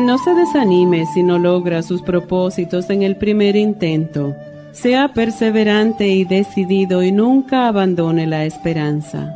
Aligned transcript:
No 0.00 0.16
se 0.16 0.32
desanime 0.32 1.04
si 1.04 1.22
no 1.22 1.38
logra 1.38 1.82
sus 1.82 2.00
propósitos 2.00 2.88
en 2.88 3.02
el 3.02 3.16
primer 3.16 3.54
intento. 3.54 4.34
Sea 4.72 5.12
perseverante 5.12 6.08
y 6.08 6.24
decidido 6.24 7.02
y 7.02 7.12
nunca 7.12 7.68
abandone 7.68 8.26
la 8.26 8.46
esperanza. 8.46 9.30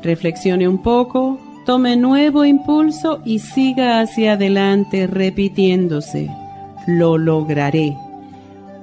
Reflexione 0.00 0.68
un 0.68 0.78
poco, 0.80 1.40
tome 1.66 1.96
nuevo 1.96 2.44
impulso 2.44 3.20
y 3.24 3.40
siga 3.40 4.00
hacia 4.00 4.34
adelante 4.34 5.08
repitiéndose, 5.08 6.30
lo 6.86 7.18
lograré. 7.18 7.96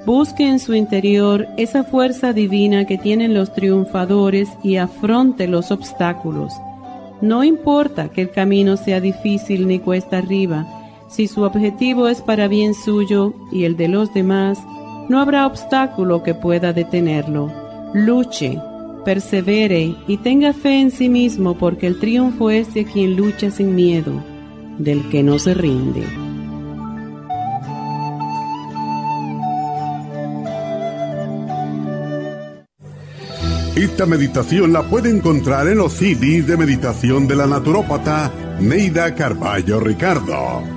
Busque 0.06 0.46
en 0.46 0.60
su 0.60 0.74
interior 0.76 1.48
esa 1.56 1.86
fuerza 1.86 2.34
divina 2.34 2.84
que 2.84 2.98
tienen 2.98 3.34
los 3.34 3.54
triunfadores 3.54 4.50
y 4.62 4.76
afronte 4.76 5.48
los 5.48 5.72
obstáculos. 5.72 6.54
No 7.22 7.46
importa 7.46 8.10
que 8.10 8.24
el 8.24 8.32
camino 8.32 8.76
sea 8.76 9.00
difícil 9.00 9.70
ni 9.70 9.80
cuesta 9.80 10.18
arriba, 10.18 10.68
si 11.10 11.28
su 11.28 11.44
objetivo 11.44 12.08
es 12.08 12.22
para 12.22 12.48
bien 12.48 12.74
suyo 12.74 13.34
y 13.52 13.64
el 13.64 13.78
de 13.78 13.88
los 13.88 14.14
demás, 14.14 14.60
no 15.10 15.22
habrá 15.22 15.48
obstáculo 15.48 16.24
que 16.24 16.34
pueda 16.34 16.74
detenerlo. 16.74 17.52
Luche, 17.94 18.60
persevere 19.06 19.96
y 20.08 20.18
tenga 20.18 20.54
fe 20.54 20.82
en 20.82 20.92
sí 20.92 21.08
mismo 21.08 21.58
porque 21.58 21.88
el 21.88 22.00
triunfo 22.00 22.50
es 22.50 22.74
de 22.74 22.86
quien 22.86 23.16
lucha 23.16 23.50
sin 23.52 23.74
miedo, 23.74 24.12
del 24.78 25.08
que 25.10 25.24
no 25.24 25.40
se 25.40 25.54
rinde. 25.54 26.04
Esta 33.78 34.08
meditación 34.08 34.74
la 34.74 34.82
puede 34.84 35.12
encontrar 35.12 35.68
en 35.68 35.78
los 35.78 35.94
CDs 35.94 36.48
de 36.48 36.58
meditación 36.58 37.28
de 37.28 37.36
la 37.36 37.46
naturópata 37.46 38.32
Neida 38.60 39.14
Carballo 39.14 39.80
Ricardo. 39.80 40.77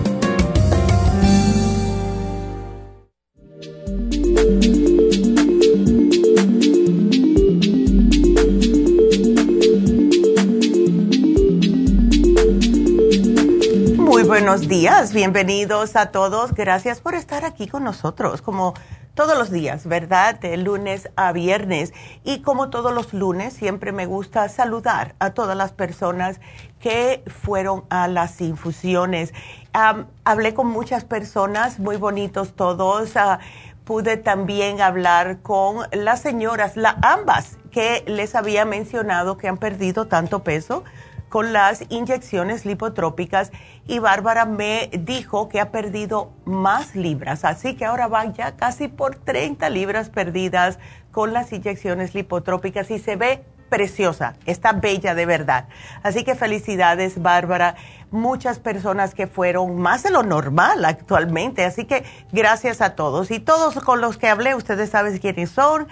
Buenos 14.41 14.67
días, 14.67 15.13
bienvenidos 15.13 15.95
a 15.95 16.07
todos. 16.07 16.55
Gracias 16.55 16.99
por 16.99 17.13
estar 17.13 17.45
aquí 17.45 17.67
con 17.67 17.83
nosotros, 17.83 18.41
como 18.41 18.73
todos 19.13 19.37
los 19.37 19.51
días, 19.51 19.85
¿verdad? 19.85 20.39
De 20.39 20.57
lunes 20.57 21.11
a 21.15 21.31
viernes. 21.31 21.93
Y 22.23 22.41
como 22.41 22.71
todos 22.71 22.91
los 22.91 23.13
lunes, 23.13 23.53
siempre 23.53 23.91
me 23.91 24.07
gusta 24.07 24.49
saludar 24.49 25.13
a 25.19 25.35
todas 25.35 25.55
las 25.55 25.73
personas 25.73 26.41
que 26.79 27.23
fueron 27.27 27.83
a 27.91 28.07
las 28.07 28.41
infusiones. 28.41 29.31
hablé 29.73 30.55
con 30.55 30.65
muchas 30.65 31.05
personas, 31.05 31.77
muy 31.77 31.97
bonitos 31.97 32.55
todos. 32.55 33.15
Ah, 33.17 33.37
pude 33.85 34.17
también 34.17 34.81
hablar 34.81 35.41
con 35.43 35.85
las 35.91 36.19
señoras, 36.19 36.77
la, 36.77 36.97
ambas, 37.03 37.59
que 37.69 38.03
les 38.07 38.33
había 38.33 38.65
mencionado 38.65 39.37
que 39.37 39.47
han 39.47 39.57
perdido 39.57 40.07
tanto 40.07 40.39
peso 40.43 40.83
con 41.31 41.53
las 41.53 41.85
inyecciones 41.87 42.65
lipotrópicas 42.65 43.51
y 43.87 43.99
Bárbara 43.99 44.45
me 44.45 44.89
dijo 44.91 45.47
que 45.47 45.61
ha 45.61 45.71
perdido 45.71 46.33
más 46.43 46.93
libras, 46.93 47.45
así 47.45 47.75
que 47.75 47.85
ahora 47.85 48.07
va 48.07 48.25
ya 48.25 48.57
casi 48.57 48.89
por 48.89 49.15
30 49.15 49.69
libras 49.69 50.09
perdidas 50.09 50.77
con 51.11 51.31
las 51.31 51.53
inyecciones 51.53 52.13
lipotrópicas 52.13 52.91
y 52.91 52.99
se 52.99 53.15
ve 53.15 53.45
preciosa, 53.69 54.35
está 54.45 54.73
bella 54.73 55.15
de 55.15 55.25
verdad. 55.25 55.69
Así 56.03 56.25
que 56.25 56.35
felicidades 56.35 57.21
Bárbara, 57.21 57.77
muchas 58.11 58.59
personas 58.59 59.15
que 59.15 59.25
fueron 59.25 59.77
más 59.77 60.03
de 60.03 60.09
lo 60.11 60.23
normal 60.23 60.83
actualmente, 60.83 61.63
así 61.63 61.85
que 61.85 62.03
gracias 62.33 62.81
a 62.81 62.95
todos. 62.95 63.31
Y 63.31 63.39
todos 63.39 63.75
con 63.75 64.01
los 64.01 64.17
que 64.17 64.27
hablé, 64.27 64.53
ustedes 64.53 64.89
saben 64.89 65.17
quiénes 65.19 65.51
son 65.51 65.87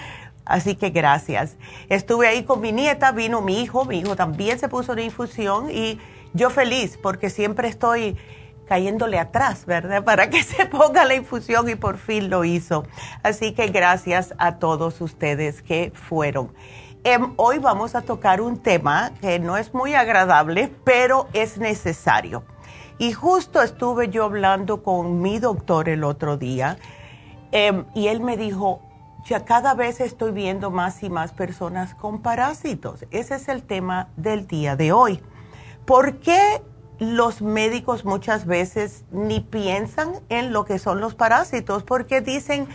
Así 0.49 0.75
que 0.75 0.89
gracias. 0.89 1.57
Estuve 1.89 2.27
ahí 2.27 2.43
con 2.43 2.59
mi 2.59 2.71
nieta, 2.71 3.11
vino 3.11 3.39
mi 3.39 3.61
hijo, 3.61 3.85
mi 3.85 3.99
hijo 3.99 4.15
también 4.15 4.57
se 4.57 4.67
puso 4.67 4.93
una 4.93 5.03
infusión 5.03 5.69
y 5.69 5.99
yo 6.33 6.49
feliz 6.49 6.97
porque 6.97 7.29
siempre 7.29 7.67
estoy 7.67 8.17
cayéndole 8.67 9.19
atrás, 9.19 9.67
¿verdad? 9.67 10.03
Para 10.05 10.31
que 10.31 10.41
se 10.43 10.65
ponga 10.65 11.05
la 11.05 11.13
infusión 11.13 11.69
y 11.69 11.75
por 11.75 11.99
fin 11.99 12.31
lo 12.31 12.45
hizo. 12.45 12.83
Así 13.21 13.53
que 13.53 13.67
gracias 13.67 14.33
a 14.39 14.55
todos 14.55 14.99
ustedes 15.01 15.61
que 15.61 15.91
fueron. 15.93 16.52
Em, 17.03 17.31
hoy 17.35 17.59
vamos 17.59 17.93
a 17.93 18.02
tocar 18.02 18.41
un 18.41 18.57
tema 18.57 19.11
que 19.22 19.37
no 19.37 19.55
es 19.55 19.75
muy 19.75 19.93
agradable, 19.93 20.73
pero 20.84 21.28
es 21.34 21.59
necesario. 21.59 22.43
Y 22.97 23.13
justo 23.13 23.61
estuve 23.61 24.09
yo 24.09 24.25
hablando 24.25 24.81
con 24.81 25.22
mi 25.22 25.37
doctor 25.37 25.90
el 25.90 26.03
otro 26.03 26.37
día 26.37 26.78
em, 27.52 27.85
y 27.93 28.07
él 28.07 28.19
me 28.19 28.35
dijo, 28.35 28.81
ya 29.29 29.46
cada 29.46 29.76
vez 29.76 30.02
estoy 30.02 30.31
viendo 30.31 30.72
más 30.72 31.03
y 31.03 31.09
más 31.11 31.34
personas 31.34 31.93
con 31.93 32.23
parásitos. 32.23 33.05
Ese 33.11 33.35
es 33.35 33.47
el 33.47 33.61
tema 33.61 34.09
del 34.17 34.47
día 34.47 34.76
de 34.76 34.91
hoy. 34.91 35.22
¿Por 35.85 36.17
qué 36.17 36.64
los 36.97 37.43
médicos 37.43 38.05
muchas 38.05 38.47
veces 38.47 39.05
ni 39.11 39.40
piensan 39.40 40.14
en 40.29 40.52
lo 40.52 40.66
que 40.66 40.79
son 40.79 40.99
los 40.99 41.14
parásitos? 41.14 41.84
Porque 41.84 42.22
dicen 42.22 42.67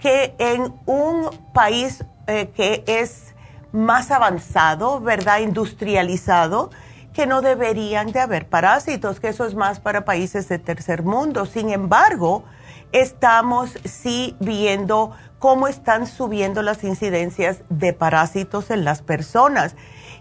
que 0.00 0.34
en 0.38 0.74
un 0.84 1.30
país 1.54 2.04
eh, 2.26 2.50
que 2.56 2.82
es 2.88 3.36
más 3.70 4.10
avanzado, 4.10 5.00
¿verdad? 5.00 5.38
Industrializado, 5.38 6.70
que 7.12 7.28
no 7.28 7.40
deberían 7.40 8.10
de 8.10 8.18
haber 8.18 8.48
parásitos, 8.48 9.20
que 9.20 9.28
eso 9.28 9.44
es 9.44 9.54
más 9.54 9.78
para 9.78 10.04
países 10.04 10.48
de 10.48 10.58
tercer 10.58 11.04
mundo. 11.04 11.46
Sin 11.46 11.70
embargo, 11.70 12.42
estamos 12.92 13.70
sí 13.84 14.36
viendo 14.40 15.12
cómo 15.38 15.68
están 15.68 16.06
subiendo 16.06 16.62
las 16.62 16.84
incidencias 16.84 17.62
de 17.68 17.92
parásitos 17.92 18.70
en 18.70 18.84
las 18.84 19.02
personas. 19.02 19.74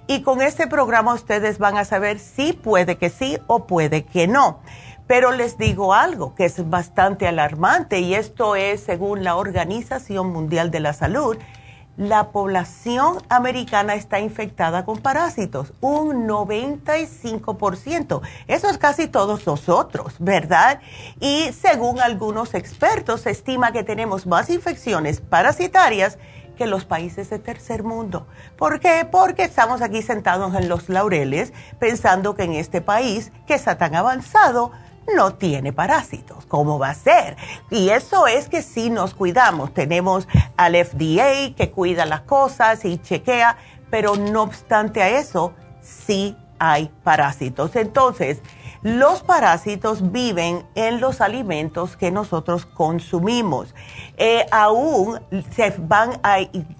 Y 0.07 0.21
con 0.21 0.41
este 0.41 0.65
programa 0.67 1.13
ustedes 1.13 1.59
van 1.59 1.77
a 1.77 1.85
saber 1.85 2.19
si 2.19 2.53
puede 2.53 2.97
que 2.97 3.09
sí 3.09 3.37
o 3.47 3.67
puede 3.67 4.05
que 4.05 4.27
no. 4.27 4.61
Pero 5.05 5.31
les 5.31 5.57
digo 5.57 5.93
algo 5.93 6.35
que 6.35 6.45
es 6.45 6.69
bastante 6.69 7.27
alarmante 7.27 7.99
y 7.99 8.15
esto 8.15 8.55
es 8.55 8.81
según 8.81 9.23
la 9.23 9.35
Organización 9.35 10.31
Mundial 10.31 10.71
de 10.71 10.79
la 10.79 10.93
Salud. 10.93 11.37
La 11.99 12.31
población 12.31 13.17
americana 13.27 13.93
está 13.93 14.21
infectada 14.21 14.85
con 14.85 14.99
parásitos, 14.99 15.73
un 15.81 16.29
95%. 16.29 18.21
Eso 18.47 18.69
es 18.69 18.77
casi 18.77 19.07
todos 19.07 19.45
nosotros, 19.45 20.15
¿verdad? 20.17 20.79
Y 21.19 21.51
según 21.51 21.99
algunos 21.99 22.53
expertos, 22.53 23.19
se 23.23 23.31
estima 23.31 23.73
que 23.73 23.83
tenemos 23.83 24.27
más 24.27 24.49
infecciones 24.49 25.19
parasitarias 25.19 26.17
que 26.57 26.67
los 26.67 26.85
países 26.85 27.29
de 27.31 27.39
tercer 27.39 27.83
mundo. 27.83 28.27
¿Por 28.57 28.79
qué? 28.79 29.05
Porque 29.11 29.43
estamos 29.43 29.81
aquí 29.81 30.01
sentados 30.01 30.55
en 30.55 30.69
los 30.69 30.87
laureles 30.87 31.51
pensando 31.79 32.33
que 32.33 32.43
en 32.43 32.53
este 32.53 32.79
país, 32.79 33.33
que 33.45 33.55
está 33.55 33.77
tan 33.77 33.93
avanzado, 33.95 34.71
no 35.15 35.33
tiene 35.35 35.73
parásitos. 35.73 36.45
¿Cómo 36.45 36.79
va 36.79 36.89
a 36.89 36.93
ser? 36.93 37.37
Y 37.69 37.89
eso 37.89 38.27
es 38.27 38.49
que 38.49 38.61
si 38.61 38.89
nos 38.89 39.13
cuidamos. 39.13 39.73
Tenemos 39.73 40.27
al 40.57 40.75
FDA 40.75 41.55
que 41.55 41.71
cuida 41.71 42.05
las 42.05 42.21
cosas 42.21 42.85
y 42.85 42.97
chequea, 42.97 43.57
pero 43.89 44.15
no 44.15 44.43
obstante 44.43 45.01
a 45.01 45.09
eso, 45.19 45.53
sí 45.81 46.35
hay 46.59 46.91
parásitos. 47.03 47.75
Entonces, 47.75 48.41
los 48.81 49.23
parásitos 49.23 50.11
viven 50.13 50.65
en 50.75 51.01
los 51.01 51.19
alimentos 51.19 51.97
que 51.97 52.11
nosotros 52.11 52.65
consumimos. 52.65 53.75
Eh, 54.15 54.45
aún 54.51 55.19
se 55.53 55.73
van 55.77 56.21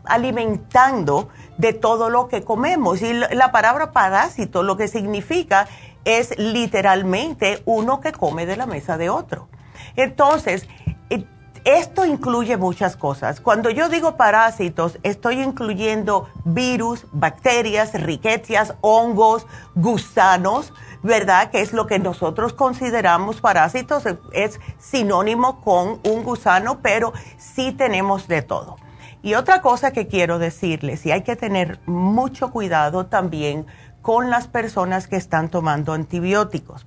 alimentando 0.06 1.28
de 1.58 1.74
todo 1.74 2.10
lo 2.10 2.30
que 2.30 2.44
comemos. 2.44 3.02
Y 3.02 3.12
la 3.14 3.52
palabra 3.52 3.92
parásito 3.92 4.64
lo 4.64 4.78
que 4.78 4.88
significa 4.88 5.68
es 6.06 6.38
literalmente 6.38 7.62
uno 7.66 8.00
que 8.02 8.12
come 8.12 8.46
de 8.46 8.58
la 8.58 8.66
mesa 8.66 8.98
de 8.98 9.10
otro. 9.10 9.48
Entonces, 9.96 10.68
eh, 11.10 11.26
esto 11.66 12.06
incluye 12.06 12.58
muchas 12.58 12.96
cosas. 12.96 13.42
Cuando 13.42 13.70
yo 13.70 13.90
digo 13.90 14.16
parásitos, 14.16 14.98
estoy 15.04 15.42
incluyendo 15.42 16.30
virus, 16.46 17.06
bacterias, 17.12 17.94
riquecias, 17.94 18.76
hongos, 18.82 19.46
gusanos, 19.76 20.74
¿verdad? 21.04 21.52
Que 21.52 21.62
es 21.62 21.74
lo 21.74 21.88
que 21.88 22.00
nosotros 22.00 22.54
consideramos 22.54 23.42
parásitos, 23.42 24.04
es 24.34 24.60
sinónimo 24.78 25.62
con 25.62 26.00
un 26.04 26.24
gusano, 26.24 26.80
pero 26.82 27.14
sí 27.38 27.72
tenemos 27.72 28.28
de 28.28 28.42
todo. 28.42 28.78
Y 29.22 29.34
otra 29.34 29.62
cosa 29.62 29.92
que 29.92 30.08
quiero 30.08 30.40
decirles, 30.40 31.06
y 31.06 31.12
hay 31.12 31.24
que 31.24 31.36
tener 31.36 31.80
mucho 31.86 32.52
cuidado 32.52 33.08
también 33.08 33.66
con 34.02 34.30
las 34.30 34.48
personas 34.48 35.08
que 35.08 35.16
están 35.16 35.50
tomando 35.50 35.94
antibióticos. 35.94 36.86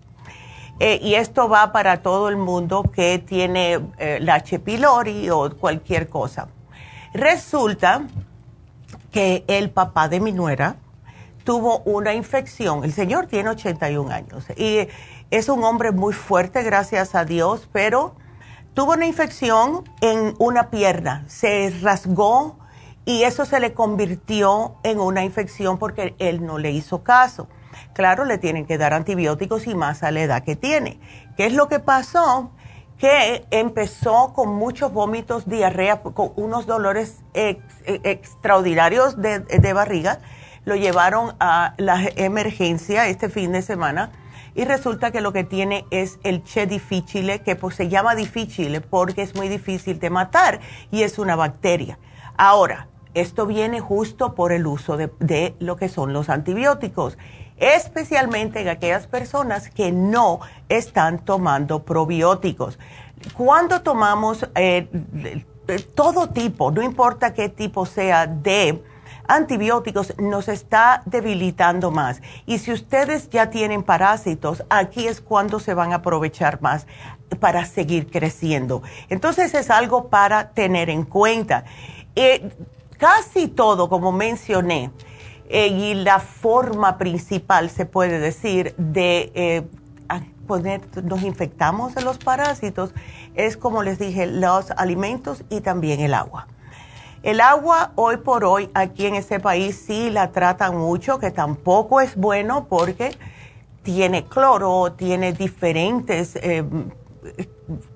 Eh, 0.81 0.99
y 1.03 1.15
esto 1.15 1.49
va 1.49 1.73
para 1.73 2.03
todo 2.03 2.29
el 2.29 2.37
mundo 2.37 2.83
que 2.83 3.19
tiene 3.19 3.79
eh, 3.99 4.19
la 4.21 4.35
H. 4.35 4.59
pylori 4.59 5.31
o 5.31 5.57
cualquier 5.57 6.09
cosa. 6.09 6.49
Resulta 7.15 8.03
que 9.11 9.45
el 9.47 9.71
papá 9.71 10.09
de 10.09 10.21
mi 10.21 10.33
nuera 10.33 10.77
tuvo 11.45 11.81
una 11.81 12.15
infección. 12.15 12.85
El 12.85 12.93
señor 12.93 13.27
tiene 13.27 13.51
81 13.51 14.11
años 14.11 14.47
y 14.57 14.89
es 15.31 15.49
un 15.49 15.63
hombre 15.65 15.93
muy 15.93 16.15
fuerte, 16.15 16.63
gracias 16.63 17.15
a 17.15 17.25
Dios, 17.25 17.69
pero 17.73 18.15
tuvo 18.75 18.93
una 18.93 19.07
infección 19.07 19.85
en 20.01 20.35
una 20.39 20.71
pierna. 20.71 21.25
Se 21.29 21.73
rasgó 21.83 22.59
y 23.05 23.25
eso 23.25 23.45
se 23.45 23.59
le 23.61 23.75
convirtió 23.75 24.77
en 24.83 25.01
una 25.01 25.25
infección 25.25 25.79
porque 25.79 26.15
él 26.19 26.45
no 26.45 26.59
le 26.59 26.71
hizo 26.71 27.03
caso. 27.03 27.49
Claro, 27.95 28.25
le 28.25 28.39
tienen 28.39 28.67
que 28.67 28.79
dar 28.79 28.95
antibióticos 28.95 29.67
y 29.67 29.75
más 29.75 30.03
a 30.03 30.11
la 30.11 30.23
edad 30.23 30.45
que 30.45 30.57
tiene. 30.57 31.01
¿Qué 31.37 31.47
es 31.47 31.53
lo 31.53 31.69
que 31.69 31.81
pasó? 31.81 32.51
Que 32.99 33.45
empezó 33.51 34.33
con 34.35 34.51
muchos 34.55 34.93
vómitos, 34.93 35.49
diarrea, 35.49 36.03
con 36.03 36.33
unos 36.37 36.67
dolores 36.67 37.23
extraordinarios 37.35 39.21
de, 39.21 39.73
barriga. 39.73 40.21
Lo 40.65 40.77
llevaron 40.77 41.35
a 41.41 41.75
la 41.79 42.05
emergencia 42.15 43.09
este 43.09 43.29
fin 43.29 43.51
de 43.51 43.63
semana 43.63 44.13
y 44.55 44.65
resulta 44.65 45.11
que 45.11 45.21
lo 45.21 45.33
que 45.33 45.43
tiene 45.43 45.87
es 45.91 46.21
el 46.23 46.45
Che 46.45 46.67
difficile, 46.67 47.41
que 47.41 47.59
se 47.73 47.89
llama 47.89 48.15
difficile 48.15 48.81
porque 48.81 49.23
es 49.23 49.35
muy 49.35 49.49
difícil 49.49 49.99
de 49.99 50.11
matar 50.11 50.61
y 50.93 51.03
es 51.03 51.19
una 51.19 51.35
bacteria. 51.35 51.99
Ahora, 52.37 52.87
esto 53.15 53.47
viene 53.47 53.81
justo 53.81 54.35
por 54.35 54.53
el 54.53 54.67
uso 54.67 54.97
de, 54.97 55.55
lo 55.59 55.77
que 55.77 55.89
son 55.89 56.13
los 56.13 56.29
antibióticos, 56.29 57.19
especialmente 57.57 58.61
en 58.61 58.69
aquellas 58.69 59.07
personas 59.07 59.71
que 59.71 59.93
no 59.93 60.41
están 60.69 61.19
tomando 61.19 61.83
probióticos. 61.85 62.79
Cuando 63.37 63.83
tomamos 63.83 64.49
eh, 64.55 64.89
todo 65.95 66.31
tipo, 66.31 66.71
no 66.71 66.83
importa 66.83 67.35
qué 67.35 67.49
tipo 67.49 67.87
sea 67.87 68.27
de 68.27 68.83
antibióticos, 69.29 70.19
nos 70.19 70.49
está 70.49 71.03
debilitando 71.07 71.91
más. 71.91 72.21
Y 72.47 72.59
si 72.59 72.73
ustedes 72.73 73.31
ya 73.31 73.51
tienen 73.51 73.83
parásitos, 73.83 74.65
aquí 74.69 75.07
es 75.07 75.21
cuando 75.21 75.61
se 75.61 75.75
van 75.75 75.93
a 75.93 75.97
aprovechar 75.97 76.61
más 76.61 76.87
para 77.41 77.65
seguir 77.65 78.11
creciendo. 78.11 78.83
Entonces 79.09 79.55
es 79.55 79.71
algo 79.71 80.09
para 80.09 80.51
tener 80.51 80.91
en 80.91 81.05
cuenta. 81.05 81.65
Eh, 82.15 82.51
casi 83.03 83.49
todo, 83.49 83.89
como 83.89 84.13
mencioné, 84.13 84.93
y 85.51 85.95
la 85.95 86.21
forma 86.21 86.99
principal, 86.99 87.69
se 87.69 87.85
puede 87.85 88.21
decir, 88.21 88.77
de 88.79 89.33
eh, 89.35 89.63
poner, 90.47 90.83
nos 91.03 91.25
infectamos 91.25 91.97
de 91.97 92.03
los 92.03 92.19
parásitos, 92.19 92.95
es 93.35 93.57
como 93.57 93.83
les 93.83 93.99
dije, 93.99 94.27
los 94.27 94.71
alimentos 94.71 95.43
y 95.51 95.63
también 95.63 95.99
el 95.99 96.15
agua. 96.15 96.47
El 97.25 97.41
agua 97.41 97.91
hoy 97.97 98.19
por 98.19 98.45
hoy 98.45 98.71
aquí 98.73 99.07
en 99.07 99.17
este 99.17 99.41
país 99.41 99.83
sí 99.85 100.09
la 100.11 100.31
tratan 100.31 100.77
mucho, 100.77 101.19
que 101.19 101.33
tampoco 101.33 102.01
es 102.01 102.15
bueno 102.15 102.69
porque 102.69 103.17
tiene 103.83 104.27
cloro, 104.27 104.93
tiene 104.93 105.33
diferentes 105.33 106.37
eh, 106.37 106.63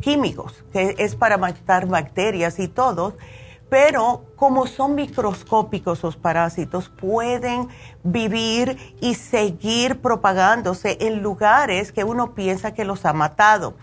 químicos, 0.01 0.65
que 0.73 0.97
es 0.99 1.15
para 1.15 1.39
matar 1.39 1.87
bacterias 1.87 2.59
y 2.59 2.67
todo 2.67 3.15
pero 3.69 4.25
como 4.37 4.67
son 4.67 4.95
microscópicos 4.95 6.03
los 6.03 6.17
parásitos, 6.17 6.89
pueden 6.89 7.69
vivir 8.05 8.79
y 9.01 9.15
seguir 9.15 10.01
propagándose 10.01 10.99
en 11.01 11.23
lugares 11.23 11.93
que 11.93 12.05
uno 12.05 12.35
piensa 12.35 12.75
que 12.75 12.85
los 12.85 13.05
ha 13.05 13.13
matado. 13.13 13.75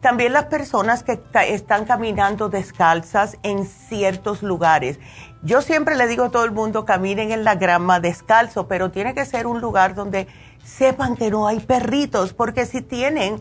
También 0.00 0.34
las 0.34 0.44
personas 0.44 1.02
que 1.02 1.18
están 1.48 1.86
caminando 1.86 2.50
descalzas 2.50 3.38
en 3.42 3.64
ciertos 3.64 4.42
lugares. 4.42 5.00
Yo 5.42 5.62
siempre 5.62 5.96
le 5.96 6.06
digo 6.06 6.24
a 6.24 6.30
todo 6.30 6.44
el 6.44 6.52
mundo, 6.52 6.84
caminen 6.84 7.32
en 7.32 7.42
la 7.42 7.54
grama 7.54 8.00
descalzo, 8.00 8.68
pero 8.68 8.90
tiene 8.90 9.14
que 9.14 9.24
ser 9.24 9.46
un 9.46 9.62
lugar 9.62 9.94
donde 9.94 10.28
sepan 10.62 11.16
que 11.16 11.30
no 11.30 11.46
hay 11.46 11.60
perritos, 11.60 12.34
porque 12.34 12.66
si 12.66 12.82
tienen 12.82 13.40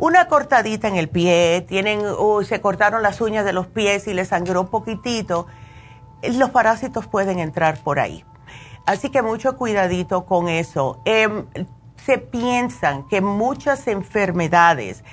una 0.00 0.28
cortadita 0.28 0.88
en 0.88 0.96
el 0.96 1.10
pie, 1.10 1.62
tienen, 1.68 2.00
se 2.44 2.60
cortaron 2.62 3.02
las 3.02 3.20
uñas 3.20 3.44
de 3.44 3.52
los 3.52 3.66
pies 3.66 4.06
y 4.06 4.14
les 4.14 4.28
sangró 4.28 4.62
un 4.62 4.68
poquitito, 4.68 5.46
los 6.22 6.50
parásitos 6.50 7.06
pueden 7.06 7.38
entrar 7.38 7.78
por 7.82 8.00
ahí. 8.00 8.24
Así 8.86 9.10
que 9.10 9.20
mucho 9.20 9.58
cuidadito 9.58 10.24
con 10.24 10.48
eso. 10.48 11.02
Em, 11.04 11.44
se 12.02 12.16
piensan 12.16 13.06
que 13.08 13.20
muchas 13.20 13.86
enfermedades 13.88 15.04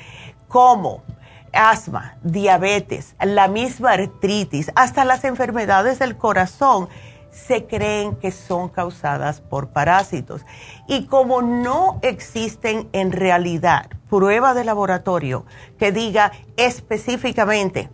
como 0.47 1.03
asma, 1.51 2.17
diabetes, 2.23 3.17
la 3.21 3.49
misma 3.49 3.91
artritis, 3.91 4.71
hasta 4.73 5.03
las 5.03 5.25
enfermedades 5.25 5.99
del 5.99 6.15
corazón, 6.15 6.87
se 7.29 7.65
creen 7.65 8.15
que 8.15 8.31
son 8.31 8.69
causadas 8.69 9.41
por 9.41 9.67
parásitos. 9.67 10.45
Y 10.87 11.07
como 11.07 11.41
no 11.41 11.99
existen 12.03 12.87
en 12.93 13.11
realidad 13.11 13.96
prueba 14.09 14.53
de 14.53 14.63
laboratorio 14.63 15.45
que 15.77 15.91
diga 15.91 16.31
específicamente, 16.55 17.89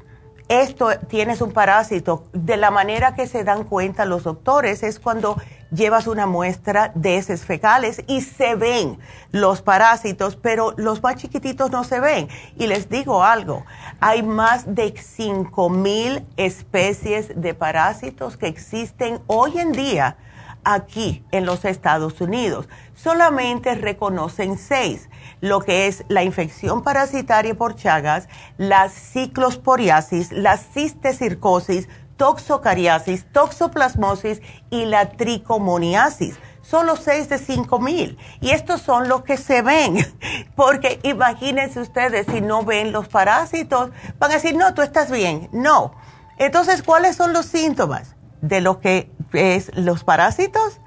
esto 0.49 0.89
tienes 1.07 1.41
un 1.41 1.53
parásito, 1.53 2.25
de 2.33 2.57
la 2.57 2.69
manera 2.69 3.15
que 3.15 3.27
se 3.27 3.43
dan 3.43 3.63
cuenta 3.63 4.05
los 4.05 4.23
doctores 4.23 4.83
es 4.83 4.99
cuando 4.99 5.37
llevas 5.71 6.05
una 6.05 6.27
muestra 6.27 6.91
de 6.95 7.17
heces 7.17 7.45
fecales 7.45 8.03
y 8.07 8.21
se 8.21 8.55
ven 8.55 8.99
los 9.31 9.61
parásitos, 9.61 10.35
pero 10.35 10.73
los 10.77 11.01
más 11.01 11.15
chiquititos 11.15 11.71
no 11.71 11.83
se 11.83 11.99
ven. 11.99 12.27
Y 12.57 12.67
les 12.67 12.89
digo 12.89 13.23
algo, 13.23 13.65
hay 13.99 14.21
más 14.21 14.75
de 14.75 14.93
5 14.95 15.69
mil 15.69 16.25
especies 16.37 17.31
de 17.41 17.53
parásitos 17.53 18.37
que 18.37 18.47
existen 18.47 19.21
hoy 19.27 19.57
en 19.59 19.71
día 19.71 20.17
aquí 20.63 21.23
en 21.31 21.45
los 21.45 21.65
Estados 21.65 22.21
Unidos. 22.21 22.67
Solamente 22.95 23.75
reconocen 23.75 24.57
seis, 24.57 25.09
lo 25.41 25.59
que 25.59 25.87
es 25.87 26.03
la 26.07 26.23
infección 26.23 26.83
parasitaria 26.83 27.55
por 27.55 27.75
Chagas, 27.75 28.27
la 28.57 28.89
ciclosporiasis, 28.89 30.31
la 30.31 30.57
cistecircosis, 30.57 31.87
toxocariasis, 32.17 33.25
toxoplasmosis 33.31 34.41
y 34.69 34.85
la 34.85 35.11
tricomoniasis. 35.11 36.37
solo 36.61 36.95
6 36.95 37.27
de 37.27 37.39
5 37.39 37.79
mil. 37.79 38.17
Y 38.39 38.51
estos 38.51 38.81
son 38.81 39.09
los 39.09 39.23
que 39.23 39.35
se 39.35 39.61
ven, 39.61 39.97
porque 40.55 41.01
imagínense 41.03 41.81
ustedes, 41.81 42.25
si 42.31 42.39
no 42.39 42.63
ven 42.63 42.93
los 42.93 43.09
parásitos, 43.09 43.91
van 44.17 44.31
a 44.31 44.35
decir, 44.35 44.55
no, 44.55 44.73
tú 44.73 44.81
estás 44.81 45.11
bien. 45.11 45.49
No. 45.51 45.93
Entonces, 46.37 46.81
¿cuáles 46.81 47.17
son 47.17 47.33
los 47.33 47.47
síntomas 47.47 48.15
de 48.41 48.61
lo 48.61 48.79
que 48.79 49.11
es 49.33 49.71
los 49.75 50.03
parásitos? 50.03 50.79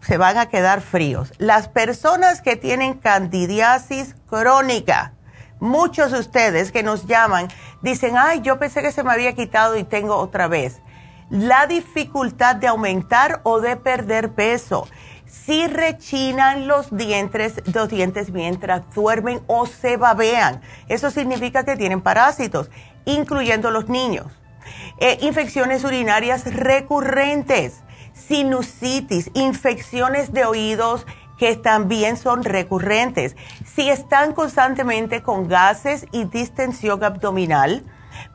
Se 0.00 0.18
van 0.18 0.38
a 0.38 0.46
quedar 0.46 0.80
fríos. 0.80 1.32
Las 1.38 1.68
personas 1.68 2.42
que 2.42 2.56
tienen 2.56 2.94
candidiasis 2.94 4.16
crónica, 4.28 5.14
muchos 5.60 6.12
de 6.12 6.18
ustedes 6.18 6.72
que 6.72 6.82
nos 6.82 7.06
llaman 7.06 7.48
dicen, 7.82 8.16
ay, 8.18 8.40
yo 8.42 8.58
pensé 8.58 8.82
que 8.82 8.92
se 8.92 9.02
me 9.02 9.12
había 9.12 9.34
quitado 9.34 9.76
y 9.76 9.84
tengo 9.84 10.16
otra 10.16 10.48
vez. 10.48 10.80
La 11.30 11.66
dificultad 11.66 12.56
de 12.56 12.66
aumentar 12.66 13.40
o 13.44 13.60
de 13.60 13.76
perder 13.76 14.32
peso. 14.32 14.86
Si 15.26 15.66
rechinan 15.66 16.68
los 16.68 16.94
dientes, 16.94 17.62
los 17.72 17.88
dientes 17.88 18.30
mientras 18.30 18.82
duermen 18.94 19.42
o 19.46 19.66
se 19.66 19.96
babean. 19.96 20.60
Eso 20.88 21.10
significa 21.10 21.64
que 21.64 21.76
tienen 21.76 22.02
parásitos, 22.02 22.70
incluyendo 23.04 23.70
los 23.70 23.88
niños. 23.88 24.26
Eh, 24.98 25.18
infecciones 25.22 25.84
urinarias 25.84 26.44
recurrentes, 26.54 27.82
sinusitis, 28.12 29.30
infecciones 29.34 30.32
de 30.32 30.44
oídos, 30.44 31.06
que 31.38 31.56
también 31.56 32.16
son 32.16 32.44
recurrentes. 32.44 33.36
Si 33.64 33.90
están 33.90 34.32
constantemente 34.34 35.22
con 35.22 35.48
gases 35.48 36.06
y 36.12 36.24
distensión 36.24 37.02
abdominal, 37.02 37.84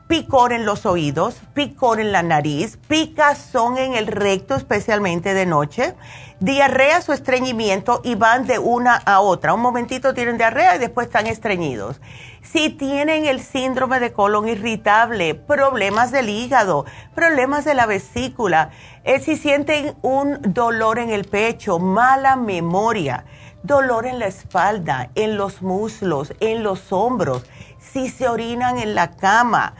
picor 0.06 0.52
en 0.52 0.64
los 0.64 0.86
oídos, 0.86 1.36
picor 1.54 2.00
en 2.00 2.12
la 2.12 2.22
nariz, 2.22 2.78
picazón 2.88 3.78
en 3.78 3.94
el 3.94 4.06
recto, 4.06 4.56
especialmente 4.56 5.34
de 5.34 5.46
noche, 5.46 5.94
diarrea 6.40 7.00
o 7.06 7.12
estreñimiento 7.12 8.00
y 8.02 8.14
van 8.14 8.46
de 8.46 8.58
una 8.58 8.96
a 8.96 9.20
otra. 9.20 9.54
Un 9.54 9.60
momentito 9.60 10.14
tienen 10.14 10.38
diarrea 10.38 10.76
y 10.76 10.78
después 10.78 11.06
están 11.06 11.26
estreñidos. 11.26 12.00
Si 12.42 12.70
tienen 12.70 13.26
el 13.26 13.40
síndrome 13.40 14.00
de 14.00 14.12
colon 14.12 14.48
irritable, 14.48 15.34
problemas 15.34 16.10
del 16.10 16.28
hígado, 16.28 16.86
problemas 17.14 17.64
de 17.64 17.74
la 17.74 17.86
vesícula, 17.86 18.70
eh, 19.04 19.20
si 19.20 19.36
sienten 19.36 19.94
un 20.02 20.40
dolor 20.42 20.98
en 20.98 21.10
el 21.10 21.24
pecho, 21.24 21.78
mala 21.78 22.36
memoria, 22.36 23.26
dolor 23.62 24.06
en 24.06 24.18
la 24.18 24.26
espalda, 24.26 25.10
en 25.14 25.36
los 25.36 25.62
muslos, 25.62 26.32
en 26.40 26.62
los 26.62 26.92
hombros, 26.92 27.44
si 27.80 28.08
se 28.08 28.28
orinan 28.28 28.78
en 28.78 28.94
la 28.94 29.16
cama, 29.16 29.74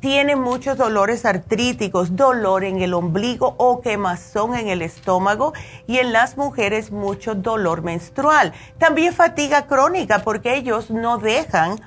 tienen 0.00 0.40
muchos 0.40 0.76
dolores 0.76 1.24
artríticos, 1.24 2.16
dolor 2.16 2.64
en 2.64 2.82
el 2.82 2.92
ombligo 2.92 3.54
o 3.58 3.80
quemazón 3.80 4.56
en 4.56 4.68
el 4.68 4.82
estómago 4.82 5.52
y 5.86 5.98
en 5.98 6.12
las 6.12 6.36
mujeres 6.36 6.90
mucho 6.90 7.36
dolor 7.36 7.82
menstrual. 7.82 8.52
También 8.78 9.14
fatiga 9.14 9.66
crónica 9.66 10.20
porque 10.24 10.56
ellos 10.56 10.90
no 10.90 11.18
dejan 11.18 11.80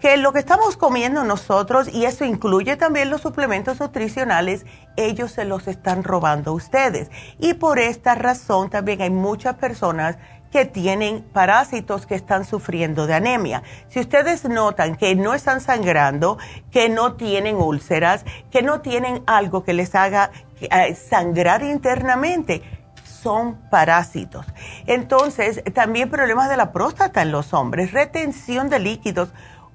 que 0.00 0.18
lo 0.18 0.34
que 0.34 0.40
estamos 0.40 0.76
comiendo 0.76 1.24
nosotros, 1.24 1.88
y 1.88 2.04
eso 2.04 2.26
incluye 2.26 2.76
también 2.76 3.08
los 3.08 3.22
suplementos 3.22 3.80
nutricionales, 3.80 4.66
ellos 4.96 5.30
se 5.30 5.46
los 5.46 5.66
están 5.66 6.04
robando 6.04 6.50
a 6.50 6.54
ustedes. 6.54 7.10
Y 7.38 7.54
por 7.54 7.78
esta 7.78 8.14
razón 8.14 8.68
también 8.68 9.00
hay 9.00 9.08
muchas 9.08 9.54
personas 9.54 10.18
que 10.54 10.64
tienen 10.64 11.24
parásitos 11.32 12.06
que 12.06 12.14
están 12.14 12.44
sufriendo 12.44 13.08
de 13.08 13.14
anemia. 13.14 13.64
Si 13.88 13.98
ustedes 13.98 14.44
notan 14.44 14.94
que 14.94 15.16
no 15.16 15.34
están 15.34 15.60
sangrando, 15.60 16.38
que 16.70 16.88
no 16.88 17.14
tienen 17.14 17.56
úlceras, 17.56 18.24
que 18.52 18.62
no 18.62 18.80
tienen 18.80 19.24
algo 19.26 19.64
que 19.64 19.72
les 19.72 19.96
haga 19.96 20.30
eh, 20.60 20.94
sangrar 20.94 21.64
internamente, 21.64 22.62
son 23.02 23.56
parásitos. 23.68 24.46
Entonces, 24.86 25.60
también 25.74 26.08
problemas 26.08 26.48
de 26.48 26.56
la 26.56 26.70
próstata 26.70 27.22
en 27.22 27.32
los 27.32 27.52
hombres, 27.52 27.90
retención 27.90 28.68
de 28.70 28.78
líquidos, 28.78 29.30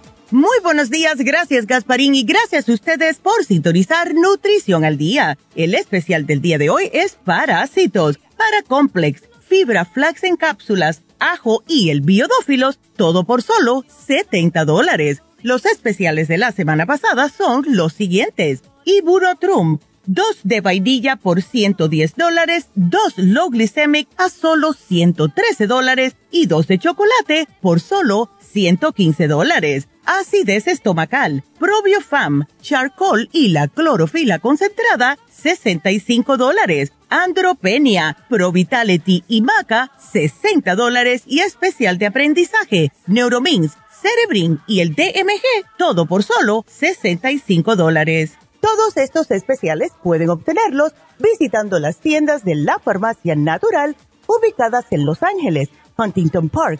Muy 0.31 0.57
buenos 0.63 0.89
días, 0.89 1.17
gracias 1.17 1.67
Gasparín 1.67 2.15
y 2.15 2.23
gracias 2.23 2.69
a 2.69 2.71
ustedes 2.71 3.17
por 3.17 3.43
sintonizar 3.43 4.15
Nutrición 4.15 4.85
al 4.85 4.97
Día. 4.97 5.37
El 5.57 5.75
especial 5.75 6.25
del 6.25 6.41
día 6.41 6.57
de 6.57 6.69
hoy 6.69 6.89
es 6.93 7.17
parásitos, 7.25 8.17
para 8.37 8.61
complex, 8.65 9.23
fibra 9.45 9.83
flax 9.83 10.23
en 10.23 10.37
cápsulas, 10.37 11.01
ajo 11.19 11.65
y 11.67 11.89
el 11.89 11.99
biodófilos, 11.99 12.79
todo 12.95 13.25
por 13.25 13.41
solo 13.41 13.83
70 14.07 14.63
dólares. 14.63 15.21
Los 15.41 15.65
especiales 15.65 16.29
de 16.29 16.37
la 16.37 16.53
semana 16.53 16.85
pasada 16.85 17.27
son 17.27 17.65
los 17.67 17.91
siguientes. 17.91 18.63
Iburotrum, 18.85 19.79
dos 20.05 20.39
de 20.45 20.61
vainilla 20.61 21.17
por 21.17 21.41
110 21.41 22.15
dólares, 22.15 22.69
dos 22.75 23.17
low 23.17 23.49
glycemic 23.49 24.07
a 24.15 24.29
solo 24.29 24.71
113 24.71 25.67
dólares 25.67 26.15
y 26.31 26.45
dos 26.45 26.67
de 26.67 26.79
chocolate 26.79 27.49
por 27.59 27.81
solo 27.81 28.29
115 28.39 29.27
dólares. 29.27 29.89
Acidez 30.05 30.67
estomacal, 30.67 31.43
probiofam, 31.59 32.45
charcoal 32.61 33.29
y 33.31 33.49
la 33.49 33.67
clorofila 33.67 34.39
concentrada, 34.39 35.17
65 35.31 36.37
dólares. 36.37 36.93
Andropenia, 37.09 38.17
Pro 38.29 38.51
Vitality 38.51 39.23
y 39.27 39.41
Maca, 39.41 39.91
60 39.99 40.75
dólares 40.75 41.23
y 41.25 41.39
especial 41.39 41.97
de 41.97 42.05
aprendizaje. 42.05 42.91
Neuromins, 43.07 43.73
Cerebrin 44.01 44.59
y 44.65 44.79
el 44.79 44.95
DMG, 44.95 45.43
todo 45.77 46.05
por 46.05 46.23
solo 46.23 46.65
65 46.67 47.75
dólares. 47.75 48.37
Todos 48.61 48.95
estos 48.97 49.29
especiales 49.31 49.91
pueden 50.03 50.29
obtenerlos 50.29 50.93
visitando 51.19 51.79
las 51.79 51.97
tiendas 51.97 52.45
de 52.45 52.55
la 52.55 52.79
Farmacia 52.79 53.35
Natural 53.35 53.95
ubicadas 54.27 54.85
en 54.91 55.05
Los 55.05 55.23
Ángeles, 55.23 55.69
Huntington 55.97 56.49
Park, 56.49 56.79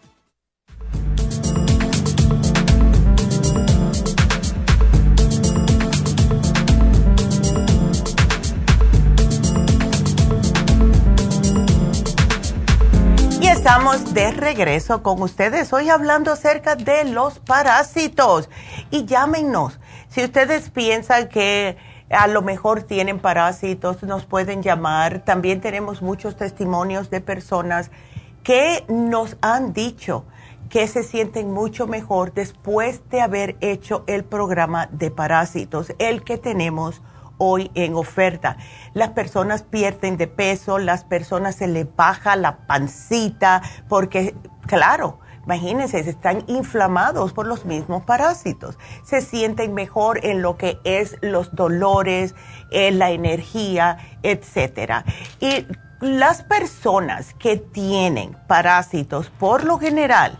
Estamos 13.61 14.15
de 14.15 14.31
regreso 14.31 15.03
con 15.03 15.21
ustedes 15.21 15.71
hoy 15.71 15.87
hablando 15.87 16.31
acerca 16.31 16.75
de 16.75 17.03
los 17.03 17.37
parásitos. 17.37 18.49
Y 18.89 19.05
llámenos. 19.05 19.79
Si 20.09 20.23
ustedes 20.23 20.71
piensan 20.71 21.29
que 21.29 21.77
a 22.09 22.25
lo 22.25 22.41
mejor 22.41 22.81
tienen 22.81 23.19
parásitos, 23.19 24.01
nos 24.01 24.25
pueden 24.25 24.63
llamar. 24.63 25.19
También 25.19 25.61
tenemos 25.61 26.01
muchos 26.01 26.37
testimonios 26.37 27.11
de 27.11 27.21
personas 27.21 27.91
que 28.41 28.83
nos 28.87 29.37
han 29.41 29.73
dicho 29.73 30.25
que 30.69 30.87
se 30.87 31.03
sienten 31.03 31.53
mucho 31.53 31.85
mejor 31.85 32.33
después 32.33 33.07
de 33.11 33.21
haber 33.21 33.57
hecho 33.61 34.03
el 34.07 34.23
programa 34.23 34.87
de 34.91 35.11
parásitos, 35.11 35.93
el 35.99 36.23
que 36.23 36.39
tenemos 36.39 37.03
hoy 37.43 37.71
en 37.73 37.95
oferta. 37.95 38.57
Las 38.93 39.09
personas 39.09 39.63
pierden 39.63 40.15
de 40.15 40.27
peso, 40.27 40.77
las 40.77 41.03
personas 41.03 41.55
se 41.55 41.67
les 41.67 41.87
baja 41.95 42.35
la 42.35 42.67
pancita, 42.67 43.63
porque, 43.89 44.35
claro, 44.67 45.17
imagínense, 45.43 45.99
están 45.99 46.43
inflamados 46.45 47.33
por 47.33 47.47
los 47.47 47.65
mismos 47.65 48.03
parásitos. 48.03 48.77
Se 49.03 49.21
sienten 49.21 49.73
mejor 49.73 50.23
en 50.23 50.43
lo 50.43 50.55
que 50.55 50.77
es 50.83 51.17
los 51.21 51.55
dolores, 51.55 52.35
en 52.69 52.99
la 52.99 53.09
energía, 53.09 53.97
etcétera. 54.21 55.03
Y 55.39 55.65
las 55.99 56.43
personas 56.43 57.33
que 57.33 57.57
tienen 57.57 58.37
parásitos, 58.47 59.31
por 59.31 59.63
lo 59.63 59.79
general, 59.79 60.37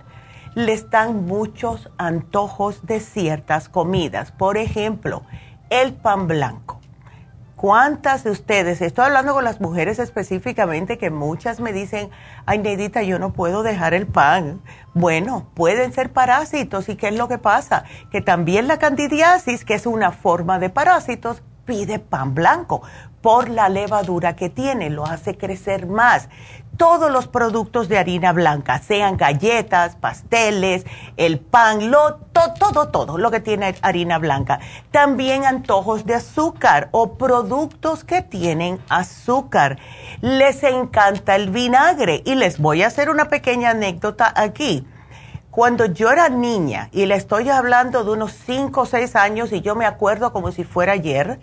les 0.53 0.87
dan 0.91 1.25
muchos 1.25 1.89
antojos 1.97 2.85
de 2.85 2.99
ciertas 2.99 3.69
comidas. 3.69 4.31
Por 4.31 4.57
ejemplo, 4.57 5.23
el 5.71 5.93
pan 5.93 6.27
blanco. 6.27 6.80
¿Cuántas 7.61 8.23
de 8.23 8.31
ustedes, 8.31 8.81
estoy 8.81 9.05
hablando 9.05 9.35
con 9.35 9.43
las 9.43 9.61
mujeres 9.61 9.99
específicamente, 9.99 10.97
que 10.97 11.11
muchas 11.11 11.59
me 11.59 11.71
dicen, 11.73 12.09
ay 12.47 12.57
Neidita, 12.57 13.03
yo 13.03 13.19
no 13.19 13.33
puedo 13.33 13.61
dejar 13.61 13.93
el 13.93 14.07
pan? 14.07 14.63
Bueno, 14.95 15.45
pueden 15.53 15.93
ser 15.93 16.11
parásitos. 16.11 16.89
¿Y 16.89 16.95
qué 16.95 17.09
es 17.09 17.15
lo 17.15 17.27
que 17.27 17.37
pasa? 17.37 17.83
Que 18.09 18.19
también 18.19 18.67
la 18.67 18.79
candidiasis, 18.79 19.63
que 19.63 19.75
es 19.75 19.85
una 19.85 20.11
forma 20.11 20.57
de 20.57 20.71
parásitos, 20.71 21.43
pide 21.65 21.99
pan 21.99 22.33
blanco 22.33 22.81
por 23.21 23.47
la 23.47 23.69
levadura 23.69 24.35
que 24.35 24.49
tiene, 24.49 24.89
lo 24.89 25.05
hace 25.05 25.37
crecer 25.37 25.85
más 25.85 26.29
todos 26.77 27.11
los 27.11 27.27
productos 27.27 27.89
de 27.89 27.97
harina 27.97 28.31
blanca, 28.33 28.79
sean 28.79 29.17
galletas, 29.17 29.95
pasteles, 29.95 30.85
el 31.17 31.39
pan, 31.39 31.91
lo, 31.91 32.15
todo, 32.33 32.89
todo 32.89 33.17
lo 33.17 33.31
que 33.31 33.39
tiene 33.39 33.75
harina 33.81 34.17
blanca. 34.17 34.59
También 34.89 35.45
antojos 35.45 36.05
de 36.05 36.15
azúcar 36.15 36.89
o 36.91 37.17
productos 37.17 38.03
que 38.03 38.21
tienen 38.21 38.79
azúcar. 38.89 39.77
Les 40.21 40.63
encanta 40.63 41.35
el 41.35 41.49
vinagre 41.49 42.23
y 42.25 42.35
les 42.35 42.59
voy 42.59 42.83
a 42.83 42.87
hacer 42.87 43.09
una 43.09 43.29
pequeña 43.29 43.71
anécdota 43.71 44.33
aquí. 44.35 44.87
Cuando 45.51 45.85
yo 45.85 46.09
era 46.09 46.29
niña, 46.29 46.87
y 46.93 47.05
le 47.05 47.15
estoy 47.15 47.49
hablando 47.49 48.05
de 48.05 48.11
unos 48.11 48.31
5 48.45 48.81
o 48.81 48.85
6 48.85 49.17
años 49.17 49.51
y 49.51 49.59
yo 49.59 49.75
me 49.75 49.85
acuerdo 49.85 50.31
como 50.31 50.53
si 50.53 50.63
fuera 50.63 50.93
ayer, 50.93 51.41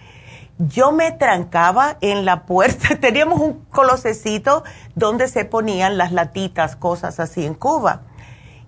yo 0.59 0.92
me 0.92 1.12
trancaba 1.12 1.97
en 2.01 2.25
la 2.25 2.44
puerta. 2.44 2.97
Teníamos 3.01 3.40
un 3.40 3.64
colosecito 3.71 4.64
donde 4.94 5.29
se 5.29 5.44
ponían 5.44 5.97
las 5.97 6.12
latitas, 6.12 6.77
cosas 6.77 7.21
así 7.21 7.47
en 7.47 7.55
Cuba. 7.55 8.03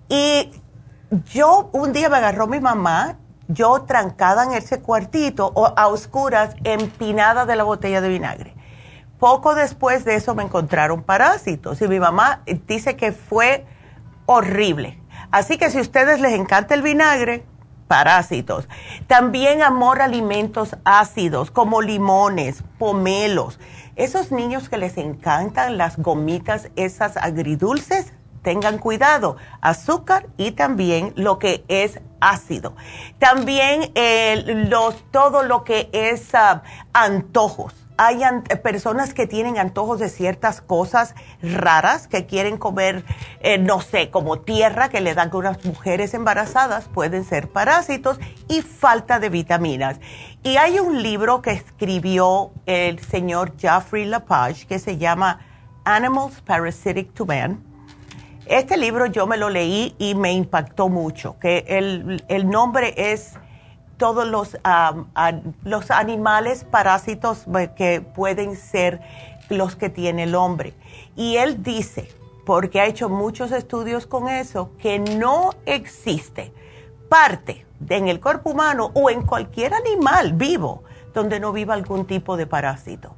Y 0.08 0.50
yo 1.32 1.70
un 1.72 1.92
día 1.92 2.08
me 2.08 2.16
agarró 2.16 2.46
mi 2.46 2.60
mamá, 2.60 3.18
yo 3.48 3.82
trancada 3.82 4.44
en 4.44 4.52
ese 4.52 4.80
cuartito 4.80 5.50
o 5.54 5.72
a 5.76 5.88
oscuras, 5.88 6.54
empinada 6.62 7.46
de 7.46 7.56
la 7.56 7.64
botella 7.64 8.00
de 8.00 8.08
vinagre. 8.08 8.54
Poco 9.18 9.54
después 9.54 10.04
de 10.04 10.14
eso 10.14 10.34
me 10.34 10.44
encontraron 10.44 11.02
parásitos 11.02 11.82
y 11.82 11.88
mi 11.88 12.00
mamá 12.00 12.42
dice 12.66 12.96
que 12.96 13.12
fue 13.12 13.66
horrible. 14.26 15.02
Así 15.30 15.58
que 15.58 15.70
si 15.70 15.78
a 15.78 15.82
ustedes 15.82 16.20
les 16.20 16.32
encanta 16.32 16.74
el 16.74 16.82
vinagre, 16.82 17.44
parásitos. 17.90 18.68
También 19.08 19.62
amor 19.62 20.00
alimentos 20.00 20.76
ácidos 20.84 21.50
como 21.50 21.82
limones, 21.82 22.62
pomelos. 22.78 23.58
Esos 23.96 24.30
niños 24.30 24.68
que 24.68 24.78
les 24.78 24.96
encantan 24.96 25.76
las 25.76 25.96
gomitas, 25.96 26.70
esas 26.76 27.16
agridulces, 27.16 28.12
tengan 28.42 28.78
cuidado. 28.78 29.38
Azúcar 29.60 30.28
y 30.36 30.52
también 30.52 31.12
lo 31.16 31.40
que 31.40 31.64
es 31.66 31.98
ácido. 32.20 32.76
También 33.18 33.92
los, 34.70 34.94
todo 35.10 35.42
lo 35.42 35.64
que 35.64 35.90
es 35.92 36.32
ah, 36.36 36.62
antojos 36.92 37.79
hay 38.02 38.22
personas 38.62 39.12
que 39.12 39.26
tienen 39.26 39.58
antojos 39.58 39.98
de 39.98 40.08
ciertas 40.08 40.62
cosas 40.62 41.14
raras, 41.42 42.08
que 42.08 42.24
quieren 42.24 42.56
comer, 42.56 43.04
eh, 43.40 43.58
no 43.58 43.82
sé, 43.82 44.08
como 44.08 44.40
tierra 44.40 44.88
que 44.88 45.02
le 45.02 45.12
dan 45.12 45.28
a 45.30 45.36
unas 45.36 45.62
mujeres 45.66 46.14
embarazadas, 46.14 46.88
pueden 46.88 47.24
ser 47.24 47.50
parásitos 47.50 48.18
y 48.48 48.62
falta 48.62 49.20
de 49.20 49.28
vitaminas. 49.28 50.00
Y 50.42 50.56
hay 50.56 50.78
un 50.78 51.02
libro 51.02 51.42
que 51.42 51.50
escribió 51.50 52.52
el 52.64 53.00
señor 53.00 53.52
Jeffrey 53.58 54.06
Lapage 54.06 54.66
que 54.66 54.78
se 54.78 54.96
llama 54.96 55.40
Animals 55.84 56.40
Parasitic 56.40 57.12
to 57.12 57.26
Man. 57.26 57.62
Este 58.46 58.78
libro 58.78 59.04
yo 59.04 59.26
me 59.26 59.36
lo 59.36 59.50
leí 59.50 59.94
y 59.98 60.14
me 60.14 60.32
impactó 60.32 60.88
mucho, 60.88 61.38
que 61.38 61.66
el, 61.68 62.24
el 62.28 62.48
nombre 62.48 62.94
es 62.96 63.34
todos 64.00 64.26
los, 64.26 64.56
los 65.62 65.90
animales 65.90 66.64
parásitos 66.64 67.44
eh, 67.58 67.70
que 67.76 68.00
pueden 68.00 68.56
ser 68.56 69.02
los 69.50 69.76
que 69.76 69.90
tiene 69.90 70.22
el 70.22 70.34
hombre. 70.34 70.72
Y 71.16 71.36
él 71.36 71.62
dice, 71.62 72.08
porque 72.46 72.80
ha 72.80 72.86
hecho 72.86 73.10
muchos 73.10 73.52
estudios 73.52 74.06
con 74.06 74.28
eso, 74.28 74.70
que 74.78 74.98
no 74.98 75.50
existe 75.66 76.54
parte 77.10 77.66
en 77.90 78.08
el 78.08 78.20
cuerpo 78.20 78.52
humano 78.52 78.90
o 78.94 79.10
en 79.10 79.20
cualquier 79.20 79.74
animal 79.74 80.32
vivo 80.32 80.82
donde 81.12 81.38
no 81.38 81.52
viva 81.52 81.74
algún 81.74 82.06
tipo 82.06 82.38
de 82.38 82.46
parásito. 82.46 83.14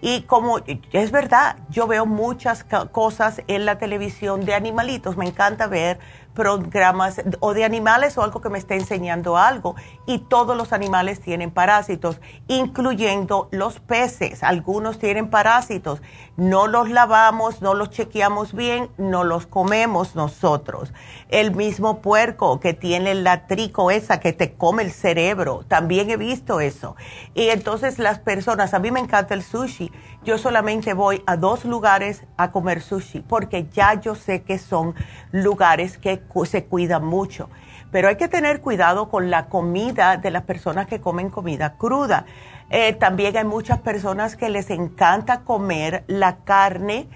Y 0.00 0.22
como 0.22 0.60
es 0.92 1.10
verdad, 1.10 1.56
yo 1.68 1.88
veo 1.88 2.06
muchas 2.06 2.64
cosas 2.92 3.42
en 3.48 3.64
la 3.64 3.78
televisión 3.78 4.44
de 4.44 4.54
animalitos, 4.54 5.16
me 5.16 5.26
encanta 5.26 5.66
ver 5.66 5.98
programas 6.34 7.22
o 7.40 7.54
de 7.54 7.64
animales 7.64 8.16
o 8.18 8.22
algo 8.22 8.40
que 8.40 8.48
me 8.48 8.58
esté 8.58 8.74
enseñando 8.74 9.36
algo. 9.36 9.76
Y 10.06 10.18
todos 10.18 10.56
los 10.56 10.72
animales 10.72 11.20
tienen 11.20 11.50
parásitos, 11.50 12.20
incluyendo 12.48 13.48
los 13.50 13.80
peces. 13.80 14.42
Algunos 14.42 14.98
tienen 14.98 15.30
parásitos. 15.30 16.02
No 16.36 16.66
los 16.66 16.88
lavamos, 16.88 17.60
no 17.60 17.74
los 17.74 17.90
chequeamos 17.90 18.54
bien, 18.54 18.90
no 18.96 19.24
los 19.24 19.46
comemos 19.46 20.14
nosotros. 20.14 20.92
El 21.28 21.54
mismo 21.54 22.00
puerco 22.00 22.58
que 22.58 22.72
tiene 22.72 23.14
la 23.14 23.46
trico 23.46 23.90
esa 23.90 24.20
que 24.20 24.32
te 24.32 24.54
come 24.54 24.82
el 24.82 24.92
cerebro, 24.92 25.64
también 25.68 26.10
he 26.10 26.16
visto 26.16 26.60
eso. 26.60 26.96
Y 27.34 27.48
entonces 27.48 27.98
las 27.98 28.18
personas, 28.18 28.74
a 28.74 28.78
mí 28.78 28.90
me 28.90 29.00
encanta 29.00 29.34
el 29.34 29.42
sushi 29.42 29.92
yo 30.24 30.38
solamente 30.38 30.94
voy 30.94 31.22
a 31.26 31.36
dos 31.36 31.64
lugares 31.64 32.24
a 32.36 32.52
comer 32.52 32.80
sushi 32.80 33.20
porque 33.20 33.66
ya 33.72 33.94
yo 33.94 34.14
sé 34.14 34.42
que 34.42 34.58
son 34.58 34.94
lugares 35.32 35.98
que 35.98 36.22
se 36.44 36.64
cuidan 36.64 37.04
mucho. 37.04 37.48
Pero 37.90 38.08
hay 38.08 38.16
que 38.16 38.28
tener 38.28 38.60
cuidado 38.60 39.10
con 39.10 39.30
la 39.30 39.46
comida 39.46 40.16
de 40.16 40.30
las 40.30 40.44
personas 40.44 40.86
que 40.86 41.00
comen 41.00 41.28
comida 41.28 41.74
cruda. 41.76 42.24
Eh, 42.70 42.94
también 42.94 43.36
hay 43.36 43.44
muchas 43.44 43.80
personas 43.80 44.34
que 44.34 44.48
les 44.48 44.70
encanta 44.70 45.40
comer 45.40 46.04
la 46.06 46.36
carne 46.38 47.08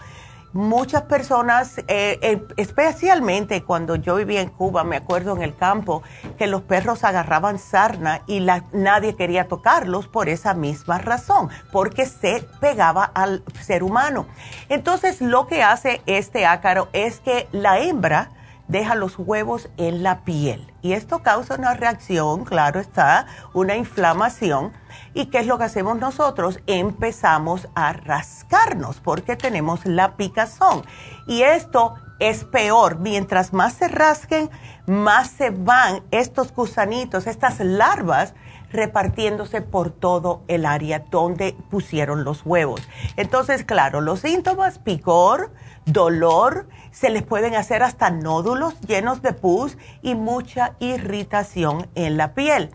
Muchas 0.53 1.05
personas, 1.05 1.79
eh, 1.89 2.19
eh, 2.21 2.43
especialmente 2.59 3.63
cuando 3.63 3.97
yo 3.97 4.17
vivía 4.17 4.43
en 4.43 4.51
Cuba, 4.51 4.85
me 4.85 4.97
acuerdo 4.97 5.35
en 5.35 5.41
el 5.41 5.57
campo, 5.57 6.03
que 6.37 6.47
los 6.47 6.61
perros 6.61 7.05
agarraban 7.05 7.59
sarna 7.59 8.21
y 8.27 8.47
nadie 8.73 9.17
quería 9.17 9.49
tocarlos 9.49 10.09
por 10.09 10.29
esa 10.29 10.53
misma 10.53 10.99
razón, 10.99 11.49
porque 11.73 12.05
se 12.05 12.47
pegaba 12.61 13.03
al 13.03 13.43
ser 13.63 13.83
humano. 13.83 14.27
Entonces 14.69 15.23
lo 15.23 15.47
que 15.47 15.63
hace 15.63 16.03
este 16.05 16.45
ácaro 16.45 16.89
es 16.93 17.21
que 17.21 17.49
la 17.53 17.79
hembra, 17.79 18.29
deja 18.73 18.95
los 18.95 19.19
huevos 19.19 19.69
en 19.77 20.03
la 20.03 20.25
piel. 20.25 20.73
Y 20.83 20.95
esto 20.95 21.23
causa 21.23 21.55
una 21.55 21.75
reacción, 21.75 22.45
claro 22.45 22.81
está, 22.81 23.27
una 23.53 23.77
inflamación. 23.77 24.73
¿Y 25.15 25.27
qué 25.27 25.39
es 25.39 25.47
lo 25.47 25.59
que 25.59 25.65
hacemos 25.65 25.99
nosotros? 25.99 26.59
Empezamos 26.67 27.69
a 27.75 27.93
rascarnos 27.93 28.99
porque 28.99 29.37
tenemos 29.37 29.85
la 29.87 30.17
picazón. 30.17 30.83
Y 31.27 31.43
esto 31.43 31.95
es 32.19 32.45
peor. 32.45 32.99
Mientras 32.99 33.53
más 33.53 33.75
se 33.75 33.89
rasquen, 33.89 34.51
más 34.87 35.29
se 35.31 35.51
van 35.51 36.03
estos 36.11 36.53
gusanitos, 36.53 37.27
estas 37.27 37.61
larvas 37.61 38.35
repartiéndose 38.73 39.61
por 39.61 39.91
todo 39.91 40.43
el 40.49 40.65
área 40.65 41.05
donde 41.11 41.55
pusieron 41.71 42.25
los 42.25 42.45
huevos. 42.47 42.81
Entonces, 43.17 43.65
claro, 43.65 44.01
los 44.01 44.21
síntomas, 44.21 44.79
picor, 44.79 45.53
dolor, 45.87 46.69
se 46.91 47.11
les 47.11 47.23
pueden 47.23 47.55
hacer 47.55 47.83
hasta 47.83 48.11
nódulos 48.11 48.81
llenos 48.83 49.23
de 49.23 49.33
pus 49.33 49.77
y 50.03 50.15
mucha 50.15 50.77
irritación 50.79 51.89
en 51.95 52.17
la 52.17 52.35
piel. 52.35 52.71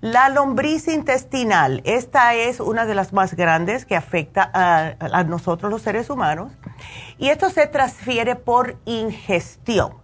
La 0.00 0.28
lombriz 0.28 0.88
intestinal, 0.88 1.80
esta 1.84 2.34
es 2.34 2.60
una 2.60 2.84
de 2.84 2.94
las 2.94 3.12
más 3.12 3.34
grandes 3.34 3.86
que 3.86 3.96
afecta 3.96 4.50
a, 4.52 5.24
nosotros 5.24 5.70
los 5.70 5.82
seres 5.82 6.10
humanos 6.10 6.52
y 7.18 7.28
esto 7.28 7.50
se 7.50 7.66
transfiere 7.66 8.36
por 8.36 8.76
ingestión. 8.84 9.94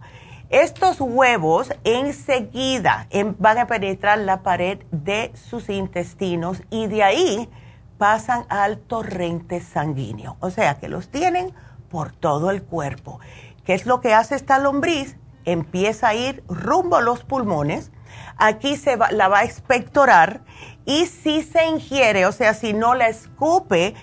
Estos 0.49 1.01
huevos 1.01 1.73
enseguida 1.83 3.07
van 3.37 3.57
a 3.57 3.67
penetrar 3.67 4.19
la 4.19 4.43
pared 4.43 4.79
de 4.91 5.33
sus 5.35 5.69
intestinos 5.69 6.63
y 6.69 6.87
de 6.87 7.03
ahí 7.03 7.49
pasan 7.97 8.45
al 8.47 8.77
torrente 8.77 9.59
sanguíneo. 9.59 10.37
O 10.39 10.49
sea 10.49 10.75
que 10.75 10.87
los 10.87 11.09
tienen 11.09 11.53
por 11.89 12.11
todo 12.11 12.51
el 12.51 12.63
cuerpo. 12.63 13.19
¿Qué 13.65 13.73
es 13.73 13.85
lo 13.85 14.01
que 14.01 14.13
hace 14.13 14.35
esta 14.35 14.59
lombriz? 14.59 15.17
Empieza 15.45 16.09
a 16.09 16.15
ir 16.15 16.43
rumbo 16.47 16.95
a 16.97 17.01
los 17.01 17.23
pulmones. 17.23 17.91
Aquí 18.37 18.77
se 18.77 18.97
la 19.11 19.27
va 19.27 19.39
a 19.39 19.43
expectorar 19.43 20.41
y 20.85 21.05
si 21.05 21.41
se 21.41 21.67
ingiere, 21.67 22.25
o 22.25 22.31
sea, 22.31 22.53
si 22.53 22.73
no 22.73 22.95
la 22.95 23.09
escupe, 23.09 23.93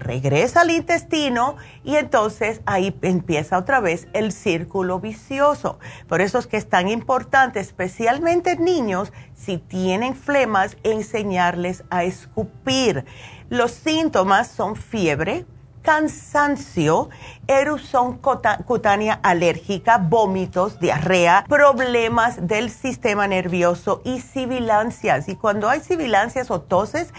regresa 0.00 0.62
al 0.62 0.70
intestino 0.70 1.56
y 1.84 1.96
entonces 1.96 2.60
ahí 2.66 2.96
empieza 3.02 3.58
otra 3.58 3.80
vez 3.80 4.08
el 4.12 4.32
círculo 4.32 5.00
vicioso. 5.00 5.78
Por 6.08 6.20
eso 6.20 6.38
es 6.38 6.46
que 6.46 6.56
es 6.56 6.68
tan 6.68 6.88
importante, 6.88 7.60
especialmente 7.60 8.52
en 8.52 8.64
niños, 8.64 9.12
si 9.34 9.58
tienen 9.58 10.14
flemas, 10.14 10.76
enseñarles 10.82 11.84
a 11.90 12.04
escupir. 12.04 13.04
Los 13.48 13.72
síntomas 13.72 14.48
son 14.48 14.76
fiebre, 14.76 15.46
cansancio, 15.82 17.10
erupción 17.46 18.18
cutánea 18.64 19.18
alérgica, 19.22 19.98
vómitos, 19.98 20.78
diarrea, 20.78 21.44
problemas 21.48 22.46
del 22.46 22.70
sistema 22.70 23.26
nervioso 23.26 24.00
y 24.04 24.20
sibilancias. 24.20 25.28
Y 25.28 25.36
cuando 25.36 25.68
hay 25.68 25.80
sibilancias 25.80 26.50
o 26.50 26.60
toses 26.60 27.12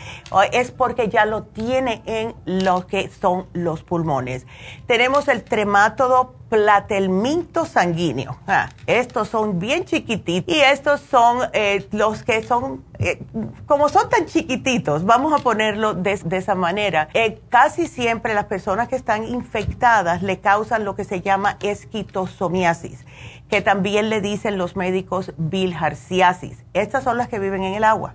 es 0.52 0.71
porque 0.71 1.10
ya 1.10 1.26
lo 1.26 1.43
tiene 1.43 2.02
en 2.06 2.34
lo 2.45 2.88
que 2.88 3.10
son 3.10 3.47
los 3.54 3.84
pulmones. 3.84 4.47
Tenemos 4.88 5.28
el 5.28 5.43
tremátodo 5.43 6.36
platelminto 6.54 7.66
sanguíneo. 7.66 8.38
Ah, 8.46 8.70
estos 8.86 9.28
son 9.28 9.58
bien 9.58 9.86
chiquititos 9.86 10.54
y 10.54 10.60
estos 10.60 11.02
son 11.02 11.39
eh, 11.52 11.88
los 11.92 12.22
que 12.22 12.44
son, 12.44 12.84
eh, 13.00 13.24
como 13.66 13.89
son 13.89 14.08
tan 14.08 14.28
chiquititos, 14.28 15.04
vamos 15.04 15.34
a 15.34 15.44
ponerlo 15.44 15.96
de, 15.96 16.12
esa 16.30 16.54
manera. 16.54 17.10
Eh, 17.16 17.42
casi 17.50 17.88
siempre 17.88 18.36
las 18.36 18.46
personas 18.46 18.88
que 18.88 18.96
están 18.96 19.24
infectadas 19.24 20.22
le 20.22 20.42
causan 20.42 20.86
lo 20.86 20.96
que 20.96 21.06
se 21.06 21.22
llama 21.22 21.58
esquitosomiasis, 21.63 23.04
que 23.50 23.62
también 23.62 24.12
le 24.12 24.22
dicen 24.22 24.60
los 24.60 24.76
médicos 24.76 25.34
bilharciasis. 25.38 26.66
Estas 26.74 27.04
son 27.04 27.18
las 27.18 27.30
que 27.30 27.39
viven 27.39 27.63
en 27.63 27.74
el 27.74 27.84
agua 27.84 28.13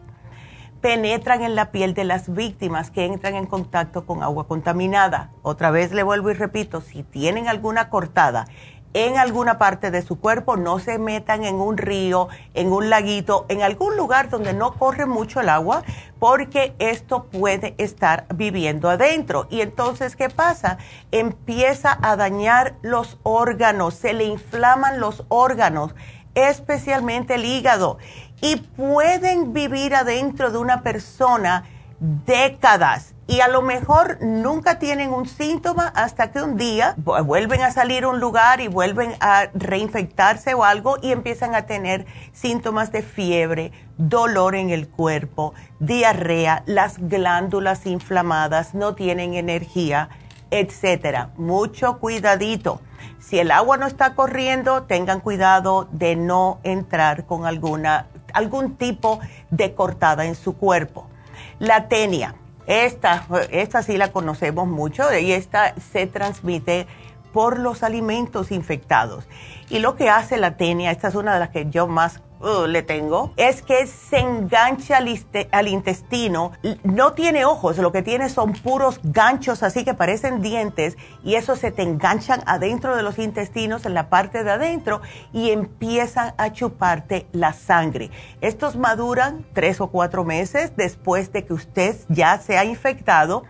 penetran 0.80 1.42
en 1.42 1.54
la 1.54 1.70
piel 1.70 1.94
de 1.94 2.04
las 2.04 2.32
víctimas 2.32 2.90
que 2.90 3.04
entran 3.04 3.34
en 3.34 3.46
contacto 3.46 4.06
con 4.06 4.22
agua 4.22 4.46
contaminada. 4.46 5.30
Otra 5.42 5.70
vez 5.70 5.92
le 5.92 6.02
vuelvo 6.02 6.30
y 6.30 6.34
repito, 6.34 6.80
si 6.80 7.02
tienen 7.02 7.48
alguna 7.48 7.90
cortada 7.90 8.46
en 8.94 9.18
alguna 9.18 9.58
parte 9.58 9.90
de 9.90 10.02
su 10.02 10.18
cuerpo, 10.18 10.56
no 10.56 10.78
se 10.78 10.98
metan 10.98 11.44
en 11.44 11.56
un 11.56 11.76
río, 11.76 12.28
en 12.54 12.72
un 12.72 12.88
laguito, 12.88 13.44
en 13.48 13.62
algún 13.62 13.96
lugar 13.96 14.30
donde 14.30 14.54
no 14.54 14.74
corre 14.74 15.04
mucho 15.06 15.40
el 15.40 15.50
agua, 15.50 15.82
porque 16.18 16.74
esto 16.78 17.24
puede 17.24 17.74
estar 17.78 18.26
viviendo 18.34 18.88
adentro. 18.88 19.46
Y 19.50 19.60
entonces, 19.60 20.16
¿qué 20.16 20.30
pasa? 20.30 20.78
Empieza 21.12 21.98
a 22.00 22.16
dañar 22.16 22.76
los 22.82 23.18
órganos, 23.22 23.94
se 23.94 24.14
le 24.14 24.24
inflaman 24.24 25.00
los 25.00 25.24
órganos, 25.28 25.94
especialmente 26.34 27.34
el 27.34 27.44
hígado 27.44 27.98
y 28.40 28.57
pueden 28.57 29.53
vivir 29.53 29.94
adentro 29.94 30.51
de 30.51 30.59
una 30.59 30.83
persona 30.83 31.64
décadas 32.01 33.14
y 33.27 33.40
a 33.40 33.48
lo 33.48 33.61
mejor 33.61 34.16
nunca 34.22 34.79
tienen 34.79 35.12
un 35.12 35.29
síntoma 35.29 35.88
hasta 35.88 36.31
que 36.31 36.40
un 36.40 36.57
día 36.57 36.94
vuelven 36.96 37.61
a 37.61 37.70
salir 37.70 38.05
a 38.05 38.09
un 38.09 38.20
lugar 38.20 38.61
y 38.62 38.68
vuelven 38.68 39.14
a 39.20 39.48
reinfectarse 39.53 40.55
o 40.55 40.64
algo 40.64 40.96
y 41.03 41.12
empiezan 41.12 41.55
a 41.55 41.66
tener 41.66 42.07
síntomas 42.33 42.90
de 42.90 43.03
fiebre, 43.03 43.72
dolor 43.98 44.55
en 44.55 44.70
el 44.70 44.88
cuerpo, 44.88 45.53
diarrea, 45.79 46.62
las 46.64 46.96
glándulas 46.98 47.85
inflamadas, 47.85 48.74
no 48.74 48.94
tienen 48.94 49.35
energía, 49.35 50.09
etcétera. 50.51 51.31
Mucho 51.37 51.98
cuidadito. 51.98 52.81
Si 53.18 53.38
el 53.38 53.51
agua 53.51 53.77
no 53.77 53.87
está 53.87 54.14
corriendo, 54.14 54.85
tengan 54.85 55.20
cuidado 55.20 55.87
de 55.92 56.16
no 56.16 56.61
entrar 56.62 57.27
con 57.27 57.44
alguna 57.44 58.07
algún 58.32 58.76
tipo 58.76 59.20
de 59.50 59.74
cortada 59.74 60.24
en 60.26 60.34
su 60.34 60.56
cuerpo. 60.56 61.06
La 61.58 61.88
tenia 61.88 62.34
esta, 62.68 63.24
esta 63.50 63.82
sí 63.82 63.96
la 63.96 64.12
conocemos 64.12 64.68
mucho 64.68 65.16
y 65.16 65.32
esta 65.32 65.74
se 65.80 66.06
transmite 66.06 66.86
por 67.32 67.58
los 67.58 67.82
alimentos 67.82 68.52
infectados. 68.52 69.26
Y 69.70 69.78
lo 69.78 69.96
que 69.96 70.10
hace 70.10 70.36
la 70.36 70.58
tenia, 70.58 70.90
esta 70.90 71.08
es 71.08 71.14
una 71.14 71.32
de 71.32 71.40
las 71.40 71.48
que 71.48 71.70
yo 71.70 71.86
más 71.86 72.20
Uh, 72.40 72.66
le 72.66 72.83
tengo, 72.83 73.33
es 73.37 73.62
que 73.62 73.88
se 73.88 74.20
engancha 74.20 74.98
al, 75.51 75.68
intestino. 75.68 76.53
No 76.85 77.12
tiene 77.14 77.44
ojos, 77.44 77.79
lo 77.79 77.90
que 77.90 78.03
tiene 78.03 78.29
son 78.29 78.53
puros 78.53 79.01
ganchos 79.03 79.64
así 79.64 79.85
que 79.85 79.92
parecen 79.92 80.40
dientes 80.40 80.96
y 81.24 81.35
eso 81.35 81.57
se 81.57 81.72
te 81.72 81.83
enganchan 81.83 82.44
adentro 82.46 82.94
de 82.94 83.03
los 83.03 83.18
intestinos, 83.18 83.87
en 83.87 83.94
la 83.94 84.09
parte 84.09 84.44
de 84.44 84.53
adentro 84.53 85.01
y 85.33 85.51
empiezan 85.51 86.35
a 86.38 86.53
chuparte 86.53 87.27
la 87.33 87.53
sangre. 87.53 88.12
Estos 88.40 88.77
maduran 88.77 89.44
tres 89.53 89.81
o 89.81 89.88
cuatro 89.88 90.24
meses 90.24 90.77
después 90.77 91.33
de 91.33 91.44
que 91.44 91.55
usted 91.55 91.96
ya 92.09 92.38
se 92.38 92.57
ha 92.57 92.64
infectado 92.64 93.42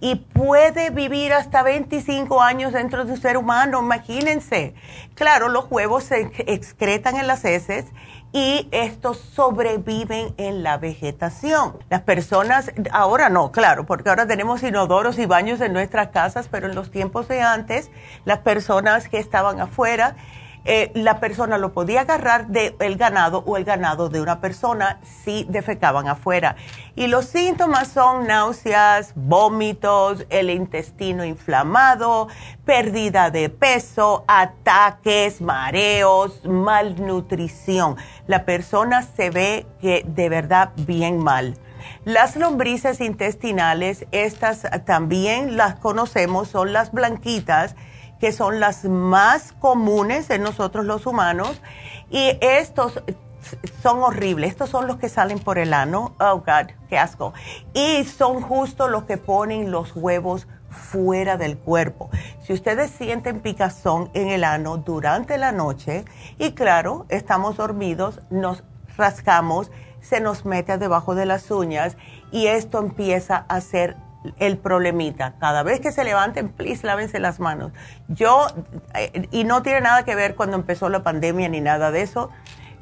y 0.00 0.16
puede 0.16 0.90
vivir 0.90 1.32
hasta 1.32 1.62
25 1.62 2.42
años 2.42 2.72
dentro 2.72 3.04
de 3.04 3.12
un 3.12 3.20
ser 3.20 3.36
humano, 3.36 3.80
imagínense. 3.80 4.74
Claro, 5.14 5.48
los 5.48 5.66
huevos 5.70 6.04
se 6.04 6.30
excretan 6.46 7.16
en 7.16 7.26
las 7.26 7.44
heces 7.44 7.86
y 8.32 8.68
estos 8.70 9.18
sobreviven 9.18 10.34
en 10.38 10.62
la 10.62 10.78
vegetación. 10.78 11.76
Las 11.90 12.00
personas, 12.02 12.72
ahora 12.90 13.28
no, 13.28 13.52
claro, 13.52 13.84
porque 13.84 14.08
ahora 14.08 14.26
tenemos 14.26 14.62
inodoros 14.62 15.18
y 15.18 15.26
baños 15.26 15.60
en 15.60 15.72
nuestras 15.72 16.08
casas, 16.08 16.48
pero 16.50 16.66
en 16.66 16.74
los 16.74 16.90
tiempos 16.90 17.28
de 17.28 17.42
antes, 17.42 17.90
las 18.24 18.38
personas 18.38 19.08
que 19.08 19.18
estaban 19.18 19.60
afuera, 19.60 20.16
eh, 20.64 20.92
la 20.94 21.18
persona 21.18 21.58
lo 21.58 21.72
podía 21.72 22.02
agarrar 22.02 22.46
del 22.46 22.96
ganado 22.96 23.42
o 23.46 23.56
el 23.56 23.64
ganado 23.64 24.08
de 24.08 24.20
una 24.20 24.40
persona 24.40 25.00
si 25.24 25.44
defecaban 25.48 26.08
afuera. 26.08 26.56
Y 26.94 27.08
los 27.08 27.26
síntomas 27.26 27.88
son 27.88 28.26
náuseas, 28.26 29.12
vómitos, 29.14 30.26
el 30.30 30.50
intestino 30.50 31.24
inflamado, 31.24 32.28
pérdida 32.64 33.30
de 33.30 33.48
peso, 33.48 34.24
ataques, 34.28 35.40
mareos, 35.40 36.44
malnutrición. 36.44 37.96
La 38.26 38.44
persona 38.44 39.02
se 39.02 39.30
ve 39.30 39.66
que 39.80 40.04
de 40.06 40.28
verdad 40.28 40.70
bien 40.76 41.18
mal. 41.18 41.56
Las 42.04 42.36
lombrices 42.36 43.00
intestinales, 43.00 44.06
estas 44.12 44.62
también 44.84 45.56
las 45.56 45.76
conocemos, 45.76 46.48
son 46.48 46.72
las 46.72 46.92
blanquitas 46.92 47.74
que 48.22 48.30
son 48.30 48.60
las 48.60 48.84
más 48.84 49.52
comunes 49.52 50.30
en 50.30 50.44
nosotros 50.44 50.84
los 50.84 51.06
humanos. 51.06 51.60
Y 52.08 52.38
estos 52.40 53.02
son 53.82 53.98
horribles. 53.98 54.52
Estos 54.52 54.70
son 54.70 54.86
los 54.86 54.98
que 54.98 55.08
salen 55.08 55.40
por 55.40 55.58
el 55.58 55.74
ano. 55.74 56.14
Oh, 56.20 56.36
God, 56.36 56.70
qué 56.88 56.98
asco. 56.98 57.34
Y 57.74 58.04
son 58.04 58.40
justo 58.40 58.86
los 58.86 59.06
que 59.06 59.16
ponen 59.16 59.72
los 59.72 59.96
huevos 59.96 60.46
fuera 60.70 61.36
del 61.36 61.58
cuerpo. 61.58 62.10
Si 62.44 62.52
ustedes 62.52 62.92
sienten 62.92 63.40
picazón 63.40 64.08
en 64.14 64.28
el 64.28 64.44
ano 64.44 64.76
durante 64.76 65.36
la 65.36 65.50
noche, 65.50 66.04
y 66.38 66.52
claro, 66.52 67.06
estamos 67.08 67.56
dormidos, 67.56 68.20
nos 68.30 68.62
rascamos, 68.96 69.72
se 70.00 70.20
nos 70.20 70.44
mete 70.44 70.78
debajo 70.78 71.16
de 71.16 71.26
las 71.26 71.50
uñas 71.50 71.96
y 72.30 72.46
esto 72.46 72.78
empieza 72.78 73.46
a 73.48 73.60
ser 73.60 73.96
el 74.38 74.58
problemita. 74.58 75.34
Cada 75.38 75.62
vez 75.62 75.80
que 75.80 75.92
se 75.92 76.04
levanten, 76.04 76.48
please, 76.48 76.86
lávense 76.86 77.18
las 77.18 77.40
manos. 77.40 77.72
Yo, 78.08 78.46
eh, 78.94 79.28
y 79.30 79.44
no 79.44 79.62
tiene 79.62 79.80
nada 79.80 80.04
que 80.04 80.14
ver 80.14 80.34
cuando 80.34 80.56
empezó 80.56 80.88
la 80.88 81.02
pandemia 81.02 81.48
ni 81.48 81.60
nada 81.60 81.90
de 81.90 82.02
eso, 82.02 82.30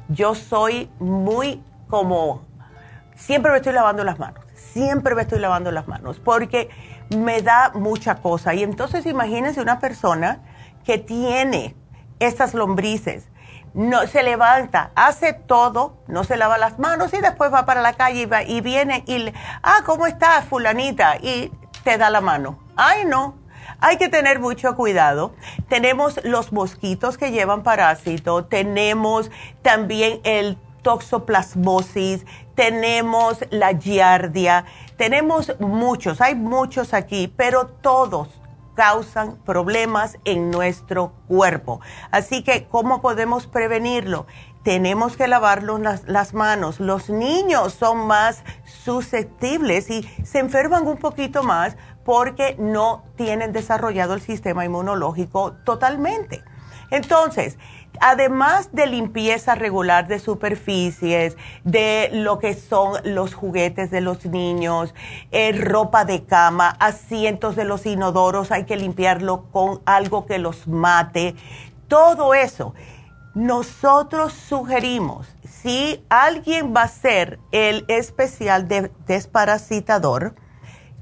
yo 0.09 0.35
soy 0.35 0.89
muy 0.99 1.63
como, 1.87 2.43
siempre 3.15 3.51
me 3.51 3.57
estoy 3.57 3.73
lavando 3.73 4.03
las 4.03 4.19
manos, 4.19 4.43
siempre 4.55 5.15
me 5.15 5.23
estoy 5.23 5.39
lavando 5.39 5.71
las 5.71 5.87
manos, 5.87 6.19
porque 6.19 6.69
me 7.15 7.41
da 7.41 7.71
mucha 7.73 8.15
cosa. 8.15 8.53
Y 8.53 8.63
entonces 8.63 9.05
imagínense 9.05 9.61
una 9.61 9.79
persona 9.79 10.39
que 10.83 10.97
tiene 10.97 11.75
estas 12.19 12.53
lombrices 12.53 13.30
no 13.73 14.05
se 14.07 14.23
levanta, 14.23 14.91
hace 14.95 15.33
todo, 15.33 15.97
no 16.07 16.23
se 16.23 16.37
lava 16.37 16.57
las 16.57 16.79
manos 16.79 17.13
y 17.13 17.21
después 17.21 17.53
va 17.53 17.65
para 17.65 17.81
la 17.81 17.93
calle 17.93 18.21
y, 18.21 18.25
va, 18.25 18.43
y 18.43 18.61
viene 18.61 19.03
y, 19.07 19.31
ah, 19.63 19.81
¿cómo 19.85 20.07
estás, 20.07 20.45
fulanita? 20.45 21.17
Y 21.17 21.51
te 21.83 21.97
da 21.97 22.09
la 22.09 22.21
mano. 22.21 22.59
Ay, 22.75 23.05
no. 23.05 23.35
Hay 23.79 23.97
que 23.97 24.09
tener 24.09 24.39
mucho 24.39 24.75
cuidado. 24.75 25.33
Tenemos 25.67 26.19
los 26.23 26.51
mosquitos 26.51 27.17
que 27.17 27.31
llevan 27.31 27.63
parásito, 27.63 28.45
tenemos 28.45 29.31
también 29.61 30.19
el 30.23 30.57
toxoplasmosis, 30.83 32.25
tenemos 32.55 33.37
la 33.49 33.77
giardia, 33.77 34.65
tenemos 34.97 35.59
muchos, 35.59 36.21
hay 36.21 36.35
muchos 36.35 36.93
aquí, 36.93 37.31
pero 37.35 37.67
todos 37.67 38.40
causan 38.81 39.37
problemas 39.45 40.17
en 40.25 40.49
nuestro 40.49 41.13
cuerpo. 41.27 41.81
Así 42.09 42.43
que, 42.43 42.65
¿cómo 42.65 42.99
podemos 42.99 43.45
prevenirlo? 43.45 44.25
Tenemos 44.63 45.15
que 45.15 45.27
lavarnos 45.27 45.79
las, 45.81 46.07
las, 46.07 46.33
manos. 46.33 46.79
Los 46.79 47.07
niños 47.07 47.75
son 47.75 48.07
más 48.07 48.43
susceptibles 48.65 49.91
y 49.91 50.01
se 50.23 50.39
enferman 50.39 50.87
un 50.87 50.97
poquito 50.97 51.43
más 51.43 51.77
porque 52.03 52.55
no 52.57 53.03
tienen 53.17 53.51
desarrollado 53.53 54.15
el 54.15 54.21
sistema 54.21 54.65
inmunológico 54.65 55.53
totalmente. 55.63 56.43
Entonces, 56.89 57.59
además 58.01 58.69
de 58.73 58.87
limpieza 58.87 59.55
regular 59.55 60.07
de 60.07 60.19
superficies, 60.19 61.37
de 61.63 62.09
lo 62.11 62.39
que 62.39 62.55
son 62.55 62.99
los 63.03 63.33
juguetes 63.35 63.91
de 63.91 64.01
los 64.01 64.25
niños, 64.25 64.93
eh, 65.31 65.53
ropa 65.53 66.03
de 66.03 66.25
cama, 66.25 66.75
asientos 66.79 67.55
de 67.55 67.63
los 67.63 67.85
inodoros, 67.85 68.51
hay 68.51 68.65
que 68.65 68.75
limpiarlo 68.75 69.43
con 69.51 69.81
algo 69.85 70.25
que 70.25 70.39
los 70.39 70.67
mate, 70.67 71.35
todo 71.87 72.33
eso. 72.33 72.73
Nosotros 73.33 74.33
sugerimos, 74.33 75.27
si 75.47 76.03
alguien 76.09 76.73
va 76.75 76.83
a 76.83 76.87
ser 76.89 77.39
el 77.51 77.85
especial 77.87 78.67
de 78.67 78.91
desparasitador, 79.05 80.35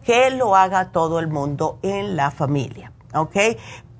que 0.03 0.29
lo 0.31 0.55
haga 0.55 0.91
todo 0.91 1.19
el 1.19 1.27
mundo 1.27 1.79
en 1.81 2.15
la 2.15 2.29
familia, 2.29 2.91
¿ok? 3.13 3.35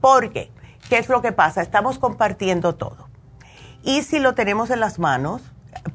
Porque 0.02 0.52
¿Qué 0.90 0.98
es 0.98 1.08
lo 1.08 1.22
que 1.22 1.32
pasa? 1.32 1.62
Estamos 1.62 2.00
compartiendo 2.00 2.74
todo. 2.76 3.08
Y 3.84 4.02
si 4.02 4.20
lo 4.20 4.34
tenemos 4.34 4.72
en 4.72 4.80
las 4.80 4.98
manos, 4.98 5.44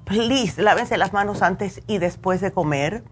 please, 0.04 0.62
lávense 0.62 0.96
las 0.96 1.12
manos 1.12 1.42
antes 1.42 1.82
y 1.88 1.98
después 1.98 2.40
de 2.40 2.52
comer. 2.52 3.02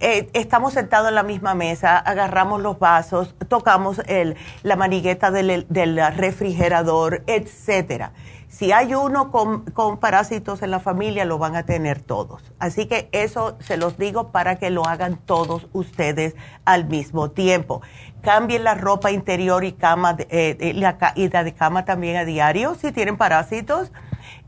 Eh, 0.00 0.28
estamos 0.32 0.72
sentados 0.74 1.08
en 1.08 1.14
la 1.14 1.22
misma 1.22 1.54
mesa, 1.54 1.96
agarramos 1.96 2.60
los 2.60 2.80
vasos, 2.80 3.36
tocamos 3.48 4.00
el, 4.06 4.36
la 4.64 4.74
manigueta 4.74 5.30
del, 5.30 5.66
del 5.68 6.00
refrigerador, 6.16 7.22
etcétera. 7.28 8.12
Si 8.54 8.70
hay 8.70 8.94
uno 8.94 9.32
con, 9.32 9.64
con, 9.72 9.98
parásitos 9.98 10.62
en 10.62 10.70
la 10.70 10.78
familia, 10.78 11.24
lo 11.24 11.38
van 11.38 11.56
a 11.56 11.64
tener 11.64 12.00
todos. 12.00 12.52
Así 12.60 12.86
que 12.86 13.08
eso 13.10 13.56
se 13.58 13.76
los 13.76 13.98
digo 13.98 14.30
para 14.30 14.60
que 14.60 14.70
lo 14.70 14.86
hagan 14.86 15.16
todos 15.16 15.66
ustedes 15.72 16.36
al 16.64 16.84
mismo 16.86 17.32
tiempo. 17.32 17.82
Cambien 18.22 18.62
la 18.62 18.74
ropa 18.74 19.10
interior 19.10 19.64
y 19.64 19.72
cama 19.72 20.16
eh, 20.30 20.72
la, 20.76 21.12
y 21.16 21.28
la 21.30 21.42
de 21.42 21.52
cama 21.52 21.84
también 21.84 22.16
a 22.16 22.24
diario 22.24 22.76
si 22.76 22.92
tienen 22.92 23.16
parásitos. 23.16 23.90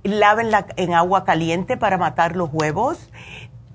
Lávenla 0.04 0.68
en 0.76 0.94
agua 0.94 1.24
caliente 1.24 1.76
para 1.76 1.98
matar 1.98 2.36
los 2.36 2.50
huevos 2.52 3.10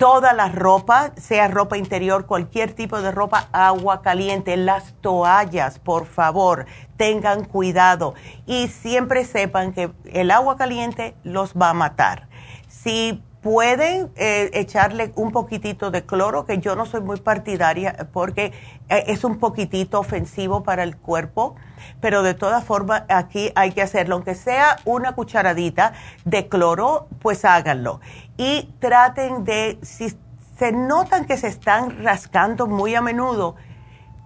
toda 0.01 0.33
la 0.33 0.49
ropa, 0.49 1.11
sea 1.15 1.47
ropa 1.47 1.77
interior, 1.77 2.25
cualquier 2.25 2.73
tipo 2.73 2.99
de 3.03 3.11
ropa, 3.11 3.49
agua 3.51 4.01
caliente, 4.01 4.57
las 4.57 4.95
toallas, 4.99 5.77
por 5.77 6.07
favor, 6.07 6.65
tengan 6.97 7.45
cuidado 7.45 8.15
y 8.47 8.67
siempre 8.69 9.25
sepan 9.25 9.73
que 9.73 9.91
el 10.05 10.31
agua 10.31 10.57
caliente 10.57 11.13
los 11.23 11.53
va 11.53 11.69
a 11.69 11.73
matar. 11.75 12.27
Si 12.67 13.21
pueden 13.41 14.12
eh, 14.15 14.51
echarle 14.54 15.12
un 15.15 15.32
poquitito 15.32 15.89
de 15.89 16.06
cloro, 16.06 16.45
que 16.45 16.60
yo 16.60 16.75
no 16.75 16.86
soy 16.86 17.01
muy 17.01 17.19
partidaria 17.19 18.10
porque 18.13 18.54
eh, 18.89 19.04
es 19.08 19.23
un 19.23 19.39
poquitito 19.39 19.99
ofensivo 19.99 20.63
para 20.63 20.84
el 20.84 20.95
cuerpo, 20.97 21.56
pero 21.99 22.21
de 22.21 22.36
todas 22.36 22.63
formas 22.63 23.04
aquí 23.10 23.51
hay 23.56 23.71
que 23.71 23.82
hacerlo, 23.82 24.15
aunque 24.15 24.36
sea 24.36 24.77
una 24.86 25.13
cucharadita 25.13 25.93
de 26.23 26.47
cloro, 26.47 27.08
pues 27.19 27.43
háganlo. 27.43 27.99
Y 28.38 28.73
traten 28.80 29.43
de, 29.43 29.80
si 29.82 30.15
se 30.58 30.71
notan 30.71 31.25
que 31.25 31.38
se 31.38 31.47
están 31.47 32.04
rascando 32.04 32.67
muy 32.67 32.93
a 32.93 33.01
menudo, 33.01 33.56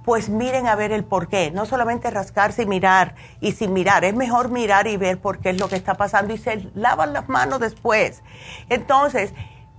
pues 0.05 0.29
miren 0.29 0.67
a 0.67 0.75
ver 0.75 0.91
el 0.91 1.03
por 1.03 1.27
qué. 1.27 1.51
No 1.51 1.65
solamente 1.65 2.11
rascarse 2.11 2.63
y 2.63 2.65
mirar 2.67 3.15
y 3.41 3.53
sin 3.53 3.73
mirar, 3.73 4.05
es 4.05 4.15
mejor 4.15 4.49
mirar 4.49 4.87
y 4.87 4.97
ver 4.97 5.19
por 5.19 5.39
qué 5.39 5.49
es 5.49 5.59
lo 5.59 5.67
que 5.67 5.75
está 5.75 5.95
pasando 5.95 6.33
y 6.33 6.37
se 6.37 6.69
lavan 6.75 7.11
las 7.11 7.27
manos 7.27 7.59
después. 7.59 8.21
Entonces, 8.69 9.33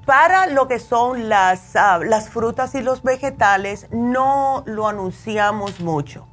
para 0.05 0.47
lo 0.47 0.69
que 0.69 0.79
son 0.79 1.29
las, 1.29 1.77
ah, 1.77 2.01
las 2.05 2.29
frutas 2.29 2.75
y 2.75 2.83
los 2.83 3.03
vegetales, 3.03 3.87
no 3.91 4.65
lo 4.67 4.89
anunciamos 4.89 5.81
mucho. 5.81 6.27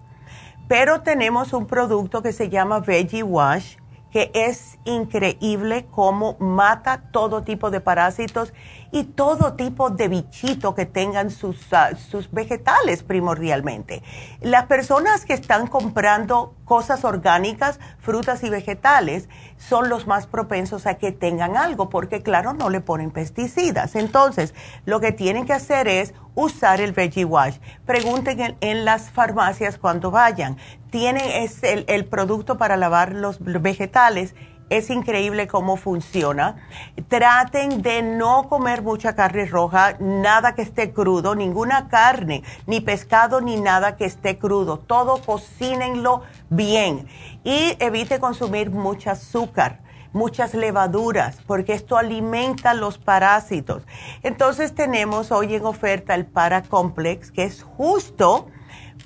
Pero 0.68 1.02
tenemos 1.02 1.54
un 1.54 1.68
producto 1.68 2.22
que 2.24 2.34
se 2.34 2.50
llama 2.50 2.80
Veggie 2.80 3.24
Wash, 3.24 3.78
que 4.12 4.32
es 4.34 4.78
increíble 4.86 5.88
cómo 5.90 6.36
mata 6.40 7.02
todo 7.12 7.44
tipo 7.44 7.72
de 7.72 7.82
parásitos 7.82 8.54
y 8.94 9.06
todo 9.06 9.54
tipo 9.54 9.90
de 9.90 10.08
bichito 10.08 10.76
que 10.76 10.86
tengan 10.86 11.32
sus, 11.32 11.74
ah, 11.74 11.96
sus 11.96 12.32
vegetales 12.32 13.02
primordialmente. 13.02 14.04
Las 14.40 14.68
personas 14.68 15.26
que 15.26 15.34
están 15.34 15.66
comprando 15.66 16.54
cosas 16.64 17.04
orgánicas, 17.04 17.80
frutas 18.00 18.44
y 18.44 18.52
vegetales, 18.52 19.30
son 19.58 19.90
los 19.90 20.06
más 20.06 20.28
propensos 20.28 20.86
a 20.86 20.94
que 21.00 21.12
tengan 21.12 21.58
algo, 21.58 21.90
porque 21.90 22.22
claro, 22.22 22.54
no 22.54 22.70
le 22.70 22.82
ponen 22.82 23.10
pesticidas. 23.10 23.96
Entonces, 23.96 24.54
lo 24.86 25.00
que 25.00 25.12
tienen 25.12 25.48
que 25.48 25.54
hacer 25.54 25.88
es 25.88 26.14
usar 26.36 26.80
el 26.80 26.92
Veggie 26.92 27.26
Wash. 27.26 27.58
Pregunten 27.88 28.58
en, 28.62 28.86
las 28.86 29.10
farmacias 29.10 29.80
cuando 29.80 30.12
vayan. 30.12 30.58
Tienen 30.92 31.24
el, 31.64 31.86
el 31.88 32.06
producto 32.06 32.60
para 32.60 32.78
lavar 32.78 33.14
los 33.14 33.40
vegetales 33.40 34.36
es 34.70 34.90
increíble 34.90 35.48
cómo 35.48 35.78
funciona. 35.78 36.56
Traten 37.08 37.82
de 37.82 38.02
no 38.02 38.50
comer 38.50 38.82
mucha 38.82 39.16
carne 39.16 39.46
roja, 39.46 39.96
nada 40.00 40.56
que 40.56 40.62
esté 40.62 40.92
crudo, 40.92 41.36
ninguna 41.36 41.88
carne, 41.90 42.44
ni 42.68 42.82
pescado, 42.82 43.42
ni 43.42 43.58
nada 43.60 43.96
que 43.96 44.06
esté 44.06 44.38
crudo. 44.38 44.80
Todo 44.80 45.22
cocínenlo 45.22 46.24
bien 46.50 47.08
y 47.44 47.76
evite 47.80 48.20
consumir 48.20 48.72
mucho 48.72 49.12
azúcar 49.12 49.84
muchas 50.14 50.54
levaduras, 50.54 51.40
porque 51.48 51.74
esto 51.74 51.98
alimenta 51.98 52.74
los 52.74 53.00
parásitos. 53.00 53.84
Entonces 54.22 54.76
tenemos 54.76 55.32
hoy 55.32 55.56
en 55.56 55.66
oferta 55.66 56.14
el 56.16 56.28
Paracomplex, 56.28 57.32
que 57.32 57.44
es 57.44 57.64
justo 57.64 58.48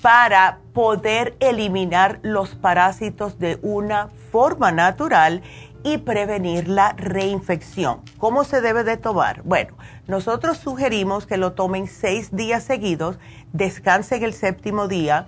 para 0.01 0.59
poder 0.73 1.35
eliminar 1.39 2.19
los 2.21 2.55
parásitos 2.55 3.39
de 3.39 3.59
una 3.61 4.09
forma 4.31 4.71
natural 4.71 5.41
y 5.83 5.97
prevenir 5.97 6.67
la 6.67 6.93
reinfección. 6.93 8.01
¿Cómo 8.17 8.43
se 8.43 8.61
debe 8.61 8.83
de 8.83 8.97
tomar? 8.97 9.41
Bueno, 9.43 9.75
nosotros 10.07 10.57
sugerimos 10.57 11.25
que 11.25 11.37
lo 11.37 11.53
tomen 11.53 11.87
seis 11.87 12.35
días 12.35 12.63
seguidos, 12.63 13.17
descansen 13.53 14.23
el 14.23 14.33
séptimo 14.33 14.87
día. 14.87 15.25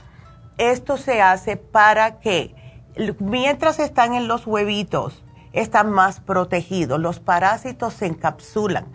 Esto 0.58 0.98
se 0.98 1.22
hace 1.22 1.56
para 1.56 2.20
que 2.20 2.56
mientras 3.20 3.80
están 3.80 4.14
en 4.14 4.28
los 4.28 4.46
huevitos, 4.46 5.24
están 5.54 5.92
más 5.92 6.20
protegidos. 6.20 7.00
Los 7.00 7.20
parásitos 7.20 7.94
se 7.94 8.08
encapsulan, 8.08 8.86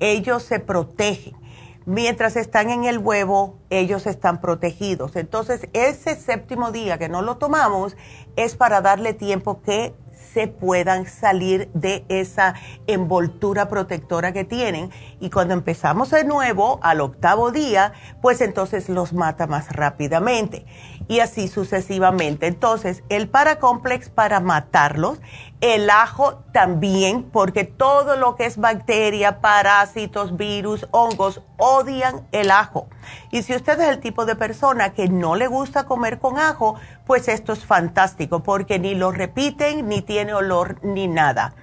ellos 0.00 0.42
se 0.42 0.58
protegen 0.58 1.41
mientras 1.86 2.36
están 2.36 2.70
en 2.70 2.84
el 2.84 2.98
huevo, 2.98 3.58
ellos 3.70 4.06
están 4.06 4.40
protegidos. 4.40 5.16
Entonces, 5.16 5.68
ese 5.72 6.16
séptimo 6.16 6.72
día 6.72 6.98
que 6.98 7.08
no 7.08 7.22
lo 7.22 7.36
tomamos 7.36 7.96
es 8.36 8.56
para 8.56 8.80
darle 8.80 9.14
tiempo 9.14 9.62
que 9.62 9.94
se 10.32 10.48
puedan 10.48 11.06
salir 11.06 11.70
de 11.74 12.04
esa 12.08 12.54
envoltura 12.86 13.68
protectora 13.68 14.32
que 14.32 14.44
tienen. 14.44 14.90
Y 15.20 15.30
cuando 15.30 15.54
empezamos 15.54 16.10
de 16.10 16.24
nuevo, 16.24 16.80
al 16.82 17.00
octavo 17.00 17.50
día, 17.50 17.92
pues 18.22 18.40
entonces 18.40 18.88
los 18.88 19.12
mata 19.12 19.46
más 19.46 19.70
rápidamente. 19.72 20.64
Y 21.08 21.20
así 21.20 21.48
sucesivamente. 21.48 22.46
Entonces, 22.46 23.02
el 23.08 23.28
paracomplex 23.28 24.08
para 24.08 24.40
matarlos, 24.40 25.20
el 25.60 25.90
ajo 25.90 26.42
también, 26.52 27.24
porque 27.24 27.64
todo 27.64 28.16
lo 28.16 28.34
que 28.34 28.46
es 28.46 28.56
bacteria, 28.56 29.40
parásitos, 29.40 30.36
virus, 30.36 30.86
hongos, 30.90 31.42
odian 31.58 32.26
el 32.32 32.50
ajo. 32.50 32.88
Y 33.30 33.42
si 33.42 33.54
usted 33.54 33.80
es 33.80 33.88
el 33.88 34.00
tipo 34.00 34.26
de 34.26 34.36
persona 34.36 34.92
que 34.92 35.08
no 35.08 35.36
le 35.36 35.46
gusta 35.46 35.84
comer 35.84 36.18
con 36.18 36.38
ajo, 36.38 36.76
pues 37.06 37.28
esto 37.28 37.52
es 37.52 37.64
fantástico 37.64 38.42
porque 38.42 38.78
ni 38.78 38.94
lo 38.94 39.12
repiten, 39.12 39.88
ni 39.88 40.02
tiene 40.02 40.34
olor, 40.34 40.78
ni 40.82 41.08
nada. 41.08 41.54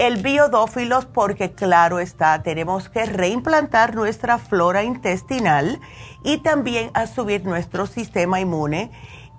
El 0.00 0.22
biodófilos 0.22 1.04
porque 1.04 1.52
claro 1.52 1.98
está, 1.98 2.42
tenemos 2.42 2.88
que 2.88 3.04
reimplantar 3.04 3.94
nuestra 3.94 4.38
flora 4.38 4.82
intestinal 4.82 5.78
y 6.24 6.38
también 6.38 6.90
a 6.94 7.06
subir 7.06 7.44
nuestro 7.44 7.86
sistema 7.86 8.40
inmune. 8.40 8.90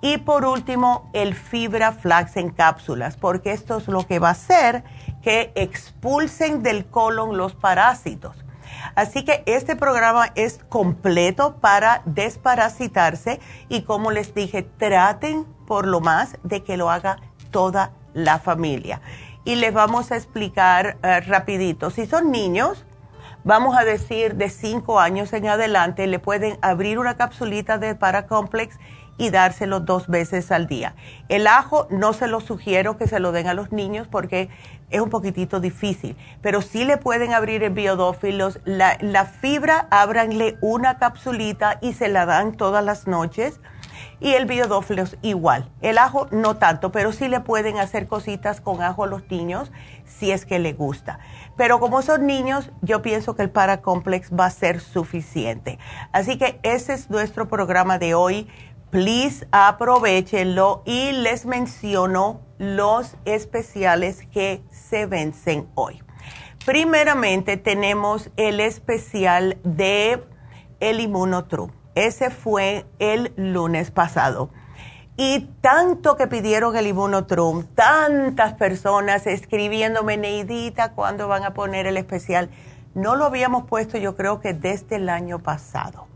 Y 0.02 0.18
por 0.18 0.44
último, 0.44 1.10
el 1.14 1.34
fibra 1.34 1.90
flax 1.90 2.36
en 2.36 2.50
cápsulas, 2.50 3.16
porque 3.16 3.50
esto 3.50 3.78
es 3.78 3.88
lo 3.88 4.06
que 4.06 4.20
va 4.20 4.28
a 4.28 4.32
hacer 4.38 4.84
que 5.20 5.50
expulsen 5.56 6.62
del 6.62 6.86
colon 6.86 7.36
los 7.36 7.56
parásitos. 7.56 8.36
Así 8.94 9.24
que 9.24 9.42
este 9.46 9.74
programa 9.74 10.30
es 10.36 10.60
completo 10.68 11.56
para 11.56 12.02
desparasitarse 12.04 13.40
y 13.68 13.82
como 13.82 14.12
les 14.12 14.32
dije, 14.32 14.62
traten 14.62 15.44
por 15.66 15.88
lo 15.88 15.98
más 15.98 16.38
de 16.44 16.62
que 16.62 16.76
lo 16.76 16.88
haga 16.88 17.18
toda 17.50 17.94
la 18.14 18.38
familia. 18.38 19.00
Y 19.44 19.56
les 19.56 19.72
vamos 19.72 20.12
a 20.12 20.16
explicar 20.16 20.98
eh, 21.02 21.20
rapidito. 21.20 21.90
Si 21.90 22.06
son 22.06 22.30
niños, 22.30 22.84
vamos 23.44 23.76
a 23.76 23.84
decir 23.84 24.36
de 24.36 24.48
5 24.50 25.00
años 25.00 25.32
en 25.32 25.48
adelante, 25.48 26.06
le 26.06 26.18
pueden 26.18 26.58
abrir 26.62 26.98
una 26.98 27.16
capsulita 27.16 27.78
de 27.78 27.94
Paracomplex 27.94 28.78
y 29.18 29.30
dárselo 29.30 29.80
dos 29.80 30.08
veces 30.08 30.50
al 30.50 30.66
día. 30.66 30.94
El 31.28 31.46
ajo 31.46 31.86
no 31.90 32.12
se 32.12 32.26
lo 32.26 32.40
sugiero 32.40 32.96
que 32.96 33.06
se 33.06 33.20
lo 33.20 33.32
den 33.32 33.46
a 33.46 33.54
los 33.54 33.72
niños 33.72 34.08
porque 34.08 34.48
es 34.90 35.00
un 35.00 35.10
poquitito 35.10 35.60
difícil, 35.60 36.16
pero 36.40 36.62
sí 36.62 36.84
le 36.84 36.96
pueden 36.96 37.32
abrir 37.32 37.62
el 37.62 37.72
biodófilos. 37.72 38.60
La, 38.64 38.96
la 39.00 39.26
fibra, 39.26 39.86
ábranle 39.90 40.56
una 40.60 40.98
capsulita 40.98 41.78
y 41.80 41.92
se 41.92 42.08
la 42.08 42.26
dan 42.26 42.56
todas 42.56 42.84
las 42.84 43.06
noches. 43.06 43.60
Y 44.22 44.34
el 44.34 44.46
biodófilos 44.46 45.16
igual. 45.20 45.68
El 45.80 45.98
ajo 45.98 46.28
no 46.30 46.56
tanto, 46.56 46.92
pero 46.92 47.10
sí 47.12 47.26
le 47.26 47.40
pueden 47.40 47.78
hacer 47.78 48.06
cositas 48.06 48.60
con 48.60 48.80
ajo 48.80 49.02
a 49.02 49.08
los 49.08 49.28
niños 49.28 49.72
si 50.04 50.30
es 50.30 50.46
que 50.46 50.60
le 50.60 50.74
gusta. 50.74 51.18
Pero 51.56 51.80
como 51.80 52.02
son 52.02 52.26
niños, 52.26 52.70
yo 52.82 53.02
pienso 53.02 53.34
que 53.34 53.42
el 53.42 53.50
Paracomplex 53.50 54.30
va 54.30 54.46
a 54.46 54.50
ser 54.50 54.80
suficiente. 54.80 55.80
Así 56.12 56.38
que 56.38 56.60
ese 56.62 56.92
es 56.92 57.10
nuestro 57.10 57.48
programa 57.48 57.98
de 57.98 58.14
hoy 58.14 58.48
please 58.92 59.48
aprovechenlo 59.52 60.82
y 60.84 61.12
les 61.12 61.46
menciono 61.46 62.42
los 62.58 63.16
especiales 63.24 64.26
que 64.30 64.62
se 64.70 65.06
vencen 65.06 65.66
hoy. 65.74 66.02
Primeramente 66.66 67.56
tenemos 67.56 68.30
el 68.36 68.60
especial 68.60 69.58
de 69.64 70.22
el 70.78 71.00
Inmunotru. 71.00 71.72
Ese 71.94 72.30
fue 72.30 72.86
el 72.98 73.32
lunes 73.36 73.90
pasado. 73.90 74.50
Y 75.16 75.50
tanto 75.60 76.16
que 76.16 76.26
pidieron 76.26 76.74
el 76.76 76.86
Inmunotrum, 76.86 77.64
tantas 77.74 78.54
personas 78.54 79.26
escribiéndome, 79.26 80.16
Neidita, 80.16 80.92
¿cuándo 80.92 81.28
van 81.28 81.44
a 81.44 81.52
poner 81.52 81.86
el 81.86 81.98
especial? 81.98 82.50
No 82.94 83.14
lo 83.16 83.26
habíamos 83.26 83.64
puesto 83.64 83.98
yo 83.98 84.16
creo 84.16 84.40
que 84.40 84.54
desde 84.54 84.96
el 84.96 85.08
año 85.08 85.38
pasado 85.38 86.06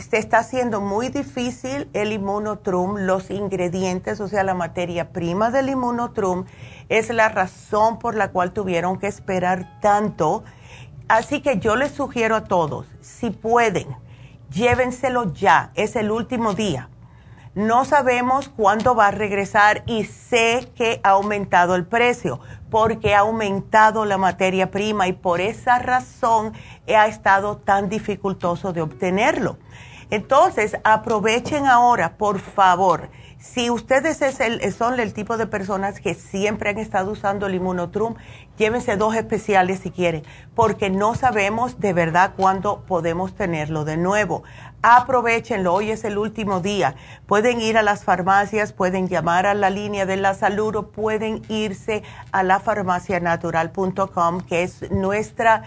se 0.00 0.16
está 0.16 0.38
haciendo 0.38 0.80
muy 0.80 1.10
difícil 1.10 1.88
el 1.92 2.12
inmunotrum, 2.12 2.96
los 3.00 3.30
ingredientes, 3.30 4.20
o 4.20 4.28
sea, 4.28 4.42
la 4.42 4.54
materia 4.54 5.12
prima 5.12 5.50
del 5.50 5.68
inmunotrum, 5.68 6.46
es 6.88 7.10
la 7.10 7.28
razón 7.28 7.98
por 7.98 8.14
la 8.14 8.30
cual 8.30 8.52
tuvieron 8.52 8.98
que 8.98 9.06
esperar 9.06 9.80
tanto. 9.80 10.44
Así 11.08 11.42
que 11.42 11.58
yo 11.58 11.76
les 11.76 11.92
sugiero 11.92 12.36
a 12.36 12.44
todos, 12.44 12.86
si 13.00 13.30
pueden, 13.30 13.88
llévenselo 14.52 15.32
ya, 15.32 15.70
es 15.74 15.96
el 15.96 16.10
último 16.10 16.54
día. 16.54 16.88
No 17.54 17.84
sabemos 17.84 18.48
cuándo 18.48 18.94
va 18.94 19.08
a 19.08 19.10
regresar 19.10 19.82
y 19.86 20.04
sé 20.04 20.70
que 20.74 21.00
ha 21.02 21.10
aumentado 21.10 21.74
el 21.74 21.84
precio 21.84 22.40
porque 22.70 23.14
ha 23.14 23.20
aumentado 23.20 24.06
la 24.06 24.16
materia 24.16 24.70
prima 24.70 25.06
y 25.06 25.12
por 25.12 25.42
esa 25.42 25.78
razón 25.78 26.54
ha 26.88 27.06
estado 27.06 27.58
tan 27.58 27.90
dificultoso 27.90 28.72
de 28.72 28.80
obtenerlo. 28.80 29.58
Entonces, 30.08 30.78
aprovechen 30.82 31.66
ahora, 31.66 32.16
por 32.16 32.38
favor. 32.38 33.10
Si 33.42 33.70
ustedes 33.70 34.20
son 34.76 35.00
el 35.00 35.12
tipo 35.12 35.36
de 35.36 35.48
personas 35.48 36.00
que 36.00 36.14
siempre 36.14 36.70
han 36.70 36.78
estado 36.78 37.10
usando 37.10 37.46
el 37.46 37.56
inmunotrum, 37.56 38.14
llévense 38.56 38.96
dos 38.96 39.16
especiales 39.16 39.80
si 39.80 39.90
quieren, 39.90 40.22
porque 40.54 40.90
no 40.90 41.16
sabemos 41.16 41.80
de 41.80 41.92
verdad 41.92 42.34
cuándo 42.36 42.84
podemos 42.86 43.34
tenerlo 43.34 43.84
de 43.84 43.96
nuevo. 43.96 44.44
Aprovechenlo, 44.82 45.74
hoy 45.74 45.90
es 45.90 46.04
el 46.04 46.18
último 46.18 46.60
día. 46.60 46.94
Pueden 47.26 47.60
ir 47.60 47.76
a 47.76 47.82
las 47.82 48.04
farmacias, 48.04 48.72
pueden 48.72 49.08
llamar 49.08 49.46
a 49.46 49.54
la 49.54 49.70
línea 49.70 50.06
de 50.06 50.18
la 50.18 50.34
salud 50.34 50.76
o 50.76 50.92
pueden 50.92 51.42
irse 51.48 52.04
a 52.30 52.44
la 52.44 52.60
farmacianatural.com, 52.60 54.40
que 54.42 54.62
es 54.62 54.88
nuestra, 54.92 55.64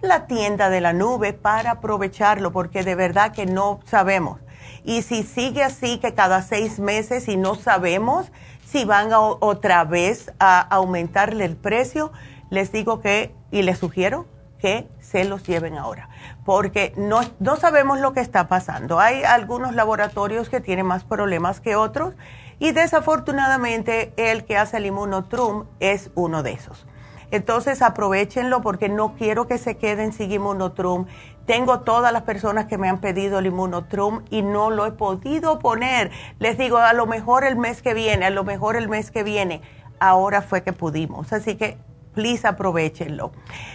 la 0.00 0.26
tienda 0.26 0.70
de 0.70 0.80
la 0.80 0.92
nube, 0.92 1.34
para 1.34 1.70
aprovecharlo, 1.70 2.50
porque 2.50 2.82
de 2.82 2.96
verdad 2.96 3.32
que 3.32 3.46
no 3.46 3.78
sabemos. 3.84 4.43
Y 4.84 5.02
si 5.02 5.22
sigue 5.22 5.62
así, 5.62 5.98
que 5.98 6.14
cada 6.14 6.42
seis 6.42 6.78
meses 6.78 7.28
y 7.28 7.36
no 7.36 7.54
sabemos 7.54 8.30
si 8.64 8.84
van 8.84 9.12
a, 9.12 9.20
otra 9.20 9.84
vez 9.84 10.32
a 10.38 10.60
aumentarle 10.60 11.44
el 11.44 11.56
precio, 11.56 12.12
les 12.50 12.70
digo 12.70 13.00
que, 13.00 13.34
y 13.50 13.62
les 13.62 13.78
sugiero 13.78 14.26
que 14.58 14.88
se 15.00 15.24
los 15.24 15.42
lleven 15.44 15.76
ahora 15.76 16.08
porque 16.44 16.92
no, 16.96 17.20
no 17.40 17.56
sabemos 17.56 18.00
lo 18.00 18.12
que 18.12 18.20
está 18.20 18.48
pasando. 18.48 19.00
Hay 19.00 19.24
algunos 19.24 19.74
laboratorios 19.74 20.48
que 20.48 20.60
tienen 20.60 20.86
más 20.86 21.04
problemas 21.04 21.60
que 21.60 21.74
otros 21.74 22.14
y 22.58 22.72
desafortunadamente 22.72 24.12
el 24.16 24.44
que 24.44 24.56
hace 24.56 24.76
el 24.76 24.86
inmunotrum 24.86 25.64
es 25.80 26.10
uno 26.14 26.42
de 26.42 26.52
esos. 26.52 26.86
Entonces 27.34 27.82
aprovechenlo 27.82 28.62
porque 28.62 28.88
no 28.88 29.16
quiero 29.16 29.48
que 29.48 29.58
se 29.58 29.76
queden 29.76 30.12
sin 30.12 30.30
inmunotrum. 30.30 31.06
Tengo 31.46 31.80
todas 31.80 32.12
las 32.12 32.22
personas 32.22 32.66
que 32.66 32.78
me 32.78 32.88
han 32.88 33.00
pedido 33.00 33.40
el 33.40 33.46
inmunotrum 33.46 34.22
y 34.30 34.42
no 34.42 34.70
lo 34.70 34.86
he 34.86 34.92
podido 34.92 35.58
poner. 35.58 36.12
Les 36.38 36.56
digo, 36.56 36.78
a 36.78 36.92
lo 36.92 37.06
mejor 37.06 37.42
el 37.42 37.56
mes 37.56 37.82
que 37.82 37.92
viene, 37.92 38.26
a 38.26 38.30
lo 38.30 38.44
mejor 38.44 38.76
el 38.76 38.88
mes 38.88 39.10
que 39.10 39.24
viene. 39.24 39.62
Ahora 39.98 40.42
fue 40.42 40.62
que 40.62 40.72
pudimos. 40.72 41.32
Así 41.32 41.56
que 41.56 41.76
please 42.14 42.46
aprovechenlo. 42.46 43.32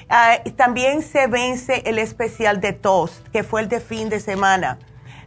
Ah, 0.07 0.37
también 0.55 1.01
se 1.01 1.27
vence 1.27 1.83
el 1.85 1.99
especial 1.99 2.61
de 2.61 2.71
Toast, 2.71 3.27
que 3.27 3.43
fue 3.43 3.59
el 3.59 3.67
de 3.67 3.81
fin 3.81 4.07
de 4.07 4.21
semana. 4.21 4.79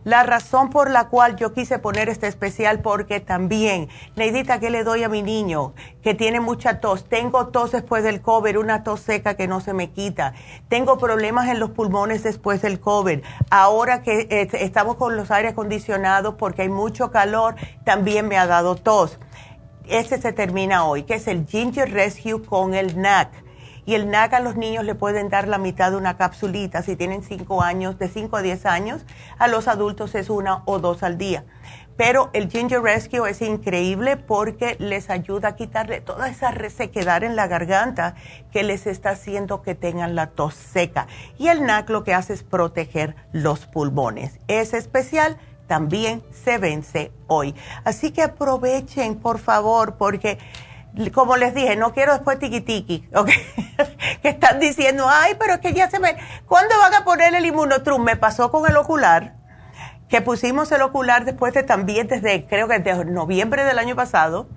La 0.05 0.25
razón 0.25 0.71
por 0.71 0.91
la 0.91 1.09
cual 1.09 1.37
yo 1.37 1.53
quise 1.53 1.79
poner 1.79 2.09
este 2.09 2.27
especial, 2.27 2.81
porque 2.81 3.21
también, 3.21 3.89
Neidita, 4.17 4.59
¿qué 4.59 4.71
le 4.71 4.83
doy 4.83 5.05
a 5.05 5.09
mi 5.09 5.23
niño 5.23 5.75
que 6.03 6.15
tiene 6.15 6.41
mucha 6.41 6.81
tos? 6.81 7.09
Tengo 7.09 7.49
tos 7.49 7.73
después 7.73 8.03
del 8.03 8.21
COVID, 8.21 8.59
una 8.59 8.83
tos 8.83 9.01
seca 9.01 9.35
que 9.35 9.47
no 9.47 9.61
se 9.61 9.75
me 9.75 9.91
quita. 9.91 10.35
Tengo 10.69 10.99
problemas 10.99 11.49
en 11.49 11.61
los 11.61 11.71
pulmones 11.71 12.23
después 12.23 12.63
del 12.63 12.81
COVID. 12.81 13.21
Ahora 13.51 14.03
que 14.03 14.27
eh, 14.31 14.49
estamos 14.53 14.97
con 14.97 15.17
los 15.17 15.31
aires 15.31 15.53
acondicionados 15.53 16.35
porque 16.35 16.63
hay 16.63 16.69
mucho 16.69 17.11
calor, 17.11 17.55
también 17.85 18.27
me 18.27 18.39
ha 18.39 18.47
dado 18.47 18.77
tos 18.77 19.19
ese 19.89 20.21
se 20.21 20.33
termina 20.33 20.85
hoy, 20.85 21.03
que 21.03 21.15
es 21.15 21.27
el 21.27 21.47
Ginger 21.47 21.93
Rescue 21.93 22.43
con 22.43 22.75
el 22.75 23.01
NAC. 23.01 23.42
Y 23.85 23.95
el 23.95 24.11
NAC 24.11 24.35
a 24.35 24.41
los 24.41 24.57
niños 24.57 24.85
le 24.85 24.95
pueden 24.95 25.29
dar 25.29 25.49
la 25.49 25.59
mitad 25.59 25.91
de 25.91 25.97
una 25.97 26.17
capsulita 26.17 26.83
si 26.83 26.97
tienen 26.97 27.23
5 27.23 27.63
años, 27.63 27.99
de 27.99 28.09
5 28.09 28.37
a 28.37 28.43
10 28.43 28.67
años. 28.67 29.05
A 29.39 29.49
los 29.49 29.69
adultos 29.69 30.15
es 30.15 30.31
una 30.31 30.63
o 30.67 30.79
dos 30.79 31.03
al 31.03 31.19
día. 31.19 31.45
Pero 31.97 32.31
el 32.33 32.49
Ginger 32.49 32.81
Rescue 32.81 33.29
es 33.29 33.43
increíble 33.43 34.17
porque 34.17 34.77
les 34.79 35.11
ayuda 35.11 35.49
a 35.49 35.57
quitarle 35.57 36.01
toda 36.01 36.29
esa 36.29 36.51
resequedad 36.51 37.23
en 37.23 37.37
la 37.37 37.47
garganta 37.49 38.15
que 38.51 38.63
les 38.63 38.87
está 38.87 39.11
haciendo 39.11 39.63
que 39.63 39.75
tengan 39.75 40.15
la 40.15 40.29
tos 40.29 40.55
seca. 40.55 41.07
Y 41.39 41.49
el 41.49 41.65
NAC 41.65 41.91
lo 41.91 42.03
que 42.03 42.15
hace 42.15 42.33
es 42.33 42.43
proteger 42.43 43.15
los 43.33 43.67
pulmones. 43.67 44.39
Es 44.49 44.73
especial 44.73 45.37
también 45.67 46.23
se 46.33 46.59
vence 46.59 47.13
hoy. 47.29 47.55
Así 47.85 48.11
que 48.11 48.23
aprovechen, 48.23 49.17
por 49.17 49.39
favor, 49.39 49.97
porque 49.97 50.39
como 51.13 51.37
les 51.37 51.55
dije, 51.55 51.77
no 51.77 51.93
quiero 51.93 52.13
después 52.13 52.39
tiki, 52.39 53.09
¿ok? 53.15 53.31
que 54.23 54.29
están 54.29 54.61
diciendo, 54.61 55.07
ay, 55.09 55.37
pero 55.39 55.55
es 55.55 55.61
que 55.61 55.73
ya 55.73 55.91
se 55.91 55.99
me... 55.99 56.17
¿Cuándo 56.47 56.79
van 56.79 56.95
a 56.95 57.05
poner 57.05 57.35
el 57.35 57.47
inmunotrum? 57.47 58.03
Me 58.03 58.17
pasó 58.17 58.51
con 58.51 58.69
el 58.71 58.77
ocular, 58.77 59.35
que 60.09 60.21
pusimos 60.21 60.71
el 60.73 60.83
ocular 60.83 61.25
después 61.25 61.55
de 61.55 61.63
también 61.63 62.09
desde, 62.09 62.47
creo 62.47 62.69
que 62.69 62.79
desde 62.79 63.05
noviembre 63.07 63.65
del 63.65 63.79
año 63.79 63.97
pasado, 63.97 64.49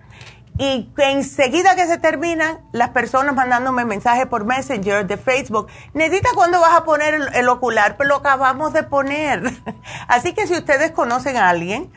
y 0.57 0.89
enseguida 0.97 1.75
que 1.75 1.85
se 1.85 1.97
terminan, 1.97 2.59
las 2.71 2.89
personas 2.89 3.35
mandándome 3.35 3.83
mensajes 3.83 4.25
por 4.25 4.45
Messenger 4.45 5.05
de 5.05 5.17
Facebook, 5.17 5.67
necesita 5.93 6.29
cuándo 6.33 6.61
vas 6.61 6.73
a 6.73 6.85
poner 6.85 7.13
el, 7.33 7.49
ocular, 7.49 7.97
pero 7.97 8.09
lo 8.09 8.15
acabamos 8.15 8.71
de 8.71 8.83
poner. 8.83 9.43
Así 10.07 10.33
que 10.33 10.47
si 10.47 10.53
ustedes 10.53 10.91
conocen 10.91 11.35
a 11.35 11.49
alguien 11.49 11.91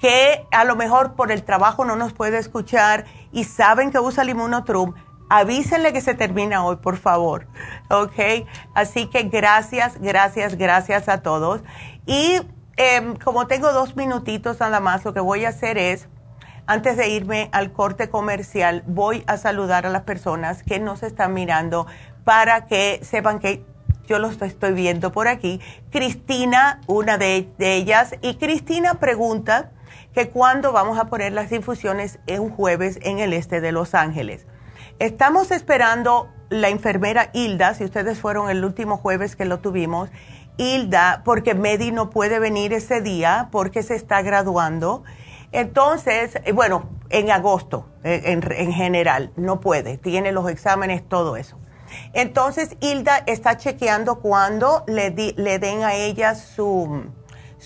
que 0.00 0.46
a 0.52 0.64
lo 0.64 0.76
mejor 0.76 1.14
por 1.14 1.32
el 1.32 1.42
trabajo 1.42 1.84
no 1.84 1.96
nos 1.96 2.12
puede 2.12 2.38
escuchar 2.38 3.04
y 3.34 3.44
saben 3.44 3.90
que 3.90 3.98
usa 3.98 4.22
el 4.22 4.30
Immunotrum, 4.30 4.94
avísenle 5.28 5.92
que 5.92 6.00
se 6.00 6.14
termina 6.14 6.64
hoy, 6.64 6.76
por 6.76 6.96
favor. 6.96 7.46
¿Ok? 7.90 8.46
Así 8.74 9.06
que 9.08 9.24
gracias, 9.24 10.00
gracias, 10.00 10.56
gracias 10.56 11.08
a 11.08 11.20
todos. 11.20 11.62
Y 12.06 12.40
em, 12.76 13.16
como 13.16 13.46
tengo 13.46 13.72
dos 13.72 13.96
minutitos 13.96 14.60
nada 14.60 14.80
más, 14.80 15.04
lo 15.04 15.12
que 15.12 15.20
voy 15.20 15.44
a 15.44 15.50
hacer 15.50 15.76
es 15.76 16.08
antes 16.66 16.96
de 16.96 17.08
irme 17.08 17.50
al 17.52 17.72
corte 17.72 18.08
comercial, 18.08 18.84
voy 18.86 19.22
a 19.26 19.36
saludar 19.36 19.84
a 19.84 19.90
las 19.90 20.02
personas 20.02 20.62
que 20.62 20.78
nos 20.78 21.02
están 21.02 21.34
mirando 21.34 21.86
para 22.24 22.66
que 22.66 23.00
sepan 23.02 23.38
que 23.38 23.64
yo 24.06 24.18
los 24.18 24.40
estoy 24.40 24.72
viendo 24.72 25.12
por 25.12 25.28
aquí. 25.28 25.60
Cristina, 25.90 26.80
una 26.86 27.18
de, 27.18 27.48
ellas, 27.58 28.14
y 28.22 28.36
Cristina 28.36 28.94
pregunta 28.94 29.72
que 30.14 30.30
cuándo 30.30 30.72
vamos 30.72 30.98
a 30.98 31.06
poner 31.06 31.32
las 31.32 31.52
infusiones 31.52 32.18
en 32.26 32.42
un 32.42 32.50
jueves 32.50 32.98
en 33.02 33.18
el 33.18 33.32
este 33.32 33.60
de 33.60 33.72
Los 33.72 33.94
Ángeles. 33.94 34.46
Estamos 34.98 35.50
esperando 35.50 36.28
la 36.50 36.68
enfermera 36.68 37.30
Hilda, 37.32 37.74
si 37.74 37.84
ustedes 37.84 38.18
fueron 38.20 38.48
el 38.48 38.64
último 38.64 38.96
jueves 38.96 39.34
que 39.34 39.44
lo 39.44 39.58
tuvimos, 39.58 40.10
Hilda, 40.56 41.22
porque 41.24 41.54
Medi 41.54 41.90
no 41.90 42.10
puede 42.10 42.38
venir 42.38 42.72
ese 42.72 43.00
día 43.00 43.48
porque 43.50 43.82
se 43.82 43.96
está 43.96 44.22
graduando 44.22 45.02
entonces, 45.54 46.34
eh, 46.44 46.50
bueno, 46.50 46.90
en 47.10 47.30
agosto, 47.30 47.86
eh, 48.02 48.22
en, 48.24 48.72
general, 48.72 49.30
no 49.36 49.60
puede, 49.60 49.98
tiene 49.98 50.32
los 50.32 50.50
exámenes, 50.50 51.08
todo 51.08 51.36
eso. 51.36 51.60
Entonces, 52.12 52.76
Hilda 52.80 53.22
está 53.26 53.56
chequeando 53.56 54.18
cuando 54.18 54.82
le, 54.88 55.10
le 55.10 55.58
den 55.60 55.84
a 55.84 55.94
ella 55.94 56.34
su, 56.34 57.04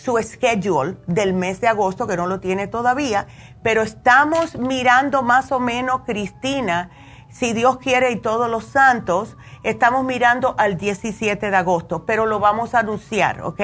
su 0.02 0.18
schedule 0.22 0.96
del 1.06 1.34
mes 1.34 1.60
de 1.60 1.68
agosto, 1.68 2.06
que 2.06 2.16
no 2.16 2.26
lo 2.26 2.40
tiene 2.40 2.66
todavía, 2.66 3.26
pero 3.62 3.82
estamos 3.82 4.56
mirando 4.56 5.22
más 5.22 5.52
o 5.52 5.60
menos, 5.60 6.02
Cristina, 6.06 6.90
si 7.30 7.52
Dios 7.52 7.78
quiere 7.78 8.10
y 8.12 8.16
todos 8.16 8.48
los 8.48 8.64
santos, 8.64 9.36
estamos 9.62 10.04
mirando 10.04 10.54
al 10.58 10.78
17 10.78 11.50
de 11.50 11.56
agosto, 11.56 12.06
pero 12.06 12.26
lo 12.26 12.38
vamos 12.38 12.74
a 12.74 12.80
anunciar, 12.80 13.42
¿ok? 13.42 13.60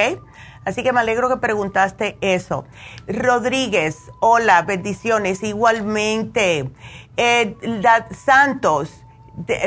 Así 0.65 0.83
que 0.83 0.93
me 0.93 1.01
alegro 1.01 1.29
que 1.29 1.37
preguntaste 1.37 2.17
eso. 2.21 2.65
Rodríguez, 3.07 3.99
hola, 4.21 4.63
bendiciones. 4.63 5.43
Igualmente. 5.43 6.71
Eh, 7.17 7.57
Santos, 8.13 9.04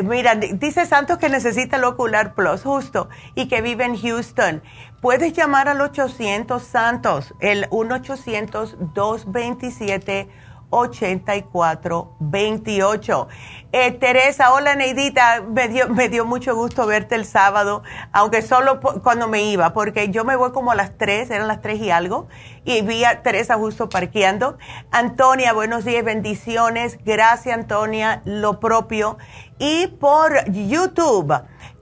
mira, 0.04 0.36
dice 0.36 0.86
Santos 0.86 1.18
que 1.18 1.30
necesita 1.30 1.78
el 1.78 1.84
Ocular 1.84 2.36
Plus, 2.36 2.62
justo, 2.64 3.10
y 3.36 3.48
que 3.48 3.62
vive 3.62 3.86
en 3.86 4.00
Houston. 4.00 4.62
Puedes 5.02 5.34
llamar 5.34 5.68
al 5.70 5.82
800 5.82 6.64
Santos, 6.64 7.34
el 7.40 7.68
1-800-227. 7.70 10.28
8428. 10.70 13.28
Eh, 13.72 13.92
Teresa, 13.92 14.52
hola 14.54 14.76
Neidita, 14.76 15.42
me 15.42 15.70
dio, 15.70 15.90
me 15.90 16.10
dio 16.10 16.26
mucho 16.26 16.56
gusto 16.56 16.86
verte 16.86 17.16
el 17.16 17.26
sábado, 17.26 17.84
aunque 18.12 18.42
solo 18.42 18.82
cuando 19.04 19.28
me 19.28 19.44
iba, 19.44 19.74
porque 19.74 20.10
yo 20.10 20.26
me 20.26 20.36
voy 20.36 20.52
como 20.52 20.72
a 20.72 20.76
las 20.76 20.98
3, 20.98 21.30
eran 21.32 21.48
las 21.48 21.62
3 21.62 21.80
y 21.82 21.92
algo, 21.92 22.28
y 22.66 22.82
vi 22.82 23.06
a 23.06 23.24
Teresa 23.24 23.56
justo 23.56 23.90
parqueando. 23.90 24.58
Antonia, 24.92 25.54
buenos 25.54 25.86
días, 25.86 26.04
bendiciones, 26.04 27.00
gracias 27.04 27.58
Antonia, 27.58 28.22
lo 28.26 28.60
propio. 28.60 29.18
Y 29.60 29.88
por 29.88 30.50
YouTube. 30.52 31.34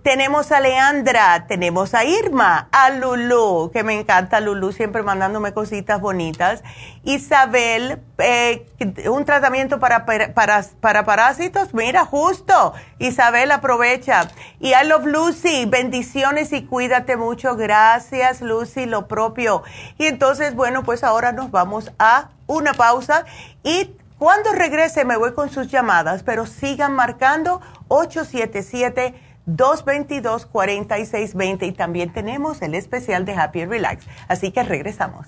Tenemos 0.05 0.51
a 0.51 0.59
Leandra, 0.59 1.47
tenemos 1.47 1.95
a 1.95 2.05
Irma, 2.05 2.69
a 2.71 2.91
Lulu, 2.91 3.71
que 3.73 3.83
me 3.83 3.99
encanta 3.99 4.39
Lulu, 4.39 4.71
siempre 4.71 5.01
mandándome 5.01 5.51
cositas 5.51 5.99
bonitas. 5.99 6.63
Isabel, 7.03 8.03
eh, 8.19 8.67
un 9.09 9.25
tratamiento 9.25 9.79
para, 9.79 10.05
para, 10.05 10.31
para, 10.79 11.05
parásitos, 11.05 11.73
mira, 11.73 12.05
justo. 12.05 12.75
Isabel, 12.99 13.49
aprovecha. 13.49 14.29
Y 14.59 14.73
I 14.73 14.85
love 14.85 15.07
Lucy, 15.07 15.65
bendiciones 15.65 16.53
y 16.53 16.65
cuídate 16.65 17.17
mucho. 17.17 17.55
Gracias, 17.55 18.41
Lucy, 18.41 18.85
lo 18.85 19.07
propio. 19.07 19.63
Y 19.97 20.05
entonces, 20.05 20.53
bueno, 20.53 20.83
pues 20.83 21.03
ahora 21.03 21.31
nos 21.31 21.49
vamos 21.49 21.91
a 21.97 22.29
una 22.45 22.75
pausa 22.75 23.25
y 23.63 23.89
cuando 24.17 24.53
regrese 24.53 25.05
me 25.05 25.17
voy 25.17 25.33
con 25.33 25.49
sus 25.49 25.69
llamadas, 25.69 26.23
pero 26.23 26.45
sigan 26.45 26.93
marcando 26.93 27.61
877 27.87 29.15
222-4620 29.47 31.67
y 31.67 31.71
también 31.71 32.11
tenemos 32.11 32.61
el 32.61 32.75
especial 32.75 33.23
de 33.25 33.35
Happy 33.35 33.65
Relax. 33.65 34.05
Así 34.27 34.51
que 34.51 34.63
regresamos. 34.63 35.27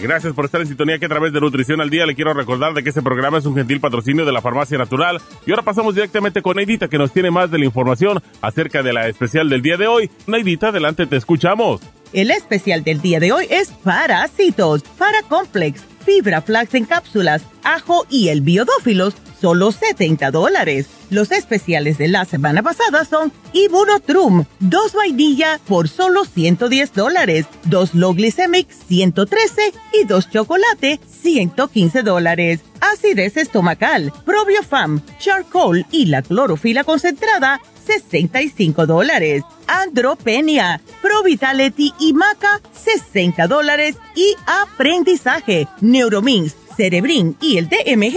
Gracias 0.00 0.32
por 0.32 0.44
estar 0.44 0.60
en 0.60 0.68
sintonía 0.68 0.98
que 0.98 1.06
a 1.06 1.08
través 1.08 1.32
de 1.32 1.40
Nutrición 1.40 1.80
al 1.80 1.90
Día 1.90 2.06
le 2.06 2.14
quiero 2.14 2.32
recordar 2.32 2.72
de 2.72 2.82
que 2.82 2.90
este 2.90 3.02
programa 3.02 3.38
es 3.38 3.46
un 3.46 3.56
gentil 3.56 3.80
patrocinio 3.80 4.24
de 4.24 4.32
la 4.32 4.40
Farmacia 4.40 4.78
Natural. 4.78 5.20
Y 5.44 5.50
ahora 5.50 5.62
pasamos 5.62 5.94
directamente 5.94 6.40
con 6.40 6.56
Neidita 6.56 6.88
que 6.88 6.98
nos 6.98 7.12
tiene 7.12 7.30
más 7.30 7.50
de 7.50 7.58
la 7.58 7.64
información 7.64 8.22
acerca 8.40 8.82
de 8.82 8.92
la 8.92 9.08
especial 9.08 9.48
del 9.48 9.60
día 9.60 9.76
de 9.76 9.88
hoy. 9.88 10.10
Neidita, 10.26 10.68
adelante, 10.68 11.06
te 11.06 11.16
escuchamos. 11.16 11.80
El 12.12 12.30
especial 12.30 12.84
del 12.84 13.00
día 13.00 13.20
de 13.20 13.32
hoy 13.32 13.46
es 13.50 13.70
parásitos, 13.70 14.82
Paracomplex, 14.82 15.82
fibra 16.04 16.42
flax 16.42 16.74
en 16.74 16.84
cápsulas, 16.84 17.42
ajo 17.64 18.06
y 18.08 18.28
el 18.28 18.40
biodófilos, 18.40 19.14
solo 19.40 19.72
70 19.72 20.30
dólares. 20.30 20.86
Los 21.10 21.32
especiales 21.32 21.98
de 21.98 22.08
la 22.08 22.24
semana 22.24 22.62
pasada 22.62 23.04
son 23.04 23.32
Ibunotrum, 23.52 24.44
dos 24.60 24.92
vainilla 24.92 25.58
por 25.66 25.88
solo 25.88 26.24
110 26.24 26.92
dólares, 26.92 27.46
dos 27.64 27.94
low 27.94 28.14
glycemic 28.14 28.68
113 28.70 29.72
y 29.94 30.04
dos 30.04 30.28
chocolate 30.30 31.00
115 31.22 32.02
dólares. 32.02 32.60
Acidez 32.80 33.36
estomacal, 33.36 34.12
probiofam, 34.24 35.00
charcoal 35.18 35.86
y 35.90 36.06
la 36.06 36.22
clorofila 36.22 36.84
concentrada 36.84 37.60
65 37.88 38.86
dólares. 38.86 39.42
Andropenia, 39.66 40.80
Pro 41.00 41.22
Vitality 41.22 41.92
y 41.98 42.12
Maca, 42.12 42.60
60 42.72 43.46
dólares. 43.46 43.96
Y 44.14 44.34
aprendizaje, 44.46 45.66
Neuromins, 45.80 46.54
Cerebrin 46.76 47.36
y 47.40 47.58
el 47.58 47.68
DMG, 47.68 48.16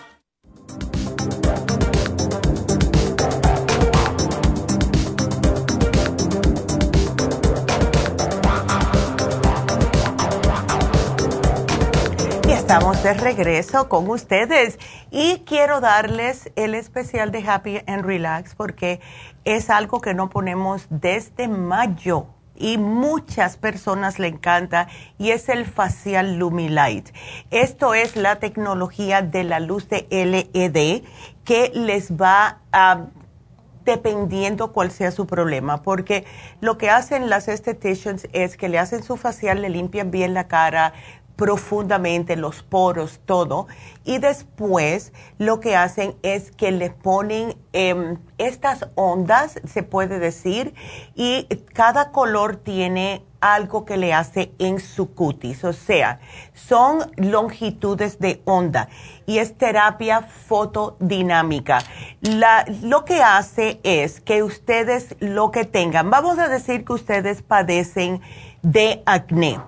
Estamos 12.71 13.03
de 13.03 13.13
regreso 13.13 13.89
con 13.89 14.09
ustedes 14.09 14.79
y 15.11 15.39
quiero 15.39 15.81
darles 15.81 16.53
el 16.55 16.73
especial 16.73 17.29
de 17.29 17.43
Happy 17.45 17.81
and 17.85 18.05
Relax 18.05 18.55
porque 18.55 19.01
es 19.43 19.69
algo 19.69 19.99
que 19.99 20.13
no 20.13 20.29
ponemos 20.29 20.87
desde 20.89 21.49
mayo 21.49 22.27
y 22.55 22.77
muchas 22.77 23.57
personas 23.57 24.19
le 24.19 24.29
encanta 24.29 24.87
y 25.17 25.31
es 25.31 25.49
el 25.49 25.65
facial 25.65 26.37
Lumilight. 26.37 27.09
Esto 27.49 27.93
es 27.93 28.15
la 28.15 28.37
tecnología 28.37 29.21
de 29.21 29.43
la 29.43 29.59
luz 29.59 29.89
de 29.89 30.07
LED 30.09 31.03
que 31.43 31.73
les 31.75 32.13
va 32.13 32.59
a 32.71 33.07
dependiendo 33.85 34.71
cuál 34.73 34.91
sea 34.91 35.11
su 35.11 35.27
problema, 35.27 35.81
porque 35.81 36.25
lo 36.59 36.77
que 36.77 36.89
hacen 36.89 37.29
las 37.29 37.47
estheticians 37.47 38.27
es 38.31 38.57
que 38.57 38.69
le 38.69 38.79
hacen 38.79 39.03
su 39.03 39.17
facial, 39.17 39.61
le 39.61 39.69
limpian 39.69 40.11
bien 40.11 40.33
la 40.33 40.47
cara, 40.47 40.93
profundamente 41.41 42.35
los 42.35 42.61
poros, 42.61 43.19
todo. 43.25 43.65
Y 44.03 44.19
después 44.19 45.11
lo 45.39 45.59
que 45.59 45.75
hacen 45.75 46.15
es 46.21 46.51
que 46.51 46.71
le 46.71 46.91
ponen 46.91 47.57
em, 47.73 48.19
estas 48.37 48.87
ondas, 48.93 49.59
se 49.65 49.81
puede 49.81 50.19
decir, 50.19 50.75
y 51.15 51.47
cada 51.73 52.11
color 52.11 52.57
tiene 52.57 53.25
algo 53.39 53.85
que 53.85 53.97
le 53.97 54.13
hace 54.13 54.53
en 54.59 54.79
su 54.79 55.15
cutis, 55.15 55.63
o 55.63 55.73
sea, 55.73 56.19
son 56.53 57.11
longitudes 57.17 58.19
de 58.19 58.43
onda 58.45 58.87
y 59.25 59.39
es 59.39 59.57
terapia 59.57 60.21
fotodinámica. 60.21 61.79
La, 62.21 62.65
lo 62.83 63.03
que 63.03 63.23
hace 63.23 63.79
es 63.81 64.21
que 64.21 64.43
ustedes 64.43 65.15
lo 65.19 65.49
que 65.49 65.65
tengan, 65.65 66.11
vamos 66.11 66.37
a 66.37 66.49
decir 66.49 66.85
que 66.85 66.93
ustedes 66.93 67.41
padecen 67.41 68.21
de 68.61 69.01
acné. 69.07 69.59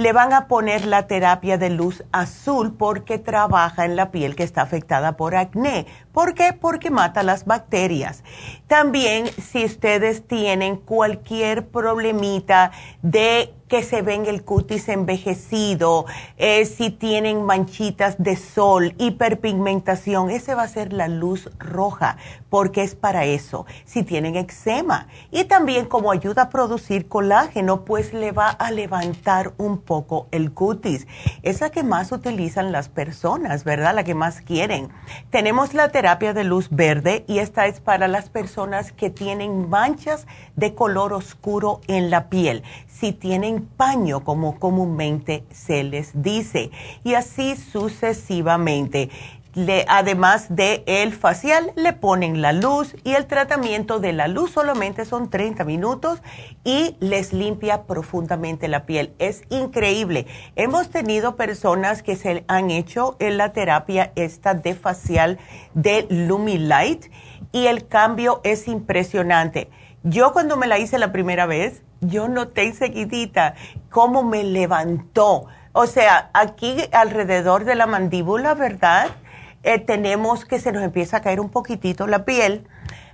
Le 0.00 0.14
van 0.14 0.32
a 0.32 0.48
poner 0.48 0.86
la 0.86 1.06
terapia 1.06 1.58
de 1.58 1.68
luz 1.68 2.04
azul 2.10 2.72
porque 2.72 3.18
trabaja 3.18 3.84
en 3.84 3.96
la 3.96 4.10
piel 4.10 4.34
que 4.34 4.44
está 4.44 4.62
afectada 4.62 5.18
por 5.18 5.36
acné. 5.36 5.84
¿Por 6.10 6.32
qué? 6.32 6.54
Porque 6.58 6.90
mata 6.90 7.22
las 7.22 7.44
bacterias. 7.44 8.24
También 8.66 9.26
si 9.26 9.62
ustedes 9.62 10.26
tienen 10.26 10.76
cualquier 10.76 11.66
problemita 11.66 12.70
de 13.02 13.52
que 13.70 13.84
se 13.84 14.02
ven 14.02 14.26
el 14.26 14.42
cutis 14.42 14.88
envejecido, 14.88 16.04
eh, 16.36 16.66
si 16.66 16.90
tienen 16.90 17.44
manchitas 17.44 18.16
de 18.18 18.34
sol, 18.34 18.94
hiperpigmentación, 18.98 20.28
ese 20.28 20.56
va 20.56 20.64
a 20.64 20.68
ser 20.68 20.92
la 20.92 21.06
luz 21.06 21.48
roja, 21.60 22.16
porque 22.48 22.82
es 22.82 22.96
para 22.96 23.26
eso. 23.26 23.66
Si 23.84 24.02
tienen 24.02 24.34
eczema 24.34 25.06
y 25.30 25.44
también 25.44 25.86
como 25.86 26.10
ayuda 26.10 26.42
a 26.42 26.50
producir 26.50 27.06
colágeno, 27.06 27.84
pues 27.84 28.12
le 28.12 28.32
va 28.32 28.48
a 28.50 28.72
levantar 28.72 29.52
un 29.56 29.78
poco 29.90 30.28
el 30.30 30.52
cutis. 30.52 31.08
Es 31.42 31.60
la 31.60 31.70
que 31.70 31.82
más 31.82 32.12
utilizan 32.12 32.70
las 32.70 32.88
personas, 32.88 33.64
¿verdad? 33.64 33.92
La 33.92 34.04
que 34.04 34.14
más 34.14 34.40
quieren. 34.40 34.88
Tenemos 35.30 35.74
la 35.74 35.88
terapia 35.88 36.32
de 36.32 36.44
luz 36.44 36.68
verde 36.70 37.24
y 37.26 37.40
esta 37.40 37.66
es 37.66 37.80
para 37.80 38.06
las 38.06 38.30
personas 38.30 38.92
que 38.92 39.10
tienen 39.10 39.68
manchas 39.68 40.28
de 40.54 40.76
color 40.76 41.12
oscuro 41.12 41.80
en 41.88 42.08
la 42.08 42.28
piel 42.28 42.62
si 43.00 43.12
tienen 43.12 43.66
paño, 43.66 44.22
como 44.24 44.58
comúnmente 44.58 45.44
se 45.50 45.82
les 45.84 46.22
dice, 46.22 46.70
y 47.02 47.14
así 47.14 47.56
sucesivamente. 47.56 49.08
Le, 49.54 49.84
además 49.88 50.46
de 50.48 50.84
el 50.86 51.12
facial, 51.12 51.72
le 51.74 51.92
ponen 51.92 52.40
la 52.40 52.52
luz 52.52 52.94
y 53.02 53.14
el 53.14 53.26
tratamiento 53.26 53.98
de 53.98 54.12
la 54.12 54.28
luz 54.28 54.52
solamente 54.52 55.04
son 55.04 55.28
30 55.28 55.64
minutos 55.64 56.20
y 56.62 56.96
les 57.00 57.32
limpia 57.32 57.82
profundamente 57.82 58.68
la 58.68 58.86
piel. 58.86 59.12
Es 59.18 59.42
increíble. 59.50 60.26
Hemos 60.54 60.90
tenido 60.90 61.34
personas 61.34 62.04
que 62.04 62.14
se 62.14 62.44
han 62.46 62.70
hecho 62.70 63.16
en 63.18 63.38
la 63.38 63.52
terapia 63.52 64.12
esta 64.14 64.54
de 64.54 64.74
facial 64.74 65.38
de 65.74 66.06
Lumilight 66.08 67.06
y 67.50 67.66
el 67.66 67.88
cambio 67.88 68.40
es 68.44 68.68
impresionante. 68.68 69.68
Yo 70.04 70.32
cuando 70.32 70.56
me 70.56 70.68
la 70.68 70.78
hice 70.78 70.98
la 70.98 71.12
primera 71.12 71.46
vez, 71.46 71.82
yo 72.00 72.28
noté 72.28 72.62
enseguidita 72.64 73.54
cómo 73.90 74.22
me 74.22 74.44
levantó. 74.44 75.46
O 75.72 75.86
sea, 75.86 76.30
aquí 76.32 76.76
alrededor 76.92 77.64
de 77.64 77.74
la 77.74 77.86
mandíbula, 77.86 78.54
¿verdad? 78.54 79.08
Eh, 79.62 79.78
tenemos 79.78 80.44
que 80.44 80.58
se 80.58 80.72
nos 80.72 80.82
empieza 80.82 81.18
a 81.18 81.22
caer 81.22 81.40
un 81.40 81.50
poquitito 81.50 82.06
la 82.06 82.24
piel. 82.24 82.66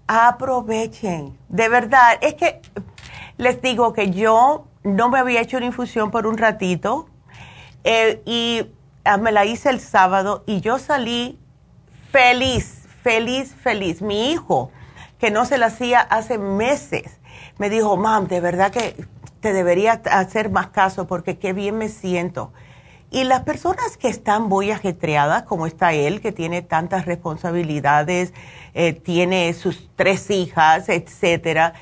aprovechen. 0.07 1.37
De 1.49 1.69
verdad, 1.69 2.17
es 2.21 2.35
que 2.35 2.61
les 3.37 3.61
digo 3.61 3.93
que 3.93 4.11
yo 4.11 4.67
no 4.83 5.09
me 5.09 5.19
había 5.19 5.41
hecho 5.41 5.57
una 5.57 5.67
infusión 5.67 6.11
por 6.11 6.27
un 6.27 6.37
ratito 6.37 7.07
eh, 7.83 8.21
y 8.25 8.65
ah, 9.05 9.17
me 9.17 9.31
la 9.31 9.45
hice 9.45 9.69
el 9.69 9.79
sábado 9.79 10.43
y 10.45 10.61
yo 10.61 10.79
salí 10.79 11.39
feliz, 12.11 12.83
feliz, 13.03 13.55
feliz. 13.55 14.01
Mi 14.01 14.31
hijo, 14.31 14.71
que 15.19 15.31
no 15.31 15.45
se 15.45 15.57
la 15.57 15.67
hacía 15.67 16.01
hace 16.01 16.37
meses, 16.37 17.19
me 17.57 17.69
dijo, 17.69 17.97
mam, 17.97 18.27
de 18.27 18.41
verdad 18.41 18.71
que 18.71 18.95
te 19.39 19.53
debería 19.53 20.01
hacer 20.11 20.49
más 20.49 20.67
caso 20.67 21.07
porque 21.07 21.37
qué 21.37 21.53
bien 21.53 21.77
me 21.77 21.89
siento. 21.89 22.53
Y 23.13 23.25
las 23.25 23.41
personas 23.41 23.97
que 23.97 24.07
están 24.07 24.43
muy 24.43 24.71
ajetreadas, 24.71 25.43
como 25.43 25.67
está 25.67 25.91
él, 25.91 26.21
que 26.21 26.31
tiene 26.31 26.61
tantas 26.61 27.05
responsabilidades, 27.05 28.33
eh, 28.73 28.93
tiene 28.93 29.53
sus 29.53 29.89
tres 29.97 30.31
hijas, 30.31 30.87
etcétera, 30.87 31.73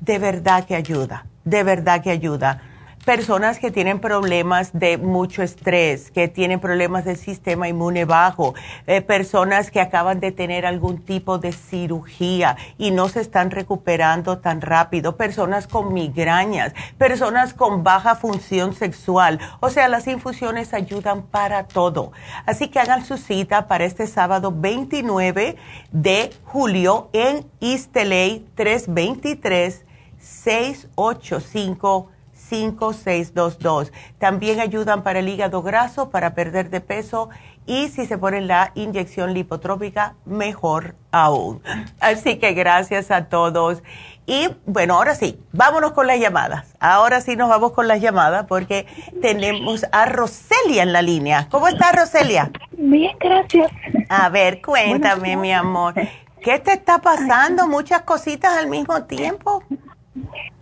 de 0.00 0.18
verdad 0.20 0.64
que 0.66 0.76
ayuda, 0.76 1.26
de 1.44 1.64
verdad 1.64 2.02
que 2.02 2.10
ayuda 2.10 2.69
personas 3.04 3.58
que 3.58 3.70
tienen 3.70 3.98
problemas 3.98 4.70
de 4.72 4.98
mucho 4.98 5.42
estrés, 5.42 6.10
que 6.10 6.28
tienen 6.28 6.60
problemas 6.60 7.04
del 7.04 7.16
sistema 7.16 7.68
inmune 7.68 8.04
bajo, 8.04 8.54
eh, 8.86 9.00
personas 9.00 9.70
que 9.70 9.80
acaban 9.80 10.20
de 10.20 10.32
tener 10.32 10.66
algún 10.66 10.98
tipo 10.98 11.38
de 11.38 11.52
cirugía 11.52 12.56
y 12.78 12.90
no 12.90 13.08
se 13.08 13.20
están 13.20 13.50
recuperando 13.50 14.38
tan 14.38 14.60
rápido, 14.60 15.16
personas 15.16 15.66
con 15.66 15.92
migrañas, 15.92 16.74
personas 16.98 17.54
con 17.54 17.82
baja 17.82 18.16
función 18.16 18.74
sexual. 18.74 19.40
O 19.60 19.70
sea, 19.70 19.88
las 19.88 20.06
infusiones 20.06 20.74
ayudan 20.74 21.22
para 21.22 21.66
todo. 21.66 22.12
Así 22.46 22.68
que 22.68 22.80
hagan 22.80 23.04
su 23.04 23.16
cita 23.16 23.66
para 23.66 23.84
este 23.84 24.06
sábado 24.06 24.52
29 24.54 25.56
de 25.90 26.30
julio 26.44 27.08
en 27.12 27.46
East 27.60 27.92
323 27.92 29.84
685 30.18 32.08
5622. 32.50 33.92
También 34.18 34.60
ayudan 34.60 35.02
para 35.02 35.20
el 35.20 35.28
hígado 35.28 35.62
graso, 35.62 36.10
para 36.10 36.34
perder 36.34 36.70
de 36.70 36.80
peso 36.80 37.30
y 37.66 37.88
si 37.88 38.06
se 38.06 38.18
pone 38.18 38.40
la 38.40 38.72
inyección 38.74 39.32
lipotrópica, 39.32 40.14
mejor 40.24 40.96
aún. 41.12 41.62
Así 42.00 42.38
que 42.38 42.52
gracias 42.52 43.10
a 43.10 43.26
todos. 43.26 43.82
Y 44.26 44.48
bueno, 44.66 44.94
ahora 44.94 45.14
sí, 45.14 45.40
vámonos 45.52 45.92
con 45.92 46.06
las 46.06 46.18
llamadas. 46.18 46.74
Ahora 46.80 47.20
sí 47.20 47.36
nos 47.36 47.48
vamos 47.48 47.72
con 47.72 47.88
las 47.88 48.00
llamadas 48.00 48.46
porque 48.46 48.86
tenemos 49.20 49.86
a 49.92 50.06
Roselia 50.06 50.82
en 50.82 50.92
la 50.92 51.02
línea. 51.02 51.48
¿Cómo 51.50 51.68
está 51.68 51.92
Roselia? 51.92 52.50
Bien, 52.72 53.16
gracias. 53.18 53.70
A 54.08 54.28
ver, 54.28 54.60
cuéntame, 54.60 55.36
mi 55.36 55.52
amor. 55.52 55.94
¿Qué 56.42 56.58
te 56.58 56.72
está 56.72 56.98
pasando? 56.98 57.68
¿Muchas 57.68 58.02
cositas 58.02 58.56
al 58.56 58.68
mismo 58.68 59.04
tiempo? 59.04 59.62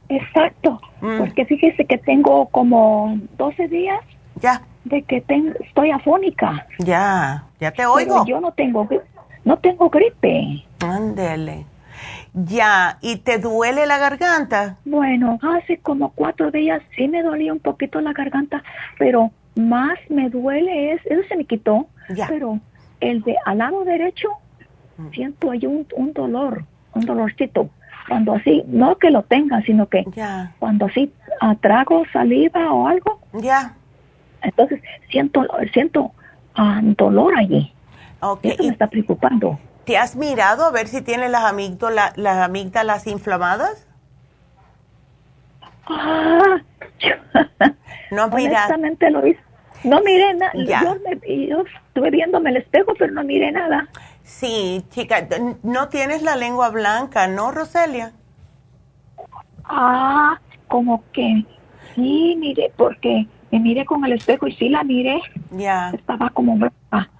Exacto, 0.09 0.81
mm. 1.01 1.19
porque 1.19 1.45
fíjese 1.45 1.85
que 1.85 1.99
tengo 1.99 2.47
como 2.47 3.19
12 3.37 3.69
días 3.69 4.01
ya 4.37 4.63
de 4.89 5.03
que 5.03 5.23
estoy 5.61 5.91
afónica. 5.91 6.67
Ya, 6.79 7.45
ya 7.61 7.71
te 7.71 7.87
oigo. 7.87 8.25
yo 8.27 8.41
no 8.41 8.53
tengo 8.53 8.89
no 9.45 9.59
tengo 9.59 9.89
gripe. 9.89 10.65
Ándele. 10.81 11.65
Ya, 12.35 12.99
¿y 13.01 13.17
te 13.17 13.39
duele 13.39 13.87
la 13.87 13.99
garganta? 13.99 14.77
Bueno, 14.85 15.39
hace 15.43 15.79
como 15.79 16.11
cuatro 16.11 16.51
días 16.51 16.83
sí 16.97 17.09
me 17.09 17.23
dolía 17.23 17.53
un 17.53 17.59
poquito 17.59 18.01
la 18.01 18.13
garganta, 18.13 18.63
pero 18.99 19.31
más 19.57 19.99
me 20.09 20.29
duele 20.29 20.93
es, 20.93 21.01
eso 21.07 21.23
se 21.29 21.37
me 21.37 21.45
quitó, 21.45 21.87
ya. 22.11 22.27
pero 22.29 22.61
el 23.01 23.23
de 23.23 23.37
al 23.45 23.59
lado 23.59 23.85
derecho 23.85 24.29
mm. 24.99 25.11
siento 25.11 25.51
ahí 25.51 25.67
un, 25.67 25.87
un 25.97 26.13
dolor, 26.13 26.65
un 26.95 27.07
dolorcito 27.07 27.71
cuando 28.09 28.35
así, 28.35 28.65
no 28.67 28.97
que 28.97 29.11
lo 29.11 29.23
tenga, 29.23 29.63
sino 29.63 29.89
que 29.89 30.05
cuando 30.59 30.87
así 30.87 31.13
trago 31.61 32.05
saliva 32.13 32.73
o 32.73 32.89
algo, 32.89 33.21
ya. 33.35 33.75
Entonces 34.43 34.81
siento 35.11 35.45
siento 35.73 36.13
ah, 36.55 36.81
dolor 36.83 37.37
allí. 37.37 37.73
Okay. 38.21 38.57
Me 38.59 38.69
está 38.69 38.89
preocupando. 38.89 39.59
¿Te 39.85 39.97
has 39.97 40.17
mirado 40.17 40.65
a 40.65 40.71
ver 40.71 40.87
si 40.89 41.03
tienes 41.03 41.31
las 41.31 41.45
amígdalas, 41.45 42.17
las 42.17 42.39
amígdalas 42.39 43.07
inflamadas? 43.07 43.87
Ah, 45.87 46.59
no 48.11 48.25
honestamente 48.25 49.11
lo 49.11 49.27
hice. 49.27 49.41
No 49.85 50.01
miré 50.01 50.35
nada. 50.35 50.53
Yo, 50.55 50.97
yo 51.27 51.65
estuve 51.87 52.11
viéndome 52.11 52.51
el 52.51 52.57
espejo, 52.59 52.95
pero 52.99 53.13
no 53.13 53.23
miré 53.23 53.53
nada. 53.53 53.89
Sí, 54.29 54.85
chica, 54.91 55.27
no 55.63 55.89
tienes 55.89 56.23
la 56.23 56.37
lengua 56.37 56.69
blanca, 56.69 57.27
¿no, 57.27 57.51
Roselia? 57.51 58.13
Ah, 59.65 60.39
como 60.69 61.03
que 61.13 61.45
sí, 61.95 62.37
mire, 62.39 62.71
porque 62.77 63.27
me 63.51 63.59
miré 63.59 63.87
con 63.87 64.05
el 64.05 64.13
espejo 64.13 64.47
y 64.47 64.53
sí 64.53 64.69
la 64.69 64.85
miré. 64.85 65.19
Ya. 65.51 65.91
Estaba 65.95 66.29
como 66.31 66.57
blanca. 66.57 67.11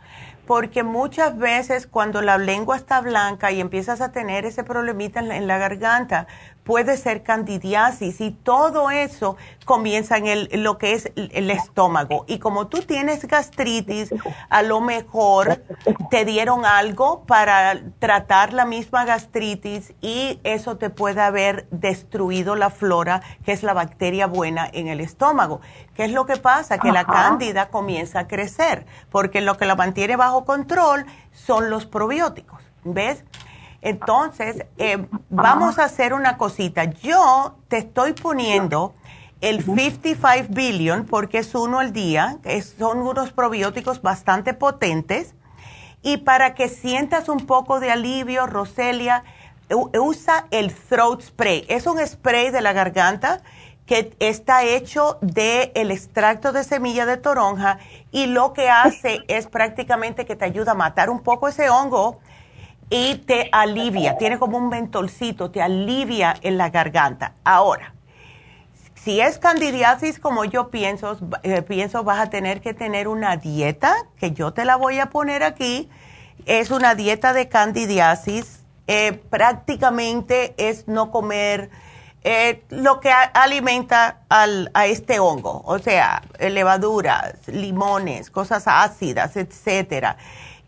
Porque 0.47 0.83
muchas 0.83 1.37
veces 1.39 1.87
cuando 1.87 2.21
la 2.21 2.37
lengua 2.37 2.77
está 2.77 3.01
blanca 3.01 3.53
y 3.53 3.61
empiezas 3.61 4.03
a 4.03 4.13
tener 4.13 4.45
ese 4.45 4.63
problemita 4.63 5.21
en 5.21 5.47
la 5.47 5.59
garganta, 5.59 6.27
puede 6.69 6.99
ser 6.99 7.23
candidiasis 7.23 8.21
y 8.21 8.31
todo 8.31 8.91
eso 8.91 9.39
comienza 9.65 10.19
en 10.19 10.27
el, 10.27 10.51
lo 10.63 10.77
que 10.77 10.93
es 10.93 11.11
el 11.17 11.51
estómago. 11.51 12.27
Y 12.29 12.41
como 12.41 12.67
tú 12.67 12.83
tienes 12.83 13.27
gastritis, 13.27 14.11
a 14.51 14.61
lo 14.61 14.83
mejor 14.83 15.63
te 16.11 16.27
dieron 16.27 16.67
algo 16.67 17.23
para 17.23 17.81
tratar 17.99 18.53
la 18.53 18.67
misma 18.67 19.07
gastritis 19.07 19.95
y 20.03 20.41
eso 20.45 20.77
te 20.77 20.91
puede 20.91 21.23
haber 21.23 21.67
destruido 21.71 22.55
la 22.55 22.69
flora, 22.69 23.23
que 23.47 23.53
es 23.53 23.63
la 23.63 23.73
bacteria 23.73 24.27
buena 24.27 24.69
en 24.71 24.89
el 24.89 25.01
estómago. 25.01 25.63
¿Qué 25.95 26.05
es 26.05 26.13
lo 26.13 26.27
que 26.27 26.37
pasa? 26.37 26.77
Que 26.77 26.93
la 26.93 27.07
cándida 27.07 27.71
comienza 27.71 28.21
a 28.21 28.29
crecer, 28.29 28.85
porque 29.11 29.41
lo 29.41 29.57
que 29.57 29.65
la 29.65 29.75
mantiene 29.75 30.17
bajo 30.17 30.45
control 30.45 31.07
son 31.33 31.71
los 31.71 31.87
probióticos. 31.87 32.61
¿Ves? 32.85 33.25
Entonces, 33.81 34.67
eh, 34.77 35.07
vamos 35.31 35.79
a 35.79 35.85
hacer 35.85 36.13
una 36.13 36.37
cosita. 36.37 36.85
Yo 36.85 37.57
te 37.69 37.79
estoy 37.79 38.13
poniendo 38.13 38.95
el 39.41 39.65
55 39.65 40.49
billion 40.51 41.05
porque 41.05 41.39
es 41.39 41.55
uno 41.55 41.79
al 41.79 41.93
día, 41.93 42.39
son 42.77 42.99
unos 42.99 43.33
probióticos 43.33 44.03
bastante 44.03 44.53
potentes. 44.55 45.35
Y 46.03 46.19
para 46.19 46.55
que 46.55 46.69
sientas 46.69 47.29
un 47.29 47.47
poco 47.47 47.81
de 47.81 47.91
alivio, 47.91 48.47
Roselia, 48.47 49.25
usa 49.71 50.47
el 50.51 50.75
throat 50.75 51.23
spray. 51.23 51.65
Es 51.69 51.87
un 51.87 52.05
spray 52.05 52.51
de 52.51 52.61
la 52.61 52.73
garganta 52.73 53.43
que 53.87 54.15
está 54.19 54.65
hecho 54.65 55.19
del 55.23 55.73
el 55.75 55.91
extracto 55.91 56.53
de 56.53 56.63
semilla 56.63 57.07
de 57.07 57.17
toronja 57.17 57.79
y 58.13 58.27
lo 58.27 58.53
que 58.53 58.69
hace 58.69 59.25
es 59.29 59.47
prácticamente 59.47 60.27
que 60.27 60.37
te 60.37 60.45
ayuda 60.45 60.73
a 60.73 60.75
matar 60.75 61.09
un 61.09 61.21
poco 61.21 61.49
ese 61.49 61.71
hongo 61.71 62.21
y 62.91 63.17
te 63.17 63.49
alivia, 63.53 64.17
tiene 64.17 64.39
como 64.39 64.59
un 64.59 64.69
mentolcito, 64.69 65.51
te 65.51 65.63
alivia 65.63 66.35
en 66.43 66.57
la 66.57 66.71
garganta. 66.71 67.35
Ahora, 67.45 67.95
si 68.95 69.21
es 69.21 69.39
candidiasis 69.39 70.19
como 70.19 70.45
yo 70.45 70.71
pienso, 70.71 71.19
eh, 71.43 71.63
pienso 71.63 72.03
vas 72.05 72.21
a 72.21 72.31
tener 72.31 72.61
que 72.61 72.75
tener 72.75 73.09
una 73.09 73.37
dieta, 73.37 73.95
que 74.19 74.33
yo 74.33 74.53
te 74.53 74.65
la 74.65 74.77
voy 74.77 74.99
a 74.99 75.07
poner 75.07 75.43
aquí, 75.43 75.89
es 76.47 76.71
una 76.71 76.95
dieta 76.95 77.33
de 77.33 77.49
candidiasis, 77.49 78.61
eh, 78.87 79.13
prácticamente 79.13 80.55
es 80.57 80.89
no 80.89 81.11
comer 81.11 81.71
eh, 82.25 82.65
lo 82.71 83.01
que 83.01 83.11
alimenta 83.11 84.21
al, 84.29 84.71
a 84.73 84.87
este 84.87 85.21
hongo, 85.21 85.63
o 85.65 85.79
sea, 85.79 86.23
levaduras, 86.41 87.35
limones, 87.49 88.31
cosas 88.31 88.65
ácidas, 88.67 89.37
etcétera 89.37 90.17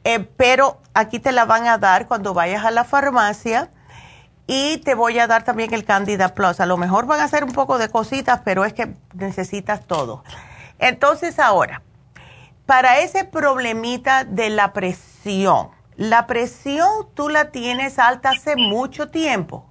eh, 0.04 0.20
pero 0.36 0.80
aquí 0.94 1.18
te 1.18 1.32
la 1.32 1.44
van 1.44 1.66
a 1.66 1.78
dar 1.78 2.06
cuando 2.06 2.34
vayas 2.34 2.64
a 2.64 2.70
la 2.70 2.84
farmacia 2.84 3.70
y 4.46 4.78
te 4.78 4.94
voy 4.94 5.18
a 5.18 5.26
dar 5.26 5.44
también 5.44 5.72
el 5.74 5.84
Candida 5.84 6.34
Plus. 6.34 6.60
A 6.60 6.66
lo 6.66 6.76
mejor 6.76 7.06
van 7.06 7.20
a 7.20 7.24
hacer 7.24 7.44
un 7.44 7.52
poco 7.52 7.78
de 7.78 7.88
cositas, 7.88 8.40
pero 8.44 8.64
es 8.64 8.72
que 8.72 8.94
necesitas 9.14 9.86
todo. 9.86 10.24
Entonces 10.78 11.38
ahora, 11.38 11.82
para 12.66 12.98
ese 12.98 13.24
problemita 13.24 14.24
de 14.24 14.50
la 14.50 14.72
presión, 14.72 15.68
la 15.96 16.26
presión 16.26 16.88
tú 17.14 17.28
la 17.28 17.50
tienes 17.50 17.98
alta 17.98 18.30
hace 18.30 18.56
mucho 18.56 19.08
tiempo. 19.10 19.66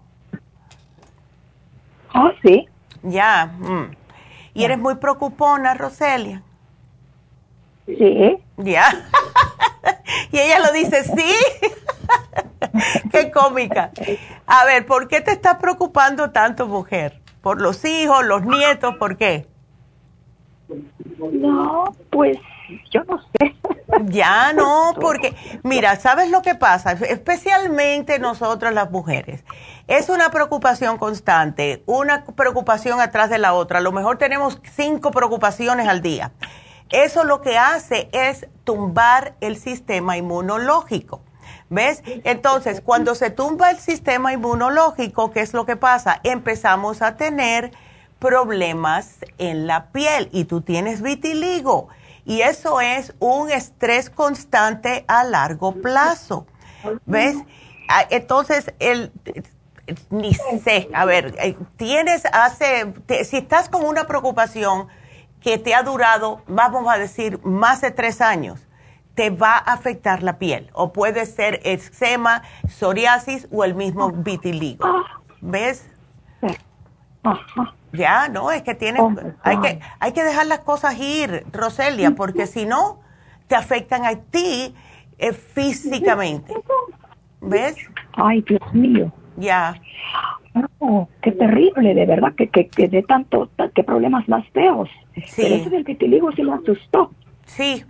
Oh, 2.14 2.30
sí. 2.44 2.68
Ya. 3.04 3.48
Mm. 3.58 3.96
¿Y 4.54 4.64
eres 4.64 4.78
muy 4.78 4.96
preocupona, 4.96 5.74
Roselia? 5.74 6.44
Sí. 7.98 8.38
Ya. 8.58 9.10
y 10.32 10.40
ella 10.40 10.60
lo 10.60 10.72
dice, 10.72 11.04
sí. 11.04 11.34
qué 13.12 13.32
cómica. 13.32 13.92
A 14.46 14.66
ver, 14.66 14.86
¿por 14.86 15.08
qué 15.08 15.22
te 15.22 15.32
estás 15.32 15.56
preocupando 15.56 16.32
tanto, 16.32 16.68
mujer? 16.68 17.22
¿Por 17.42 17.62
los 17.62 17.84
hijos, 17.86 18.26
los 18.26 18.44
nietos? 18.44 18.96
¿Por 18.98 19.18
qué? 19.18 19.48
No, 21.32 21.96
pues 22.12 22.38
yo 22.92 23.04
no 23.06 23.20
sé. 23.20 23.56
Ya 24.06 24.54
no, 24.54 24.94
porque 25.00 25.34
mira, 25.64 25.96
¿sabes 25.96 26.30
lo 26.30 26.42
que 26.42 26.54
pasa? 26.54 26.92
Especialmente 26.92 28.20
nosotras 28.20 28.74
las 28.74 28.92
mujeres. 28.92 29.44
Es 29.88 30.10
una 30.10 30.30
preocupación 30.30 30.98
constante, 30.98 31.82
una 31.88 32.24
preocupación 32.24 33.02
atrás 33.02 33.30
de 33.30 33.40
la 33.40 33.54
otra. 33.54 33.80
A 33.80 33.82
lo 33.82 33.92
mejor 33.92 34.18
tenemos 34.18 34.62
cinco 34.72 35.12
preocupaciones 35.12 35.88
al 35.88 36.02
día. 36.02 36.32
Eso 36.92 37.24
lo 37.24 37.42
que 37.42 37.58
hace 37.58 38.10
es 38.12 38.48
tumbar 38.64 39.36
el 39.42 39.58
sistema 39.58 40.18
inmunológico. 40.18 41.22
¿Ves? 41.72 42.02
Entonces, 42.24 42.82
cuando 42.82 43.14
se 43.14 43.30
tumba 43.30 43.70
el 43.70 43.78
sistema 43.78 44.34
inmunológico, 44.34 45.30
¿qué 45.32 45.42
es 45.42 45.54
lo 45.54 45.68
que 45.68 45.76
pasa? 45.76 46.20
Empezamos 46.24 47.04
a 47.04 47.16
tener 47.16 47.72
problemas 48.18 49.18
en 49.38 49.68
la 49.68 49.92
piel 49.92 50.30
y 50.32 50.46
tú 50.46 50.62
tienes 50.62 51.02
vitiligo. 51.04 51.90
Y 52.26 52.42
eso 52.42 52.82
es 52.82 53.14
un 53.20 53.52
estrés 53.52 54.10
constante 54.10 55.06
a 55.08 55.24
largo 55.24 55.74
plazo. 55.74 56.48
¿Ves? 57.06 57.38
Ah, 57.88 58.06
entonces, 58.10 58.74
el, 58.80 59.12
ni 60.10 60.34
sé, 60.64 60.90
a 60.94 61.06
ver, 61.06 61.36
eh, 61.40 61.58
tienes 61.78 62.24
hace, 62.32 62.94
si 63.26 63.38
estás 63.38 63.70
con 63.70 63.86
una 63.86 64.06
preocupación, 64.06 64.88
que 65.42 65.58
te 65.58 65.74
ha 65.74 65.84
durado, 65.84 66.42
vamos 66.48 66.88
a 66.88 66.98
decir, 66.98 67.40
más 67.44 67.82
de 67.82 67.92
tres 67.92 68.22
años, 68.22 68.68
te 69.16 69.30
va 69.30 69.54
a 69.58 69.74
afectar 69.74 70.24
la 70.24 70.38
piel. 70.38 70.70
O 70.74 70.94
puede 70.94 71.26
ser 71.26 71.60
eczema, 71.64 72.44
psoriasis 72.68 73.48
o 73.52 73.64
el 73.64 73.76
mismo 73.76 74.12
vitiligo. 74.12 74.86
¿Ves? 75.42 75.90
Ya, 77.92 78.30
no, 78.30 78.52
es 78.52 78.62
que 78.62 78.76
tienes, 78.76 79.02
hay 79.44 79.60
que, 79.60 79.80
hay 80.00 80.12
que 80.14 80.24
dejar 80.24 80.46
las 80.46 80.60
cosas 80.60 80.98
ir, 81.00 81.46
Roselia, 81.52 82.12
porque 82.12 82.48
si 82.48 82.66
no, 82.66 83.00
te 83.48 83.56
afectan 83.56 84.06
a 84.06 84.16
ti 84.16 84.76
eh, 85.18 85.34
físicamente. 85.34 86.54
¿Ves? 87.42 87.76
Ay, 88.14 88.42
Dios 88.42 88.74
mío. 88.74 89.12
Ya. 89.38 89.76
Oh, 90.80 91.08
qué 91.22 91.32
terrible, 91.32 91.94
de 91.94 92.06
verdad, 92.06 92.34
que, 92.36 92.48
que, 92.50 92.68
que 92.68 92.88
de 92.88 93.04
tanto, 93.04 93.50
qué 93.76 93.84
problemas 93.84 94.28
más 94.28 94.48
feos. 94.50 94.90
Sí. 95.16 95.44
Pero 95.44 95.56
eso 95.56 95.70
del 95.70 95.84
vitiligo 95.84 96.32
sí 96.32 96.42
lo 96.42 96.54
asustó. 96.54 97.12
Sí, 97.46 97.84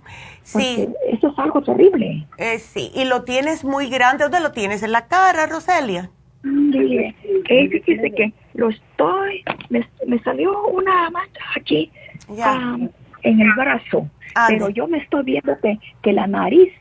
sí. 0.43 0.88
eso 1.07 1.28
es 1.28 1.39
algo 1.39 1.62
terrible. 1.62 2.26
Eh, 2.38 2.60
sí, 2.60 2.91
y 2.95 3.05
lo 3.05 3.24
tienes 3.24 3.64
muy 3.64 3.89
grande. 3.89 4.24
¿Dónde 4.24 4.39
lo 4.39 4.51
tienes? 4.51 4.84
¿En 4.84 4.91
la 4.91 5.07
cara, 5.07 5.45
Roselia? 5.47 6.10
Mire, 6.43 7.16
que 7.45 7.68
dice 7.86 8.12
que 8.12 8.34
lo 8.53 8.70
estoy, 8.70 9.43
me, 9.70 9.88
me 10.07 10.20
salió 10.20 10.68
una 10.68 11.10
mancha 11.10 11.43
aquí 11.55 11.91
en 12.30 13.41
el 13.41 13.53
brazo, 13.53 14.07
pero 14.47 14.70
yo 14.70 14.88
me 14.88 14.99
estoy 14.99 15.24
viendo 15.24 15.60
que, 15.60 15.78
que 16.01 16.14
la 16.14 16.28
nariz 16.28 16.72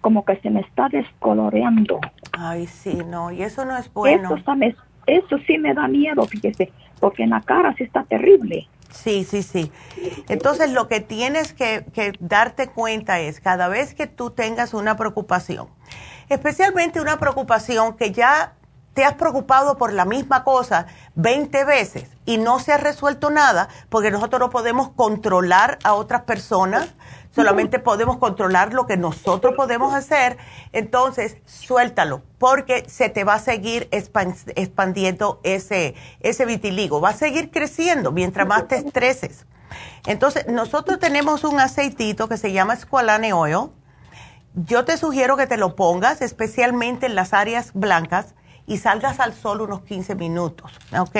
como 0.00 0.24
que 0.24 0.36
se 0.36 0.50
me 0.50 0.60
está 0.60 0.88
descoloreando. 0.88 2.00
Ay, 2.32 2.66
sí, 2.66 2.98
no, 3.06 3.32
y 3.32 3.42
eso 3.42 3.64
no 3.64 3.76
es 3.76 3.92
bueno. 3.92 4.36
Eso, 4.36 4.36
eso 5.08 5.38
sí 5.46 5.58
me 5.58 5.74
da 5.74 5.88
miedo, 5.88 6.24
fíjese, 6.26 6.70
porque 7.00 7.24
en 7.24 7.30
la 7.30 7.40
cara 7.40 7.74
sí 7.76 7.84
está 7.84 8.04
terrible. 8.04 8.68
Sí, 8.90 9.24
sí, 9.24 9.42
sí. 9.42 9.70
Entonces 10.28 10.72
lo 10.72 10.88
que 10.88 11.00
tienes 11.00 11.52
que, 11.52 11.84
que, 11.92 12.12
darte 12.20 12.68
cuenta 12.68 13.20
es 13.20 13.40
cada 13.40 13.68
vez 13.68 13.94
que 13.94 14.06
tú 14.06 14.30
tengas 14.30 14.74
una 14.74 14.96
preocupación, 14.96 15.68
especialmente 16.28 17.00
una 17.00 17.18
preocupación 17.18 17.96
que 17.96 18.12
ya 18.12 18.54
te 18.98 19.04
has 19.04 19.14
preocupado 19.14 19.78
por 19.78 19.92
la 19.92 20.04
misma 20.04 20.42
cosa 20.42 20.86
20 21.14 21.64
veces 21.64 22.10
y 22.26 22.36
no 22.36 22.58
se 22.58 22.72
ha 22.72 22.78
resuelto 22.78 23.30
nada, 23.30 23.68
porque 23.90 24.10
nosotros 24.10 24.40
no 24.40 24.50
podemos 24.50 24.88
controlar 24.90 25.78
a 25.84 25.94
otras 25.94 26.22
personas, 26.22 26.94
solamente 27.30 27.78
podemos 27.78 28.18
controlar 28.18 28.74
lo 28.74 28.86
que 28.86 28.96
nosotros 28.96 29.54
podemos 29.56 29.94
hacer, 29.94 30.38
entonces 30.72 31.36
suéltalo, 31.44 32.22
porque 32.38 32.84
se 32.88 33.08
te 33.08 33.24
va 33.24 33.34
a 33.34 33.38
seguir 33.38 33.88
expandiendo 33.90 35.40
ese, 35.42 35.94
ese 36.20 36.46
vitiligo, 36.46 37.00
va 37.00 37.10
a 37.10 37.14
seguir 37.14 37.50
creciendo 37.50 38.12
mientras 38.12 38.46
más 38.46 38.68
te 38.68 38.76
estreses. 38.76 39.46
Entonces, 40.06 40.46
nosotros 40.48 40.98
tenemos 40.98 41.44
un 41.44 41.60
aceitito 41.60 42.28
que 42.28 42.36
se 42.36 42.52
llama 42.52 42.76
Squalane. 42.76 43.32
Yo 44.54 44.84
te 44.84 44.96
sugiero 44.96 45.36
que 45.36 45.46
te 45.46 45.56
lo 45.56 45.76
pongas, 45.76 46.22
especialmente 46.22 47.06
en 47.06 47.14
las 47.14 47.32
áreas 47.32 47.72
blancas, 47.74 48.34
y 48.66 48.78
salgas 48.78 49.20
al 49.20 49.34
sol 49.34 49.62
unos 49.62 49.82
15 49.82 50.14
minutos, 50.14 50.72
¿ok? 50.98 51.16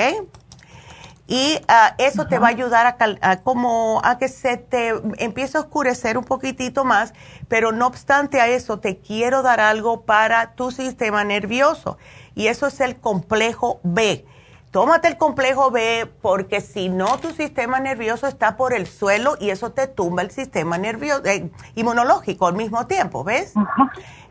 Y 1.31 1.61
ah, 1.69 1.95
eso 1.99 2.27
te 2.27 2.39
va 2.39 2.47
a 2.47 2.51
ayudar 2.51 2.97
a, 3.21 3.37
como 3.43 4.01
a 4.03 4.17
que 4.17 4.29
se 4.29 4.57
te 4.57 4.95
empiece 5.19 5.59
a 5.59 5.61
oscurecer 5.61 6.17
un 6.17 6.25
poquitito 6.25 6.87
más, 6.87 7.13
pero 7.49 7.71
no 7.71 7.87
obstante 7.87 8.41
a 8.41 8.49
eso 8.49 8.79
te 8.79 8.97
quiero 8.97 9.43
dar 9.43 9.61
algo 9.61 10.07
para 10.07 10.53
tu 10.55 10.71
sistema 10.71 11.25
nervioso 11.25 11.99
y 12.35 12.47
eso 12.47 12.67
es 12.67 12.81
el 12.81 12.97
complejo 12.97 13.79
B. 13.83 14.25
Tómate 14.71 15.09
el 15.09 15.19
complejo 15.19 15.71
B 15.71 16.11
porque 16.23 16.63
si 16.63 16.89
no 16.89 17.19
tu 17.19 17.31
sistema 17.33 17.79
nervioso 17.79 18.27
está 18.27 18.57
por 18.57 18.73
el 18.73 18.87
suelo 18.87 19.37
y 19.39 19.51
eso 19.51 19.73
te 19.73 19.87
tumba 19.87 20.23
el 20.23 20.31
sistema 20.31 20.79
nervioso 20.79 21.27
eh, 21.27 21.51
inmunológico 21.75 22.47
al 22.47 22.55
mismo 22.55 22.87
tiempo, 22.87 23.23
¿ves? 23.23 23.53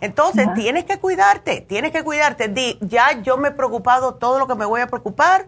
Entonces 0.02 0.48
tienes 0.56 0.86
que 0.86 0.98
cuidarte, 1.00 1.62
tienes 1.62 1.92
que 1.92 2.04
cuidarte. 2.04 2.48
Di, 2.48 2.80
ya 2.82 3.22
yo 3.22 3.38
me 3.38 3.50
he 3.50 3.52
preocupado 3.52 4.16
todo 4.16 4.40
lo 4.40 4.48
que 4.48 4.56
me 4.56 4.66
voy 4.66 4.82
a 4.82 4.88
preocupar 4.88 5.48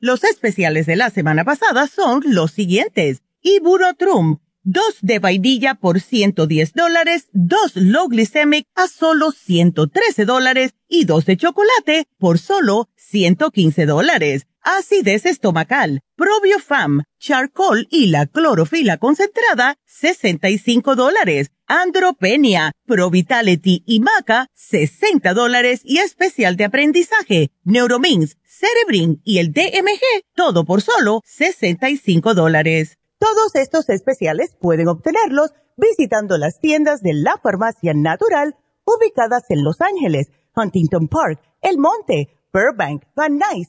Los 0.00 0.22
especiales 0.22 0.86
de 0.86 0.94
la 0.94 1.10
semana 1.10 1.44
pasada 1.44 1.88
son 1.88 2.22
los 2.24 2.52
siguientes. 2.52 3.22
Iburotrum, 3.42 4.38
dos 4.62 4.98
de 5.02 5.18
vainilla 5.18 5.74
por 5.74 6.00
110 6.00 6.74
dólares, 6.74 7.28
dos 7.32 7.74
low 7.74 8.06
glycemic 8.06 8.64
a 8.76 8.86
solo 8.86 9.32
113 9.32 10.24
dólares 10.24 10.74
y 10.88 11.04
dos 11.04 11.26
de 11.26 11.36
chocolate 11.36 12.06
por 12.16 12.38
solo 12.38 12.88
115 12.94 13.86
dólares. 13.86 14.46
Acidez 14.62 15.26
estomacal, 15.26 16.00
probiofam, 16.16 17.02
charcoal 17.18 17.86
y 17.90 18.08
la 18.08 18.26
clorofila 18.26 18.98
concentrada, 18.98 19.76
65 19.86 20.94
dólares. 20.94 21.50
Andropenia, 21.66 22.72
Provitality 22.86 23.82
y 23.86 24.00
Maca, 24.00 24.46
60 24.54 25.34
dólares 25.34 25.82
y 25.84 25.98
especial 25.98 26.56
de 26.56 26.64
aprendizaje, 26.64 27.50
Neuromins, 27.64 28.38
Cerebrin 28.42 29.20
y 29.22 29.38
el 29.38 29.52
DMG, 29.52 30.22
todo 30.34 30.64
por 30.64 30.80
solo 30.80 31.20
65 31.26 32.32
dólares. 32.34 32.98
Todos 33.18 33.54
estos 33.54 33.88
especiales 33.90 34.56
pueden 34.58 34.88
obtenerlos 34.88 35.52
visitando 35.76 36.38
las 36.38 36.58
tiendas 36.58 37.02
de 37.02 37.12
la 37.12 37.38
farmacia 37.42 37.92
natural 37.94 38.56
ubicadas 38.84 39.44
en 39.50 39.62
Los 39.62 39.80
Ángeles, 39.80 40.28
Huntington 40.56 41.08
Park, 41.08 41.40
El 41.60 41.78
Monte, 41.78 42.28
Burbank, 42.52 43.04
Van 43.14 43.38
Nuys, 43.38 43.68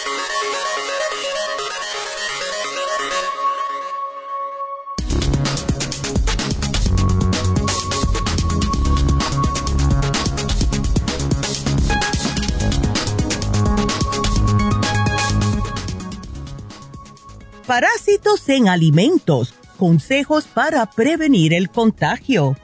Parásitos 17.71 18.49
en 18.49 18.67
alimentos. 18.67 19.53
Consejos 19.77 20.43
para 20.43 20.85
prevenir 20.87 21.53
el 21.53 21.69
contagio. 21.69 22.57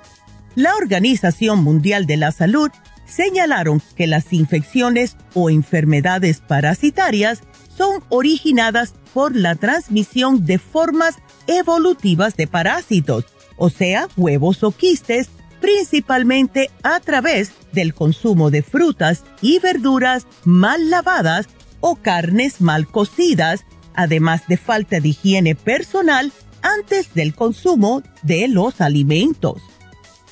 La 0.53 0.75
Organización 0.75 1.63
Mundial 1.63 2.05
de 2.05 2.17
la 2.17 2.33
Salud 2.33 2.71
señalaron 3.05 3.81
que 3.95 4.05
las 4.05 4.33
infecciones 4.33 5.15
o 5.33 5.49
enfermedades 5.49 6.41
parasitarias 6.41 7.39
son 7.77 8.03
originadas 8.09 8.95
por 9.13 9.33
la 9.33 9.55
transmisión 9.55 10.45
de 10.45 10.59
formas 10.59 11.15
evolutivas 11.47 12.35
de 12.35 12.47
parásitos, 12.47 13.27
o 13.55 13.69
sea, 13.69 14.09
huevos 14.17 14.61
o 14.61 14.71
quistes, 14.71 15.29
principalmente 15.61 16.69
a 16.83 16.99
través 16.99 17.53
del 17.71 17.93
consumo 17.93 18.51
de 18.51 18.61
frutas 18.61 19.23
y 19.41 19.59
verduras 19.59 20.27
mal 20.43 20.89
lavadas 20.89 21.47
o 21.79 21.95
carnes 21.95 22.59
mal 22.59 22.87
cocidas 22.87 23.63
además 23.97 24.43
de 24.47 24.55
falta 24.55 25.01
de 25.01 25.09
higiene 25.09 25.55
personal 25.55 26.31
antes 26.61 27.13
del 27.13 27.33
consumo 27.33 28.03
de 28.21 28.47
los 28.47 28.79
alimentos. 28.79 29.61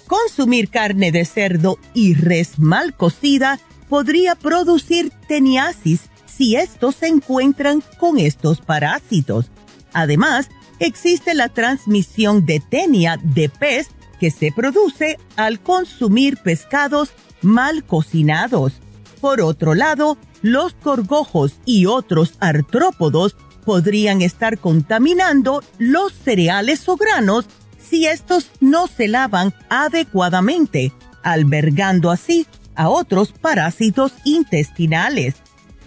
Consumir 0.07 0.69
carne 0.69 1.11
de 1.11 1.25
cerdo 1.25 1.77
y 1.93 2.13
res 2.13 2.59
mal 2.59 2.95
cocida 2.95 3.59
podría 3.89 4.35
producir 4.35 5.11
teniasis 5.27 6.01
si 6.25 6.55
estos 6.55 6.95
se 6.95 7.07
encuentran 7.07 7.83
con 7.97 8.19
estos 8.19 8.61
parásitos. 8.61 9.49
Además, 9.93 10.49
existe 10.79 11.33
la 11.33 11.49
transmisión 11.49 12.45
de 12.45 12.59
tenia 12.59 13.17
de 13.23 13.49
pez 13.49 13.87
que 14.19 14.29
se 14.29 14.51
produce 14.51 15.17
al 15.37 15.59
consumir 15.59 16.37
pescados 16.37 17.09
mal 17.41 17.83
cocinados. 17.83 18.73
Por 19.21 19.41
otro 19.41 19.73
lado, 19.73 20.17
los 20.43 20.75
gorgojos 20.83 21.53
y 21.65 21.87
otros 21.87 22.35
artrópodos 22.39 23.35
podrían 23.65 24.21
estar 24.21 24.59
contaminando 24.59 25.63
los 25.77 26.13
cereales 26.13 26.87
o 26.87 26.95
granos 26.95 27.45
si 27.77 28.05
estos 28.05 28.51
no 28.59 28.87
se 28.87 29.07
lavan 29.07 29.53
adecuadamente, 29.69 30.91
albergando 31.23 32.11
así 32.11 32.47
a 32.75 32.89
otros 32.89 33.31
parásitos 33.31 34.13
intestinales. 34.23 35.35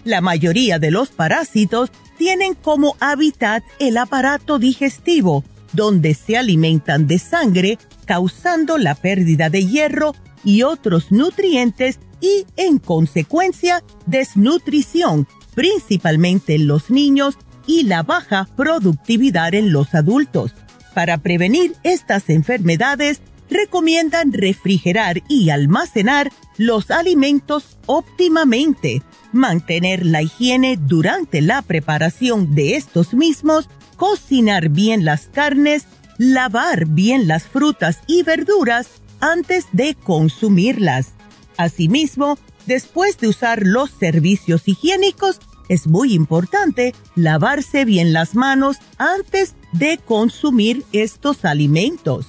La 0.04 0.20
mayoría 0.20 0.78
de 0.78 0.90
los 0.90 1.10
parásitos 1.10 1.90
tienen 2.16 2.54
como 2.54 2.96
hábitat 3.00 3.62
el 3.78 3.96
aparato 3.96 4.58
digestivo, 4.58 5.44
donde 5.72 6.14
se 6.14 6.36
alimentan 6.36 7.06
de 7.06 7.18
sangre, 7.18 7.78
causando 8.06 8.78
la 8.78 8.94
pérdida 8.94 9.50
de 9.50 9.66
hierro 9.66 10.14
y 10.44 10.62
otros 10.62 11.12
nutrientes 11.12 12.00
y, 12.20 12.46
en 12.56 12.78
consecuencia, 12.78 13.84
desnutrición 14.06 15.26
principalmente 15.58 16.54
en 16.54 16.68
los 16.68 16.88
niños, 16.88 17.36
y 17.68 17.84
la 17.84 18.02
baja 18.02 18.48
productividad 18.56 19.54
en 19.54 19.70
los 19.70 19.94
adultos. 19.94 20.54
Para 20.94 21.18
prevenir 21.18 21.76
estas 21.84 22.28
enfermedades, 22.30 23.20
recomiendan 23.48 24.32
refrigerar 24.32 25.22
y 25.28 25.50
almacenar 25.50 26.32
los 26.56 26.90
alimentos 26.90 27.78
óptimamente, 27.86 29.02
mantener 29.32 30.04
la 30.04 30.22
higiene 30.22 30.76
durante 30.76 31.40
la 31.40 31.62
preparación 31.62 32.56
de 32.56 32.74
estos 32.74 33.14
mismos, 33.14 33.68
cocinar 33.96 34.70
bien 34.70 35.04
las 35.04 35.26
carnes, 35.26 35.86
lavar 36.16 36.86
bien 36.86 37.28
las 37.28 37.44
frutas 37.44 38.00
y 38.06 38.22
verduras 38.22 38.88
antes 39.20 39.66
de 39.72 39.94
consumirlas. 39.94 41.12
Asimismo, 41.56 42.38
después 42.66 43.18
de 43.18 43.28
usar 43.28 43.62
los 43.64 43.90
servicios 43.90 44.66
higiénicos, 44.66 45.40
es 45.68 45.86
muy 45.86 46.14
importante 46.14 46.94
lavarse 47.14 47.84
bien 47.84 48.12
las 48.12 48.34
manos 48.34 48.78
antes 48.96 49.54
de 49.72 49.98
consumir 49.98 50.84
estos 50.92 51.44
alimentos. 51.44 52.26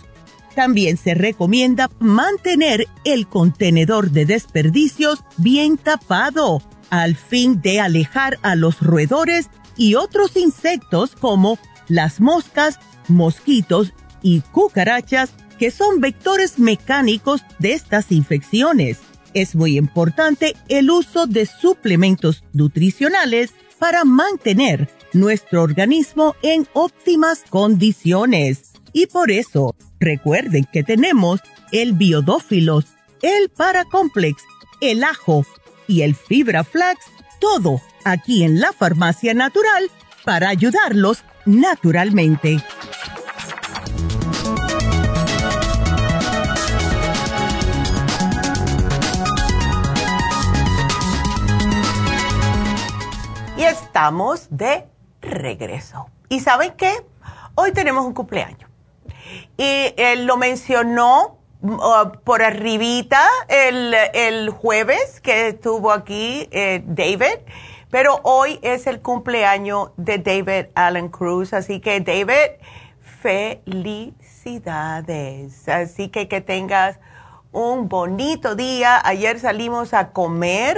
También 0.56 0.98
se 0.98 1.14
recomienda 1.14 1.90
mantener 2.00 2.88
el 3.06 3.28
contenedor 3.28 4.12
de 4.12 4.26
desperdicios 4.26 5.24
bien 5.38 5.78
tapado 5.78 6.62
al 6.90 7.16
fin 7.16 7.62
de 7.62 7.80
alejar 7.80 8.40
a 8.42 8.56
los 8.56 8.82
roedores 8.82 9.50
y 9.78 9.96
otros 9.96 10.36
insectos 10.36 11.12
como 11.16 11.58
las 11.88 12.20
moscas, 12.20 12.80
mosquitos 13.08 13.94
y 14.22 14.42
cucarachas 14.42 15.32
que 15.58 15.72
son 15.72 16.02
vectores 16.02 16.60
mecánicos 16.60 17.42
de 17.60 17.74
estas 17.74 18.12
infecciones 18.12 19.00
es 19.34 19.56
muy 19.56 19.78
importante 19.78 20.56
el 20.68 20.90
uso 20.92 21.28
de 21.28 21.46
suplementos 21.46 22.44
nutricionales 22.54 23.54
para 23.78 24.06
mantener 24.06 24.90
nuestro 25.14 25.64
organismo 25.64 26.36
en 26.42 26.68
óptimas 26.74 27.44
condiciones. 27.50 28.74
Y 28.94 29.08
por 29.08 29.32
eso, 29.32 29.76
recuerden 30.00 30.66
que 30.72 30.84
tenemos 30.84 31.40
el 31.72 31.94
biodófilos, 31.94 32.86
el 33.22 33.50
paracomplex, 33.50 34.44
el 34.82 35.04
ajo 35.04 35.46
y 35.88 36.02
el 36.02 36.16
fibra 36.16 36.64
flax, 36.64 37.06
todo 37.40 37.82
aquí 38.06 38.44
en 38.44 38.60
la 38.60 38.74
farmacia 38.74 39.34
natural 39.34 39.90
para 40.26 40.50
ayudarlos 40.50 41.24
naturalmente. 41.46 42.62
Estamos 53.82 54.48
de 54.50 54.88
regreso. 55.22 56.10
¿Y 56.30 56.40
saben 56.42 56.74
qué? 56.78 56.94
Hoy 57.56 57.72
tenemos 57.72 58.06
un 58.06 58.14
cumpleaños. 58.14 58.70
Y 59.58 59.94
él 59.98 60.26
lo 60.26 60.38
mencionó 60.38 61.38
uh, 61.62 62.12
por 62.24 62.42
arribita 62.42 63.28
el, 63.48 64.50
jueves 64.50 65.22
que 65.22 65.50
estuvo 65.50 65.92
aquí 65.92 66.48
eh, 66.52 66.82
David, 66.86 67.40
pero 67.90 68.20
hoy 68.24 68.60
es 68.62 68.88
el 68.88 69.02
cumpleaños 69.02 69.92
de 69.98 70.20
David 70.20 70.68
Allen 70.76 71.10
Cruz, 71.10 71.54
así 71.54 71.80
que 71.80 72.02
David, 72.02 72.62
felicidades. 73.22 75.68
Así 75.68 76.10
que 76.10 76.28
que 76.28 76.42
tengas 76.42 77.00
un 77.52 77.90
bonito 77.90 78.56
día. 78.56 79.02
Ayer 79.04 79.40
salimos 79.40 79.94
a 79.94 80.12
comer 80.12 80.78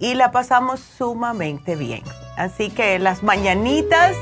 y 0.00 0.14
la 0.14 0.32
pasamos 0.32 0.80
sumamente 0.80 1.76
bien. 1.76 2.02
Así 2.36 2.70
que 2.70 2.98
las 2.98 3.22
mañanitas 3.22 4.16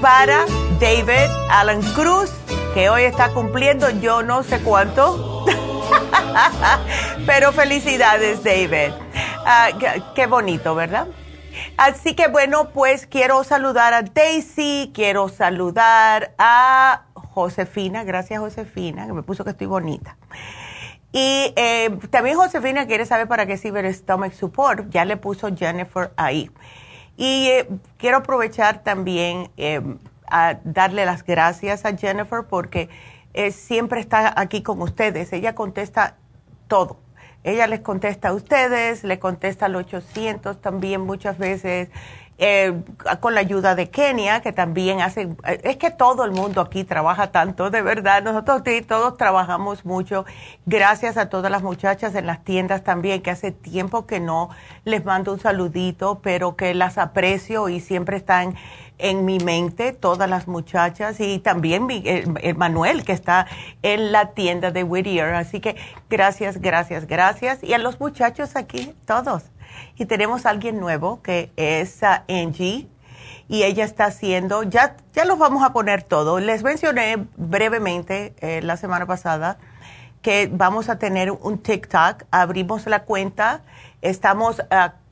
para 0.00 0.44
David 0.78 1.30
Alan 1.50 1.82
Cruz, 1.94 2.30
que 2.74 2.90
hoy 2.90 3.02
está 3.02 3.30
cumpliendo 3.32 3.88
yo 4.00 4.22
no 4.22 4.42
sé 4.42 4.60
cuánto. 4.60 5.44
Pero 7.26 7.52
felicidades, 7.52 8.44
David. 8.44 8.92
Ah, 9.44 9.70
qué 10.14 10.26
bonito, 10.26 10.74
¿verdad? 10.74 11.08
Así 11.76 12.14
que 12.14 12.28
bueno, 12.28 12.70
pues 12.70 13.06
quiero 13.06 13.42
saludar 13.44 13.94
a 13.94 14.02
Daisy, 14.02 14.90
quiero 14.94 15.28
saludar 15.28 16.34
a 16.38 17.04
Josefina, 17.14 18.04
gracias 18.04 18.40
Josefina, 18.40 19.06
que 19.06 19.12
me 19.12 19.22
puso 19.22 19.44
que 19.44 19.50
estoy 19.50 19.66
bonita. 19.66 20.16
Y 21.12 21.52
eh, 21.56 21.98
también 22.10 22.36
Josefina 22.36 22.86
quiere 22.86 23.06
saber 23.06 23.28
para 23.28 23.46
qué 23.46 23.56
sirve 23.56 23.80
el 23.80 23.94
Stomach 23.94 24.32
Support. 24.32 24.90
Ya 24.90 25.04
le 25.04 25.16
puso 25.16 25.54
Jennifer 25.54 26.12
ahí. 26.16 26.50
Y 27.16 27.48
eh, 27.48 27.68
quiero 27.96 28.18
aprovechar 28.18 28.82
también 28.82 29.50
eh, 29.56 29.80
a 30.26 30.58
darle 30.64 31.06
las 31.06 31.24
gracias 31.24 31.84
a 31.84 31.96
Jennifer 31.96 32.44
porque 32.48 32.88
siempre 33.50 34.00
está 34.00 34.32
aquí 34.40 34.62
con 34.62 34.80
ustedes. 34.80 35.32
Ella 35.32 35.54
contesta 35.54 36.16
todo. 36.68 36.98
Ella 37.44 37.66
les 37.66 37.80
contesta 37.80 38.28
a 38.28 38.32
ustedes, 38.32 39.04
le 39.04 39.18
contesta 39.18 39.66
al 39.66 39.76
800 39.76 40.60
también 40.60 41.02
muchas 41.02 41.38
veces 41.38 41.90
eh, 42.38 42.74
con 43.20 43.34
la 43.34 43.40
ayuda 43.40 43.74
de 43.74 43.88
Kenia, 43.88 44.42
que 44.42 44.52
también 44.52 45.00
hace, 45.00 45.22
eh, 45.46 45.60
es 45.64 45.78
que 45.78 45.90
todo 45.90 46.24
el 46.24 46.32
mundo 46.32 46.60
aquí 46.60 46.84
trabaja 46.84 47.32
tanto, 47.32 47.70
de 47.70 47.80
verdad, 47.80 48.22
nosotros 48.22 48.62
todos 48.86 49.16
trabajamos 49.16 49.86
mucho, 49.86 50.26
gracias 50.66 51.16
a 51.16 51.30
todas 51.30 51.50
las 51.50 51.62
muchachas 51.62 52.14
en 52.14 52.26
las 52.26 52.44
tiendas 52.44 52.84
también, 52.84 53.22
que 53.22 53.30
hace 53.30 53.52
tiempo 53.52 54.06
que 54.06 54.20
no 54.20 54.50
les 54.84 55.02
mando 55.04 55.32
un 55.32 55.40
saludito, 55.40 56.20
pero 56.22 56.56
que 56.56 56.74
las 56.74 56.98
aprecio 56.98 57.70
y 57.70 57.80
siempre 57.80 58.18
están 58.18 58.54
en 58.98 59.24
mi 59.24 59.38
mente, 59.38 59.92
todas 59.92 60.28
las 60.28 60.46
muchachas, 60.46 61.20
y 61.20 61.38
también 61.38 61.86
eh, 61.90 62.54
Manuel, 62.54 63.04
que 63.04 63.12
está 63.12 63.46
en 63.82 64.12
la 64.12 64.32
tienda 64.32 64.70
de 64.70 64.84
Whittier, 64.84 65.34
así 65.34 65.60
que 65.60 65.76
gracias, 66.10 66.60
gracias, 66.60 67.06
gracias, 67.06 67.64
y 67.64 67.72
a 67.72 67.78
los 67.78 67.98
muchachos 67.98 68.56
aquí, 68.56 68.94
todos 69.06 69.44
y 69.96 70.06
tenemos 70.06 70.46
a 70.46 70.50
alguien 70.50 70.80
nuevo 70.80 71.22
que 71.22 71.52
es 71.56 72.02
Angie 72.02 72.88
y 73.48 73.62
ella 73.62 73.84
está 73.84 74.06
haciendo, 74.06 74.62
ya, 74.64 74.96
ya 75.12 75.24
los 75.24 75.38
vamos 75.38 75.62
a 75.62 75.72
poner 75.72 76.02
todo. 76.02 76.40
Les 76.40 76.62
mencioné 76.62 77.26
brevemente 77.36 78.34
eh, 78.40 78.60
la 78.62 78.76
semana 78.76 79.06
pasada 79.06 79.58
que 80.22 80.50
vamos 80.50 80.88
a 80.88 80.98
tener 80.98 81.30
un 81.30 81.58
TikTok, 81.58 82.24
abrimos 82.32 82.86
la 82.86 83.04
cuenta, 83.04 83.62
estamos 84.02 84.60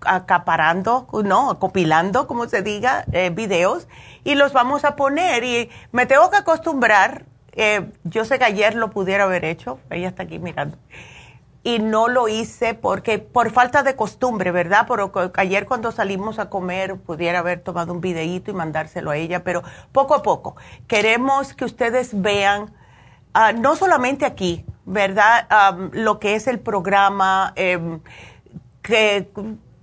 acaparando, 0.00 1.06
no, 1.24 1.50
acopilando, 1.50 2.26
como 2.26 2.48
se 2.48 2.62
diga, 2.62 3.04
eh, 3.12 3.30
videos 3.30 3.86
y 4.24 4.34
los 4.34 4.52
vamos 4.52 4.84
a 4.84 4.96
poner. 4.96 5.44
Y 5.44 5.70
me 5.92 6.06
tengo 6.06 6.30
que 6.30 6.38
acostumbrar, 6.38 7.26
eh, 7.52 7.92
yo 8.02 8.24
sé 8.24 8.40
que 8.40 8.44
ayer 8.44 8.74
lo 8.74 8.90
pudiera 8.90 9.24
haber 9.24 9.44
hecho, 9.44 9.78
ella 9.88 10.08
está 10.08 10.24
aquí 10.24 10.40
mirando 10.40 10.76
y 11.64 11.78
no 11.78 12.08
lo 12.08 12.28
hice 12.28 12.74
porque 12.74 13.18
por 13.18 13.50
falta 13.50 13.82
de 13.82 13.96
costumbre, 13.96 14.52
¿verdad? 14.52 14.84
Pero 14.86 15.10
ayer 15.36 15.66
cuando 15.66 15.90
salimos 15.90 16.38
a 16.38 16.50
comer 16.50 16.96
pudiera 16.98 17.38
haber 17.40 17.60
tomado 17.60 17.92
un 17.92 18.02
videíto 18.02 18.50
y 18.50 18.54
mandárselo 18.54 19.10
a 19.10 19.16
ella, 19.16 19.42
pero 19.42 19.62
poco 19.90 20.14
a 20.14 20.22
poco 20.22 20.56
queremos 20.86 21.54
que 21.54 21.64
ustedes 21.64 22.20
vean, 22.20 22.72
ah, 23.32 23.52
no 23.52 23.76
solamente 23.76 24.26
aquí, 24.26 24.64
¿verdad? 24.84 25.48
lo 25.92 26.18
que 26.18 26.34
es 26.34 26.46
el 26.46 26.60
programa, 26.60 27.54
em, 27.56 28.00
que 28.82 29.30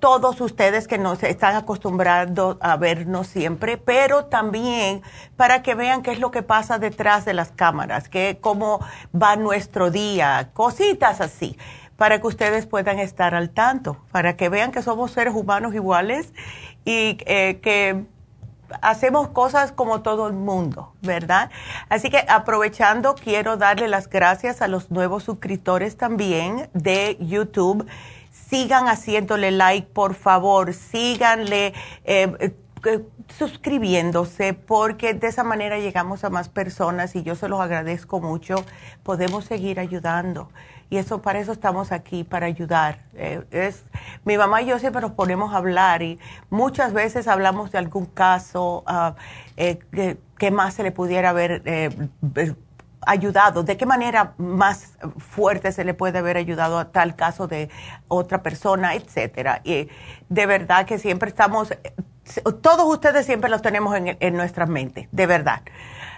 todos 0.01 0.41
ustedes 0.41 0.87
que 0.87 0.97
nos 0.97 1.21
están 1.23 1.55
acostumbrados 1.55 2.57
a 2.59 2.75
vernos 2.75 3.27
siempre, 3.27 3.77
pero 3.77 4.25
también 4.25 5.03
para 5.37 5.61
que 5.61 5.75
vean 5.75 6.01
qué 6.01 6.11
es 6.11 6.19
lo 6.19 6.31
que 6.31 6.41
pasa 6.41 6.79
detrás 6.79 7.23
de 7.23 7.33
las 7.33 7.51
cámaras, 7.51 8.09
que 8.09 8.39
cómo 8.41 8.83
va 9.15 9.35
nuestro 9.35 9.91
día, 9.91 10.49
cositas 10.53 11.21
así, 11.21 11.55
para 11.97 12.19
que 12.19 12.27
ustedes 12.27 12.65
puedan 12.65 12.97
estar 12.97 13.35
al 13.35 13.51
tanto, 13.51 14.03
para 14.11 14.35
que 14.35 14.49
vean 14.49 14.71
que 14.71 14.81
somos 14.81 15.11
seres 15.11 15.35
humanos 15.35 15.75
iguales 15.75 16.33
y 16.83 17.17
eh, 17.27 17.59
que 17.61 18.03
hacemos 18.81 19.27
cosas 19.27 19.71
como 19.71 20.01
todo 20.01 20.27
el 20.27 20.33
mundo, 20.33 20.93
¿verdad? 21.01 21.51
Así 21.89 22.09
que 22.09 22.25
aprovechando, 22.27 23.13
quiero 23.13 23.55
darle 23.55 23.87
las 23.87 24.09
gracias 24.09 24.63
a 24.63 24.67
los 24.67 24.89
nuevos 24.89 25.23
suscriptores 25.23 25.95
también 25.95 26.69
de 26.73 27.17
YouTube 27.19 27.85
sigan 28.51 28.89
haciéndole 28.89 29.49
like, 29.49 29.87
por 29.93 30.13
favor, 30.13 30.73
síganle 30.73 31.73
eh, 32.03 32.53
eh, 32.83 33.05
suscribiéndose, 33.39 34.53
porque 34.53 35.13
de 35.13 35.27
esa 35.27 35.45
manera 35.45 35.79
llegamos 35.79 36.25
a 36.25 36.29
más 36.29 36.49
personas 36.49 37.15
y 37.15 37.23
yo 37.23 37.35
se 37.35 37.47
los 37.47 37.61
agradezco 37.61 38.19
mucho. 38.19 38.65
Podemos 39.03 39.45
seguir 39.45 39.79
ayudando. 39.79 40.49
Y 40.89 40.97
eso 40.97 41.21
para 41.21 41.39
eso 41.39 41.53
estamos 41.53 41.93
aquí, 41.93 42.25
para 42.25 42.47
ayudar. 42.47 43.05
Eh, 43.13 43.41
es, 43.51 43.85
mi 44.25 44.37
mamá 44.37 44.61
y 44.61 44.65
yo 44.65 44.79
siempre 44.79 45.01
nos 45.01 45.11
ponemos 45.11 45.53
a 45.53 45.57
hablar 45.57 46.01
y 46.01 46.19
muchas 46.49 46.91
veces 46.91 47.29
hablamos 47.29 47.71
de 47.71 47.77
algún 47.77 48.05
caso, 48.05 48.83
uh, 48.85 49.13
qué 49.55 50.51
más 50.51 50.73
se 50.73 50.83
le 50.83 50.91
pudiera 50.91 51.29
haber 51.29 51.61
ayudado? 53.05 53.63
¿De 53.63 53.77
qué 53.77 53.85
manera 53.85 54.33
más 54.37 54.93
fuerte 55.17 55.71
se 55.71 55.83
le 55.83 55.93
puede 55.93 56.19
haber 56.19 56.37
ayudado 56.37 56.79
a 56.79 56.91
tal 56.91 57.15
caso 57.15 57.47
de 57.47 57.69
otra 58.07 58.43
persona, 58.43 58.95
etcétera? 58.95 59.61
Y 59.63 59.89
de 60.29 60.45
verdad 60.45 60.85
que 60.85 60.99
siempre 60.99 61.29
estamos, 61.29 61.73
todos 62.61 62.85
ustedes 62.85 63.25
siempre 63.25 63.49
los 63.49 63.61
tenemos 63.61 63.95
en, 63.95 64.17
en 64.19 64.35
nuestras 64.35 64.69
mentes, 64.69 65.07
de 65.11 65.25
verdad. 65.25 65.61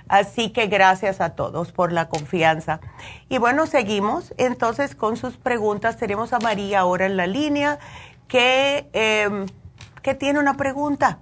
Así 0.10 0.50
que 0.50 0.68
gracias 0.68 1.22
a 1.22 1.30
todos 1.30 1.72
por 1.72 1.92
la 1.92 2.10
confianza. 2.10 2.80
Y 3.30 3.38
bueno, 3.38 3.66
seguimos 3.68 4.34
entonces 4.38 4.96
con 4.96 5.18
sus 5.18 5.38
preguntas. 5.38 5.98
Tenemos 5.98 6.34
a 6.34 6.40
María 6.40 6.82
ahora 6.82 7.06
en 7.06 7.18
la 7.18 7.26
línea 7.26 7.80
que, 8.28 8.90
eh, 8.94 9.46
que 10.02 10.14
tiene 10.14 10.40
una 10.40 10.56
pregunta. 10.56 11.20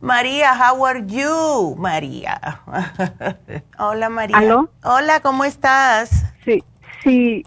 María, 0.00 0.52
how 0.54 0.84
are 0.84 1.02
you? 1.06 1.76
María. 1.78 2.40
Hola, 3.78 4.08
María. 4.10 4.36
¿Aló? 4.36 4.70
Hola, 4.84 5.20
¿cómo 5.20 5.44
estás? 5.44 6.26
Sí, 6.44 6.62
sí, 7.02 7.44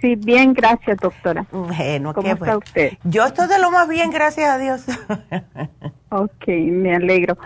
sí, 0.00 0.16
bien, 0.16 0.52
gracias, 0.52 0.96
doctora. 0.98 1.46
Bueno, 1.52 2.12
¿Cómo 2.12 2.24
qué 2.24 2.32
está 2.32 2.44
bueno. 2.44 2.58
usted? 2.58 2.92
Yo 3.04 3.24
estoy 3.24 3.46
de 3.48 3.58
lo 3.60 3.70
más 3.70 3.88
bien, 3.88 4.10
gracias 4.10 4.48
a 4.50 4.58
Dios. 4.58 4.84
Ok, 6.14 6.46
me 6.48 6.94
alegro. 6.94 7.38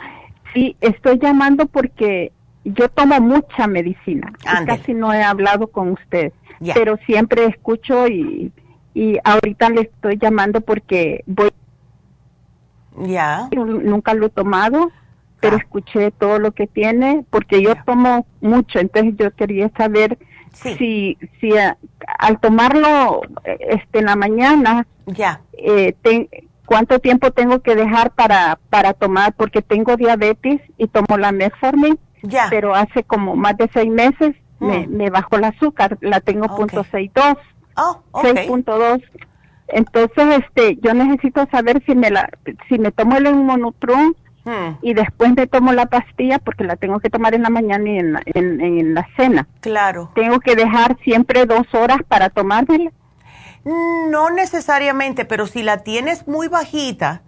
Sí, 0.52 0.76
estoy 0.80 1.20
llamando 1.20 1.66
porque 1.66 2.32
yo 2.64 2.88
tomo 2.88 3.20
mucha 3.20 3.68
medicina. 3.68 4.32
y 4.42 4.66
casi 4.66 4.92
no 4.92 5.14
he 5.14 5.22
hablado 5.22 5.68
con 5.68 5.92
usted, 5.92 6.32
pero 6.74 6.96
siempre 7.06 7.44
escucho 7.46 8.08
y, 8.08 8.50
y 8.92 9.18
ahorita 9.22 9.68
le 9.70 9.82
estoy 9.82 10.18
llamando 10.18 10.62
porque 10.62 11.22
voy, 11.26 11.52
ya. 12.98 13.48
nunca 13.52 14.14
lo 14.14 14.26
he 14.26 14.30
tomado, 14.30 14.90
pero 15.40 15.56
Ah. 15.56 15.60
escuché 15.60 16.10
todo 16.12 16.38
lo 16.38 16.52
que 16.52 16.66
tiene, 16.66 17.24
porque 17.30 17.62
yo 17.62 17.74
tomo 17.84 18.26
mucho, 18.40 18.78
entonces 18.78 19.14
yo 19.16 19.30
quería 19.34 19.70
saber 19.76 20.18
Sí. 20.52 20.74
si, 20.78 21.18
si 21.40 21.52
eh, 21.52 21.74
al 22.18 22.40
tomarlo 22.40 23.20
eh, 23.44 23.58
este, 23.70 23.98
en 23.98 24.06
la 24.06 24.16
mañana, 24.16 24.86
Ya. 25.06 25.42
eh, 25.52 25.94
ten- 26.02 26.28
cuánto 26.64 26.98
tiempo 26.98 27.30
tengo 27.30 27.60
que 27.60 27.76
dejar 27.76 28.10
para, 28.12 28.58
para 28.70 28.92
tomar, 28.94 29.34
porque 29.34 29.60
tengo 29.62 29.96
diabetes 29.96 30.60
y 30.78 30.88
tomo 30.88 31.18
la 31.18 31.30
metformin, 31.32 31.98
Ya. 32.22 32.46
pero 32.50 32.74
hace 32.74 33.04
como 33.04 33.36
más 33.36 33.56
de 33.58 33.68
seis 33.72 33.90
meses 33.92 34.34
me, 34.58 34.86
Mm. 34.86 34.96
me 34.96 35.10
bajó 35.10 35.36
el 35.36 35.44
azúcar, 35.44 35.98
la 36.00 36.20
tengo 36.20 36.46
punto 36.56 36.84
seis 36.90 37.10
dos, 37.14 37.36
Oh, 37.78 38.00
ok. 38.12 38.24
6.2. 38.24 39.02
Entonces, 39.68 40.42
este, 40.44 40.78
yo 40.80 40.94
necesito 40.94 41.46
saber 41.50 41.82
si 41.86 41.94
me 41.94 42.10
la, 42.10 42.30
si 42.68 42.78
me 42.78 42.92
tomo 42.92 43.16
el 43.16 43.26
inmunotrum 43.26 44.14
Hmm, 44.46 44.78
y 44.80 44.94
después 44.94 45.34
me 45.34 45.48
tomo 45.48 45.72
la 45.72 45.86
pastilla 45.86 46.38
porque 46.38 46.62
la 46.62 46.76
tengo 46.76 47.00
que 47.00 47.10
tomar 47.10 47.34
en 47.34 47.42
la 47.42 47.50
mañana 47.50 47.90
y 47.90 47.98
en 47.98 48.12
la, 48.12 48.22
en, 48.26 48.60
en 48.60 48.94
la 48.94 49.08
cena. 49.16 49.48
claro. 49.60 50.12
Tengo 50.14 50.38
que 50.38 50.54
dejar 50.54 50.96
siempre 51.02 51.46
dos 51.46 51.66
horas 51.74 51.98
para 52.06 52.30
tomármela. 52.30 52.92
No 53.64 54.30
necesariamente, 54.30 55.24
pero 55.24 55.48
si 55.48 55.64
la 55.64 55.78
tienes 55.78 56.28
muy 56.28 56.46
bajita, 56.46 57.22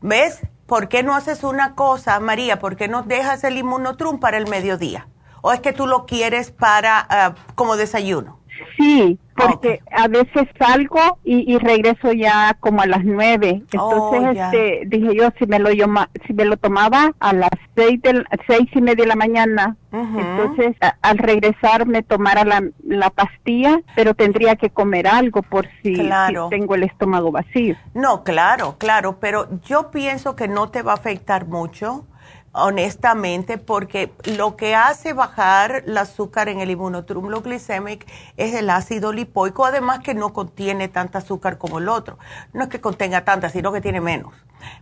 ¿ves? 0.00 0.40
¿Por 0.64 0.88
qué 0.88 1.02
no 1.02 1.14
haces 1.14 1.44
una 1.44 1.74
cosa, 1.74 2.18
María? 2.20 2.58
¿Por 2.58 2.76
qué 2.76 2.88
no 2.88 3.02
dejas 3.02 3.44
el 3.44 3.58
inmunotrum 3.58 4.18
para 4.18 4.38
el 4.38 4.48
mediodía? 4.48 5.06
¿O 5.42 5.52
es 5.52 5.60
que 5.60 5.74
tú 5.74 5.86
lo 5.86 6.06
quieres 6.06 6.50
para 6.50 7.06
ah, 7.10 7.34
como 7.54 7.76
desayuno? 7.76 8.38
Sí, 8.76 9.18
porque 9.36 9.80
Ok. 9.84 9.92
a 9.92 10.08
veces 10.08 10.44
salgo 10.58 11.18
y, 11.24 11.52
y 11.52 11.58
regreso 11.58 12.12
ya 12.12 12.56
como 12.60 12.82
a 12.82 12.86
las 12.86 13.04
nueve. 13.04 13.62
Oh, 13.78 14.10
Entonces, 14.12 14.36
ya. 14.36 14.46
este, 14.52 14.82
dije 14.86 15.14
yo 15.16 15.28
si 15.38 15.46
me 15.46 15.58
lo 15.58 15.70
yoma- 15.70 16.08
si 16.26 16.32
me 16.34 16.44
lo 16.44 16.56
tomaba 16.56 17.12
a 17.18 17.32
las 17.32 17.50
seis 17.76 18.00
del, 18.02 18.24
seis 18.46 18.68
y 18.74 18.80
media 18.80 19.04
de 19.04 19.08
la 19.08 19.16
mañana. 19.16 19.76
Entonces, 19.92 20.76
a- 20.80 20.96
al 21.02 21.18
regresar 21.18 21.86
me 21.86 22.02
tomara 22.02 22.44
la, 22.44 22.62
la 22.84 23.10
pastilla, 23.10 23.80
pero 23.94 24.14
tendría 24.14 24.56
que 24.56 24.70
comer 24.70 25.06
algo 25.06 25.42
por 25.42 25.66
si, 25.82 25.94
Claro. 25.94 26.44
si 26.50 26.56
tengo 26.58 26.74
el 26.74 26.82
estómago 26.84 27.30
vacío. 27.30 27.76
No, 27.94 28.24
claro, 28.24 28.76
claro, 28.78 29.18
pero 29.20 29.48
yo 29.62 29.90
pienso 29.90 30.34
que 30.36 30.48
no 30.48 30.68
te 30.70 30.82
va 30.82 30.92
a 30.92 30.96
afectar 30.96 31.46
mucho, 31.46 32.06
honestamente, 32.54 33.58
porque 33.58 34.12
lo 34.36 34.56
que 34.56 34.74
hace 34.74 35.12
bajar 35.12 35.82
el 35.86 35.98
azúcar 35.98 36.48
en 36.48 36.60
el 36.60 36.70
inmunotrum 36.70 37.26
glicemic 37.26 38.06
es 38.36 38.54
el 38.54 38.70
ácido 38.70 39.12
lipoico, 39.12 39.64
además 39.66 40.00
que 40.00 40.14
no 40.14 40.32
contiene 40.32 40.88
tanta 40.88 41.18
azúcar 41.18 41.58
como 41.58 41.78
el 41.78 41.88
otro. 41.88 42.18
No 42.52 42.62
es 42.62 42.68
que 42.68 42.80
contenga 42.80 43.24
tanta, 43.24 43.50
sino 43.50 43.72
que 43.72 43.80
tiene 43.80 44.00
menos. 44.00 44.32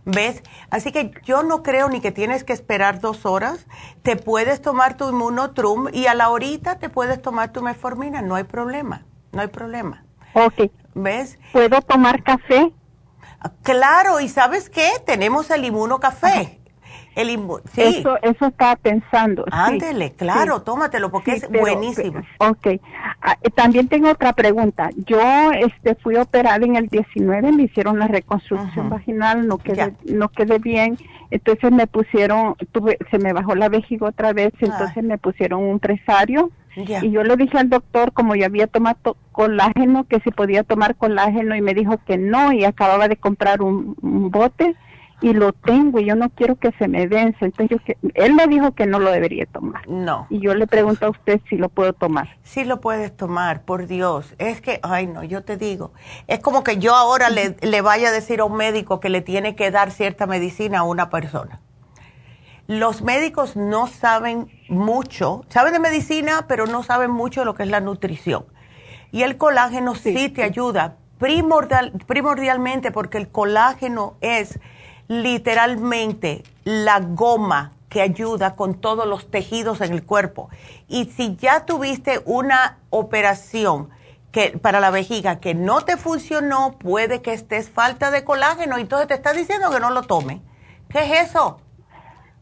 ¿Ves? 0.05 0.43
Así 0.69 0.91
que 0.91 1.11
yo 1.25 1.43
no 1.43 1.63
creo 1.63 1.89
ni 1.89 1.99
que 1.99 2.11
tienes 2.11 2.43
que 2.43 2.53
esperar 2.53 2.99
dos 2.99 3.25
horas. 3.25 3.65
Te 4.03 4.15
puedes 4.15 4.61
tomar 4.61 4.95
tu 4.95 5.09
inmunotrum 5.09 5.87
y 5.91 6.05
a 6.05 6.13
la 6.13 6.29
horita 6.29 6.77
te 6.77 6.89
puedes 6.89 7.21
tomar 7.21 7.51
tu 7.51 7.61
metformina, 7.63 8.21
no 8.21 8.35
hay 8.35 8.43
problema, 8.43 9.03
no 9.31 9.41
hay 9.41 9.47
problema. 9.47 10.05
Ok, 10.35 10.71
¿Ves? 10.93 11.39
¿puedo 11.51 11.81
tomar 11.81 12.23
café? 12.23 12.71
Claro, 13.63 14.19
y 14.19 14.29
¿sabes 14.29 14.69
qué? 14.69 14.89
Tenemos 15.05 15.49
el 15.49 15.65
inmunocafé. 15.65 16.62
El 17.15 17.27
sí, 17.73 17.81
Eso, 17.81 18.17
eso 18.21 18.45
estaba 18.47 18.75
pensando. 18.75 19.43
sí. 19.45 19.51
ándele, 19.51 20.13
claro, 20.13 20.57
Sí. 20.57 20.63
tómatelo 20.65 21.11
porque 21.11 21.33
es 21.33 21.47
pero- 21.47 21.59
buenísimo. 21.61 22.21
Ok. 22.39 22.67
Ah, 23.21 23.37
eh, 23.41 23.49
también 23.51 23.87
tengo 23.87 24.09
otra 24.09 24.33
pregunta. 24.33 24.89
Yo 25.05 25.51
este, 25.51 25.95
fui 25.95 26.15
operada 26.15 26.65
en 26.65 26.75
el 26.75 26.87
19, 26.87 27.51
me 27.51 27.63
hicieron 27.63 27.99
la 27.99 28.07
reconstrucción 28.07 28.89
vaginal, 28.89 29.47
no 29.47 29.57
Ya. 29.59 29.63
quedé, 29.63 29.93
no 30.15 30.29
quedé 30.29 30.57
bien. 30.59 30.97
Entonces 31.31 31.71
me 31.71 31.87
pusieron, 31.87 32.55
tuve, 32.71 32.97
se 33.09 33.17
me 33.19 33.33
bajó 33.33 33.55
la 33.55 33.69
vejiga 33.69 34.07
otra 34.07 34.33
vez, 34.33 34.53
entonces 34.59 35.03
me 35.03 35.17
pusieron 35.17 35.63
un 35.63 35.79
presario. 35.79 36.51
Ya. 36.75 37.05
Y 37.05 37.11
yo 37.11 37.23
le 37.23 37.35
dije 37.37 37.57
al 37.59 37.69
doctor, 37.69 38.13
como 38.13 38.35
yo 38.35 38.45
había 38.45 38.65
tomado 38.67 39.15
colágeno, 39.31 40.05
que 40.05 40.19
si 40.21 40.31
podía 40.31 40.63
tomar 40.63 40.95
colágeno 40.95 41.55
y 41.55 41.61
me 41.61 41.73
dijo 41.75 41.97
que 42.05 42.17
no 42.17 42.51
y 42.51 42.65
acababa 42.65 43.07
de 43.07 43.17
comprar 43.17 43.61
un, 43.61 43.95
un 44.01 44.31
bote 44.31 44.75
y 45.23 45.31
lo 45.31 45.53
tengo 45.53 46.01
y 46.01 46.05
yo 46.05 46.15
no 46.15 46.29
quiero 46.29 46.57
que 46.57 46.73
se 46.73 46.89
me 46.89 47.07
vence. 47.07 47.45
Entonces 47.45 47.69
yo 47.69 47.83
que, 47.83 47.97
él 48.13 48.33
me 48.33 48.45
dijo 48.47 48.73
que 48.73 48.85
no 48.85 48.99
lo 48.99 49.09
debería 49.09 49.45
tomar. 49.45 49.87
No, 49.87 50.27
Y 50.29 50.41
yo 50.41 50.53
le 50.53 50.67
pregunto 50.67 51.05
a 51.05 51.09
usted 51.11 51.39
si 51.49 51.55
lo 51.55 51.69
puedo 51.69 51.93
tomar. 51.93 52.37
sí 52.43 52.65
lo 52.65 52.81
puedes 52.81 53.15
tomar, 53.15 53.63
por 53.63 53.87
Dios. 53.87 54.35
Es 54.37 54.59
que, 54.59 54.81
ay 54.83 55.07
no, 55.07 55.23
yo 55.23 55.41
te 55.41 55.55
digo, 55.55 55.93
es 56.27 56.39
como 56.39 56.61
que 56.63 56.77
yo 56.77 56.93
ahora 56.93 57.29
le, 57.29 57.55
le 57.61 57.81
vaya 57.81 58.09
a 58.09 58.11
decir 58.11 58.41
a 58.41 58.45
un 58.45 58.57
médico 58.57 58.99
que 58.99 59.07
le 59.07 59.21
tiene 59.21 59.55
que 59.55 59.71
dar 59.71 59.91
cierta 59.91 60.27
medicina 60.27 60.79
a 60.79 60.83
una 60.83 61.09
persona. 61.09 61.61
Los 62.67 63.01
médicos 63.01 63.55
no 63.55 63.87
saben 63.87 64.51
mucho, 64.67 65.45
saben 65.47 65.71
de 65.71 65.79
medicina, 65.79 66.47
pero 66.49 66.65
no 66.65 66.83
saben 66.83 67.11
mucho 67.11 67.41
de 67.41 67.45
lo 67.45 67.55
que 67.55 67.63
es 67.63 67.69
la 67.69 67.79
nutrición. 67.79 68.45
Y 69.13 69.23
el 69.23 69.37
colágeno 69.37 69.95
sí, 69.95 70.27
te 70.27 70.43
ayuda 70.43 70.97
primordial, 71.17 71.93
primordialmente 72.07 72.91
porque 72.91 73.17
el 73.17 73.29
colágeno 73.29 74.17
es 74.19 74.59
literalmente 75.21 76.43
la 76.63 76.99
goma 76.99 77.71
que 77.89 78.01
ayuda 78.01 78.55
con 78.55 78.75
todos 78.75 79.05
los 79.05 79.29
tejidos 79.29 79.81
en 79.81 79.93
el 79.93 80.03
cuerpo. 80.03 80.49
Y 80.87 81.05
si 81.05 81.35
ya 81.35 81.65
tuviste 81.65 82.21
una 82.25 82.79
operación 82.89 83.89
que 84.31 84.57
para 84.59 84.79
la 84.79 84.89
vejiga 84.89 85.39
que 85.39 85.53
no 85.53 85.81
te 85.81 85.95
funcionó, 85.95 86.75
puede 86.79 87.21
que 87.21 87.33
estés 87.33 87.69
falta 87.69 88.09
de 88.09 88.23
colágeno 88.23 88.79
y 88.79 88.81
entonces 88.81 89.07
te 89.07 89.13
está 89.13 89.31
diciendo 89.31 89.69
que 89.69 89.79
no 89.79 89.91
lo 89.91 90.01
tome. 90.03 90.41
¿Qué 90.89 90.99
es 90.99 91.29
eso? 91.29 91.59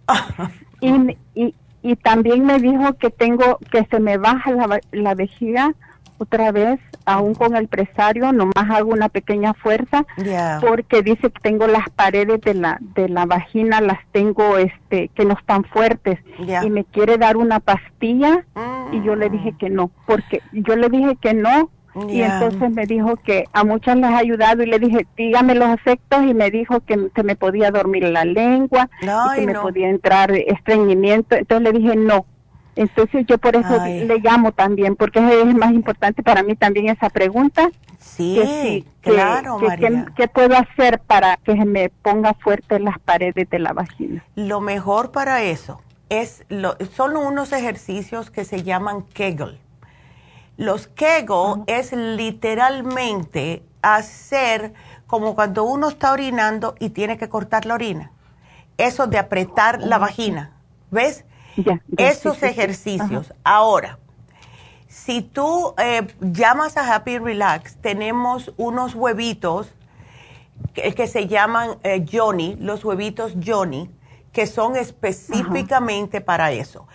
Y, 0.84 1.16
y, 1.36 1.54
y 1.84 1.96
también 1.96 2.44
me 2.44 2.58
dijo 2.58 2.94
que 2.94 3.12
tengo, 3.12 3.60
que 3.72 3.86
se 3.86 4.00
me 4.00 4.18
baja 4.18 4.50
la, 4.50 4.80
la 4.92 5.14
vejiga 5.14 5.76
otra 6.18 6.52
vez, 6.52 6.80
aún 7.06 7.34
con 7.36 7.56
el 7.56 7.68
presario, 7.68 8.32
nomás 8.32 8.70
hago 8.70 8.92
una 8.92 9.10
pequeña 9.10 9.54
fuerza, 9.54 10.06
porque 10.62 11.02
dice 11.02 11.30
que 11.32 11.40
tengo 11.42 11.68
las 11.68 11.90
paredes 11.90 12.42
de 12.42 12.54
la, 12.54 12.78
de 12.96 13.10
la 13.10 13.26
vagina, 13.26 13.82
las 13.82 14.00
tengo, 14.12 14.58
este, 14.58 15.10
que 15.16 15.26
no 15.26 15.34
están 15.34 15.64
fuertes, 15.66 16.20
y 16.64 16.70
me 16.70 16.84
quiere 16.86 17.18
dar 17.18 17.38
una 17.38 17.60
pastilla, 17.60 18.46
Mm. 18.56 18.94
y 18.94 19.04
yo 19.04 19.16
le 19.16 19.30
dije 19.30 19.54
que 19.60 19.70
no, 19.70 19.92
porque 20.06 20.42
yo 20.52 20.76
le 20.76 20.90
dije 20.90 21.16
que 21.22 21.34
no, 21.34 21.70
y 22.08 22.22
entonces 22.22 22.72
me 22.72 22.86
dijo 22.86 23.18
que 23.18 23.44
a 23.52 23.64
muchas 23.66 23.98
les 23.98 24.10
ha 24.12 24.18
ayudado 24.18 24.64
y 24.64 24.66
le 24.68 24.80
dije, 24.80 25.06
dígame 25.18 25.56
los 25.56 25.70
efectos 25.70 26.24
y 26.24 26.34
me 26.34 26.50
dijo 26.50 26.80
que 26.80 27.10
se 27.14 27.24
me 27.24 27.36
podía 27.36 27.70
dormir 27.70 28.04
la 28.06 28.24
lengua 28.24 28.90
y 29.02 29.42
que 29.42 29.46
me 29.48 29.54
no. 29.54 29.62
podía 29.62 29.90
entrar 29.90 30.32
estreñimiento. 30.32 31.36
Entonces 31.36 31.74
le 31.74 31.78
dije 31.80 31.96
no. 31.98 32.26
Entonces 32.76 33.26
yo 33.28 33.38
por 33.38 33.56
eso 33.56 33.80
Ay. 33.82 34.06
le 34.06 34.20
llamo 34.20 34.52
también, 34.54 34.96
porque 34.96 35.20
es 35.20 35.56
más 35.56 35.72
importante 35.72 36.24
para 36.24 36.42
mí 36.44 36.56
también 36.56 36.90
esa 36.90 37.10
pregunta. 37.10 37.70
Sí, 38.00 38.36
que 38.36 38.46
sí, 38.48 38.86
que- 39.02 39.12
claro, 39.12 39.58
que- 39.58 39.68
María. 39.68 40.06
¿Qué 40.16 40.28
puedo 40.28 40.56
hacer 40.58 41.00
para 41.00 41.38
que 41.38 41.56
se 41.56 41.66
me 41.66 41.90
ponga 41.90 42.34
fuerte 42.34 42.80
las 42.80 42.98
paredes 43.00 43.50
de 43.50 43.60
la 43.60 43.74
vagina? 43.74 44.24
Lo 44.36 44.62
mejor 44.62 45.12
para 45.12 45.44
eso 45.44 45.82
es 46.10 46.44
lo, 46.50 46.76
son 46.96 47.16
unos 47.18 47.52
ejercicios 47.54 48.32
que 48.32 48.44
se 48.46 48.64
llaman 48.64 49.04
Kegel. 49.04 49.60
Los 50.58 50.88
Kegel 50.88 51.64
es 51.68 51.92
literalmente 51.94 53.64
hacer 53.82 54.74
como 55.08 55.36
cuando 55.36 55.64
uno 55.64 55.90
está 55.90 56.12
orinando 56.12 56.76
y 56.80 56.90
tiene 56.90 57.18
que 57.18 57.30
cortar 57.30 57.66
la 57.66 57.74
orina. 57.76 58.12
Eso 58.78 59.08
de 59.08 59.18
apretar 59.18 59.82
la 59.82 59.98
vagina. 59.98 60.52
¿Ves? 60.90 61.26
Ya, 61.58 61.82
ya, 61.88 62.10
Esos 62.10 62.36
sí, 62.36 62.42
sí, 62.42 62.46
sí. 62.46 62.52
ejercicios. 62.52 63.34
Ahora, 63.44 63.98
Si 64.88 65.22
tú 65.22 65.74
eh, 65.78 66.06
llamas 66.20 66.76
a 66.76 66.94
Happy 66.94 67.18
Relax, 67.18 67.78
tenemos 67.78 68.52
unos 68.58 68.94
huevitos 68.94 69.74
que, 70.74 71.08
se 71.08 71.28
llaman 71.28 71.78
eh, 71.84 72.06
Johnny, 72.12 72.58
los 72.60 72.84
huevitos 72.84 73.34
Johnny, 73.44 73.90
que 74.34 74.46
son 74.48 74.76
específicamente 74.76 76.20
para 76.22 76.52
eso. 76.52 76.88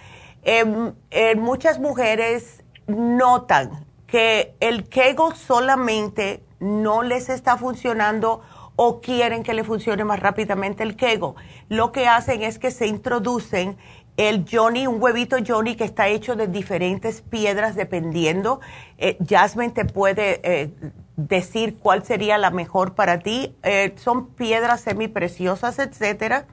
Muchas 1.37 1.81
mujeres 1.81 2.63
notan 2.87 3.87
que 4.07 4.55
el 4.61 4.89
Kegel 4.89 5.35
solamente 5.35 6.45
no 6.61 7.03
les 7.03 7.29
está 7.29 7.57
funcionando 7.57 8.43
o 8.77 9.01
quieren 9.01 9.43
que 9.43 9.55
le 9.55 9.65
funcione 9.65 10.05
más 10.05 10.21
rápidamente 10.21 10.83
el 10.83 10.97
Kegel. 10.97 11.33
Lo 11.69 11.93
que 11.93 12.07
hacen 12.07 12.43
es 12.43 12.59
que 12.59 12.71
se 12.71 12.87
introducen 12.87 13.77
el 14.17 14.47
Johnny, 14.51 14.87
un 14.87 15.03
huevito 15.03 15.37
Johnny 15.47 15.77
que 15.77 15.85
está 15.85 16.09
hecho 16.09 16.37
de 16.37 16.47
diferentes 16.47 17.21
piedras 17.21 17.75
dependiendo. 17.75 18.61
Eh, 18.99 19.19
Jasmine 19.27 19.73
te 19.73 19.85
puede 19.85 20.41
eh, 20.43 20.71
decir 21.17 21.79
cuál 21.79 22.05
sería 22.05 22.39
la 22.39 22.51
mejor 22.51 22.95
para 22.95 23.19
ti. 23.19 23.55
Eh, 23.63 23.95
son 23.97 24.29
piedras 24.29 24.81
semipreciosas, 24.81 25.79
etcétera. 25.79 26.47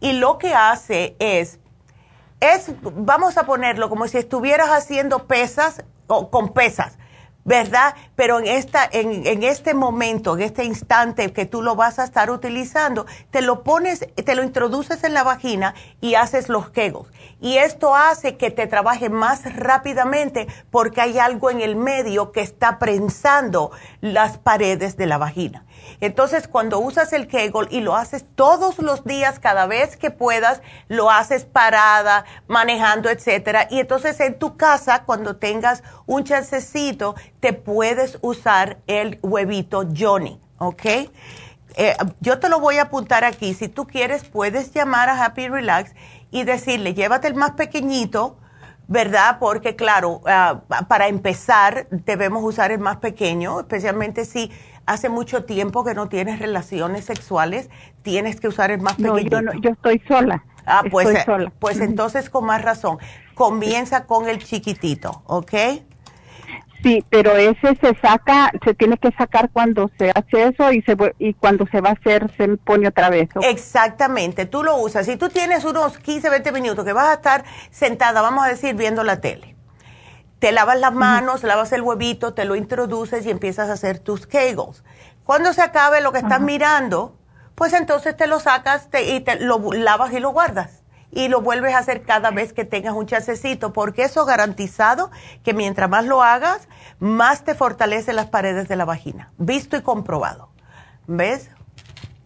Y 0.00 0.12
lo 0.14 0.38
que 0.38 0.54
hace 0.54 1.16
es, 1.18 1.60
es, 2.40 2.72
vamos 2.82 3.38
a 3.38 3.44
ponerlo 3.44 3.88
como 3.88 4.06
si 4.06 4.18
estuvieras 4.18 4.68
haciendo 4.68 5.26
pesas 5.26 5.84
o 6.08 6.30
con 6.30 6.52
pesas. 6.52 6.98
¿Verdad? 7.44 7.94
Pero 8.16 8.38
en, 8.38 8.46
esta, 8.46 8.88
en, 8.90 9.26
en, 9.26 9.42
este 9.42 9.74
momento, 9.74 10.36
en 10.36 10.42
este 10.42 10.64
instante 10.64 11.32
que 11.32 11.46
tú 11.46 11.62
lo 11.62 11.74
vas 11.74 11.98
a 11.98 12.04
estar 12.04 12.30
utilizando, 12.30 13.06
te 13.30 13.42
lo 13.42 13.62
pones, 13.62 14.06
te 14.14 14.34
lo 14.34 14.42
introduces 14.42 15.02
en 15.04 15.14
la 15.14 15.24
vagina 15.24 15.74
y 16.00 16.14
haces 16.14 16.48
los 16.48 16.70
kegels. 16.70 17.08
Y 17.40 17.56
esto 17.56 17.96
hace 17.96 18.36
que 18.36 18.50
te 18.50 18.66
trabaje 18.66 19.08
más 19.08 19.56
rápidamente 19.56 20.46
porque 20.70 21.00
hay 21.00 21.18
algo 21.18 21.50
en 21.50 21.60
el 21.60 21.74
medio 21.74 22.30
que 22.30 22.40
está 22.40 22.78
prensando 22.78 23.72
las 24.00 24.38
paredes 24.38 24.96
de 24.96 25.06
la 25.06 25.18
vagina. 25.18 25.64
Entonces, 26.00 26.48
cuando 26.48 26.78
usas 26.78 27.12
el 27.12 27.28
Kegel 27.28 27.68
y 27.70 27.80
lo 27.80 27.96
haces 27.96 28.24
todos 28.34 28.78
los 28.78 29.04
días, 29.04 29.38
cada 29.38 29.66
vez 29.66 29.96
que 29.96 30.10
puedas, 30.10 30.62
lo 30.88 31.10
haces 31.10 31.44
parada, 31.44 32.24
manejando, 32.48 33.10
etcétera. 33.10 33.68
Y 33.70 33.80
entonces 33.80 34.18
en 34.20 34.38
tu 34.38 34.56
casa, 34.56 35.04
cuando 35.04 35.36
tengas 35.36 35.82
un 36.06 36.24
chancecito, 36.24 37.14
te 37.40 37.52
puedes 37.52 38.18
usar 38.20 38.78
el 38.86 39.18
huevito 39.22 39.84
Johnny, 39.96 40.40
¿ok? 40.58 40.84
Eh, 41.74 41.96
yo 42.20 42.38
te 42.38 42.48
lo 42.48 42.60
voy 42.60 42.78
a 42.78 42.82
apuntar 42.82 43.24
aquí. 43.24 43.54
Si 43.54 43.68
tú 43.68 43.86
quieres, 43.86 44.24
puedes 44.24 44.72
llamar 44.72 45.08
a 45.08 45.24
Happy 45.24 45.48
Relax 45.48 45.94
y 46.30 46.44
decirle, 46.44 46.94
llévate 46.94 47.28
el 47.28 47.34
más 47.34 47.52
pequeñito, 47.52 48.36
¿verdad? 48.88 49.38
Porque 49.38 49.76
claro, 49.76 50.20
ah, 50.26 50.62
para 50.88 51.08
empezar 51.08 51.86
debemos 51.90 52.42
usar 52.44 52.72
el 52.72 52.78
más 52.78 52.98
pequeño, 52.98 53.60
especialmente 53.60 54.24
si 54.24 54.50
hace 54.86 55.08
mucho 55.08 55.44
tiempo 55.44 55.84
que 55.84 55.94
no 55.94 56.08
tienes 56.08 56.38
relaciones 56.38 57.04
sexuales, 57.04 57.70
tienes 58.02 58.40
que 58.40 58.48
usar 58.48 58.70
el 58.70 58.80
más 58.80 58.96
pequeñito. 58.96 59.42
No, 59.42 59.52
yo, 59.54 59.60
yo 59.60 59.70
estoy 59.70 60.02
sola. 60.08 60.44
Ah, 60.66 60.82
pues, 60.90 61.08
eh, 61.08 61.24
pues 61.58 61.80
entonces 61.80 62.30
con 62.30 62.44
más 62.44 62.62
razón. 62.62 62.98
Comienza 63.34 64.04
con 64.06 64.28
el 64.28 64.38
chiquitito, 64.38 65.22
¿ok? 65.26 65.52
Sí, 66.82 67.04
pero 67.10 67.36
ese 67.36 67.76
se 67.80 67.96
saca, 68.00 68.50
se 68.64 68.74
tiene 68.74 68.96
que 68.96 69.12
sacar 69.12 69.50
cuando 69.52 69.88
se 69.98 70.10
hace 70.10 70.48
eso 70.48 70.72
y, 70.72 70.82
se, 70.82 70.96
y 71.20 71.34
cuando 71.34 71.64
se 71.68 71.80
va 71.80 71.90
a 71.90 71.92
hacer 71.92 72.28
se 72.36 72.56
pone 72.56 72.88
otra 72.88 73.08
vez. 73.08 73.28
Exactamente, 73.42 74.46
tú 74.46 74.64
lo 74.64 74.76
usas. 74.76 75.06
Si 75.06 75.16
tú 75.16 75.28
tienes 75.28 75.64
unos 75.64 75.98
15, 75.98 76.28
20 76.28 76.50
minutos 76.50 76.84
que 76.84 76.92
vas 76.92 77.08
a 77.08 77.14
estar 77.14 77.44
sentada, 77.70 78.20
vamos 78.20 78.44
a 78.44 78.48
decir, 78.48 78.74
viendo 78.74 79.04
la 79.04 79.20
tele, 79.20 79.51
te 80.42 80.50
lavas 80.50 80.80
las 80.80 80.92
manos, 80.92 81.44
lavas 81.44 81.70
el 81.70 81.82
huevito, 81.82 82.34
te 82.34 82.44
lo 82.44 82.56
introduces 82.56 83.24
y 83.26 83.30
empiezas 83.30 83.70
a 83.70 83.74
hacer 83.74 84.00
tus 84.00 84.26
kegels. 84.26 84.82
Cuando 85.22 85.52
se 85.52 85.62
acabe 85.62 86.00
lo 86.00 86.10
que 86.10 86.18
estás 86.18 86.40
mirando, 86.40 87.16
pues 87.54 87.72
entonces 87.74 88.16
te 88.16 88.26
lo 88.26 88.40
sacas 88.40 88.88
y 89.06 89.20
te 89.20 89.38
lo 89.38 89.72
lavas 89.72 90.12
y 90.12 90.18
lo 90.18 90.30
guardas 90.30 90.82
y 91.12 91.28
lo 91.28 91.42
vuelves 91.42 91.74
a 91.74 91.78
hacer 91.78 92.02
cada 92.02 92.32
vez 92.32 92.52
que 92.52 92.64
tengas 92.64 92.94
un 92.94 93.06
chasecito, 93.06 93.72
porque 93.72 94.02
eso 94.02 94.24
garantizado 94.24 95.12
que 95.44 95.54
mientras 95.54 95.88
más 95.88 96.06
lo 96.06 96.24
hagas, 96.24 96.66
más 96.98 97.44
te 97.44 97.54
fortalece 97.54 98.12
las 98.12 98.26
paredes 98.26 98.66
de 98.66 98.74
la 98.74 98.84
vagina. 98.84 99.30
Visto 99.38 99.76
y 99.76 99.82
comprobado. 99.82 100.48
¿Ves? 101.06 101.52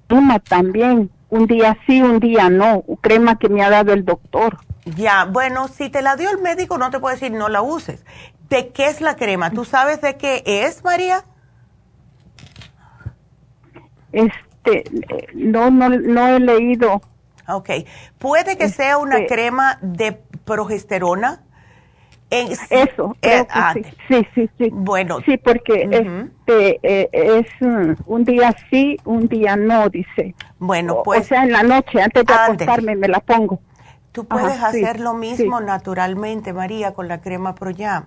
Crema 0.07 0.39
también, 0.39 1.11
un 1.28 1.47
día 1.47 1.77
sí, 1.86 2.03
un 2.03 2.20
día 2.20 2.48
no, 2.48 2.85
crema 3.01 3.39
que 3.39 3.48
me 3.48 3.62
ha 3.62 3.70
dado 3.70 3.93
el 3.93 4.05
doctor. 4.05 4.59
Ya, 4.85 5.24
bueno, 5.24 5.69
si 5.69 5.90
te 5.90 6.03
la 6.03 6.16
dio 6.16 6.31
el 6.31 6.39
médico, 6.39 6.78
no 6.78 6.90
te 6.90 7.01
puedo 7.01 7.15
decir 7.15 7.32
no 7.32 7.48
la 7.48 7.62
uses. 7.62 8.05
¿De 8.48 8.69
qué 8.69 8.86
es 8.86 9.01
la 9.01 9.16
crema? 9.16 9.51
¿Tú 9.51 9.65
sabes 9.65 10.01
de 10.01 10.16
qué 10.16 10.43
es, 10.47 10.85
María? 10.85 11.24
Este, 14.12 14.85
no, 15.35 15.70
no, 15.70 15.89
no 15.89 16.28
he 16.28 16.39
leído. 16.39 17.03
Ok. 17.48 17.70
¿Puede 18.19 18.57
que 18.57 18.69
sea 18.69 18.98
una 18.98 19.19
este 19.19 19.35
crema 19.35 19.78
de 19.82 20.12
progesterona? 20.44 21.43
Eso, 22.28 23.16
eh, 23.23 23.47
ah, 23.51 23.73
sí. 24.09 24.27
sí. 24.35 24.51
sí, 24.59 24.69
Bueno. 24.73 25.19
Sí, 25.24 25.36
porque 25.36 25.89
este, 25.90 26.81
eh, 26.82 27.09
es 27.12 27.47
mm, 27.61 28.03
un 28.07 28.24
día 28.24 28.55
sí, 28.69 28.97
un 29.05 29.28
día 29.28 29.55
no, 29.55 29.89
dice. 29.89 30.35
Bueno, 30.59 31.03
pues. 31.05 31.20
O 31.20 31.24
sea, 31.24 31.44
en 31.44 31.53
la 31.53 31.62
noche, 31.62 32.03
antes 32.03 32.24
de 32.24 32.35
acostarme, 32.35 32.97
me 32.97 33.07
la 33.09 33.20
pongo. 33.20 33.61
Tú 34.11 34.24
puedes 34.24 34.61
hacer 34.62 34.98
lo 34.98 35.15
mismo 35.15 35.61
naturalmente, 35.61 36.53
María, 36.53 36.94
con 36.94 37.07
la 37.07 37.20
crema 37.20 37.55
Proyam. 37.55 38.07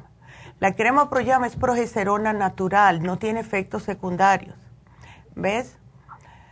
La 0.59 0.75
crema 0.75 1.09
Proyam 1.09 1.45
es 1.45 1.55
progesterona 1.55 2.33
natural, 2.33 3.01
no 3.01 3.17
tiene 3.17 3.39
efectos 3.39 3.83
secundarios. 3.83 4.55
¿Ves? 5.35 5.77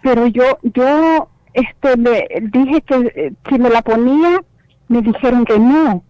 Pero 0.01 0.27
yo, 0.27 0.59
yo 0.61 1.29
este, 1.53 1.97
me 1.97 2.27
dije 2.43 2.81
que 2.81 2.95
eh, 3.15 3.33
si 3.49 3.59
me 3.59 3.69
la 3.69 3.81
ponía, 3.81 4.41
me 4.87 5.01
dijeron 5.01 5.43
que 5.43 5.59
no. 5.59 6.03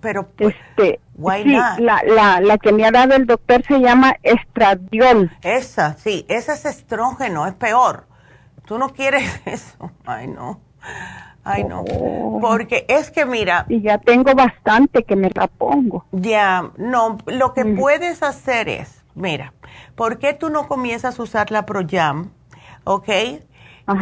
Pero, 0.00 0.28
pues, 0.28 0.54
este, 0.70 1.00
sí, 1.14 1.44
La, 1.44 2.02
la, 2.04 2.40
la 2.40 2.58
que 2.58 2.72
me 2.72 2.84
ha 2.84 2.90
dado 2.90 3.14
el 3.14 3.26
doctor 3.26 3.62
se 3.66 3.78
llama 3.78 4.16
estradiol. 4.22 5.30
Esa, 5.42 5.94
sí, 5.96 6.24
esa 6.28 6.54
es 6.54 6.64
estrógeno, 6.64 7.46
es 7.46 7.54
peor. 7.54 8.06
Tú 8.64 8.78
no 8.78 8.90
quieres 8.90 9.40
eso. 9.44 9.90
Ay, 10.06 10.28
no. 10.28 10.60
Ay, 11.44 11.64
no. 11.64 11.80
Oh. 11.82 12.38
Porque 12.40 12.86
es 12.88 13.10
que 13.10 13.26
mira. 13.26 13.66
Y 13.68 13.82
ya 13.82 13.98
tengo 13.98 14.34
bastante 14.34 15.02
que 15.04 15.16
me 15.16 15.30
la 15.34 15.48
pongo. 15.48 16.04
Ya, 16.12 16.70
no. 16.76 17.18
Lo 17.26 17.52
que 17.52 17.64
puedes 17.64 18.22
hacer 18.22 18.68
es, 18.68 19.04
mira, 19.14 19.52
¿por 19.96 20.18
qué 20.18 20.34
tú 20.34 20.50
no 20.50 20.68
comienzas 20.68 21.18
a 21.18 21.22
usar 21.22 21.50
la 21.50 21.66
Proyam? 21.66 22.30
¿Ok? 22.84 23.08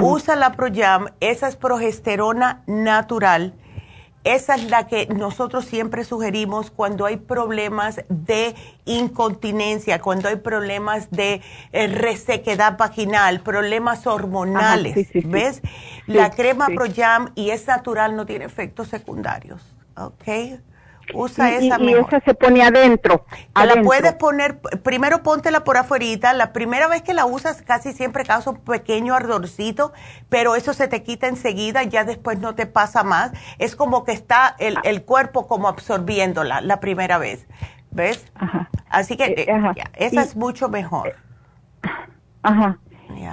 Usa 0.00 0.36
la 0.36 0.52
Proyam, 0.52 1.08
esa 1.20 1.48
es 1.48 1.56
progesterona 1.56 2.62
natural. 2.66 3.54
Esa 4.24 4.55
es 4.55 4.70
la 4.70 4.86
que 4.86 5.06
nosotros 5.06 5.64
siempre 5.64 6.05
sugerimos 6.05 6.70
cuando 6.70 7.06
hay 7.06 7.16
problemas 7.16 8.02
de 8.09 8.55
incontinencia, 8.84 10.01
cuando 10.01 10.28
hay 10.28 10.36
problemas 10.36 11.10
de 11.10 11.40
eh, 11.72 11.86
resequedad 11.86 12.76
vaginal, 12.76 13.40
problemas 13.40 14.06
hormonales. 14.06 15.09
¿Ves? 15.24 15.62
la 16.06 16.30
crema 16.30 16.66
Proyam 16.66 17.32
y 17.34 17.51
es 17.51 17.66
natural, 17.66 18.14
no 18.14 18.26
tiene 18.26 18.44
efectos 18.44 18.88
secundarios. 18.88 19.62
¿Ok? 19.97 20.60
Usa 21.14 21.54
esa 21.54 21.80
y, 21.80 21.94
esa 21.94 22.20
se 22.20 22.34
pone 22.34 22.62
adentro. 22.62 23.24
La 23.54 23.82
puedes 23.82 24.14
poner, 24.14 24.60
primero 24.82 25.22
póntela 25.22 25.62
por 25.62 25.76
afuera. 25.76 25.90
La 26.32 26.52
primera 26.52 26.88
vez 26.88 27.02
que 27.02 27.14
la 27.14 27.26
usas 27.26 27.62
casi 27.62 27.92
siempre 27.92 28.24
causa 28.24 28.50
un 28.50 28.58
pequeño 28.58 29.14
ardorcito, 29.14 29.92
pero 30.28 30.54
eso 30.54 30.72
se 30.72 30.88
te 30.88 31.02
quita 31.02 31.26
enseguida, 31.26 31.82
ya 31.82 32.04
después 32.04 32.38
no 32.38 32.54
te 32.54 32.66
pasa 32.66 33.02
más. 33.02 33.32
Es 33.58 33.76
como 33.76 34.04
que 34.04 34.12
está 34.12 34.56
el, 34.58 34.78
el 34.84 35.02
cuerpo 35.02 35.46
como 35.46 35.68
absorbiéndola 35.68 36.60
la 36.60 36.80
primera 36.80 37.18
vez. 37.18 37.46
¿Ves? 37.90 38.24
Ajá. 38.34 38.70
Así 38.88 39.16
que 39.16 39.24
eh, 39.24 39.46
eh, 39.48 39.84
esa 39.94 40.22
es 40.22 40.36
mucho 40.36 40.68
mejor. 40.68 41.16
Ajá. 42.42 42.78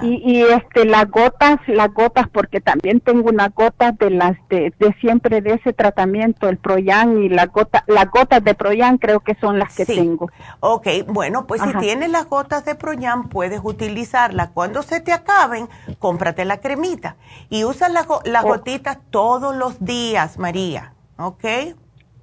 Y, 0.02 0.22
y, 0.24 0.42
este 0.42 0.84
las 0.84 1.10
gotas, 1.10 1.58
las 1.66 1.92
gotas, 1.92 2.28
porque 2.28 2.60
también 2.60 3.00
tengo 3.00 3.28
unas 3.30 3.54
gotas 3.54 3.96
de 3.98 4.10
las 4.10 4.36
de, 4.48 4.72
siempre 5.00 5.40
de 5.40 5.54
ese 5.54 5.72
tratamiento, 5.72 6.48
el 6.48 6.56
Proyan 6.56 7.22
y 7.22 7.28
las 7.28 7.48
gotas, 7.48 7.82
las 7.86 8.10
gotas 8.10 8.42
de 8.44 8.54
Proyan 8.54 8.98
creo 8.98 9.20
que 9.20 9.34
son 9.40 9.58
las 9.58 9.74
que 9.74 9.86
tengo. 9.86 10.30
Ok, 10.60 10.86
bueno, 11.06 11.46
pues 11.46 11.62
si 11.62 11.72
tienes 11.78 12.10
las 12.10 12.28
gotas 12.28 12.64
de 12.64 12.74
Proyan 12.74 13.28
puedes 13.28 13.60
utilizarlas. 13.62 14.50
Cuando 14.50 14.82
se 14.82 15.00
te 15.00 15.12
acaben, 15.12 15.68
cómprate 15.98 16.44
la 16.44 16.58
cremita 16.58 17.16
y 17.50 17.64
usa 17.64 17.88
las, 17.88 18.06
las 18.24 18.44
gotitas 18.44 18.98
todos 19.10 19.54
los 19.54 19.84
días, 19.84 20.38
María, 20.38 20.92
¿ok? 21.18 21.44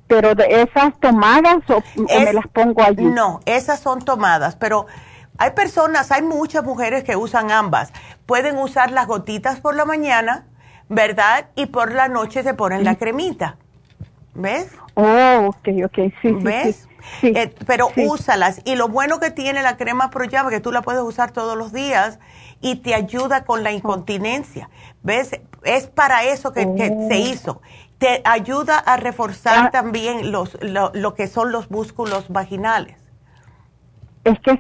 Pero 0.08 0.36
de 0.36 0.62
esas 0.62 1.00
tomadas 1.00 1.58
o, 1.70 1.82
me 1.96 2.34
las 2.34 2.48
pongo 2.48 2.84
allí. 2.84 3.06
No, 3.06 3.40
esas 3.46 3.80
son 3.80 4.04
tomadas, 4.04 4.56
pero 4.56 4.86
hay 5.38 5.52
personas, 5.52 6.12
hay 6.12 6.22
muchas 6.22 6.64
mujeres 6.64 7.04
que 7.04 7.16
usan 7.16 7.52
ambas. 7.52 7.92
Pueden 8.26 8.58
usar 8.58 8.92
las 8.92 9.08
gotitas 9.08 9.60
por 9.60 9.76
la 9.76 9.86
mañana, 9.86 10.46
¿verdad? 10.90 11.48
Y 11.56 11.68
por 11.68 11.94
la 11.94 12.08
noche 12.08 12.44
se 12.44 12.54
ponen 12.54 12.84
la 12.84 12.96
cremita. 12.96 13.58
¿Ves? 14.34 14.68
Oh, 14.96 15.48
ok, 15.48 15.68
ok, 15.86 16.14
sí. 16.22 16.32
¿Ves? 16.42 16.88
Eh, 17.22 17.54
pero 17.66 17.90
úsalas. 17.98 18.62
Y 18.66 18.76
lo 18.76 18.88
bueno 18.88 19.20
que 19.20 19.32
tiene 19.32 19.62
la 19.62 19.78
crema 19.78 20.10
Pro 20.10 20.28
que 20.50 20.60
tú 20.60 20.72
la 20.72 20.82
puedes 20.82 21.02
usar 21.02 21.32
todos 21.32 21.58
los 21.58 21.72
días 21.72 22.20
y 22.62 22.78
te 22.78 22.96
ayuda 22.96 23.46
con 23.46 23.64
la 23.64 23.72
incontinencia. 23.72 24.70
¿Ves? 25.04 25.40
Es 25.64 25.88
para 25.88 26.24
eso 26.24 26.52
que, 26.52 26.64
se 26.64 26.92
oh. 26.92 27.14
hizo. 27.14 27.62
Te 27.98 28.22
ayuda 28.26 28.78
a 28.78 28.98
reforzar 28.98 29.68
ah. 29.68 29.72
también 29.72 30.32
los, 30.32 30.58
lo, 30.62 31.14
que 31.14 31.28
son 31.28 31.52
los 31.52 31.72
músculos 31.72 32.30
vaginales. 32.30 32.98
Es 34.24 34.40
que, 34.40 34.60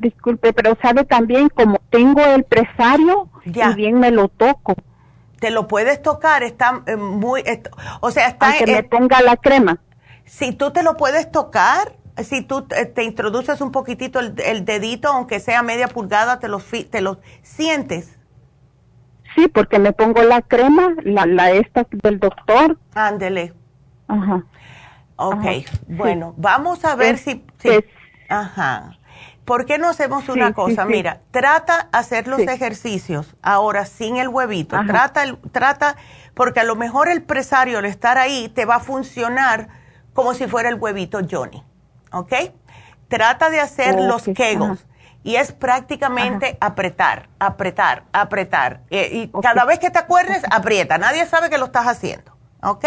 disculpe, 0.00 0.52
pero 0.52 0.76
sabe 0.80 1.04
también 1.04 1.48
como 1.48 1.78
tengo 1.90 2.20
el 2.24 2.44
presario, 2.44 3.28
y 3.44 3.74
bien 3.74 3.98
me 4.00 4.10
lo 4.10 4.28
toco 4.28 4.74
te 5.38 5.50
lo 5.50 5.68
puedes 5.68 6.02
tocar, 6.02 6.42
está 6.42 6.82
eh, 6.86 6.96
muy, 6.96 7.44
o 8.00 8.10
sea, 8.10 8.28
está... 8.28 8.54
que 8.58 8.66
me 8.66 8.82
ponga 8.82 9.20
la 9.22 9.36
crema. 9.36 9.78
Si 10.24 10.52
tú 10.52 10.72
te 10.72 10.82
lo 10.82 10.96
puedes 10.96 11.30
tocar, 11.30 11.94
si 12.22 12.42
tú 12.42 12.62
te, 12.62 13.04
introduces 13.04 13.60
un 13.60 13.70
poquitito 13.70 14.18
el, 14.20 14.64
dedito, 14.64 15.08
aunque 15.08 15.40
sea 15.40 15.62
media 15.62 15.88
pulgada, 15.88 16.38
te 16.38 16.48
lo, 16.48 16.58
te 16.58 17.00
lo 17.00 17.20
sientes. 17.42 18.18
Sí, 19.34 19.48
porque 19.48 19.78
me 19.78 19.92
pongo 19.92 20.22
la 20.22 20.42
crema, 20.42 20.94
la, 21.04 21.24
la 21.26 21.52
esta 21.52 21.86
del 21.90 22.18
doctor. 22.18 22.78
Ándele. 22.94 23.54
Ajá. 24.08 24.44
Ok, 25.16 25.44
bueno, 25.88 26.34
vamos 26.36 26.84
a 26.84 26.94
ver 26.94 27.18
si, 27.18 27.44
Ajá. 28.28 28.97
¿Por 29.48 29.64
qué 29.64 29.78
no 29.78 29.88
hacemos 29.88 30.28
una 30.28 30.52
cosa? 30.52 30.84
Mira, 30.84 31.22
trata 31.30 31.88
hacer 31.90 32.28
los 32.28 32.38
ejercicios 32.40 33.34
ahora 33.40 33.86
sin 33.86 34.18
el 34.18 34.28
huevito. 34.28 34.76
Trata, 34.86 35.24
trata, 35.52 35.96
porque 36.34 36.60
a 36.60 36.64
lo 36.64 36.76
mejor 36.76 37.08
el 37.08 37.22
presario 37.22 37.78
al 37.78 37.86
estar 37.86 38.18
ahí 38.18 38.50
te 38.50 38.66
va 38.66 38.76
a 38.76 38.80
funcionar 38.80 39.68
como 40.12 40.34
si 40.34 40.46
fuera 40.46 40.68
el 40.68 40.74
huevito 40.74 41.20
Johnny. 41.28 41.64
¿Ok? 42.12 42.34
Trata 43.08 43.48
de 43.48 43.60
hacer 43.60 43.98
los 43.98 44.24
kegels. 44.24 44.86
Y 45.24 45.36
es 45.36 45.52
prácticamente 45.52 46.58
apretar, 46.60 47.30
apretar, 47.38 48.04
apretar. 48.12 48.82
Eh, 48.90 49.08
y 49.12 49.40
cada 49.40 49.64
vez 49.64 49.78
que 49.78 49.90
te 49.90 49.98
acuerdes, 49.98 50.42
aprieta. 50.50 50.98
Nadie 50.98 51.24
sabe 51.24 51.48
que 51.48 51.56
lo 51.56 51.66
estás 51.66 51.86
haciendo. 51.86 52.36
¿Ok? 52.62 52.84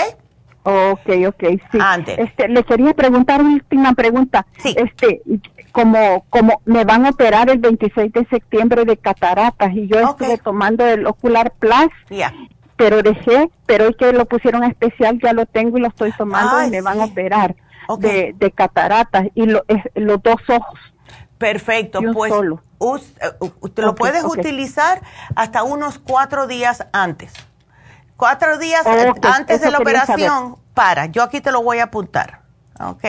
Ok, 0.64 1.10
ok, 1.28 1.44
sí. 1.72 1.78
Este, 2.18 2.48
le 2.48 2.64
quería 2.64 2.94
preguntar 2.94 3.42
una 3.42 3.56
última 3.56 3.94
pregunta. 3.94 4.46
Sí. 4.58 4.76
Este, 4.78 5.22
como, 5.72 6.26
como 6.30 6.62
me 6.66 6.84
van 6.84 7.06
a 7.06 7.10
operar 7.10 7.50
el 7.50 7.60
26 7.60 8.12
de 8.14 8.26
septiembre 8.26 8.86
de 8.86 8.98
cataratas 8.98 9.74
y 9.74 9.88
yo 9.88 10.00
estuve 10.00 10.38
tomando 10.38 10.86
el 10.86 11.08
Ocular 11.08 11.52
Plus, 11.58 11.90
pero 12.76 13.02
dejé, 13.02 13.50
pero 13.66 13.86
hoy 13.86 13.94
que 13.96 14.12
lo 14.14 14.26
pusieron 14.26 14.64
especial 14.64 15.20
ya 15.22 15.34
lo 15.34 15.46
tengo 15.46 15.78
y 15.78 15.82
lo 15.82 15.88
estoy 15.88 16.12
tomando 16.12 16.64
y 16.64 16.70
me 16.70 16.82
van 16.82 17.00
a 17.00 17.06
operar 17.06 17.56
de, 18.00 18.36
de, 18.38 18.52
cataratas 18.52 19.28
y 19.34 19.46
lo, 19.46 19.64
es, 19.68 19.84
los 19.96 20.22
dos 20.22 20.42
ojos. 20.48 20.80
Perfecto, 21.38 22.02
pues 22.14 22.32
solo. 22.32 22.62
usted 22.80 23.84
lo 23.84 23.96
puedes 23.96 24.24
utilizar 24.24 25.02
hasta 25.36 25.64
unos 25.64 25.98
cuatro 25.98 26.46
días 26.46 26.86
antes. 26.94 27.34
Cuatro 28.22 28.58
días 28.60 28.86
antes 28.86 29.62
de 29.62 29.72
la 29.72 29.80
operación, 29.80 30.58
para. 30.76 31.08
Yo 31.08 31.24
aquí 31.24 31.42
te 31.42 31.52
lo 31.52 31.64
voy 31.64 31.80
a 31.80 31.86
apuntar. 31.86 32.42
¿Ok? 32.80 33.04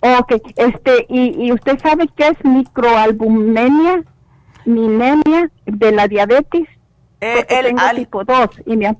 Ok, 0.00 0.32
este, 0.56 1.06
y, 1.08 1.46
y 1.46 1.52
usted 1.52 1.80
sabe 1.80 2.06
qué 2.14 2.28
es 2.28 2.44
microalbuminemia, 2.44 4.04
minemia 4.66 5.50
de 5.64 5.92
la 5.92 6.06
diabetes, 6.06 6.68
eh, 7.22 7.46
el 7.48 7.64
tengo 7.64 7.80
tipo 7.94 8.24
2 8.24 8.48
y 8.66 8.76
me 8.76 8.94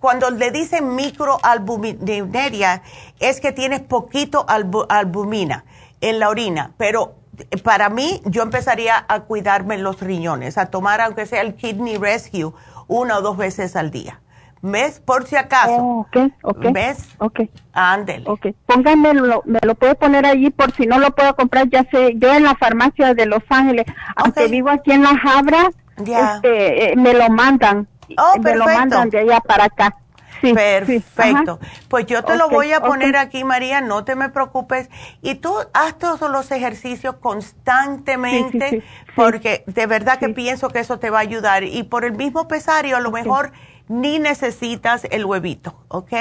cuando 0.00 0.30
le 0.30 0.50
dicen 0.50 0.94
microalbumineria, 0.94 2.82
es 3.20 3.40
que 3.40 3.52
tienes 3.52 3.80
poquito 3.80 4.46
albumina 4.48 5.64
en 6.00 6.18
la 6.18 6.28
orina, 6.28 6.72
pero 6.76 7.16
para 7.62 7.88
mí 7.88 8.20
yo 8.26 8.42
empezaría 8.42 9.04
a 9.08 9.20
cuidarme 9.20 9.78
los 9.78 10.00
riñones, 10.00 10.58
a 10.58 10.66
tomar 10.66 11.00
aunque 11.00 11.26
sea 11.26 11.40
el 11.40 11.54
Kidney 11.54 11.96
Rescue 11.96 12.52
una 12.88 13.18
o 13.18 13.22
dos 13.22 13.36
veces 13.36 13.74
al 13.76 13.90
día. 13.90 14.20
¿Ves? 14.62 15.00
Por 15.00 15.26
si 15.26 15.34
acaso. 15.34 15.76
Oh, 15.76 16.06
ok, 16.42 16.72
¿Ves? 16.72 17.08
Ok. 17.18 17.40
Ándele. 17.72 18.24
Ok. 18.28 18.46
Pónganmelo, 18.66 19.42
me 19.44 19.58
lo 19.62 19.74
puede 19.74 19.96
poner 19.96 20.24
allí 20.24 20.50
por 20.50 20.72
si 20.72 20.86
no 20.86 20.98
lo 20.98 21.10
puedo 21.10 21.34
comprar, 21.34 21.68
ya 21.68 21.84
sé, 21.90 22.14
yo 22.16 22.32
en 22.32 22.44
la 22.44 22.54
farmacia 22.54 23.12
de 23.12 23.26
Los 23.26 23.42
Ángeles, 23.48 23.86
aunque 24.14 24.46
vivo 24.46 24.70
aquí 24.70 24.92
en 24.92 25.02
La 25.02 25.20
Habra, 25.24 25.70
este, 25.96 26.92
eh, 26.92 26.96
me 26.96 27.12
lo 27.12 27.28
mandan. 27.28 27.88
Oh, 28.16 28.38
me 28.40 28.54
lo 28.54 28.64
mandan 28.66 29.10
de 29.10 29.18
allá 29.18 29.40
para 29.40 29.64
acá. 29.64 29.96
Sí, 30.40 30.52
Perfecto. 30.54 31.60
pues 31.88 32.06
yo 32.06 32.24
te 32.24 32.36
lo 32.36 32.48
voy 32.48 32.72
a 32.72 32.80
poner 32.80 33.16
aquí, 33.16 33.44
María, 33.44 33.80
no 33.80 34.04
te 34.04 34.16
me 34.16 34.28
preocupes. 34.28 34.90
Y 35.22 35.36
tú 35.36 35.54
haz 35.72 35.98
todos 35.98 36.28
los 36.30 36.50
ejercicios 36.50 37.16
constantemente, 37.20 38.82
porque 39.14 39.62
de 39.66 39.86
verdad 39.86 40.18
que 40.18 40.30
pienso 40.30 40.68
que 40.70 40.80
eso 40.80 40.98
te 40.98 41.10
va 41.10 41.18
a 41.18 41.22
ayudar. 41.22 41.62
Y 41.62 41.84
por 41.84 42.04
el 42.04 42.12
mismo 42.12 42.48
pesario, 42.48 42.96
a 42.96 43.00
lo 43.00 43.12
mejor 43.12 43.52
ni 43.88 44.18
necesitas 44.18 45.06
el 45.10 45.24
huevito, 45.24 45.74
¿ok? 45.88 46.12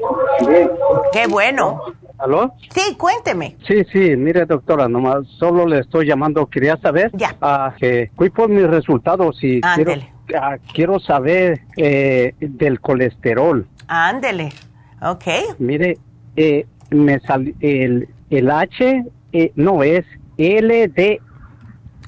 bien. 0.47 0.70
Qué 1.12 1.26
bueno. 1.26 1.80
¿Aló? 2.18 2.55
Sí, 2.70 2.97
cuénteme. 2.97 3.56
Sí, 3.66 3.84
sí, 3.93 4.16
mire 4.16 4.47
doctora, 4.47 4.88
nomás 4.88 5.26
solo 5.38 5.66
le 5.66 5.80
estoy 5.80 6.06
llamando, 6.06 6.47
quería 6.47 6.78
saber 6.78 7.10
ya. 7.12 7.36
Uh, 7.43 7.76
que 7.78 8.10
fui 8.16 8.30
por 8.30 8.48
mis 8.48 8.66
resultados 8.66 9.36
y 9.43 9.60
quiero 9.60 9.93
Ah, 10.34 10.56
quiero 10.72 10.98
saber 10.98 11.60
eh, 11.76 12.34
del 12.40 12.80
colesterol. 12.80 13.66
Ándele, 13.86 14.52
ok. 15.01 15.24
Mire, 15.59 15.98
eh, 16.34 16.66
me 16.90 17.20
sal, 17.20 17.55
el, 17.60 18.09
el 18.31 18.51
H 18.51 19.05
eh, 19.32 19.53
no 19.55 19.82
es 19.82 20.05
LD, 20.39 21.20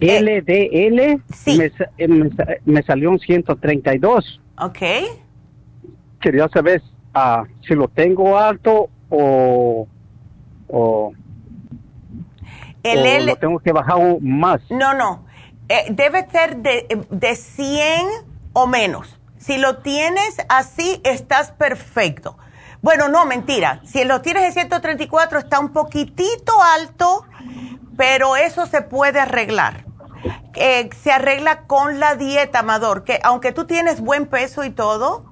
LDL, 0.01 1.23
sí. 1.35 1.59
me, 1.59 2.07
me, 2.07 2.31
me, 2.65 2.83
salió 2.83 3.11
un 3.11 3.19
132. 3.19 4.41
Ok. 4.61 4.79
quería 6.21 6.49
saber 6.49 6.83
uh, 7.15 7.45
si 7.67 7.75
lo 7.75 7.89
tengo 7.89 8.39
alto 8.39 8.89
o, 9.09 9.89
o, 10.69 11.13
el 12.83 13.27
lo 13.27 13.37
tengo 13.37 13.59
que 13.59 13.73
bajar 13.73 13.99
más. 14.21 14.61
No, 14.71 14.95
no. 14.95 15.27
Eh, 15.69 15.87
debe 15.91 16.29
ser 16.31 16.57
de, 16.59 17.07
de 17.11 17.35
100 17.35 18.07
o 18.53 18.67
menos. 18.67 19.19
Si 19.37 19.59
lo 19.59 19.79
tienes 19.79 20.39
así, 20.49 21.01
estás 21.05 21.53
perfecto. 21.53 22.37
Bueno, 22.81 23.09
no, 23.09 23.27
mentira. 23.27 23.81
Si 23.85 24.05
lo 24.05 24.21
tienes 24.21 24.45
en 24.45 24.53
134, 24.53 25.39
está 25.39 25.59
un 25.59 25.73
poquitito 25.73 26.53
alto, 26.63 27.25
pero 27.97 28.37
eso 28.37 28.67
se 28.67 28.83
puede 28.83 29.21
arreglar. 29.21 29.85
Eh, 30.55 30.89
se 31.03 31.13
arregla 31.13 31.63
con 31.63 32.01
la 32.01 32.15
dieta, 32.15 32.61
Amador, 32.61 33.05
que 33.05 33.21
aunque 33.23 33.53
tú 33.53 33.67
tienes 33.67 34.01
buen 34.01 34.27
peso 34.27 34.65
y 34.65 34.71
todo, 34.71 35.25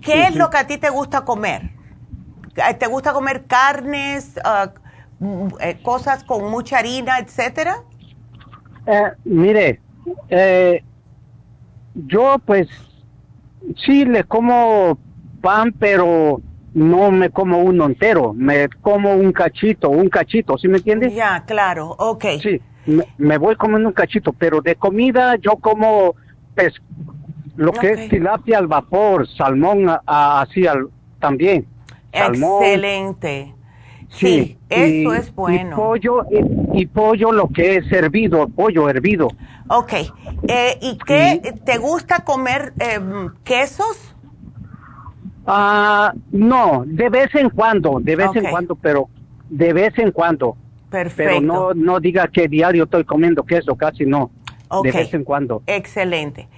¿qué 0.00 0.26
es 0.26 0.34
lo 0.34 0.50
que 0.50 0.58
a 0.58 0.66
ti 0.66 0.78
te 0.78 0.90
gusta 0.90 1.24
comer? 1.24 1.70
Eh, 2.56 2.74
¿Te 2.74 2.86
gusta 2.86 3.12
comer 3.12 3.46
carnes, 3.46 4.38
eh, 5.60 5.78
cosas 5.82 6.24
con 6.24 6.50
mucha 6.50 6.78
harina, 6.78 7.18
etcétera? 7.18 7.82
mire, 9.24 9.80
yo 11.94 12.38
pues 12.44 12.68
sí 13.84 14.04
le 14.04 14.22
como 14.22 14.96
pan, 15.46 15.72
pero 15.78 16.40
no 16.74 17.12
me 17.12 17.30
como 17.30 17.60
uno 17.60 17.86
entero, 17.86 18.34
me 18.34 18.68
como 18.68 19.14
un 19.14 19.30
cachito, 19.30 19.90
un 19.90 20.08
cachito, 20.08 20.58
¿sí 20.58 20.66
me 20.66 20.78
entiendes? 20.78 21.14
Ya, 21.14 21.44
claro, 21.46 21.94
ok. 22.00 22.24
Sí, 22.42 22.60
me, 23.16 23.38
voy 23.38 23.54
comiendo 23.54 23.88
un 23.88 23.94
cachito, 23.94 24.32
pero 24.32 24.60
de 24.60 24.74
comida 24.74 25.36
yo 25.36 25.52
como 25.52 26.16
pes 26.56 26.74
lo 27.54 27.70
que 27.70 27.92
es 27.92 28.08
tilapia 28.08 28.58
al 28.58 28.66
vapor, 28.66 29.28
salmón 29.28 29.86
así 30.04 30.66
al, 30.66 30.88
también. 31.20 31.64
Excelente. 32.10 33.54
Sí, 34.08 34.58
eso 34.68 35.14
es 35.14 35.32
bueno. 35.32 35.70
Y 35.70 35.74
pollo, 35.76 36.26
y, 36.74 36.86
pollo 36.86 37.30
lo 37.30 37.48
que 37.50 37.76
es 37.76 37.92
hervido, 37.92 38.48
pollo 38.48 38.88
hervido. 38.88 39.28
Ok. 39.68 39.92
Eh, 40.48 40.78
¿Y 40.80 40.98
qué? 40.98 41.54
¿Te 41.64 41.78
gusta 41.78 42.24
comer 42.24 42.72
em, 42.80 43.32
quesos? 43.44 44.15
Ah, 45.46 46.12
no, 46.32 46.82
de 46.86 47.08
vez 47.08 47.34
en 47.34 47.50
cuando, 47.50 47.98
de 48.00 48.16
vez 48.16 48.30
en 48.34 48.44
cuando, 48.50 48.74
pero 48.74 49.08
de 49.48 49.72
vez 49.72 49.96
en 49.98 50.10
cuando. 50.10 50.56
Perfecto. 50.90 51.32
Pero 51.34 51.40
no, 51.40 51.74
no 51.74 52.00
diga 52.00 52.28
que 52.28 52.48
diario 52.48 52.84
estoy 52.84 53.04
comiendo 53.04 53.44
queso, 53.44 53.76
casi 53.76 54.04
no. 54.04 54.30
De 54.82 54.90
vez 54.90 55.14
en 55.14 55.22
cuando. 55.22 55.62
Excelente. 55.66 56.48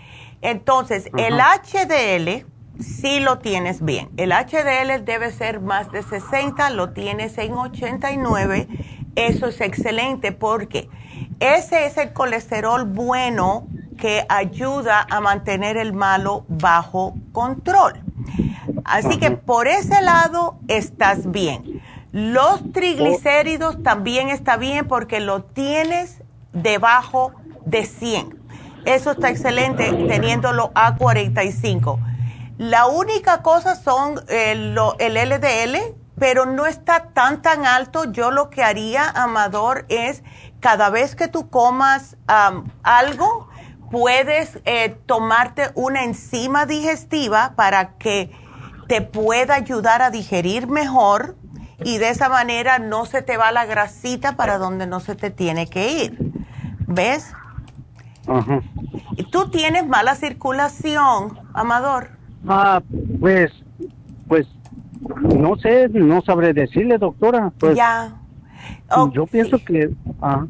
Entonces, 0.41 1.11
el 1.17 1.35
HDL 1.39 2.47
sí 2.81 3.21
lo 3.21 3.39
tienes 3.39 3.85
bien. 3.85 4.09
El 4.17 4.31
HDL 4.31 5.05
debe 5.05 5.33
ser 5.33 5.61
más 5.61 5.91
de 5.93 6.03
60, 6.03 6.71
lo 6.71 6.91
tienes 6.91 7.37
en 7.39 7.53
89. 7.53 8.69
Eso 9.17 9.49
es 9.49 9.61
excelente 9.61 10.33
porque 10.33 10.89
ese 11.41 11.87
es 11.87 11.99
el 11.99 12.13
colesterol 12.13 12.85
bueno 12.85 13.67
que 13.99 14.25
ayuda 14.31 15.07
a 15.11 15.21
mantener 15.21 15.77
el 15.77 15.93
malo 15.93 16.47
bajo 16.49 17.15
control. 17.33 18.01
Así 18.85 19.19
que 19.19 19.33
por 19.33 19.69
ese 19.69 20.01
lado 20.01 20.59
estás 20.69 21.31
bien. 21.31 21.83
Los 22.13 22.73
triglicéridos 22.73 23.83
también 23.83 24.31
está 24.31 24.57
bien 24.57 24.89
porque 24.89 25.21
lo 25.21 25.43
tienes 25.43 26.23
debajo 26.55 27.33
de 27.67 27.85
100. 27.85 28.39
Eso 28.87 29.11
está 29.11 29.29
excelente 29.29 29.93
teniéndolo 30.09 30.73
a 30.75 30.97
45. 30.97 32.01
La 32.57 32.87
única 32.87 33.43
cosa 33.43 33.77
son 33.77 34.21
el, 34.29 34.77
el 34.99 35.15
LDL, 35.15 35.95
pero 36.19 36.47
no 36.47 36.67
está 36.67 37.11
tan 37.13 37.43
tan 37.43 37.67
alto. 37.67 38.11
Yo 38.11 38.31
lo 38.31 38.49
que 38.51 38.65
haría, 38.65 39.09
Amador, 39.11 39.85
es 39.89 40.23
cada 40.61 40.91
vez 40.91 41.15
que 41.15 41.29
tú 41.29 41.51
comas 41.51 42.17
algo, 42.83 43.49
puedes 43.91 44.61
eh, 44.65 44.97
tomarte 45.07 45.71
una 45.75 46.05
enzima 46.05 46.67
digestiva 46.67 47.55
para 47.57 47.97
que 47.99 48.31
te 48.87 49.03
pueda 49.03 49.55
ayudar 49.55 50.03
a 50.03 50.11
digerir 50.11 50.67
mejor 50.67 51.37
y 51.85 51.99
de 51.99 52.11
esa 52.11 52.29
manera 52.29 52.79
no 52.79 53.07
se 53.07 53.23
te 53.23 53.37
va 53.37 53.53
la 53.53 53.67
grasita 53.67 54.37
para 54.37 54.59
donde 54.59 54.87
no 54.87 55.01
se 55.01 55.15
te 55.15 55.31
tiene 55.31 55.67
que 55.69 56.05
ir. 56.05 56.33
¿Ves? 56.87 57.33
Ajá. 58.27 58.61
¿Tú 59.31 59.51
tienes 59.51 59.87
mala 59.87 60.15
circulación, 60.15 61.39
Amador? 61.55 62.09
Ah, 62.47 62.83
pues, 63.21 63.53
pues, 64.27 64.47
no 65.21 65.57
sé, 65.57 65.89
no 65.89 66.23
sabré 66.23 66.53
decirle, 66.53 66.99
doctora. 66.99 67.53
Pues, 67.59 67.77
ya. 67.77 68.13
yo 69.13 69.27
pienso 69.27 69.59
que... 69.65 69.91
Ah, 70.21 70.47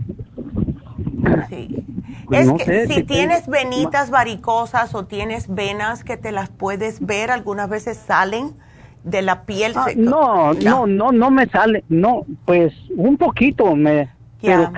sí. 1.49 1.85
Pues 2.29 2.47
es 2.47 2.65
que 2.65 2.87
si, 2.87 3.03
tienes 3.05 3.47
venitas 3.47 4.11
varicosas 4.11 4.95
o 4.95 5.07
tienes 5.07 5.53
venas 5.53 6.05
que 6.05 6.17
te 6.17 6.31
las 6.31 6.51
puedes 6.51 7.05
ver, 7.05 7.31
algunas 7.31 7.69
veces 7.69 7.97
salen 7.97 8.55
de 9.03 9.23
la 9.23 9.45
piel. 9.45 9.73
Ah, 9.75 9.87
no, 9.97 10.53
no, 10.53 10.87
no, 10.87 11.11
no 11.11 11.31
me 11.31 11.47
sale, 11.47 11.85
no, 11.89 12.27
pues 12.45 12.75
un 12.97 13.17
poquito 13.17 13.75
me, 13.75 14.11
pero 14.43 14.71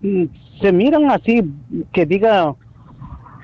mm, 0.00 0.24
se 0.60 0.72
miran 0.72 1.10
así, 1.10 1.42
que 1.92 2.06
diga 2.06 2.54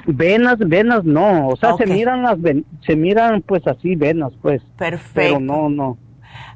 venas, 0.06 0.59
venas 0.59 1.05
no, 1.05 1.48
o 1.48 1.56
sea, 1.56 1.76
se 1.76 1.86
miran 1.86 2.22
las, 2.22 2.38
se 2.86 2.96
miran 2.96 3.42
pues 3.42 3.66
así 3.66 3.94
venas, 3.94 4.32
pues. 4.40 4.62
Perfecto. 4.76 5.12
Pero 5.14 5.40
no, 5.40 5.68
no. 5.68 5.98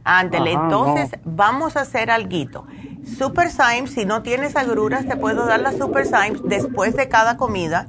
Ándele, 0.04 0.52
entonces 0.52 1.12
vamos 1.24 1.76
a 1.76 1.82
hacer 1.82 2.10
algo. 2.10 2.66
Super 3.04 3.50
Symes, 3.50 3.92
si 3.92 4.04
no 4.04 4.22
tienes 4.22 4.56
agruras, 4.56 5.06
te 5.06 5.16
puedo 5.16 5.46
dar 5.46 5.60
la 5.60 5.72
Super 5.72 6.06
Symes 6.06 6.40
después 6.44 6.94
de 6.94 7.08
cada 7.08 7.36
comida 7.36 7.88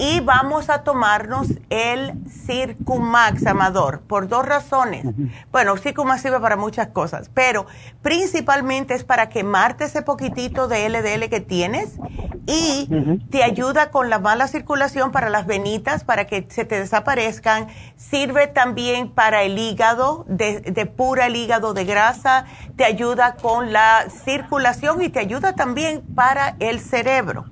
y 0.00 0.20
vamos 0.20 0.70
a 0.70 0.82
tomarnos 0.82 1.48
el 1.68 2.14
Circumax, 2.46 3.46
Amador, 3.46 4.00
por 4.00 4.28
dos 4.28 4.46
razones. 4.46 5.04
Bueno, 5.52 5.76
Circumax 5.76 6.22
sirve 6.22 6.40
para 6.40 6.56
muchas 6.56 6.88
cosas, 6.88 7.30
pero 7.34 7.66
principalmente 8.00 8.94
es 8.94 9.04
para 9.04 9.28
quemarte 9.28 9.84
ese 9.84 10.00
poquitito 10.00 10.68
de 10.68 10.88
LDL 10.88 11.28
que 11.28 11.40
tienes 11.40 11.98
y 12.46 12.88
te 13.30 13.44
ayuda 13.44 13.90
con 13.90 14.08
la 14.08 14.18
mala 14.18 14.48
circulación 14.48 15.12
para 15.12 15.28
las 15.28 15.46
venitas, 15.46 16.02
para 16.02 16.26
que 16.26 16.46
se 16.48 16.64
te 16.64 16.80
desaparezcan. 16.80 17.68
Sirve 17.96 18.46
también 18.46 19.10
para 19.10 19.42
el 19.42 19.58
hígado, 19.58 20.24
de, 20.28 20.62
de 20.62 20.86
pura 20.86 21.26
el 21.26 21.36
hígado 21.36 21.74
de 21.74 21.84
grasa, 21.84 22.46
te 22.80 22.86
ayuda 22.86 23.34
con 23.34 23.74
la 23.74 24.06
circulación 24.24 25.02
y 25.02 25.10
te 25.10 25.18
ayuda 25.18 25.52
también 25.52 26.00
para 26.14 26.56
el 26.60 26.80
cerebro. 26.80 27.44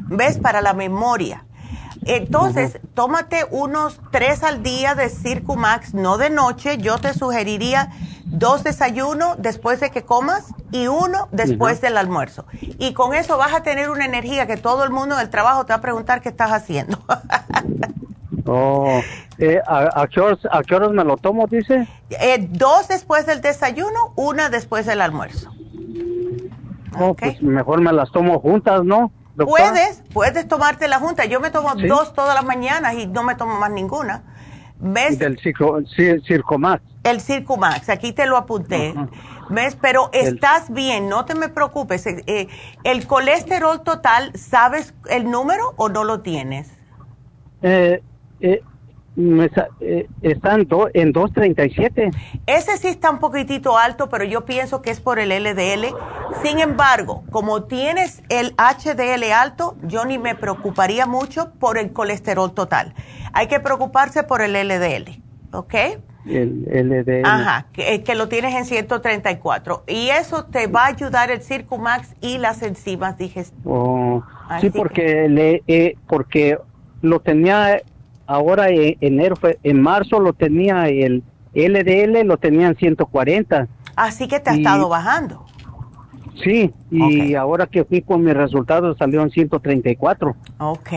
¿Ves? 0.00 0.36
Para 0.36 0.60
la 0.60 0.74
memoria. 0.74 1.46
Entonces, 2.04 2.78
tómate 2.92 3.46
unos 3.50 3.98
tres 4.10 4.42
al 4.42 4.62
día 4.62 4.94
de 4.94 5.08
Circumax, 5.08 5.94
no 5.94 6.18
de 6.18 6.28
noche. 6.28 6.76
Yo 6.76 6.98
te 6.98 7.14
sugeriría 7.14 7.92
dos 8.26 8.62
desayunos 8.62 9.36
después 9.38 9.80
de 9.80 9.90
que 9.90 10.02
comas 10.02 10.48
y 10.70 10.86
uno 10.86 11.28
después 11.32 11.80
del 11.80 11.96
almuerzo. 11.96 12.44
Y 12.60 12.92
con 12.92 13.14
eso 13.14 13.38
vas 13.38 13.54
a 13.54 13.62
tener 13.62 13.88
una 13.88 14.04
energía 14.04 14.46
que 14.46 14.58
todo 14.58 14.84
el 14.84 14.90
mundo 14.90 15.14
en 15.14 15.22
el 15.22 15.30
trabajo 15.30 15.64
te 15.64 15.72
va 15.72 15.78
a 15.78 15.80
preguntar 15.80 16.20
qué 16.20 16.28
estás 16.28 16.52
haciendo. 16.52 16.98
oh, 18.46 19.00
eh, 19.38 19.60
¿a, 19.66 20.06
qué 20.08 20.20
horas, 20.20 20.90
me 20.92 21.04
lo 21.04 21.16
tomo, 21.16 21.46
dice? 21.46 21.86
Eh, 22.10 22.46
dos 22.50 22.88
después 22.88 23.26
del 23.26 23.40
desayuno, 23.40 24.12
una 24.16 24.48
después 24.48 24.86
del 24.86 25.00
almuerzo. 25.00 25.50
Oh, 26.98 27.14
pues 27.14 27.42
mejor 27.42 27.80
me 27.80 27.92
las 27.92 28.10
tomo 28.12 28.38
juntas, 28.38 28.84
¿no? 28.84 29.10
Puedes, 29.36 30.02
puedes 30.12 30.46
tomarte 30.46 30.86
la 30.86 31.00
junta. 31.00 31.24
Yo 31.24 31.40
me 31.40 31.50
tomo 31.50 31.74
dos 31.74 32.14
todas 32.14 32.34
las 32.34 32.44
mañanas 32.44 32.94
y 32.94 33.06
no 33.06 33.24
me 33.24 33.34
tomo 33.34 33.58
más 33.58 33.70
ninguna. 33.70 34.22
¿Ves? 34.78 35.18
Del 35.18 35.38
circo, 35.38 35.80
Circomax. 36.26 36.82
El 37.04 37.20
Circomax, 37.20 37.88
aquí 37.88 38.12
te 38.12 38.26
lo 38.26 38.36
apunté. 38.36 38.94
¿Ves? 39.50 39.76
Pero 39.80 40.10
estás 40.12 40.72
bien, 40.72 41.08
no 41.08 41.24
te 41.24 41.34
me 41.34 41.48
preocupes. 41.48 42.06
Eh, 42.06 42.22
eh, 42.26 42.48
el 42.84 43.06
colesterol 43.06 43.82
total, 43.82 44.32
¿sabes 44.36 44.94
el 45.08 45.30
número 45.30 45.74
o 45.76 45.88
no 45.88 46.04
lo 46.04 46.20
tienes? 46.20 46.70
Eh, 47.62 48.02
eh 48.52 48.62
eh, 49.16 50.08
está 50.22 50.54
en, 50.54 50.66
en 50.94 51.12
237. 51.12 52.10
Ese 52.46 52.76
sí 52.78 52.88
está 52.88 53.10
un 53.10 53.20
poquitito 53.20 53.78
alto, 53.78 54.08
pero 54.08 54.24
yo 54.24 54.44
pienso 54.44 54.82
que 54.82 54.90
es 54.90 55.00
por 55.00 55.20
el 55.20 55.28
LDL. 55.28 55.94
Sin 56.42 56.58
embargo, 56.58 57.22
como 57.30 57.64
tienes 57.64 58.22
el 58.28 58.54
HDL 58.56 59.30
alto, 59.32 59.76
yo 59.82 60.04
ni 60.04 60.18
me 60.18 60.34
preocuparía 60.34 61.06
mucho 61.06 61.52
por 61.60 61.78
el 61.78 61.92
colesterol 61.92 62.52
total. 62.52 62.94
Hay 63.32 63.46
que 63.46 63.60
preocuparse 63.60 64.24
por 64.24 64.42
el 64.42 64.52
LDL, 64.52 65.22
¿ok? 65.52 65.74
El 66.26 66.64
LDL. 66.64 67.24
Ajá, 67.24 67.66
que, 67.72 68.02
que 68.02 68.14
lo 68.16 68.28
tienes 68.28 68.54
en 68.54 68.64
134. 68.64 69.84
Y 69.86 70.08
eso 70.08 70.46
te 70.46 70.66
va 70.66 70.84
a 70.84 70.86
ayudar 70.86 71.30
el 71.30 71.40
Circumax 71.40 72.16
y 72.20 72.38
las 72.38 72.62
enzimas 72.62 73.16
digestivas. 73.16 73.64
Oh, 73.64 74.24
sí, 74.60 74.70
porque, 74.70 75.28
le, 75.28 75.96
porque 76.08 76.58
lo 77.00 77.20
tenía 77.20 77.82
ahora 78.26 78.68
en 78.68 78.96
enero, 79.00 79.36
fue, 79.36 79.58
en 79.62 79.80
marzo 79.80 80.20
lo 80.20 80.32
tenía 80.32 80.88
el 80.88 81.22
LDL, 81.54 82.26
lo 82.26 82.36
tenía 82.36 82.68
en 82.68 82.76
140. 82.76 83.68
Así 83.96 84.28
que 84.28 84.40
te 84.40 84.50
ha 84.50 84.54
estado 84.54 84.88
bajando. 84.88 85.44
Sí, 86.42 86.72
y 86.90 87.34
ahora 87.34 87.66
que 87.66 87.84
fui 87.84 88.02
con 88.02 88.24
mis 88.24 88.34
resultados 88.34 88.96
salió 88.98 89.22
en 89.22 89.30
134. 89.30 90.34
Ok, 90.58 90.90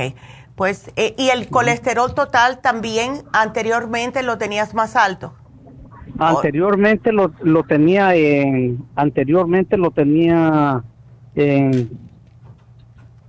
pues, 0.55 0.91
eh, 0.95 1.13
¿y 1.17 1.29
el 1.29 1.47
colesterol 1.49 2.15
total 2.15 2.59
también 2.59 3.21
anteriormente 3.33 4.23
lo 4.23 4.39
tenías 4.39 4.73
más 4.73 4.95
alto? 4.95 5.35
Anteriormente 6.17 7.11
lo, 7.11 7.31
lo 7.43 7.63
tenía 7.63 8.15
en, 8.15 8.83
anteriormente 8.95 9.77
lo 9.77 9.91
tenía 9.91 10.83
en, 11.35 12.06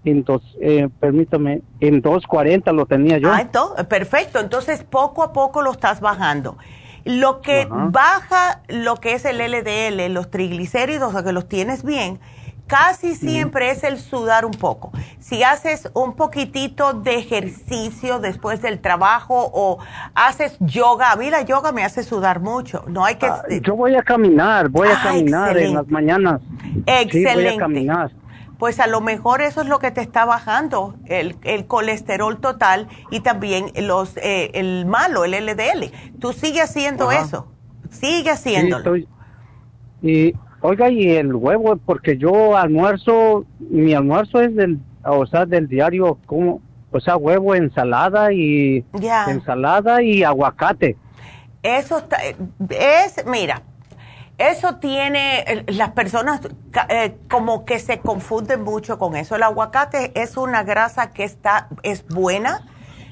en 0.05 0.25
dos, 0.25 0.43
eh, 0.61 0.89
permítame, 1.01 1.62
en 1.81 2.01
240 2.01 2.73
lo 2.73 2.87
tenía 2.87 3.19
yo. 3.19 3.33
Ah, 3.33 3.41
entonces, 3.41 3.87
perfecto, 3.87 4.39
entonces 4.39 4.85
poco 4.85 5.23
a 5.23 5.33
poco 5.33 5.62
lo 5.62 5.73
estás 5.73 6.01
bajando. 6.01 6.57
Lo 7.05 7.41
que 7.41 7.66
baja 7.70 8.61
lo 8.69 8.97
que 8.97 9.15
es 9.15 9.25
el 9.25 9.39
LDL, 9.39 10.12
los 10.12 10.31
triglicéridos, 10.31 11.15
o 11.15 11.25
que 11.25 11.33
los 11.33 11.49
tienes 11.49 11.83
bien, 11.83 12.20
casi 12.66 13.15
siempre 13.15 13.70
es 13.70 13.83
el 13.83 13.99
sudar 13.99 14.45
un 14.45 14.53
poco. 14.53 14.93
Si 15.19 15.43
haces 15.43 15.91
un 15.95 16.15
poquitito 16.15 16.93
de 16.93 17.16
ejercicio 17.16 18.19
después 18.19 18.61
del 18.61 18.81
trabajo 18.81 19.51
o 19.55 19.79
haces 20.15 20.59
yoga, 20.61 21.12
a 21.12 21.16
mí 21.16 21.31
la 21.31 21.43
yoga 21.43 21.73
me 21.73 21.83
hace 21.83 22.03
sudar 22.03 22.41
mucho. 22.41 22.85
No 22.89 23.05
hay 23.05 23.15
que. 23.15 23.27
Ah, 23.27 23.43
yo 23.62 23.75
voy 23.75 23.95
a 23.95 24.03
caminar, 24.03 24.69
voy 24.69 24.89
a 24.89 25.01
ah, 25.01 25.03
caminar 25.03 25.57
en 25.57 25.75
las 25.75 25.89
mañanas. 25.89 26.43
Excelente. 26.85 27.57
caminar 27.57 28.11
pues 28.59 28.81
a 28.81 28.87
lo 28.87 29.01
mejor 29.01 29.41
eso 29.41 29.61
es 29.61 29.69
lo 29.69 29.79
que 29.79 29.91
te 29.91 30.01
está 30.01 30.25
bajando, 30.25 30.95
el, 31.07 31.37
colesterol 31.67 32.41
total 32.41 32.89
y 33.11 33.21
también 33.21 33.71
los 33.81 34.17
eh, 34.17 34.51
el 34.55 34.85
malo, 34.87 35.25
el 35.25 35.33
LDL. 35.33 35.93
Tú 36.19 36.33
sigues 36.33 36.65
haciendo 36.65 37.13
eso, 37.13 37.47
sigue 37.91 38.31
haciéndolo. 38.31 38.97
y 40.03 40.35
oiga, 40.61 40.91
y 40.91 41.11
el 41.11 41.35
huevo, 41.35 41.77
porque 41.77 42.17
yo 42.17 42.57
almuerzo, 42.57 43.45
mi 43.59 43.95
almuerzo 43.95 44.41
es 44.41 44.55
del, 44.55 44.79
o 45.05 45.27
sea, 45.27 45.47
del 45.47 45.69
diario, 45.69 46.19
como, 46.27 46.61
o 46.91 47.01
sea, 47.01 47.17
huevo, 47.17 47.55
ensalada 47.55 48.33
y 48.33 48.85
ensalada 49.29 50.03
y 50.03 50.25
aguacate. 50.25 50.97
Eso 51.63 51.99
está, 51.99 52.19
es, 52.71 53.25
mira, 53.27 53.63
eso 54.39 54.77
tiene, 54.77 55.65
las 55.66 55.90
personas 55.90 56.40
eh, 56.89 57.19
como 57.28 57.65
que 57.65 57.81
se 57.81 57.98
confunden 57.98 58.62
mucho 58.62 58.98
con 58.98 59.16
eso. 59.16 59.35
El 59.35 59.43
aguacate 59.43 60.12
es 60.15 60.36
una 60.36 60.62
grasa 60.62 61.10
que 61.10 61.24
está, 61.24 61.69
es 61.82 62.06
buena, 62.06 62.66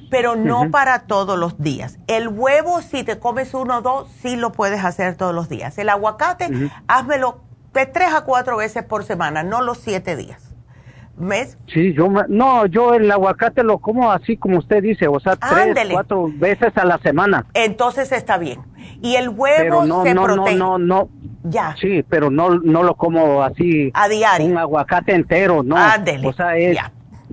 pero 0.09 0.37
no 0.37 0.71
para 0.71 1.01
todos 1.01 1.37
los 1.37 1.59
días. 1.59 1.99
El 2.07 2.29
huevo, 2.29 2.81
si 2.81 3.03
te 3.03 3.19
comes 3.19 3.55
uno 3.55 3.79
o 3.79 3.83
dos, 3.83 4.09
sí 4.23 4.37
lo 4.37 4.53
puedes 4.53 4.85
hacer 4.85 5.17
todos 5.17 5.35
los 5.35 5.49
días. 5.49 5.77
El 5.79 5.89
aguacate, 5.89 6.49
házmelo 6.87 7.41
de 7.73 7.87
tres 7.87 8.15
a 8.15 8.21
cuatro 8.21 8.57
veces 8.57 8.85
por 8.85 9.05
semana, 9.05 9.43
no 9.43 9.63
los 9.63 9.79
siete 9.79 10.15
días. 10.15 10.46
¿Ves? 11.19 11.57
Sí, 11.73 11.95
yo 11.95 12.09
no, 12.29 12.67
yo 12.67 12.95
el 12.95 13.11
aguacate 13.11 13.63
lo 13.63 13.79
como 13.79 14.13
así 14.13 14.37
como 14.37 14.59
usted 14.59 14.83
dice, 14.83 15.09
o 15.09 15.19
sea, 15.19 15.37
tres, 15.37 15.75
cuatro 15.91 16.31
veces 16.35 16.77
a 16.77 16.85
la 16.85 16.99
semana. 16.99 17.47
Entonces 17.55 18.13
está 18.13 18.37
bien. 18.37 18.61
Y 19.01 19.17
el 19.17 19.31
huevo 19.31 19.85
no, 19.87 20.03
se 20.03 20.15
no, 20.15 20.29
No, 20.29 20.47
no, 20.57 20.79
no. 20.79 21.09
Ya. 21.45 21.75
Sí, 21.81 22.05
pero 22.09 22.31
no, 22.31 22.59
no 22.59 22.83
lo 22.83 22.97
como 22.97 23.43
así. 23.43 23.91
A 23.95 24.09
diario. 24.09 24.47
Un 24.47 24.59
aguacate 24.59 25.15
entero, 25.15 25.63
no. 25.63 25.77
O 26.25 26.33
sea, 26.33 26.57
es 26.57 26.79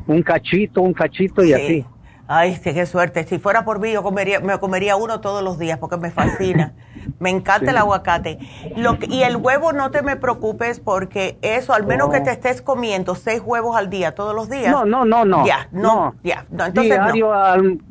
un 0.08 0.22
cachito, 0.24 0.82
un 0.82 0.94
cachito 0.94 1.44
y 1.44 1.54
así. 1.54 1.86
Ay, 2.28 2.58
qué 2.64 2.86
suerte. 2.86 3.26
Si 3.26 3.38
fuera 3.38 3.66
por 3.66 3.80
mí, 3.80 3.92
yo 3.92 4.02
comería, 4.02 4.40
me 4.40 4.58
comería 4.60 4.96
uno 4.96 5.20
todos 5.20 5.44
los 5.44 5.60
días 5.60 5.78
porque 5.78 5.98
me 5.98 6.10
fascina. 6.10 6.74
me 7.20 7.30
encanta 7.30 7.72
el 7.72 7.78
aguacate. 7.78 8.40
Lo 8.78 8.98
y 9.02 9.24
el 9.24 9.36
huevo, 9.36 9.74
no 9.74 9.92
te 9.92 10.02
me 10.02 10.16
preocupes 10.16 10.80
porque 10.80 11.38
eso, 11.42 11.74
al 11.74 11.86
menos 11.86 12.10
que 12.10 12.22
te 12.22 12.32
estés 12.32 12.62
comiendo 12.62 13.16
seis 13.16 13.42
huevos 13.44 13.76
al 13.76 13.90
día, 13.90 14.16
todos 14.16 14.34
los 14.34 14.50
días. 14.50 14.72
No, 14.72 14.86
no, 14.86 15.04
no, 15.04 15.26
no. 15.26 15.46
Ya, 15.46 15.68
no, 15.72 16.16
ya. 16.24 16.46
No, 16.50 16.66
entonces 16.66 16.94
Diario 16.94 17.32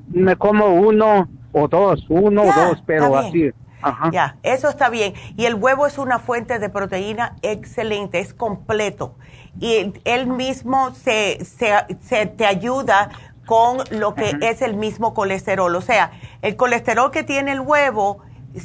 me 0.09 0.37
como 0.37 0.67
uno 0.67 1.29
o 1.53 1.69
dos, 1.69 2.07
uno 2.09 2.43
o 2.43 2.53
dos, 2.53 2.83
pero 2.87 3.17
así. 3.17 3.51
Ajá. 3.83 4.11
Ya, 4.13 4.37
eso 4.45 4.69
está 4.69 4.89
bien. 4.91 5.13
Y 5.37 5.45
el 5.47 5.57
huevo 5.57 5.89
es 5.89 5.99
una 5.99 6.21
fuente 6.21 6.61
de 6.61 6.69
proteína 6.69 7.35
excelente, 7.43 8.21
es 8.21 8.33
completo. 8.33 9.17
Y 9.59 9.93
él 10.05 10.29
mismo 10.29 10.95
se, 10.95 11.45
se, 11.45 11.73
se 12.01 12.27
te 12.27 12.47
ayuda 12.47 13.11
con 13.47 13.79
lo 13.91 14.15
que 14.15 14.37
es 14.41 14.63
el 14.63 14.75
mismo 14.75 15.15
colesterol. 15.15 15.75
O 15.75 15.81
sea, 15.81 16.13
el 16.43 16.57
colesterol 16.57 17.11
que 17.11 17.25
tiene 17.25 17.53
el 17.53 17.61
huevo 17.61 18.23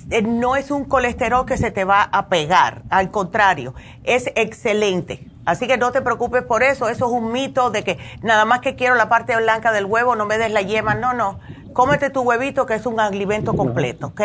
eh, 0.09 0.21
no 0.21 0.55
es 0.55 0.71
un 0.71 0.85
colesterol 0.85 1.45
que 1.45 1.57
se 1.57 1.71
te 1.71 1.85
va 1.85 2.03
a 2.03 2.27
pegar, 2.27 2.83
al 2.89 3.09
contrario, 3.09 3.73
es 4.03 4.27
excelente. 4.35 5.27
Así 5.45 5.65
que 5.65 5.77
no 5.77 5.93
te 5.93 6.01
preocupes 6.01 6.43
por 6.43 6.61
eso, 6.61 6.89
eso 6.89 7.05
es 7.05 7.11
un 7.11 7.31
mito 7.31 7.71
de 7.71 7.85
que 7.85 7.97
nada 8.21 8.43
más 8.43 8.59
que 8.59 8.75
quiero 8.75 8.95
la 8.95 9.07
parte 9.07 9.33
blanca 9.37 9.71
del 9.71 9.85
huevo, 9.85 10.15
no 10.17 10.25
me 10.25 10.37
des 10.37 10.51
la 10.51 10.61
yema, 10.61 10.93
no, 10.93 11.13
no. 11.13 11.39
Cómete 11.77 12.09
tu 12.09 12.21
huevito 12.21 12.65
que 12.65 12.73
es 12.73 12.87
un 12.87 12.99
alimento 12.99 13.53
completo, 13.55 14.07
¿ok? 14.07 14.21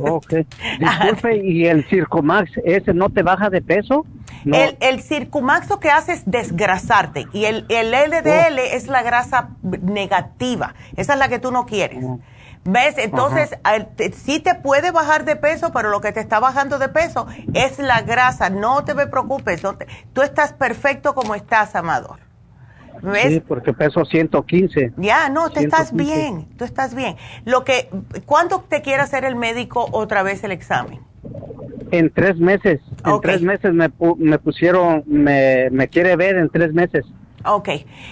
Ok. 0.00 0.34
Disculpe, 0.80 1.36
¿y 1.36 1.66
el 1.66 1.84
Circumax 1.84 2.50
ese 2.64 2.92
no 2.92 3.10
te 3.10 3.22
baja 3.22 3.48
de 3.48 3.62
peso? 3.62 4.04
El, 4.44 4.76
el 4.80 5.00
Circumax 5.00 5.70
lo 5.70 5.78
que 5.78 5.90
hace 5.90 6.14
es 6.14 6.28
desgrasarte 6.28 7.28
y 7.32 7.44
el, 7.44 7.64
el 7.68 7.92
LDL 7.92 8.58
oh. 8.58 8.72
es 8.72 8.88
la 8.88 9.04
grasa 9.04 9.50
negativa, 9.62 10.74
esa 10.96 11.12
es 11.12 11.18
la 11.20 11.28
que 11.28 11.38
tú 11.38 11.52
no 11.52 11.64
quieres. 11.64 12.04
¿Ves? 12.64 12.98
Entonces, 12.98 13.56
sí 14.24 14.40
te 14.40 14.56
puede 14.56 14.90
bajar 14.90 15.24
de 15.24 15.36
peso, 15.36 15.70
pero 15.72 15.90
lo 15.90 16.00
que 16.00 16.10
te 16.10 16.18
está 16.18 16.40
bajando 16.40 16.80
de 16.80 16.88
peso 16.88 17.28
es 17.52 17.78
la 17.78 18.00
grasa. 18.00 18.50
No 18.50 18.84
te 18.84 18.94
me 18.94 19.06
preocupes. 19.06 19.62
tú 20.12 20.22
estás 20.22 20.52
perfecto 20.54 21.14
como 21.14 21.36
estás, 21.36 21.76
Amador. 21.76 22.18
¿Ves? 23.02 23.34
Sí, 23.34 23.40
porque 23.40 23.72
peso 23.72 24.04
115. 24.04 24.92
Ya, 24.96 25.28
no, 25.28 25.50
te 25.50 25.60
estás 25.60 25.92
bien. 25.92 26.46
Tú 26.56 26.64
estás 26.64 26.94
bien. 26.94 27.16
Lo 27.44 27.64
que, 27.64 27.88
¿Cuándo 28.26 28.64
te 28.68 28.82
quiere 28.82 29.02
hacer 29.02 29.24
el 29.24 29.36
médico 29.36 29.88
otra 29.92 30.22
vez 30.22 30.44
el 30.44 30.52
examen? 30.52 31.00
En 31.90 32.10
tres 32.10 32.36
meses. 32.36 32.80
En 33.04 33.20
tres 33.20 33.42
meses 33.42 33.72
me, 33.72 33.90
me 34.18 34.38
pusieron, 34.38 35.04
me, 35.06 35.70
me 35.70 35.88
quiere 35.88 36.16
ver 36.16 36.36
en 36.36 36.48
tres 36.48 36.72
meses. 36.72 37.04
Ok, 37.46 37.68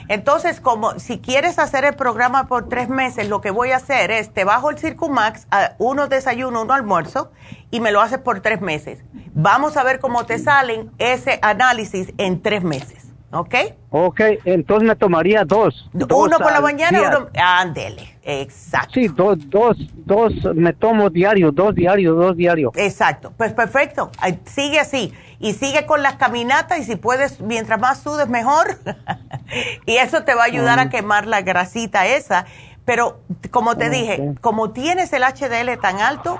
entonces 0.09 0.61
como 0.61 0.99
si 0.99 1.19
quieres 1.19 1.59
hacer 1.59 1.87
el 1.87 1.95
programa 1.95 2.49
por 2.49 2.69
tres 2.69 2.91
meses, 2.91 3.31
lo 3.31 3.41
que 3.41 3.51
voy 3.51 3.71
a 3.71 3.77
hacer 3.77 4.11
es 4.11 4.33
te 4.35 4.45
bajo 4.45 4.69
el 4.69 4.79
Circumax, 4.79 5.47
a 5.51 5.73
uno 5.79 6.07
desayuno, 6.07 6.63
uno 6.63 6.75
almuerzo 6.75 7.33
y 7.71 7.81
me 7.81 7.93
lo 7.93 8.03
haces 8.03 8.19
por 8.19 8.41
tres 8.41 8.61
meses. 8.61 9.03
Vamos 9.33 9.79
a 9.79 9.85
ver 9.85 10.01
cómo 10.01 10.27
te 10.27 10.39
salen 10.39 10.91
ese 10.99 11.39
análisis 11.41 12.13
en 12.19 12.43
tres 12.43 12.63
meses. 12.63 13.12
¿Ok? 13.33 13.55
Ok, 13.91 14.21
entonces 14.45 14.87
me 14.87 14.95
tomaría 14.95 15.45
dos. 15.45 15.89
uno 15.95 16.39
por 16.39 16.53
la 16.53 16.61
mañana, 16.61 17.01
uno. 17.01 17.29
Ándele, 17.35 18.19
exacto. 18.23 18.93
Sí, 18.95 19.09
dos, 19.09 19.39
dos, 19.49 19.77
dos, 20.05 20.33
me 20.55 20.75
tomo 20.75 21.09
diario, 21.09 21.51
dos 21.51 21.75
diarios, 21.75 22.15
dos 22.15 22.37
diarios. 22.37 22.73
Exacto, 22.77 23.33
pues 23.39 23.55
perfecto. 23.55 24.11
Sigue 24.45 24.81
así 24.81 25.15
y 25.39 25.55
sigue 25.55 25.87
con 25.87 26.03
las 26.03 26.17
caminatas 26.17 26.79
y 26.81 26.85
si 26.85 26.97
puedes, 26.97 27.41
mientras 27.41 27.81
más 27.81 28.03
sudes, 28.03 28.29
mejor. 28.29 28.79
y 29.87 29.97
eso 29.97 30.25
te 30.25 30.35
va 30.35 30.43
a 30.43 30.47
ayudar 30.47 30.79
a 30.79 30.87
mm. 30.87 30.91
quemar 30.91 31.27
la 31.27 31.41
grasita 31.41 32.07
esa. 32.07 32.45
Pero 32.85 33.21
como 33.51 33.77
te 33.79 33.89
dije, 33.89 34.35
como 34.43 34.73
tienes 34.73 35.13
el 35.15 35.23
HDL 35.23 35.81
tan 35.81 36.01
alto, 36.01 36.39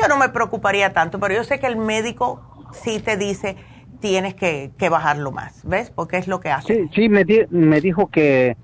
yo 0.00 0.08
no 0.08 0.16
me 0.16 0.30
preocuparía 0.30 0.92
tanto, 0.92 1.20
pero 1.20 1.34
yo 1.34 1.44
sé 1.44 1.60
que 1.60 1.66
el 1.66 1.76
médico 1.76 2.40
sí 2.72 2.98
te 2.98 3.16
dice 3.16 3.56
tienes 4.04 4.34
que, 4.34 4.70
que 4.76 4.90
bajarlo 4.90 5.32
más, 5.32 5.62
¿ves? 5.64 5.90
Porque 5.90 6.18
es 6.18 6.28
lo 6.28 6.38
que 6.38 6.50
hace. 6.50 6.74
Sí, 6.74 6.90
sí 6.94 7.08
me, 7.08 7.24
me 7.48 7.80
dijo 7.80 8.08
que, 8.08 8.54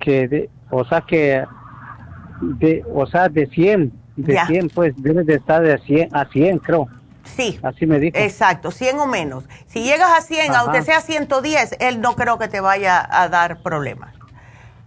que 0.00 0.50
o 0.70 0.84
sea, 0.84 1.02
que, 1.02 1.44
de, 2.40 2.84
o 2.92 3.06
sea, 3.06 3.28
de 3.28 3.46
100, 3.46 3.92
de 4.16 4.40
100, 4.44 4.70
pues 4.70 4.92
debe 4.96 5.22
de 5.22 5.36
estar 5.36 5.62
de 5.62 5.78
100 5.78 6.08
a 6.16 6.24
100, 6.24 6.58
creo. 6.58 6.88
Sí. 7.22 7.60
Así 7.62 7.86
me 7.86 8.00
dijo. 8.00 8.18
Exacto, 8.18 8.72
100 8.72 8.98
o 8.98 9.06
menos. 9.06 9.44
Si 9.66 9.84
llegas 9.84 10.10
a 10.18 10.20
100, 10.20 10.52
aunque 10.56 10.82
sea 10.82 11.00
110, 11.00 11.76
él 11.78 12.00
no 12.00 12.16
creo 12.16 12.36
que 12.38 12.48
te 12.48 12.60
vaya 12.60 13.06
a 13.08 13.28
dar 13.28 13.62
problemas. 13.62 14.12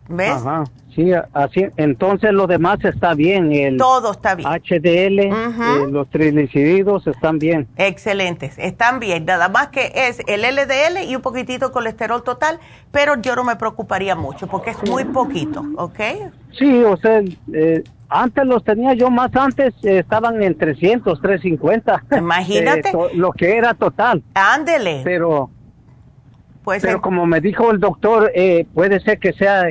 ¿Ves? 0.09 0.31
Ajá. 0.31 0.65
Sí, 0.95 1.11
así, 1.33 1.65
entonces 1.75 2.31
lo 2.31 2.47
demás 2.47 2.79
está 2.83 3.13
bien. 3.13 3.51
El 3.51 3.75
Todo 3.75 4.11
está 4.11 4.33
bien. 4.33 4.47
HDL, 4.47 5.19
eh, 5.19 5.87
los 5.91 6.09
triglicéridos 6.09 7.05
están 7.05 7.37
bien. 7.37 7.67
Excelentes, 7.75 8.57
están 8.57 9.01
bien. 9.01 9.25
Nada 9.25 9.49
más 9.49 9.67
que 9.67 9.91
es 9.93 10.21
el 10.27 10.43
LDL 10.43 11.03
y 11.05 11.15
un 11.17 11.21
poquitito 11.21 11.67
de 11.67 11.73
colesterol 11.73 12.23
total, 12.23 12.59
pero 12.91 13.21
yo 13.21 13.35
no 13.35 13.43
me 13.43 13.57
preocuparía 13.57 14.15
mucho 14.15 14.47
porque 14.47 14.69
es 14.69 14.89
muy 14.89 15.03
poquito, 15.03 15.65
¿ok? 15.75 15.99
Sí, 16.57 16.81
o 16.83 16.95
sea, 16.95 17.21
eh, 17.53 17.83
antes 18.07 18.45
los 18.45 18.63
tenía 18.63 18.93
yo 18.93 19.09
más 19.09 19.35
antes, 19.35 19.73
eh, 19.83 19.99
estaban 19.99 20.41
en 20.41 20.57
300, 20.57 21.19
350. 21.21 22.03
Imagínate. 22.17 22.93
lo 23.15 23.33
que 23.33 23.57
era 23.57 23.73
total. 23.73 24.23
Ándele. 24.33 25.01
Pero, 25.03 25.49
pues 26.63 26.81
pero 26.81 27.01
como 27.01 27.25
me 27.25 27.41
dijo 27.41 27.69
el 27.71 27.81
doctor, 27.81 28.31
puede 28.73 29.01
ser 29.01 29.19
que 29.19 29.33
sea 29.33 29.67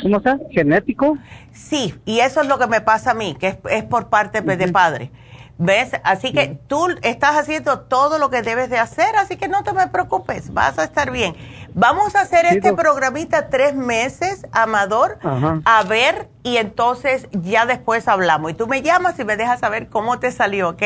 ¿cómo 0.00 0.18
está? 0.18 0.38
¿Genético? 0.50 1.18
Sí, 1.52 1.94
y 2.04 2.20
eso 2.20 2.40
es 2.40 2.48
lo 2.48 2.58
que 2.58 2.66
me 2.66 2.80
pasa 2.80 3.10
a 3.10 3.14
mí, 3.14 3.34
que 3.38 3.58
es, 3.70 3.84
por 3.84 4.08
parte 4.08 4.40
de 4.40 4.68
padre. 4.68 5.10
¿Ves? 5.58 5.92
Así 6.02 6.32
que 6.32 6.58
tú 6.66 6.88
estás 7.02 7.36
haciendo 7.36 7.80
todo 7.80 8.18
lo 8.18 8.30
que 8.30 8.42
debes 8.42 8.70
de 8.70 8.78
hacer, 8.78 9.14
así 9.16 9.36
que 9.36 9.48
no 9.48 9.62
te 9.62 9.72
me 9.72 9.86
preocupes, 9.86 10.52
vas 10.52 10.78
a 10.78 10.84
estar 10.84 11.10
bien. 11.10 11.36
Vamos 11.74 12.16
a 12.16 12.22
hacer 12.22 12.46
este 12.46 12.72
programita 12.72 13.48
tres 13.48 13.74
meses, 13.74 14.46
Amador, 14.50 15.18
a 15.64 15.82
ver, 15.84 16.28
y 16.42 16.56
entonces 16.56 17.28
ya 17.32 17.66
después 17.66 18.08
hablamos. 18.08 18.50
Y 18.50 18.54
tú 18.54 18.66
me 18.66 18.82
llamas 18.82 19.18
y 19.18 19.24
me 19.24 19.36
dejas 19.36 19.60
saber 19.60 19.88
cómo 19.88 20.18
te 20.18 20.32
salió, 20.32 20.70
¿ok? 20.70 20.82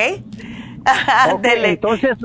Okay 1.32 1.64
entonces, 1.64 2.16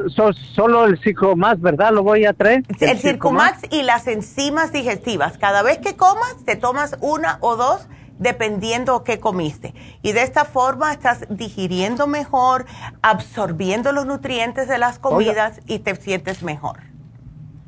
solo 0.53 0.85
el 0.85 0.99
Circumax, 0.99 1.61
¿verdad? 1.61 1.91
Lo 1.91 2.03
voy 2.03 2.25
a 2.25 2.33
traer. 2.33 2.63
El, 2.79 2.89
el 2.89 2.97
Circumax 2.99 3.61
y 3.71 3.83
las 3.83 4.07
enzimas 4.07 4.71
digestivas. 4.71 5.37
Cada 5.37 5.63
vez 5.63 5.79
que 5.79 5.95
comas, 5.95 6.35
te 6.45 6.55
tomas 6.55 6.97
una 7.01 7.37
o 7.41 7.55
dos 7.55 7.87
dependiendo 8.21 9.03
qué 9.03 9.19
comiste. 9.19 9.73
Y 10.03 10.11
de 10.11 10.21
esta 10.21 10.45
forma 10.45 10.93
estás 10.93 11.25
digiriendo 11.29 12.05
mejor, 12.05 12.65
absorbiendo 13.01 13.91
los 13.91 14.05
nutrientes 14.05 14.67
de 14.67 14.77
las 14.77 14.99
comidas 14.99 15.59
y 15.65 15.79
te 15.79 15.95
sientes 15.95 16.43
mejor. 16.43 16.77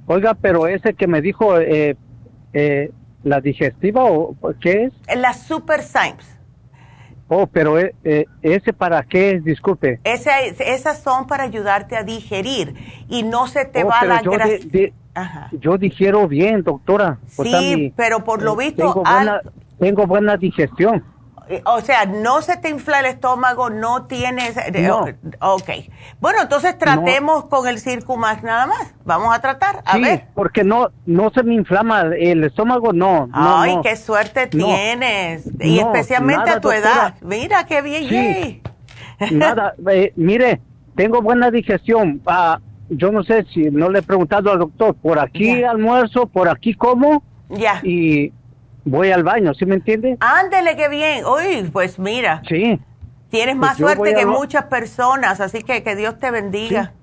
Oiga, 0.06 0.36
pero 0.36 0.68
ese 0.68 0.94
que 0.94 1.08
me 1.08 1.22
dijo, 1.22 1.58
eh, 1.60 1.98
eh, 2.54 2.92
¿la 3.24 3.42
digestiva 3.42 4.04
o 4.04 4.36
qué 4.62 4.86
es? 4.86 5.18
La 5.18 5.34
Super 5.34 5.82
Symes. 5.82 6.33
Oh, 7.36 7.48
pero 7.48 7.80
eh, 7.80 7.96
ese 8.44 8.74
para 8.74 9.02
qué 9.02 9.32
es, 9.32 9.44
disculpe. 9.44 10.00
esas 10.04 11.02
son 11.02 11.26
para 11.26 11.44
ayudarte 11.44 11.96
a 11.96 12.04
digerir 12.04 12.76
y 13.10 13.24
no 13.24 13.48
se 13.48 13.66
te 13.66 13.84
oh, 13.84 13.88
va 13.88 14.06
la 14.06 14.22
grasa. 14.22 15.50
Yo 15.52 15.78
digiero 15.80 16.28
bien, 16.28 16.62
doctora. 16.62 17.18
sí, 17.28 17.92
pero 17.96 18.24
por 18.24 18.44
lo 18.44 18.56
visto... 18.56 19.04
Tengo 19.80 20.06
buena 20.06 20.38
digestión. 20.38 21.04
Eh, 21.50 21.62
o 21.66 21.82
sea, 21.82 22.06
no 22.06 22.42
se 22.42 22.58
te 22.58 22.70
infla 22.70 23.00
el 23.02 23.08
estómago, 23.08 23.70
no 23.70 24.06
tienes... 24.06 24.56
Eh, 24.58 24.72
no. 24.88 25.06
Ok. 25.42 25.70
Bueno, 26.20 26.42
entonces 26.42 26.78
tratemos 26.78 27.46
con 27.46 27.68
el 27.68 27.80
Circumax 27.80 28.44
nada 28.44 28.66
más. 28.66 28.94
Vamos 29.06 29.36
a 29.36 29.42
tratar, 29.42 29.84
a 29.86 29.98
sí, 29.98 30.22
porque 30.34 30.64
no 30.64 30.92
no 31.06 31.30
se 31.32 31.44
me 31.44 31.54
inflama 31.54 32.04
el 32.18 32.44
estómago, 32.46 32.94
no. 32.94 33.30
Ay, 33.34 33.78
qué 33.84 33.98
suerte 33.98 34.48
tienes. 34.48 35.50
y 35.60 35.80
especialmente 35.80 36.50
a 36.50 36.62
tu 36.62 36.72
edad. 36.72 37.16
Mira, 37.22 37.66
qué 37.66 37.82
bien. 37.82 38.08
Sí. 38.08 38.62
nada, 39.32 39.76
eh, 39.92 40.14
mire, 40.16 40.62
tengo 40.96 41.22
buena 41.22 41.52
digestión. 41.52 42.22
Ah, 42.26 42.60
yo 42.90 43.12
no 43.12 43.24
sé 43.24 43.46
si 43.54 43.64
no 43.72 43.90
le 43.90 44.00
he 44.00 44.04
preguntado 44.04 44.52
al 44.52 44.60
doctor, 44.60 44.96
por 44.96 45.20
aquí 45.20 45.64
almuerzo, 45.64 46.28
por 46.28 46.48
aquí 46.48 46.74
como. 46.74 47.24
Ya. 47.50 47.82
Y 47.84 48.32
voy 48.86 49.12
al 49.12 49.24
baño, 49.24 49.54
¿sí 49.54 49.66
me 49.66 49.76
entiende? 49.76 50.18
Ándele, 50.20 50.76
qué 50.76 50.90
bien. 50.90 51.26
Uy, 51.26 51.70
pues 51.72 52.00
mira. 52.00 52.42
Sí. 52.48 52.80
Tienes 53.30 53.56
más 53.56 53.78
pues 53.80 53.96
suerte 53.96 54.16
que 54.16 54.26
muchas 54.26 54.66
personas, 54.66 55.40
así 55.40 55.64
que 55.64 55.84
que 55.84 55.96
Dios 55.96 56.20
te 56.20 56.30
bendiga. 56.32 56.94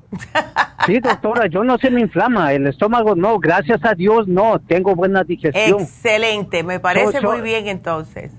Sí. 0.86 0.98
doctora, 1.00 1.46
yo 1.46 1.62
no 1.62 1.78
se 1.78 1.90
me 1.90 2.00
inflama, 2.00 2.52
el 2.52 2.66
estómago 2.66 3.14
no, 3.14 3.38
gracias 3.38 3.84
a 3.84 3.94
Dios 3.94 4.26
no, 4.26 4.58
tengo 4.60 4.94
buena 4.94 5.22
digestión. 5.24 5.80
Excelente, 5.80 6.62
me 6.64 6.80
parece 6.80 7.20
muy 7.20 7.40
bien 7.40 7.68
entonces. 7.68 8.32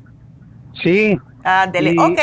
Sí. 0.82 1.18
Ándele, 1.44 1.96
ok. 2.00 2.20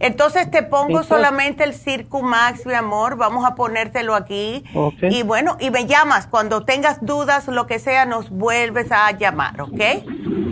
Entonces 0.00 0.50
te 0.50 0.62
pongo 0.62 1.02
solamente 1.02 1.64
el 1.64 1.74
Circumax, 1.74 2.66
mi 2.66 2.74
amor, 2.74 3.16
vamos 3.16 3.44
a 3.44 3.54
ponértelo 3.54 4.14
aquí. 4.14 4.62
Y 5.02 5.22
bueno, 5.24 5.56
y 5.60 5.70
me 5.70 5.86
llamas, 5.86 6.26
cuando 6.26 6.64
tengas 6.64 7.04
dudas, 7.04 7.48
lo 7.48 7.66
que 7.66 7.78
sea, 7.78 8.06
nos 8.06 8.30
vuelves 8.30 8.92
a 8.92 9.10
llamar, 9.12 9.60
¿ok? 9.60 9.80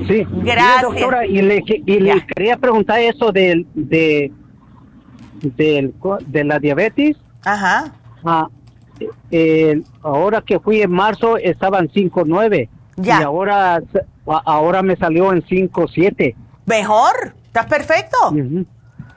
Sí. 0.08 0.26
Gracias. 0.30 0.82
doctora, 0.82 1.26
y 1.26 1.42
le, 1.42 1.62
quería 1.62 2.56
preguntar 2.56 2.98
eso 3.00 3.30
del, 3.30 3.66
de, 3.74 4.32
de 5.40 6.44
la 6.44 6.58
diabetes. 6.58 7.16
Ajá. 7.44 7.92
Ah, 8.24 8.48
ahora 10.02 10.42
que 10.42 10.58
fui 10.58 10.82
en 10.82 10.90
marzo 10.90 11.36
estaban 11.36 11.88
5.9. 11.88 12.68
Ya. 12.96 13.20
Y 13.20 13.22
ahora, 13.22 13.82
ahora 14.26 14.82
me 14.82 14.96
salió 14.96 15.32
en 15.32 15.42
5.7. 15.42 16.34
Mejor, 16.66 17.34
estás 17.44 17.66
perfecto. 17.66 18.16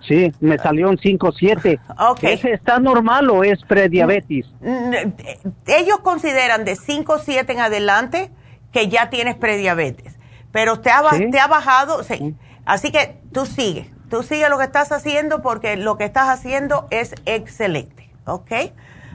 Sí, 0.08 0.32
me 0.40 0.58
salió 0.58 0.90
un 0.90 0.98
5-7. 0.98 1.80
Okay. 2.12 2.34
¿Ese 2.34 2.54
está 2.54 2.80
normal 2.80 3.30
o 3.30 3.44
es 3.44 3.64
prediabetes? 3.64 4.46
Mm, 4.62 4.94
ellos 5.68 6.00
consideran 6.00 6.66
de 6.66 6.76
5-7 6.76 7.50
en 7.50 7.60
adelante 7.60 8.32
que 8.72 8.88
ya 8.88 9.10
tienes 9.10 9.36
prediabetes, 9.36 10.18
pero 10.52 10.80
te 10.80 10.92
ha, 10.92 11.02
te 11.32 11.40
ha 11.40 11.48
bajado, 11.48 12.04
sí. 12.04 12.36
Así 12.66 12.92
que 12.92 13.20
tú 13.34 13.46
sigue, 13.46 13.90
tú 14.10 14.24
sigue 14.24 14.48
lo 14.50 14.58
que 14.58 14.66
estás 14.66 14.92
haciendo 14.92 15.42
porque 15.42 15.76
lo 15.76 15.98
que 15.98 16.06
estás 16.06 16.30
haciendo 16.30 16.88
es 16.92 17.16
excelente, 17.26 18.12
¿ok? 18.26 18.52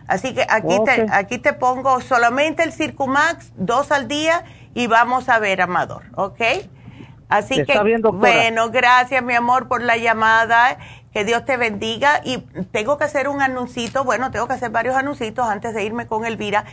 Así 0.07 0.35
que 0.35 0.45
aquí, 0.49 0.77
te, 0.85 1.07
aquí 1.11 1.39
te 1.39 1.53
pongo 1.53 2.01
solamente 2.01 2.63
el 2.63 2.73
Circumax, 2.73 3.53
dos 3.57 3.91
al 3.91 4.07
día 4.09 4.45
y 4.75 4.87
vamos 4.87 5.29
a 5.29 5.39
ver, 5.39 5.63
Amador, 5.63 6.03
¿ok? 6.17 6.41
Así 7.29 7.65
que, 7.65 7.79
bueno, 8.13 8.71
gracias 8.71 9.23
mi 9.23 9.35
amor 9.35 9.69
por 9.69 9.83
la 9.83 9.97
llamada. 9.97 10.79
Que 11.13 11.25
Dios 11.25 11.45
te 11.45 11.57
bendiga. 11.57 12.21
Y 12.25 12.39
tengo 12.73 12.99
que 12.99 13.05
hacer 13.05 13.29
un 13.29 13.41
anuncito, 13.41 14.05
bueno, 14.05 14.31
tengo 14.31 14.49
que 14.49 14.55
hacer 14.55 14.71
varios 14.71 14.97
anuncios 14.97 15.39
antes 15.39 15.75
de 15.75 15.85
irme 15.85 16.07
con 16.07 16.25
Elvira. 16.25 16.65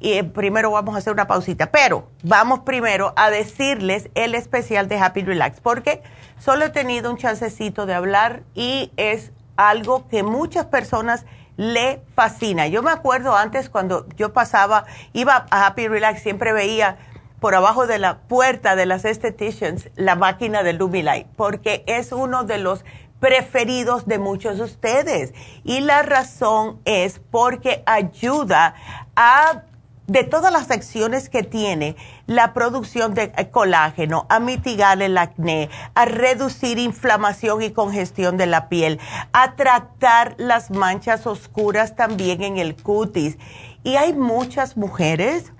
Y 0.00 0.12
eh, 0.12 0.24
primero 0.24 0.70
vamos 0.70 0.94
a 0.94 0.98
hacer 0.98 1.12
una 1.12 1.26
pausita. 1.26 1.70
Pero 1.70 2.08
vamos 2.22 2.60
primero 2.60 3.12
a 3.16 3.30
decirles 3.30 4.10
el 4.14 4.34
especial 4.34 4.88
de 4.88 4.98
Happy 4.98 5.22
Relax, 5.22 5.60
porque 5.60 6.02
solo 6.38 6.66
he 6.66 6.70
tenido 6.70 7.10
un 7.10 7.16
chancecito 7.16 7.86
de 7.86 7.94
hablar 7.94 8.42
y 8.54 8.92
es 8.96 9.32
algo 9.56 10.06
que 10.08 10.22
muchas 10.22 10.66
personas 10.66 11.26
le 11.56 12.00
fascina. 12.14 12.68
Yo 12.68 12.84
me 12.84 12.92
acuerdo 12.92 13.36
antes 13.36 13.68
cuando 13.68 14.06
yo 14.16 14.32
pasaba, 14.32 14.84
iba 15.12 15.46
a 15.50 15.66
Happy 15.66 15.88
Relax, 15.88 16.22
siempre 16.22 16.52
veía 16.52 16.96
por 17.40 17.54
abajo 17.54 17.86
de 17.86 17.98
la 17.98 18.18
puerta 18.18 18.76
de 18.76 18.86
las 18.86 19.04
esteticians 19.04 19.90
la 19.96 20.16
máquina 20.16 20.62
de 20.62 20.72
Lumilight, 20.72 21.26
porque 21.36 21.84
es 21.86 22.12
uno 22.12 22.44
de 22.44 22.58
los 22.58 22.84
preferidos 23.20 24.06
de 24.06 24.18
muchos 24.18 24.58
de 24.58 24.64
ustedes. 24.64 25.34
Y 25.64 25.80
la 25.80 26.02
razón 26.02 26.80
es 26.84 27.20
porque 27.30 27.82
ayuda 27.86 28.74
a, 29.16 29.62
de 30.06 30.24
todas 30.24 30.52
las 30.52 30.70
acciones 30.70 31.28
que 31.28 31.42
tiene, 31.42 31.96
la 32.26 32.54
producción 32.54 33.14
de 33.14 33.32
colágeno, 33.50 34.26
a 34.28 34.40
mitigar 34.40 35.00
el 35.02 35.18
acné, 35.18 35.68
a 35.94 36.04
reducir 36.04 36.78
inflamación 36.78 37.62
y 37.62 37.70
congestión 37.70 38.36
de 38.36 38.46
la 38.46 38.68
piel, 38.68 39.00
a 39.32 39.54
tratar 39.56 40.34
las 40.38 40.70
manchas 40.70 41.26
oscuras 41.26 41.96
también 41.96 42.42
en 42.42 42.58
el 42.58 42.76
cutis. 42.76 43.38
Y 43.84 43.96
hay 43.96 44.12
muchas 44.12 44.76
mujeres 44.76 45.52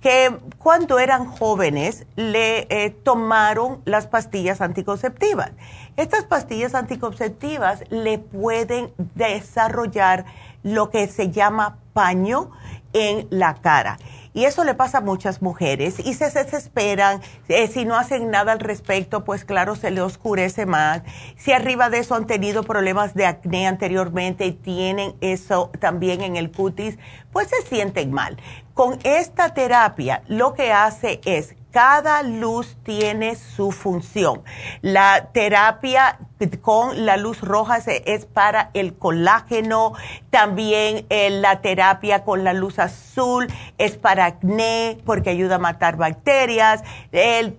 que 0.00 0.38
cuando 0.58 0.98
eran 0.98 1.26
jóvenes 1.26 2.06
le 2.16 2.66
eh, 2.70 2.90
tomaron 2.90 3.82
las 3.84 4.06
pastillas 4.06 4.60
anticonceptivas. 4.60 5.52
Estas 5.96 6.24
pastillas 6.24 6.74
anticonceptivas 6.74 7.82
le 7.90 8.18
pueden 8.18 8.92
desarrollar 9.14 10.26
lo 10.62 10.90
que 10.90 11.06
se 11.06 11.30
llama 11.30 11.78
paño 11.92 12.50
en 12.92 13.26
la 13.30 13.54
cara. 13.54 13.98
Y 14.36 14.44
eso 14.44 14.64
le 14.64 14.74
pasa 14.74 14.98
a 14.98 15.00
muchas 15.00 15.40
mujeres 15.40 15.98
y 15.98 16.12
se 16.12 16.26
desesperan. 16.26 17.22
Eh, 17.48 17.68
si 17.68 17.86
no 17.86 17.96
hacen 17.96 18.30
nada 18.30 18.52
al 18.52 18.60
respecto, 18.60 19.24
pues 19.24 19.46
claro, 19.46 19.76
se 19.76 19.90
le 19.90 20.02
oscurece 20.02 20.66
más. 20.66 21.00
Si 21.38 21.52
arriba 21.52 21.88
de 21.88 22.00
eso 22.00 22.14
han 22.14 22.26
tenido 22.26 22.62
problemas 22.62 23.14
de 23.14 23.24
acné 23.24 23.66
anteriormente 23.66 24.44
y 24.44 24.52
tienen 24.52 25.16
eso 25.22 25.70
también 25.80 26.20
en 26.20 26.36
el 26.36 26.52
cutis, 26.52 26.98
pues 27.32 27.48
se 27.48 27.66
sienten 27.66 28.12
mal. 28.12 28.36
Con 28.74 28.98
esta 29.04 29.54
terapia 29.54 30.22
lo 30.26 30.52
que 30.52 30.70
hace 30.70 31.22
es 31.24 31.56
cada 31.76 32.22
luz 32.22 32.78
tiene 32.84 33.36
su 33.36 33.70
función. 33.70 34.42
La 34.80 35.28
terapia 35.34 36.18
con 36.62 37.04
la 37.04 37.18
luz 37.18 37.42
roja 37.42 37.76
es 37.76 38.24
para 38.24 38.70
el 38.72 38.94
colágeno, 38.94 39.92
también 40.30 41.04
eh, 41.10 41.28
la 41.28 41.60
terapia 41.60 42.24
con 42.24 42.44
la 42.44 42.54
luz 42.54 42.78
azul 42.78 43.46
es 43.76 43.98
para 43.98 44.24
acné 44.24 44.96
porque 45.04 45.28
ayuda 45.28 45.56
a 45.56 45.58
matar 45.58 45.98
bacterias. 45.98 46.82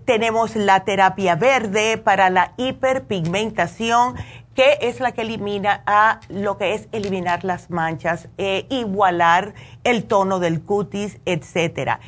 tenemos 0.06 0.56
la 0.56 0.84
terapia 0.84 1.36
verde 1.36 2.00
para 2.00 2.32
la 2.32 2.54
hiperpigmentación 2.58 4.16
que 4.56 4.80
es 4.82 5.00
la 5.00 5.12
que 5.12 5.22
elimina 5.22 5.84
a 5.86 6.20
lo 6.30 6.58
que 6.58 6.74
es 6.74 6.88
eliminar 6.92 7.44
las 7.44 7.70
manchas, 7.70 8.28
eh, 8.40 8.66
igualar 8.72 9.54
el 9.84 10.06
tono 10.06 10.40
del 10.40 10.64
cutis, 10.64 11.20
etcétera 11.26 12.00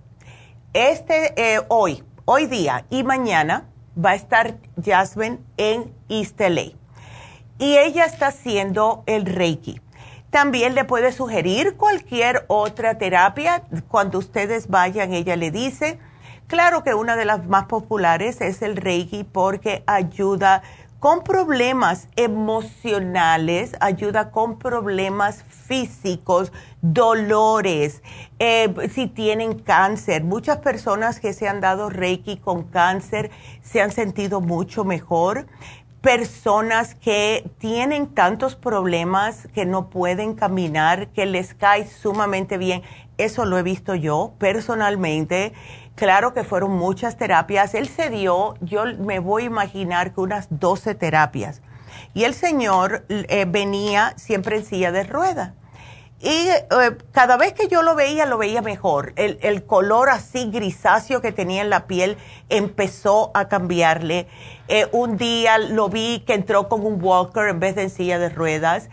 este 0.74 1.34
eh, 1.36 1.62
hoy, 1.68 2.04
hoy 2.26 2.46
día 2.46 2.86
y 2.90 3.04
mañana 3.04 3.66
va 3.98 4.12
a 4.12 4.16
estar 4.16 4.58
Jasmine 4.84 5.40
en 5.58 5.94
East. 6.10 6.40
Y 7.60 7.78
ella 7.78 8.06
está 8.06 8.28
haciendo 8.28 9.04
el 9.06 9.26
Reiki. 9.26 9.82
También 10.30 10.76
le 10.76 10.86
puede 10.86 11.12
sugerir 11.12 11.76
cualquier 11.76 12.46
otra 12.48 12.98
terapia. 12.98 13.64
Cuando 13.90 14.18
ustedes 14.18 14.70
vayan, 14.70 15.14
ella 15.14 15.36
le 15.36 15.52
dice. 15.52 16.00
Claro 16.48 16.84
que 16.84 16.94
una 16.94 17.16
de 17.16 17.26
las 17.26 17.46
más 17.48 17.66
populares 17.66 18.42
es 18.42 18.62
el 18.62 18.78
Reiki 18.78 19.24
porque 19.24 19.84
ayuda 19.88 20.64
con 21.02 21.24
problemas 21.24 22.08
emocionales, 22.16 23.72
ayuda 23.80 24.30
con 24.30 24.60
problemas 24.60 25.44
físicos, 25.50 26.52
dolores, 26.84 28.04
eh, 28.38 28.72
si 28.94 29.08
tienen 29.08 29.58
cáncer. 29.58 30.24
Muchas 30.24 30.60
personas 30.60 31.20
que 31.20 31.34
se 31.34 31.48
han 31.48 31.60
dado 31.60 31.90
Reiki 31.90 32.38
con 32.38 32.66
cáncer 32.66 33.32
se 33.64 33.82
han 33.82 33.90
sentido 33.90 34.42
mucho 34.42 34.86
mejor 34.86 35.48
personas 36.02 36.94
que 36.94 37.50
tienen 37.58 38.08
tantos 38.08 38.56
problemas 38.56 39.48
que 39.56 39.66
no 39.66 39.90
pueden 39.90 40.36
caminar, 40.36 41.08
que 41.10 41.26
les 41.26 41.56
cae 41.56 41.88
sumamente 41.88 42.60
bien. 42.60 42.84
Eso 43.18 43.46
lo 43.46 43.58
he 43.58 43.64
visto 43.64 43.96
yo 43.96 44.34
personalmente. 44.38 45.54
Claro 46.02 46.34
que 46.34 46.44
fueron 46.44 46.72
muchas 46.72 47.16
terapias. 47.16 47.76
Él 47.76 47.88
se 47.88 48.10
dio, 48.10 48.56
yo 48.60 48.86
me 48.98 49.20
voy 49.20 49.44
a 49.44 49.46
imaginar 49.46 50.16
que 50.16 50.22
unas 50.22 50.48
12 50.50 50.96
terapias. 50.96 51.62
Y 52.16 52.24
el 52.24 52.34
señor 52.34 53.06
eh, 53.08 53.46
venía 53.48 54.16
siempre 54.18 54.58
en 54.58 54.66
silla 54.66 54.92
de 54.92 55.04
ruedas. 55.04 55.54
Y 56.20 56.48
eh, 56.50 56.66
cada 57.12 57.38
vez 57.38 57.54
que 57.54 57.68
yo 57.68 57.84
lo 57.84 57.94
veía, 57.94 58.26
lo 58.26 58.40
veía 58.40 58.64
mejor. 58.64 59.14
El, 59.16 59.64
color 59.66 60.10
así 60.10 60.50
grisáceo 60.50 61.22
que 61.22 61.32
tenía 61.32 61.62
en 61.62 61.70
la 61.70 61.86
piel 61.86 62.18
empezó 62.50 63.30
a 63.36 63.48
cambiarle. 63.48 64.28
Eh, 64.70 64.88
un 64.94 65.18
día 65.18 65.60
lo 65.60 65.90
vi 65.90 66.24
que 66.26 66.34
entró 66.34 66.68
con 66.68 66.84
un 66.84 67.04
walker 67.04 67.48
en 67.48 67.60
vez 67.60 67.76
de 67.76 67.84
en 67.84 67.90
silla 67.92 68.18
de 68.18 68.30
ruedas. 68.30 68.90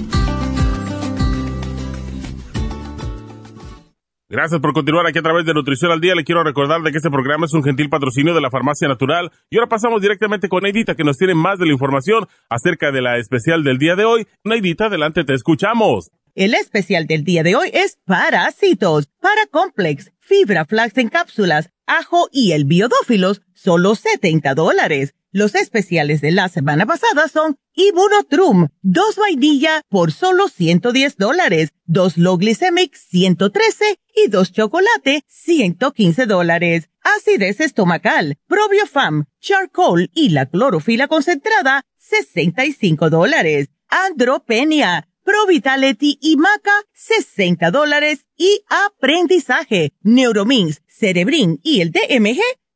Gracias 4.31 4.61
por 4.61 4.71
continuar 4.71 5.05
aquí 5.05 5.19
a 5.19 5.21
través 5.21 5.45
de 5.45 5.53
Nutrición 5.53 5.91
al 5.91 5.99
Día. 5.99 6.15
Le 6.15 6.23
quiero 6.23 6.41
recordar 6.41 6.81
de 6.83 6.91
que 6.91 6.99
este 6.99 7.09
programa 7.09 7.47
es 7.47 7.53
un 7.53 7.65
gentil 7.65 7.89
patrocinio 7.89 8.33
de 8.33 8.39
la 8.39 8.49
Farmacia 8.49 8.87
Natural. 8.87 9.29
Y 9.49 9.57
ahora 9.57 9.67
pasamos 9.67 10.01
directamente 10.01 10.47
con 10.47 10.63
Neidita, 10.63 10.95
que 10.95 11.03
nos 11.03 11.17
tiene 11.17 11.35
más 11.35 11.59
de 11.59 11.65
la 11.65 11.73
información 11.73 12.25
acerca 12.47 12.93
de 12.93 13.01
la 13.01 13.17
especial 13.17 13.65
del 13.65 13.77
día 13.77 13.97
de 13.97 14.05
hoy. 14.05 14.25
Neidita, 14.45 14.85
adelante, 14.85 15.25
te 15.25 15.33
escuchamos. 15.33 16.11
El 16.33 16.53
especial 16.53 17.07
del 17.07 17.25
día 17.25 17.43
de 17.43 17.57
hoy 17.57 17.71
es 17.73 17.99
parásitos, 18.05 19.09
Paracomplex, 19.19 20.13
fibra 20.17 20.63
flax 20.63 20.97
en 20.97 21.09
cápsulas, 21.09 21.69
ajo 21.85 22.29
y 22.31 22.53
el 22.53 22.63
biodófilos, 22.63 23.41
solo 23.53 23.95
70 23.95 24.55
dólares 24.55 25.13
Los 25.33 25.55
especiales 25.55 26.19
de 26.19 26.31
la 26.31 26.49
semana 26.49 26.85
pasada 26.85 27.29
son 27.29 27.55
Ibunotrum, 27.73 28.67
dos 28.81 29.15
vainilla 29.15 29.81
por 29.87 30.11
solo 30.11 30.49
110 30.49 31.15
dólares, 31.15 31.69
dos 31.85 32.17
low 32.17 32.37
glycemic 32.37 32.93
113 32.93 33.97
y 34.13 34.27
dos 34.27 34.51
chocolate 34.51 35.23
115 35.27 36.25
dólares. 36.25 36.89
Acidez 37.01 37.61
estomacal, 37.61 38.39
probiofam, 38.47 39.23
charcoal 39.39 40.11
y 40.13 40.29
la 40.29 40.47
clorofila 40.47 41.07
concentrada 41.07 41.85
65 41.97 43.09
dólares. 43.09 43.69
Andropenia, 43.87 45.07
Pro 45.23 45.45
Vitality 45.47 46.17
y 46.21 46.35
Maca, 46.35 46.73
60 46.93 47.71
dólares. 47.71 48.25
Y 48.35 48.65
aprendizaje, 48.67 49.93
Neuromins, 50.01 50.81
Cerebrin 50.87 51.59
y 51.63 51.79
el 51.79 51.91
DMG, 51.91 52.41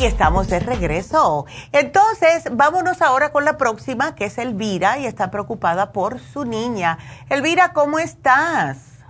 Y 0.00 0.04
estamos 0.04 0.46
de 0.46 0.60
regreso. 0.60 1.46
Entonces, 1.72 2.44
vámonos 2.52 3.02
ahora 3.02 3.32
con 3.32 3.44
la 3.44 3.58
próxima, 3.58 4.14
que 4.14 4.26
es 4.26 4.38
Elvira, 4.38 4.96
y 4.98 5.06
está 5.06 5.32
preocupada 5.32 5.90
por 5.90 6.20
su 6.20 6.44
niña. 6.44 6.98
Elvira, 7.28 7.72
¿cómo 7.72 7.98
estás? 7.98 9.00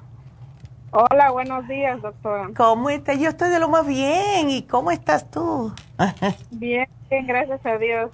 Hola, 0.91 1.31
buenos 1.31 1.69
días, 1.69 2.01
doctora. 2.01 2.49
¿Cómo 2.57 2.89
estás? 2.89 3.19
Yo 3.19 3.29
estoy 3.29 3.51
de 3.51 3.59
lo 3.59 3.69
más 3.69 3.87
bien. 3.87 4.49
¿Y 4.49 4.63
cómo 4.63 4.91
estás 4.91 5.31
tú? 5.31 5.75
bien, 6.53 6.89
bien, 7.11 7.27
gracias 7.27 7.61
a 7.67 7.77
Dios. 7.77 8.11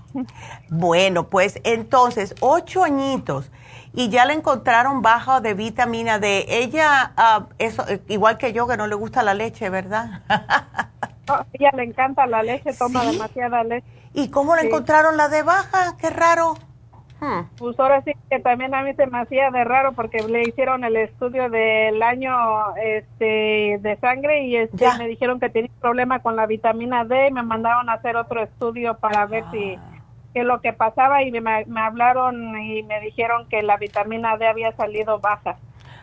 Bueno, 0.69 1.29
pues 1.29 1.61
entonces, 1.63 2.35
ocho 2.41 2.83
añitos 2.83 3.53
y 3.93 4.09
ya 4.09 4.25
le 4.25 4.33
encontraron 4.33 5.01
baja 5.01 5.41
de 5.41 5.55
vitamina 5.55 6.19
D. 6.19 6.45
Ella, 6.49 7.13
uh, 7.17 7.45
eso, 7.59 7.85
igual 8.09 8.37
que 8.37 8.53
yo, 8.53 8.67
que 8.67 8.77
no 8.77 8.89
le 8.89 8.97
gusta 8.97 9.23
la 9.23 9.35
leche, 9.35 9.71
¿verdad? 9.71 10.23
ella 11.53 11.71
le 11.75 11.85
encanta 11.85 12.27
la 12.27 12.43
leche, 12.43 12.73
toma 12.73 13.05
demasiada 13.05 13.65
leche. 13.65 13.87
¿Y 14.13 14.29
cómo 14.31 14.55
le 14.55 14.63
encontraron 14.63 15.17
la 15.17 15.29
de 15.29 15.43
baja? 15.43 15.97
Qué 15.99 16.11
raro. 16.11 16.55
Hmm. 17.21 17.47
Pues 17.57 17.79
ahora 17.79 18.03
sí 18.03 18.13
que 18.31 18.41
también 18.41 18.75
a 18.75 18.83
mí 18.83 18.93
se 18.95 19.07
me 19.07 19.21
hacía 19.21 19.51
de 19.51 19.65
raro 19.65 19.93
porque 19.93 20.23
le 20.23 20.43
hicieron 20.43 20.85
el 20.85 20.97
estudio 20.97 21.49
del 21.49 22.03
año 22.03 22.33
este 22.77 23.79
de 23.81 23.99
sangre 24.01 24.45
y 24.45 24.57
este, 24.57 24.87
me 24.99 25.07
dijeron 25.07 25.41
que 25.41 25.49
tenía 25.49 25.71
problema 25.81 26.19
con 26.21 26.37
la 26.37 26.47
vitamina 26.47 27.05
D 27.05 27.29
y 27.29 27.33
me 27.33 27.43
mandaron 27.43 27.89
a 27.89 27.95
hacer 27.95 28.17
otro 28.17 28.43
estudio 28.43 28.99
para 28.99 29.27
ver 29.27 29.45
si 29.53 29.75
ah. 29.75 30.03
qué 30.35 30.41
es 30.41 30.47
lo 30.47 30.61
que 30.61 30.73
pasaba 30.73 31.23
y 31.23 31.31
me, 31.31 31.41
me 31.41 31.81
hablaron 31.81 32.61
y 32.61 32.83
me 32.83 33.01
dijeron 33.01 33.49
que 33.49 33.63
la 33.63 33.77
vitamina 33.77 34.37
D 34.37 34.47
había 34.47 34.73
salido 34.77 35.21
baja. 35.21 35.57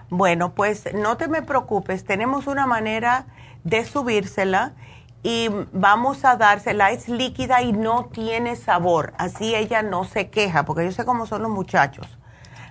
Bueno, 0.10 0.54
pues 0.54 0.94
no 0.94 1.18
te 1.18 1.28
me 1.28 1.42
preocupes, 1.42 2.04
tenemos 2.06 2.48
una 2.48 2.68
manera 2.68 3.28
de 3.64 3.86
subírsela 3.86 4.74
y 5.24 5.50
vamos 5.72 6.26
a 6.26 6.36
dársela, 6.36 6.92
es 6.92 7.08
líquida 7.08 7.62
y 7.62 7.74
no 7.74 8.06
tiene 8.06 8.56
sabor, 8.56 9.14
así 9.18 9.56
ella 9.56 9.84
no 9.84 10.04
se 10.04 10.30
queja, 10.30 10.66
porque 10.66 10.86
yo 10.86 10.92
sé 10.92 11.06
cómo 11.06 11.26
son 11.26 11.44
los 11.44 11.52
muchachos, 11.52 12.08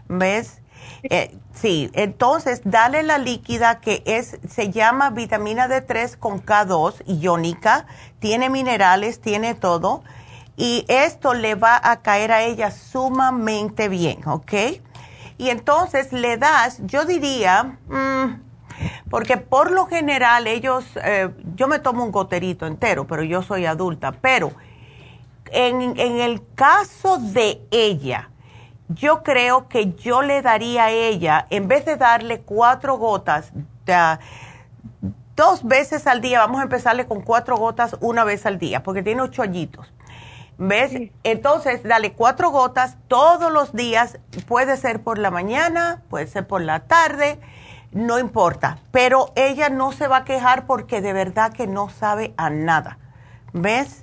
¿ves? 0.08 0.60
Eh, 1.02 1.36
sí, 1.54 1.90
entonces 1.94 2.62
dale 2.64 3.02
la 3.02 3.18
líquida 3.18 3.80
que 3.80 4.02
es, 4.04 4.38
se 4.48 4.70
llama 4.70 5.10
vitamina 5.10 5.68
D3 5.68 6.16
con 6.18 6.44
K2 6.44 7.02
iónica, 7.06 7.86
tiene 8.18 8.50
minerales, 8.50 9.20
tiene 9.20 9.54
todo, 9.54 10.02
y 10.56 10.84
esto 10.88 11.32
le 11.34 11.54
va 11.54 11.80
a 11.82 12.02
caer 12.02 12.32
a 12.32 12.42
ella 12.42 12.70
sumamente 12.70 13.88
bien, 13.88 14.26
¿ok? 14.26 14.52
Y 15.38 15.48
entonces 15.48 16.12
le 16.12 16.36
das, 16.36 16.80
yo 16.84 17.06
diría, 17.06 17.78
mm, 17.88 18.49
porque 19.10 19.36
por 19.36 19.70
lo 19.70 19.86
general 19.86 20.46
ellos, 20.46 20.84
eh, 21.02 21.30
yo 21.54 21.68
me 21.68 21.78
tomo 21.78 22.04
un 22.04 22.12
goterito 22.12 22.66
entero, 22.66 23.06
pero 23.06 23.22
yo 23.22 23.42
soy 23.42 23.66
adulta, 23.66 24.12
pero 24.12 24.52
en, 25.52 25.98
el 25.98 26.42
caso 26.54 27.18
de 27.18 27.60
ella, 27.70 28.30
yo 28.88 29.22
creo 29.22 29.68
que 29.68 29.92
yo 29.94 30.22
le 30.22 30.42
daría 30.42 30.84
a 30.84 30.90
ella, 30.90 31.46
en 31.50 31.68
vez 31.68 31.84
de 31.84 31.96
darle 31.96 32.40
cuatro 32.40 32.96
gotas, 32.96 33.52
dos 35.36 35.64
veces 35.64 36.06
al 36.06 36.20
día, 36.20 36.40
vamos 36.40 36.60
a 36.60 36.64
empezarle 36.64 37.06
con 37.06 37.22
cuatro 37.22 37.56
gotas 37.56 37.96
una 38.00 38.24
vez 38.24 38.46
al 38.46 38.58
día, 38.58 38.82
porque 38.82 39.02
tiene 39.02 39.22
ocho 39.22 39.42
añitos. 39.42 39.92
¿Ves? 40.62 40.92
Entonces, 41.22 41.82
dale 41.84 42.12
cuatro 42.12 42.50
gotas 42.50 42.98
todos 43.08 43.50
los 43.50 43.72
días, 43.72 44.18
puede 44.46 44.76
ser 44.76 45.02
por 45.02 45.18
la 45.18 45.30
mañana, 45.30 46.02
puede 46.10 46.26
ser 46.26 46.46
por 46.46 46.60
la 46.60 46.80
tarde 46.80 47.40
no 47.92 48.18
importa, 48.18 48.78
pero 48.92 49.32
ella 49.34 49.68
no 49.68 49.92
se 49.92 50.06
va 50.06 50.18
a 50.18 50.24
quejar 50.24 50.66
porque 50.66 51.00
de 51.00 51.12
verdad 51.12 51.52
que 51.52 51.66
no 51.66 51.88
sabe 51.88 52.32
a 52.36 52.50
nada. 52.50 52.98
¿Ves? 53.52 54.02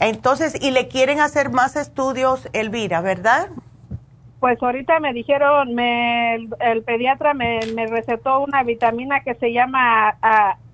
Entonces, 0.00 0.56
y 0.60 0.70
le 0.70 0.88
quieren 0.88 1.20
hacer 1.20 1.50
más 1.50 1.76
estudios, 1.76 2.48
Elvira, 2.52 3.00
¿verdad? 3.00 3.48
Pues 4.40 4.60
ahorita 4.60 4.98
me 4.98 5.12
dijeron, 5.12 5.74
me, 5.74 6.34
el, 6.34 6.82
pediatra 6.84 7.34
me, 7.34 7.60
recetó 7.88 8.40
una 8.40 8.64
vitamina 8.64 9.20
que 9.20 9.34
se 9.34 9.52
llama 9.52 10.16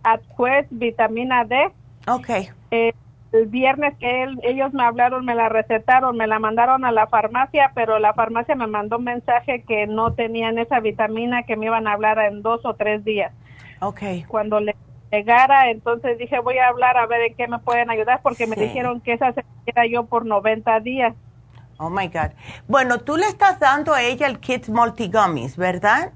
Adquest 0.03 0.69
vitamina 0.71 1.45
D. 1.45 1.71
Ok. 2.07 2.31
Eh, 2.71 2.95
el 3.33 3.47
viernes 3.47 3.97
que 3.99 4.27
ellos 4.43 4.73
me 4.73 4.85
hablaron, 4.85 5.25
me 5.25 5.35
la 5.35 5.49
recetaron, 5.49 6.17
me 6.17 6.27
la 6.27 6.39
mandaron 6.39 6.85
a 6.85 6.93
la 6.93 7.07
farmacia, 7.09 7.73
pero 7.75 7.99
la 7.99 8.15
farmacia 8.15 8.55
me 8.55 8.67
mandó 8.67 8.97
un 8.99 9.05
mensaje 9.05 9.63
que 9.63 9.87
no 9.87 10.15
tenían 10.15 10.59
esa 10.59 10.81
vitamina, 10.81 11.43
que 11.43 11.57
me 11.57 11.67
iban 11.67 11.87
a 11.87 11.93
hablar 11.93 12.19
en 12.19 12.43
dos 12.43 12.65
o 12.65 12.75
tres 12.75 13.05
días. 13.05 13.33
Ok. 13.81 14.03
Cuando 14.29 14.61
le 14.61 14.75
llegara, 15.13 15.71
entonces 15.71 16.19
dije, 16.19 16.39
voy 16.41 16.59
a 16.59 16.69
hablar 16.69 16.97
a 16.97 17.07
ver 17.07 17.23
en 17.23 17.35
qué 17.35 17.49
me 17.49 17.59
pueden 17.59 17.91
ayudar, 17.91 18.21
porque 18.23 18.47
me 18.47 18.57
dijeron 18.57 19.01
que 19.01 19.13
esa 19.13 19.33
se 19.33 19.45
era 19.67 19.87
yo 19.87 20.07
por 20.07 20.25
90 20.25 20.81
días. 20.81 21.15
Oh 21.79 21.91
my 21.91 22.09
God. 22.09 22.33
Bueno, 22.67 22.99
tú 22.99 23.17
le 23.17 23.27
estás 23.27 23.61
dando 23.61 23.95
a 23.95 24.03
ella 24.03 24.27
el 24.27 24.41
Kids 24.41 24.69
Multigummies, 24.69 25.57
¿verdad? 25.57 26.13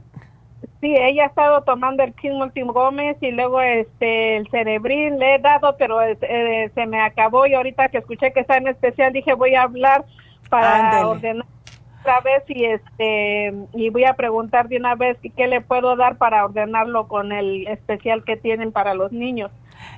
Sí, 0.83 0.97
ella 0.99 1.23
ha 1.23 1.27
estado 1.29 1.63
tomando 1.63 2.03
el 2.03 2.13
King 2.13 2.41
Gómez 2.67 3.17
y 3.21 3.31
luego 3.31 3.61
este 3.61 4.37
el 4.37 4.49
Cerebrin 4.51 5.17
le 5.17 5.37
he 5.37 5.39
dado, 5.39 5.77
pero 5.79 6.03
eh, 6.03 6.73
se 6.75 6.87
me 6.87 7.01
acabó 7.01 7.47
y 7.47 7.55
ahorita 7.55 7.89
que 7.89 7.99
escuché 7.99 8.33
que 8.33 8.41
está 8.41 8.57
en 8.57 8.67
especial 8.67 9.13
dije 9.13 9.35
voy 9.35 9.55
a 9.55 9.63
hablar 9.63 10.05
para 10.51 11.07
ordenar 11.07 11.47
otra 12.01 12.21
vez 12.23 12.43
y 12.49 12.65
este 12.65 13.55
y 13.75 13.91
voy 13.91 14.07
a 14.07 14.15
preguntar 14.15 14.67
de 14.69 14.79
una 14.79 14.97
vez 14.97 15.17
qué 15.37 15.47
le 15.47 15.61
puedo 15.61 15.95
dar 15.95 16.17
para 16.17 16.45
ordenarlo 16.45 17.07
con 17.07 17.31
el 17.31 17.69
especial 17.69 18.25
que 18.25 18.37
tienen 18.37 18.73
para 18.73 18.95
los 18.95 19.13
niños. 19.13 19.53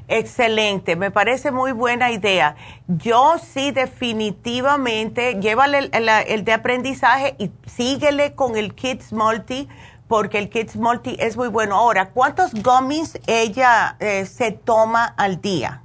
Excelente, 0.06 0.96
me 0.96 1.10
parece 1.10 1.50
muy 1.50 1.72
buena 1.72 2.10
idea. 2.10 2.56
Yo 2.88 3.38
sí 3.38 3.70
definitivamente, 3.70 5.40
llévale 5.40 5.90
el, 5.92 6.08
el 6.26 6.44
de 6.44 6.52
aprendizaje 6.52 7.36
y 7.38 7.50
síguele 7.66 8.34
con 8.34 8.56
el 8.56 8.74
Kids 8.74 9.12
Multi 9.14 9.68
porque 10.08 10.38
el 10.38 10.50
Kids 10.50 10.76
Multi 10.76 11.16
es 11.18 11.36
muy 11.36 11.48
bueno. 11.48 11.76
Ahora, 11.76 12.10
¿cuántos 12.10 12.52
gummies 12.54 13.20
ella 13.26 13.96
eh, 14.00 14.26
se 14.26 14.52
toma 14.52 15.06
al 15.16 15.40
día? 15.40 15.80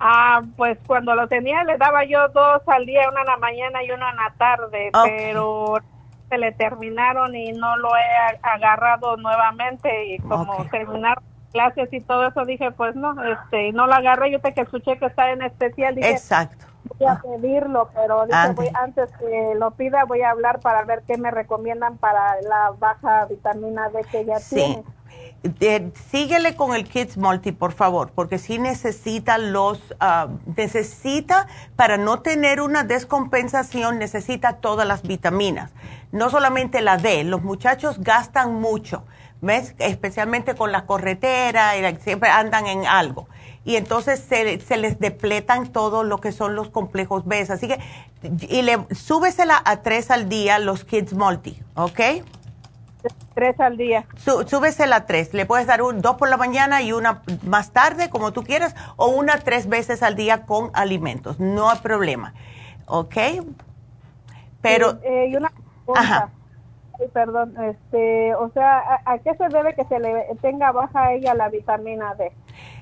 Ah, 0.00 0.42
pues 0.56 0.78
cuando 0.86 1.14
lo 1.14 1.26
tenía 1.26 1.64
le 1.64 1.76
daba 1.76 2.04
yo 2.04 2.28
dos 2.28 2.62
al 2.66 2.86
día, 2.86 3.08
una 3.10 3.20
en 3.20 3.26
la 3.26 3.36
mañana 3.38 3.82
y 3.82 3.90
una 3.90 4.10
en 4.10 4.16
la 4.16 4.32
tarde, 4.38 4.90
pero 4.92 5.78
se 6.28 6.38
le 6.38 6.52
terminaron 6.52 7.34
y 7.34 7.52
no 7.52 7.76
lo 7.78 7.88
he 7.96 8.38
agarrado 8.42 9.16
nuevamente 9.16 10.14
y 10.14 10.18
como 10.18 10.64
terminaron 10.70 11.24
clases 11.52 11.92
y 11.92 12.00
todo 12.00 12.28
eso 12.28 12.44
dije 12.44 12.70
pues 12.70 12.94
no, 12.94 13.16
este, 13.24 13.72
no 13.72 13.86
lo 13.86 13.94
agarré, 13.94 14.30
yo 14.30 14.40
te 14.40 14.52
que 14.52 14.60
escuché 14.60 14.98
que 14.98 15.06
está 15.06 15.30
en 15.32 15.42
especial, 15.42 15.94
dije, 15.94 16.10
Exacto 16.10 16.67
voy 16.84 17.08
a 17.08 17.20
pedirlo, 17.20 17.90
pero 17.94 18.26
antes. 18.74 19.10
que 19.18 19.54
lo 19.56 19.72
pida 19.72 20.04
voy 20.04 20.22
a 20.22 20.30
hablar 20.30 20.60
para 20.60 20.84
ver 20.84 21.02
qué 21.06 21.16
me 21.16 21.30
recomiendan 21.30 21.98
para 21.98 22.40
la 22.42 22.72
baja 22.78 23.26
vitamina 23.26 23.88
D 23.90 24.04
que 24.10 24.20
ella 24.20 24.38
tiene. 24.48 24.84
síguele 26.10 26.56
con 26.56 26.74
el 26.74 26.88
Kids 26.88 27.16
Multi, 27.16 27.52
por 27.52 27.72
favor, 27.72 28.10
porque 28.14 28.38
sí 28.38 28.58
necesita 28.58 29.38
los, 29.38 29.94
ah, 30.00 30.28
necesita, 30.56 31.46
para 31.76 31.96
no 31.96 32.20
tener 32.20 32.60
una 32.60 32.84
descompensación, 32.84 33.98
necesita 33.98 34.56
todas 34.56 34.86
las 34.86 35.02
vitaminas. 35.02 35.72
No 36.10 36.30
solamente 36.30 36.80
la 36.80 36.96
D, 36.96 37.24
los 37.24 37.42
muchachos 37.42 37.98
gastan 38.00 38.54
mucho 38.54 39.04
¿ves? 39.40 39.74
Especialmente 39.78 40.54
con 40.54 40.72
la 40.72 40.86
corretera, 40.86 41.72
siempre 42.00 42.28
andan 42.28 42.66
en 42.66 42.86
algo. 42.86 43.28
Y 43.68 43.76
entonces 43.76 44.20
se, 44.20 44.60
se, 44.60 44.78
les 44.78 44.98
depletan 44.98 45.66
todo 45.66 46.02
lo 46.02 46.22
que 46.22 46.32
son 46.32 46.54
los 46.54 46.70
complejos 46.70 47.26
B. 47.26 47.46
Así 47.50 47.68
que, 47.68 47.78
y 48.48 48.62
le 48.62 48.78
súbesela 48.94 49.60
a 49.62 49.82
tres 49.82 50.10
al 50.10 50.30
día 50.30 50.58
los 50.58 50.86
Kids 50.86 51.12
Multi, 51.12 51.60
¿ok? 51.74 52.00
Tres 53.34 53.60
al 53.60 53.76
día. 53.76 54.06
súbesela 54.16 54.96
a 54.96 55.04
tres. 55.04 55.34
Le 55.34 55.44
puedes 55.44 55.66
dar 55.66 55.82
un, 55.82 56.00
dos 56.00 56.16
por 56.16 56.30
la 56.30 56.38
mañana 56.38 56.80
y 56.80 56.92
una 56.94 57.20
más 57.42 57.72
tarde, 57.72 58.08
como 58.08 58.32
tú 58.32 58.42
quieras, 58.42 58.74
o 58.96 59.08
una 59.08 59.36
tres 59.40 59.68
veces 59.68 60.02
al 60.02 60.16
día 60.16 60.46
con 60.46 60.70
alimentos. 60.72 61.38
No 61.38 61.68
hay 61.68 61.78
problema. 61.80 62.32
¿Ok? 62.86 63.16
Pero... 64.62 64.98
Eh, 65.02 65.26
y 65.28 65.36
una 65.36 65.52
Ajá 65.94 66.30
perdón, 67.12 67.54
este, 67.62 68.34
o 68.34 68.50
sea, 68.50 69.00
¿a, 69.04 69.18
qué 69.18 69.34
se 69.34 69.48
debe 69.48 69.74
que 69.74 69.84
se 69.84 70.00
le 70.00 70.26
tenga 70.40 70.72
baja 70.72 71.04
a 71.04 71.12
ella 71.12 71.34
la 71.34 71.48
vitamina 71.48 72.14
D? 72.14 72.32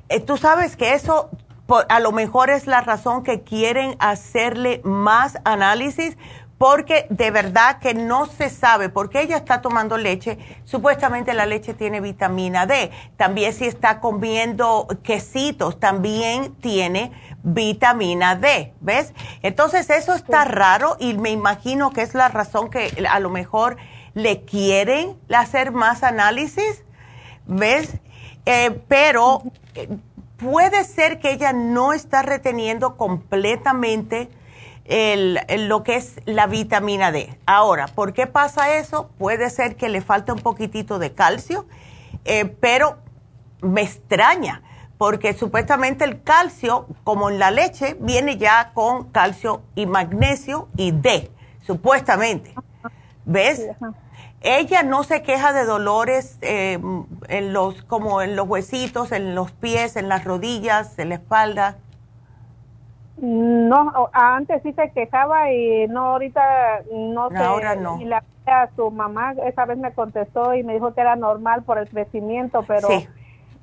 Eh, 0.08 0.20
tú 0.20 0.36
sabes 0.36 0.76
que 0.76 0.94
eso 0.94 1.30
a 1.88 2.00
lo 2.00 2.12
mejor 2.12 2.50
es 2.50 2.66
la 2.66 2.80
razón 2.80 3.24
que 3.24 3.42
quieren 3.42 3.96
hacerle 3.98 4.80
más 4.84 5.38
análisis 5.44 6.16
porque 6.58 7.06
de 7.10 7.30
verdad 7.30 7.80
que 7.80 7.92
no 7.92 8.26
se 8.26 8.48
sabe, 8.48 8.88
porque 8.88 9.20
ella 9.20 9.36
está 9.36 9.60
tomando 9.60 9.98
leche, 9.98 10.38
supuestamente 10.64 11.34
la 11.34 11.44
leche 11.44 11.74
tiene 11.74 12.00
vitamina 12.00 12.66
D, 12.66 12.90
también 13.16 13.52
si 13.52 13.66
está 13.66 14.00
comiendo 14.00 14.86
quesitos, 15.02 15.78
también 15.78 16.54
tiene 16.54 17.12
vitamina 17.42 18.36
D, 18.36 18.72
¿ves? 18.80 19.12
Entonces 19.42 19.90
eso 19.90 20.14
está 20.14 20.44
raro 20.44 20.96
y 20.98 21.14
me 21.14 21.30
imagino 21.30 21.90
que 21.90 22.02
es 22.02 22.14
la 22.14 22.28
razón 22.28 22.70
que 22.70 23.06
a 23.08 23.20
lo 23.20 23.28
mejor 23.28 23.76
le 24.14 24.44
quieren 24.44 25.14
hacer 25.34 25.72
más 25.72 26.02
análisis, 26.02 26.84
¿ves? 27.44 27.98
Eh, 28.46 28.80
pero 28.88 29.42
eh, 29.74 29.88
puede 30.36 30.84
ser 30.84 31.18
que 31.18 31.32
ella 31.32 31.52
no 31.52 31.92
está 31.92 32.22
reteniendo 32.22 32.96
completamente 32.96 34.30
lo 34.88 35.82
que 35.82 35.96
es 35.96 36.20
la 36.26 36.46
vitamina 36.46 37.10
D. 37.10 37.36
Ahora, 37.44 37.88
¿por 37.88 38.12
qué 38.12 38.28
pasa 38.28 38.76
eso? 38.76 39.10
Puede 39.18 39.50
ser 39.50 39.74
que 39.74 39.88
le 39.88 40.00
falta 40.00 40.32
un 40.32 40.38
poquitito 40.38 41.00
de 41.00 41.12
calcio, 41.12 41.66
eh, 42.24 42.44
pero 42.44 42.98
me 43.62 43.82
extraña, 43.82 44.62
porque 44.96 45.34
supuestamente 45.34 46.04
el 46.04 46.22
calcio, 46.22 46.86
como 47.02 47.30
en 47.30 47.40
la 47.40 47.50
leche, 47.50 47.96
viene 47.98 48.36
ya 48.36 48.70
con 48.74 49.10
calcio 49.10 49.62
y 49.74 49.86
magnesio 49.86 50.68
y 50.76 50.92
D, 50.92 51.32
supuestamente. 51.66 52.54
¿Ves? 53.24 53.66
Ella 54.42 54.82
no 54.82 55.02
se 55.02 55.22
queja 55.22 55.52
de 55.52 55.64
dolores 55.64 56.38
eh, 56.42 56.78
en 57.28 57.52
los, 57.52 57.82
como 57.82 58.22
en 58.22 58.36
los 58.36 58.46
huesitos, 58.48 59.12
en 59.12 59.34
los 59.34 59.50
pies, 59.52 59.96
en 59.96 60.08
las 60.08 60.24
rodillas, 60.24 60.98
en 60.98 61.08
la 61.08 61.16
espalda. 61.16 61.76
No, 63.18 64.10
antes 64.12 64.62
sí 64.62 64.72
se 64.74 64.90
quejaba 64.92 65.50
y 65.50 65.88
no, 65.88 66.10
ahorita 66.10 66.82
no 66.92 67.30
sé. 67.30 67.38
Ahora 67.38 67.74
no. 67.74 68.00
Y 68.00 68.04
la 68.04 68.22
a 68.46 68.68
su 68.76 68.92
mamá 68.92 69.34
esa 69.44 69.64
vez 69.64 69.76
me 69.76 69.92
contestó 69.92 70.54
y 70.54 70.62
me 70.62 70.74
dijo 70.74 70.94
que 70.94 71.00
era 71.00 71.16
normal 71.16 71.64
por 71.64 71.78
el 71.78 71.88
crecimiento, 71.88 72.62
pero 72.62 72.88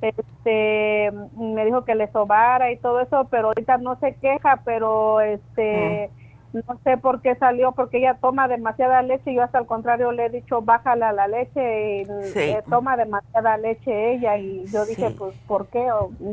este 0.02 1.14
me 1.38 1.64
dijo 1.64 1.86
que 1.86 1.96
le 1.96 2.12
sobara 2.12 2.70
y 2.72 2.78
todo 2.78 3.00
eso, 3.00 3.28
pero 3.32 3.48
ahorita 3.48 3.78
no 3.78 3.98
se 4.02 4.16
queja, 4.16 4.60
pero 4.66 5.22
este 5.22 6.10
mm 6.12 6.23
no 6.54 6.80
sé 6.84 6.98
por 6.98 7.22
qué 7.22 7.36
salió, 7.36 7.72
porque 7.72 7.98
ella 7.98 8.18
toma 8.22 8.48
demasiada 8.48 9.02
leche. 9.02 9.32
y 9.32 9.36
Yo 9.36 9.44
hasta 9.44 9.58
al 9.58 9.66
contrario 9.66 10.12
le 10.12 10.28
he 10.28 10.30
dicho, 10.30 10.62
bájala 10.62 11.12
la 11.12 11.28
leche 11.28 12.04
y 12.04 12.06
eh, 12.36 12.64
toma 12.70 12.96
demasiada 12.96 13.58
leche 13.58 14.14
ella. 14.14 14.38
Y 14.38 14.66
yo 14.72 14.86
dije, 14.86 15.10
pues, 15.18 15.34
¿por 15.48 15.68
qué? 15.68 15.90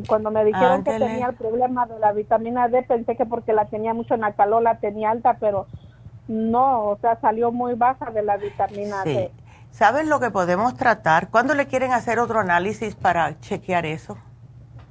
cuando 0.06 0.30
me 0.30 0.44
dijeron 0.44 0.84
que 0.84 0.92
tenía 0.92 1.28
el 1.28 1.34
problema 1.34 1.86
de 1.86 1.98
la 1.98 2.12
vitamina 2.12 2.68
D, 2.68 2.82
pensé 2.82 3.16
que 3.16 3.24
porque 3.24 3.52
la 3.54 3.64
tenía 3.66 3.94
mucho 3.94 4.14
en 4.14 4.20
la 4.20 4.32
calor 4.32 4.62
la 4.62 4.78
tenía 4.78 5.10
alta, 5.10 5.38
pero 5.40 5.66
no, 6.28 6.84
o 6.84 6.98
sea, 6.98 7.18
salió 7.20 7.50
muy 7.50 7.74
baja 7.74 8.10
de 8.10 8.22
la 8.22 8.36
vitamina 8.36 9.04
D. 9.04 9.32
¿Saben 9.70 10.10
lo 10.10 10.20
que 10.20 10.30
podemos 10.30 10.76
tratar? 10.76 11.30
¿Cuándo 11.30 11.54
le 11.54 11.66
quieren 11.66 11.92
hacer 11.92 12.18
otro 12.18 12.40
análisis 12.40 12.94
para 12.94 13.38
chequear 13.40 13.86
eso? 13.86 14.18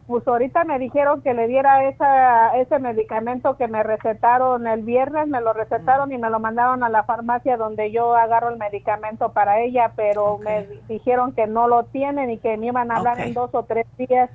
Pues 0.10 0.28
ahorita 0.28 0.64
me 0.64 0.80
dijeron 0.80 1.22
que 1.22 1.36
le 1.36 1.48
diera 1.48 1.88
esa, 1.88 2.58
ese 2.58 2.80
medicamento 2.80 3.58
que 3.58 3.68
me 3.68 3.84
recetaron 3.84 4.66
el 4.66 4.82
viernes, 4.82 5.28
me 5.28 5.40
lo 5.40 5.54
recetaron 5.54 6.12
y 6.12 6.18
me 6.18 6.32
lo 6.32 6.40
mandaron 6.40 6.84
a 6.84 6.90
la 6.90 7.04
farmacia 7.04 7.58
donde 7.58 7.92
yo 7.92 8.16
agarro 8.16 8.50
el 8.50 8.58
medicamento 8.58 9.34
para 9.34 9.62
ella, 9.62 9.92
pero 9.96 10.40
me 10.40 10.66
dijeron 10.88 11.34
que 11.34 11.46
no 11.46 11.68
lo 11.68 11.84
tienen 11.84 12.32
y 12.32 12.40
que 12.40 12.58
me 12.58 12.66
iban 12.66 12.92
a 12.92 12.98
hablar 12.98 13.20
en 13.20 13.36
dos 13.36 13.54
o 13.54 13.66
tres 13.66 13.86
días, 14.00 14.32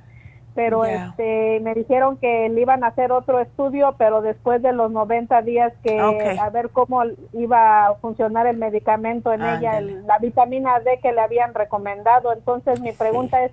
pero 0.55 0.85
este 0.85 1.59
me 1.59 1.73
dijeron 1.73 2.15
que 2.15 2.47
le 2.47 2.61
iban 2.61 2.85
a 2.85 2.87
hacer 2.87 3.11
otro 3.11 3.41
estudio, 3.41 3.95
pero 3.97 4.21
después 4.21 4.61
de 4.61 4.71
los 4.71 4.91
90 4.91 5.41
días 5.41 5.73
que 5.83 5.99
a 5.99 6.49
ver 6.51 6.69
cómo 6.69 7.03
iba 7.33 7.87
a 7.87 7.95
funcionar 7.95 8.47
el 8.47 8.55
medicamento 8.55 9.33
en 9.33 9.41
ella, 9.41 9.81
la 9.81 10.19
vitamina 10.19 10.79
D 10.79 10.99
que 11.03 11.11
le 11.11 11.19
habían 11.19 11.53
recomendado. 11.53 12.31
Entonces 12.31 12.79
mi 12.79 12.93
pregunta 12.93 13.43
es 13.43 13.51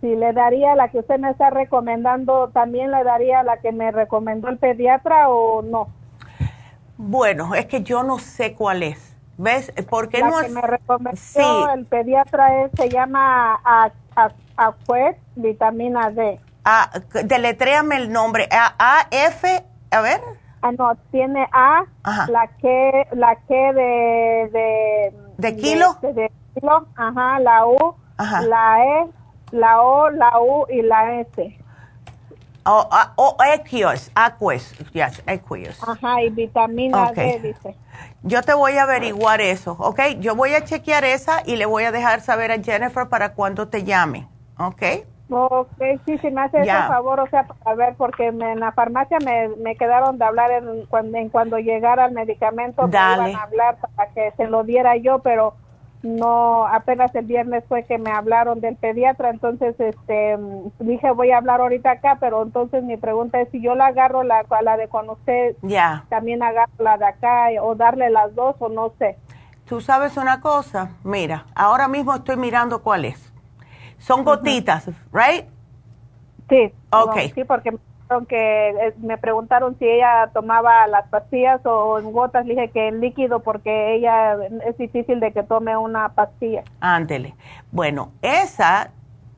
si 0.00 0.16
le 0.16 0.32
daría 0.32 0.74
la 0.74 0.88
que 0.88 1.00
usted 1.00 1.18
me 1.18 1.30
está 1.30 1.50
recomendando, 1.50 2.48
también 2.48 2.90
le 2.90 3.04
daría 3.04 3.42
la 3.42 3.58
que 3.58 3.72
me 3.72 3.90
recomendó 3.90 4.48
el 4.48 4.58
pediatra 4.58 5.28
o 5.28 5.62
no. 5.62 5.88
Bueno, 6.96 7.54
es 7.54 7.66
que 7.66 7.82
yo 7.82 8.02
no 8.02 8.18
sé 8.18 8.54
cuál 8.54 8.82
es. 8.82 9.16
¿Ves? 9.38 9.72
Porque 9.88 10.18
la 10.18 10.28
no 10.28 10.40
que 10.40 10.48
me 10.50 10.60
recomendó 10.60 11.70
el 11.74 11.86
pediatra 11.86 12.62
es, 12.62 12.72
se 12.76 12.90
llama 12.90 13.58
Acuet 14.56 15.16
vitamina 15.34 16.10
D. 16.10 16.38
Ah, 16.64 16.90
deletréame 17.24 17.96
el 17.96 18.12
nombre. 18.12 18.48
A, 18.52 18.74
a 18.78 19.06
F, 19.10 19.64
a 19.90 20.00
ver. 20.02 20.20
Ah, 20.60 20.72
no, 20.72 20.94
tiene 21.10 21.48
A, 21.52 21.84
la 22.28 22.48
que 22.60 23.06
la 23.12 23.36
que 23.48 23.72
de 23.72 24.50
de, 24.52 25.14
¿De 25.38 25.56
kilo, 25.56 25.96
de, 26.02 26.30
kilo, 26.54 26.86
ajá, 26.96 27.38
la 27.38 27.66
U, 27.66 27.94
la 28.18 28.84
E, 28.84 29.06
la 29.52 29.82
O, 29.82 30.10
la 30.10 30.40
U 30.40 30.66
y 30.68 30.82
la 30.82 31.20
S. 31.20 31.56
O, 32.64 32.88
o 33.16 33.36
Equios, 33.54 34.10
Aquos, 34.14 34.72
yes, 34.92 35.22
Equios. 35.26 35.82
Ajá, 35.82 36.22
y 36.22 36.30
vitamina 36.30 37.10
D, 37.12 37.40
dice. 37.40 37.74
Yo 38.22 38.42
te 38.42 38.52
voy 38.52 38.76
a 38.76 38.82
averiguar 38.82 39.40
eso, 39.40 39.76
¿ok? 39.78 40.00
Yo 40.18 40.34
voy 40.34 40.54
a 40.54 40.62
chequear 40.62 41.04
esa 41.04 41.42
y 41.46 41.56
le 41.56 41.64
voy 41.64 41.84
a 41.84 41.92
dejar 41.92 42.20
saber 42.20 42.52
a 42.52 42.62
Jennifer 42.62 43.08
para 43.08 43.32
cuando 43.32 43.68
te 43.68 43.82
llame, 43.84 44.28
¿ok? 44.58 44.82
Ok, 45.30 45.78
sí, 46.04 46.18
sí, 46.18 46.30
me 46.30 46.42
hace 46.42 46.60
ese 46.60 46.70
favor, 46.70 47.20
o 47.20 47.26
sea, 47.28 47.44
para 47.44 47.76
ver, 47.76 47.94
porque 47.96 48.26
en 48.26 48.60
la 48.60 48.72
farmacia 48.72 49.18
me, 49.24 49.48
me 49.56 49.76
quedaron 49.76 50.18
de 50.18 50.24
hablar 50.24 50.50
en 50.50 50.86
cuando, 50.86 51.16
en 51.16 51.28
cuando 51.28 51.58
llegara 51.58 52.06
el 52.06 52.12
medicamento, 52.12 52.88
Dale. 52.88 53.22
me 53.22 53.30
iban 53.30 53.40
a 53.40 53.44
hablar 53.44 53.76
para 53.94 54.10
que 54.10 54.32
se 54.36 54.48
lo 54.48 54.64
diera 54.64 54.96
yo, 54.96 55.20
pero 55.20 55.54
no 56.02 56.66
apenas 56.66 57.14
el 57.14 57.26
viernes 57.26 57.62
fue 57.68 57.84
que 57.84 57.98
me 57.98 58.10
hablaron 58.10 58.60
del 58.60 58.76
pediatra 58.76 59.30
entonces 59.30 59.78
este 59.78 60.38
dije 60.78 61.10
voy 61.10 61.30
a 61.30 61.38
hablar 61.38 61.60
ahorita 61.60 61.90
acá 61.90 62.16
pero 62.18 62.42
entonces 62.42 62.82
mi 62.82 62.96
pregunta 62.96 63.40
es 63.40 63.50
si 63.50 63.60
yo 63.60 63.74
la 63.74 63.86
agarro 63.88 64.22
la 64.22 64.44
la 64.62 64.76
de 64.76 64.88
con 64.88 65.10
usted 65.10 65.56
también 66.08 66.42
agarro 66.42 66.72
la 66.78 66.96
de 66.96 67.04
acá 67.04 67.48
o 67.62 67.74
darle 67.74 68.08
las 68.08 68.34
dos 68.34 68.56
o 68.60 68.70
no 68.70 68.92
sé 68.98 69.18
tú 69.66 69.80
sabes 69.82 70.16
una 70.16 70.40
cosa 70.40 70.92
mira 71.04 71.44
ahora 71.54 71.86
mismo 71.86 72.14
estoy 72.14 72.36
mirando 72.36 72.82
cuál 72.82 73.04
es. 73.04 73.32
Son 73.98 74.24
gotitas 74.24 74.88
right 75.12 75.44
sí 76.48 76.72
okay 76.90 77.30
sí 77.32 77.44
porque 77.44 77.76
que 78.28 78.70
eh, 78.70 78.94
me 78.98 79.18
preguntaron 79.18 79.78
si 79.78 79.86
ella 79.86 80.30
tomaba 80.32 80.86
las 80.88 81.08
pastillas 81.08 81.60
o 81.64 81.98
en 81.98 82.12
gotas, 82.12 82.44
le 82.44 82.54
dije 82.54 82.70
que 82.70 82.88
en 82.88 83.00
líquido 83.00 83.40
porque 83.40 83.94
ella 83.94 84.36
es 84.66 84.76
difícil 84.76 85.20
de 85.20 85.32
que 85.32 85.42
tome 85.42 85.76
una 85.76 86.10
pastilla. 86.10 86.64
Ándele. 86.80 87.34
Bueno, 87.70 88.10
esa 88.22 88.90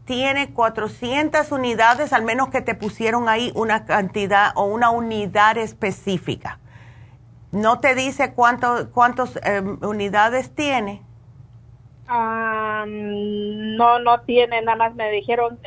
tiene 0.05 0.53
400 0.53 1.53
unidades, 1.53 2.13
al 2.13 2.23
menos 2.25 2.49
que 2.49 2.63
te 2.63 2.75
pusieron 2.75 3.29
ahí 3.29 3.53
una 3.55 3.85
cantidad 3.85 4.53
o 4.55 4.65
una 4.65 4.91
unidad 4.91 5.59
específica. 5.59 6.59
¿No 7.53 7.81
te 7.81 7.95
dice 7.95 8.33
cuántas 8.33 9.39
em, 9.45 9.79
unidades 9.83 10.55
tiene? 10.55 11.03
No, 12.09 13.99
no 13.99 14.21
tiene, 14.23 14.63
nada 14.63 14.77
más 14.77 14.95
me 14.95 15.11
dijeron, 15.11 15.59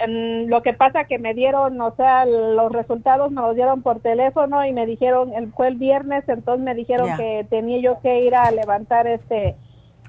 lo 0.48 0.62
que 0.62 0.74
pasa 0.74 1.06
que 1.06 1.18
me 1.18 1.34
dieron, 1.34 1.80
o 1.82 1.95
sea, 1.95 2.26
los 2.26 2.72
resultados 2.72 3.32
me 3.32 3.41
los 3.41 3.56
dieron 3.56 3.82
por 3.82 3.99
teléfono 3.99 4.66
y 4.66 4.74
me 4.74 4.86
dijeron, 4.86 5.34
el, 5.34 5.52
fue 5.53 5.68
el 5.68 5.76
viernes, 5.76 6.24
entonces 6.28 6.64
me 6.64 6.76
dijeron 6.76 7.18
que 7.18 7.45
tenía 7.49 7.80
yo 7.80 7.99
que 8.02 8.22
ir 8.22 8.36
a 8.36 8.52
levantar 8.52 9.07
este, 9.07 9.56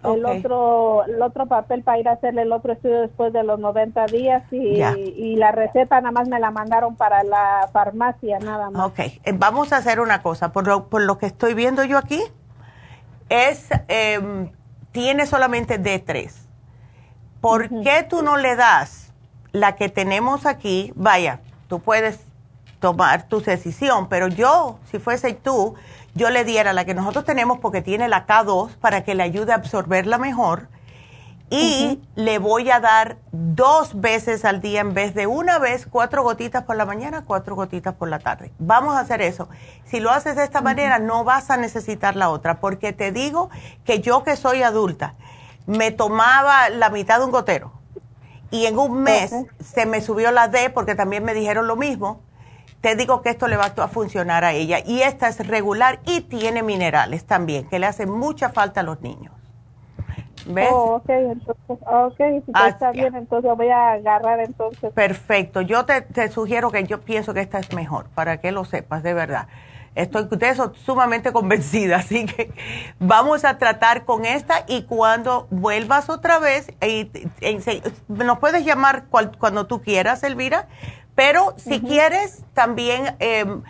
el 0.05 0.25
otro 0.25 1.05
el 1.05 1.21
otro 1.23 1.47
papel 1.47 1.83
para 1.83 1.99
ir 1.99 2.09
a 2.09 2.13
hacerle 2.13 2.43
el 2.43 2.53
otro 2.53 2.75
estudio 2.75 3.01
después 3.01 3.33
de 3.33 3.43
los 3.43 3.59
90 3.59 4.07
días 4.07 4.45
y, 4.53 4.83
y, 4.83 5.37
la 5.37 5.53
receta 5.53 6.01
nada 6.01 6.13
más 6.13 6.29
me 6.29 6.39
la 6.39 6.51
mandaron 6.51 6.97
para 6.97 7.25
la 7.25 7.69
farmacia, 7.73 8.39
nada 8.39 8.71
más. 8.71 8.87
Ok, 8.87 8.99
eh, 8.99 9.21
vamos 9.35 9.73
a 9.73 9.79
hacer 9.79 10.01
una 10.01 10.23
cosa, 10.23 10.53
por 10.53 10.67
lo, 10.67 10.89
por 10.89 11.03
lo 11.03 11.19
que 11.19 11.27
estoy 11.27 11.55
viendo 11.55 11.85
yo 11.85 11.99
aquí, 11.99 12.21
es... 13.29 13.69
Eh, 13.89 14.51
tiene 14.97 15.27
solamente 15.27 15.79
D3. 15.79 16.33
¿por 17.43 17.69
qué 17.69 18.03
tú 18.09 18.23
no 18.23 18.39
le 18.39 18.57
das 18.57 19.13
la 19.53 19.77
que 19.77 19.91
tenemos 19.91 20.47
aquí? 20.47 20.91
Vaya, 20.97 21.41
tú 21.69 21.81
puedes 21.81 22.21
tomar 22.81 23.29
tu 23.29 23.43
decisión, 23.43 24.09
pero 24.09 24.29
yo, 24.29 24.79
si 24.91 24.99
fuese 24.99 25.35
tú, 25.35 25.75
yo 26.15 26.31
le 26.31 26.45
diera 26.45 26.73
la 26.73 26.87
que 26.87 26.95
nosotros 26.95 27.27
tenemos 27.27 27.59
porque 27.59 27.83
tiene 27.83 28.09
la 28.09 28.27
K2 28.27 28.77
para 28.77 29.05
que 29.05 29.15
le 29.15 29.23
ayude 29.23 29.53
a 29.53 29.57
absorberla 29.57 30.17
mejor 30.17 30.69
y 31.49 32.01
le 32.17 32.39
voy 32.39 32.71
a 32.71 32.81
dar 32.81 33.19
dos 33.31 34.01
veces 34.01 34.45
al 34.45 34.61
día 34.61 34.81
en 34.81 34.95
vez 34.95 35.15
de 35.15 35.27
una 35.27 35.59
vez, 35.59 35.87
cuatro 35.87 36.23
gotitas 36.23 36.65
por 36.65 36.77
la 36.77 36.87
mañana, 36.87 37.25
cuatro 37.25 37.55
gotitas 37.55 37.95
por 37.95 38.09
la 38.09 38.19
tarde. 38.19 38.53
Vamos 38.59 38.97
a 38.97 39.01
hacer 39.01 39.23
eso. 39.23 39.49
Si 39.85 40.01
lo 40.01 40.11
haces 40.11 40.35
de 40.37 40.45
esta 40.45 40.61
manera, 40.61 40.99
no 40.99 41.23
vas 41.23 41.51
a 41.51 41.57
necesitar 41.57 42.17
la 42.17 42.31
otra, 42.31 42.59
porque 42.61 42.93
te 42.93 43.13
digo 43.13 43.49
que 43.85 44.01
yo 44.01 44.25
que 44.25 44.37
soy 44.37 44.63
adulta, 44.63 45.15
me 45.67 45.93
tomaba 45.93 46.69
la 46.69 46.91
mitad 46.91 47.19
de 47.19 47.27
un 47.27 47.31
gotero 47.31 47.73
y 48.51 48.67
en 48.67 48.79
un 48.79 49.03
mes 49.03 49.33
se 49.61 49.87
me 49.87 50.01
subió 50.01 50.31
la 50.33 50.49
D 50.49 50.71
porque 50.71 50.95
también 50.95 51.25
me 51.25 51.35
dijeron 51.35 51.67
lo 51.67 51.77
mismo. 51.77 52.23
Te 52.81 52.95
digo 52.95 53.23
que 53.23 53.31
esto 53.31 53.49
le 53.49 53.57
va 53.57 53.73
a 53.77 53.89
funcionar 53.89 54.45
a 54.45 54.53
ella 54.53 54.81
y 54.85 55.03
esta 55.03 55.29
es 55.29 55.45
regular 55.47 56.01
y 56.07 56.21
tiene 56.23 56.63
minerales 56.63 57.25
también, 57.25 57.69
que 57.69 57.79
le 57.79 57.87
hacen 57.87 58.11
mucha 58.11 58.51
falta 58.51 58.81
a 58.81 58.83
los 58.83 59.01
niños. 59.01 59.36
¿Ves? 60.47 60.69
Oh, 60.71 60.97
ok, 60.97 61.09
entonces, 61.09 61.79
okay, 61.87 62.41
si 62.43 62.53
ah, 62.55 62.69
está 62.69 62.93
bien, 62.93 63.15
entonces 63.17 63.51
voy 63.57 63.69
a 63.69 63.93
agarrar 63.93 64.41
entonces. 64.41 64.93
Perfecto, 64.93 65.61
yo 65.61 65.85
te, 65.85 66.29
sugiero 66.31 66.71
que 66.71 66.85
yo 66.85 67.01
pienso 67.01 67.35
que 67.35 67.41
esta 67.41 67.59
es 67.59 67.73
mejor, 67.73 68.07
para 68.15 68.41
que 68.41 68.53
lo 68.53 68.65
sepas, 68.65 69.03
de 69.03 69.13
verdad. 69.13 69.49
Estoy 69.97 70.29
de 70.31 70.49
eso 70.49 70.73
sumamente 70.75 71.33
convencida, 71.33 71.97
así 71.99 72.27
que 72.27 72.53
vamos 73.01 73.45
a 73.45 73.59
tratar 73.59 74.05
con 74.05 74.25
esta 74.25 74.65
y 74.69 74.83
cuando 74.83 75.49
vuelvas 75.51 76.11
otra 76.11 76.39
vez, 76.39 76.73
y, 76.81 77.11
nos 78.09 78.39
puedes 78.39 78.65
llamar 78.65 79.07
cuando 79.09 79.67
tú 79.67 79.83
quieras, 79.83 80.23
Elvira, 80.23 80.69
pero 81.17 81.55
si 81.57 81.81
quieres 81.81 82.45
también, 82.55 83.17
em, 83.19 83.63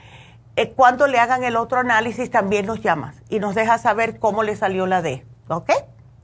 eh, 0.57 0.73
cuando 0.73 1.07
le 1.07 1.21
hagan 1.21 1.45
el 1.45 1.57
otro 1.57 1.79
análisis, 1.79 2.31
también 2.31 2.67
nos 2.67 2.83
llamas 2.83 3.23
y 3.31 3.39
nos 3.39 3.55
dejas 3.55 3.81
saber 3.81 4.19
cómo 4.19 4.43
le 4.43 4.57
salió 4.57 4.87
la 4.87 5.01
D, 5.01 5.25
¿ok? 5.49 5.71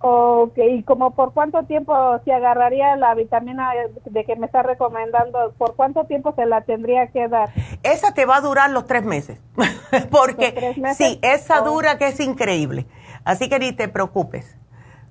Ok, 0.05 0.59
¿y 0.59 0.83
como 0.83 1.13
por 1.13 1.33
cuánto 1.33 1.63
tiempo 1.63 1.95
se 2.25 2.33
agarraría 2.33 2.97
la 2.97 3.15
vitamina 3.15 3.71
de 4.05 4.25
que 4.25 4.35
me 4.35 4.47
está 4.47 4.65
recomendando? 4.65 5.55
¿Por 5.57 5.77
cuánto 5.77 6.07
tiempo 6.07 6.35
se 6.35 6.45
la 6.45 6.63
tendría 6.63 7.07
que 7.07 7.29
dar? 7.29 7.51
Esa 7.85 8.13
te 8.13 8.27
va 8.27 8.37
a 8.37 8.41
durar 8.41 8.71
los 8.71 8.85
tres 8.87 9.05
meses, 9.05 9.41
porque 10.11 10.75
sí, 10.97 11.21
esa 11.23 11.61
dura 11.61 11.99
que 11.99 12.09
es 12.09 12.19
increíble. 12.19 12.87
Así 13.25 13.49
que 13.49 13.61
ni 13.61 13.71
te 13.71 13.87
preocupes, 13.87 14.59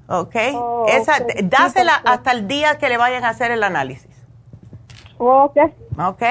¿ok? 0.09 0.35
Oh, 0.55 0.85
esa, 0.89 1.13
dásela 1.43 1.95
hasta 2.03 2.33
el 2.33 2.49
día 2.49 2.77
que 2.77 2.89
le 2.89 2.97
vayan 2.97 3.23
a 3.23 3.29
hacer 3.29 3.51
el 3.51 3.63
análisis. 3.63 4.11
Ok. 5.17 5.57
Ok, 5.97 6.23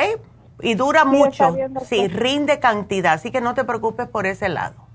y 0.61 0.75
dura 0.75 1.07
mucho, 1.07 1.57
sí, 1.87 2.09
rinde 2.09 2.61
cantidad, 2.61 3.15
así 3.15 3.31
que 3.31 3.41
no 3.41 3.55
te 3.55 3.65
preocupes 3.65 4.07
por 4.07 4.27
ese 4.27 4.51
lado. 4.51 4.90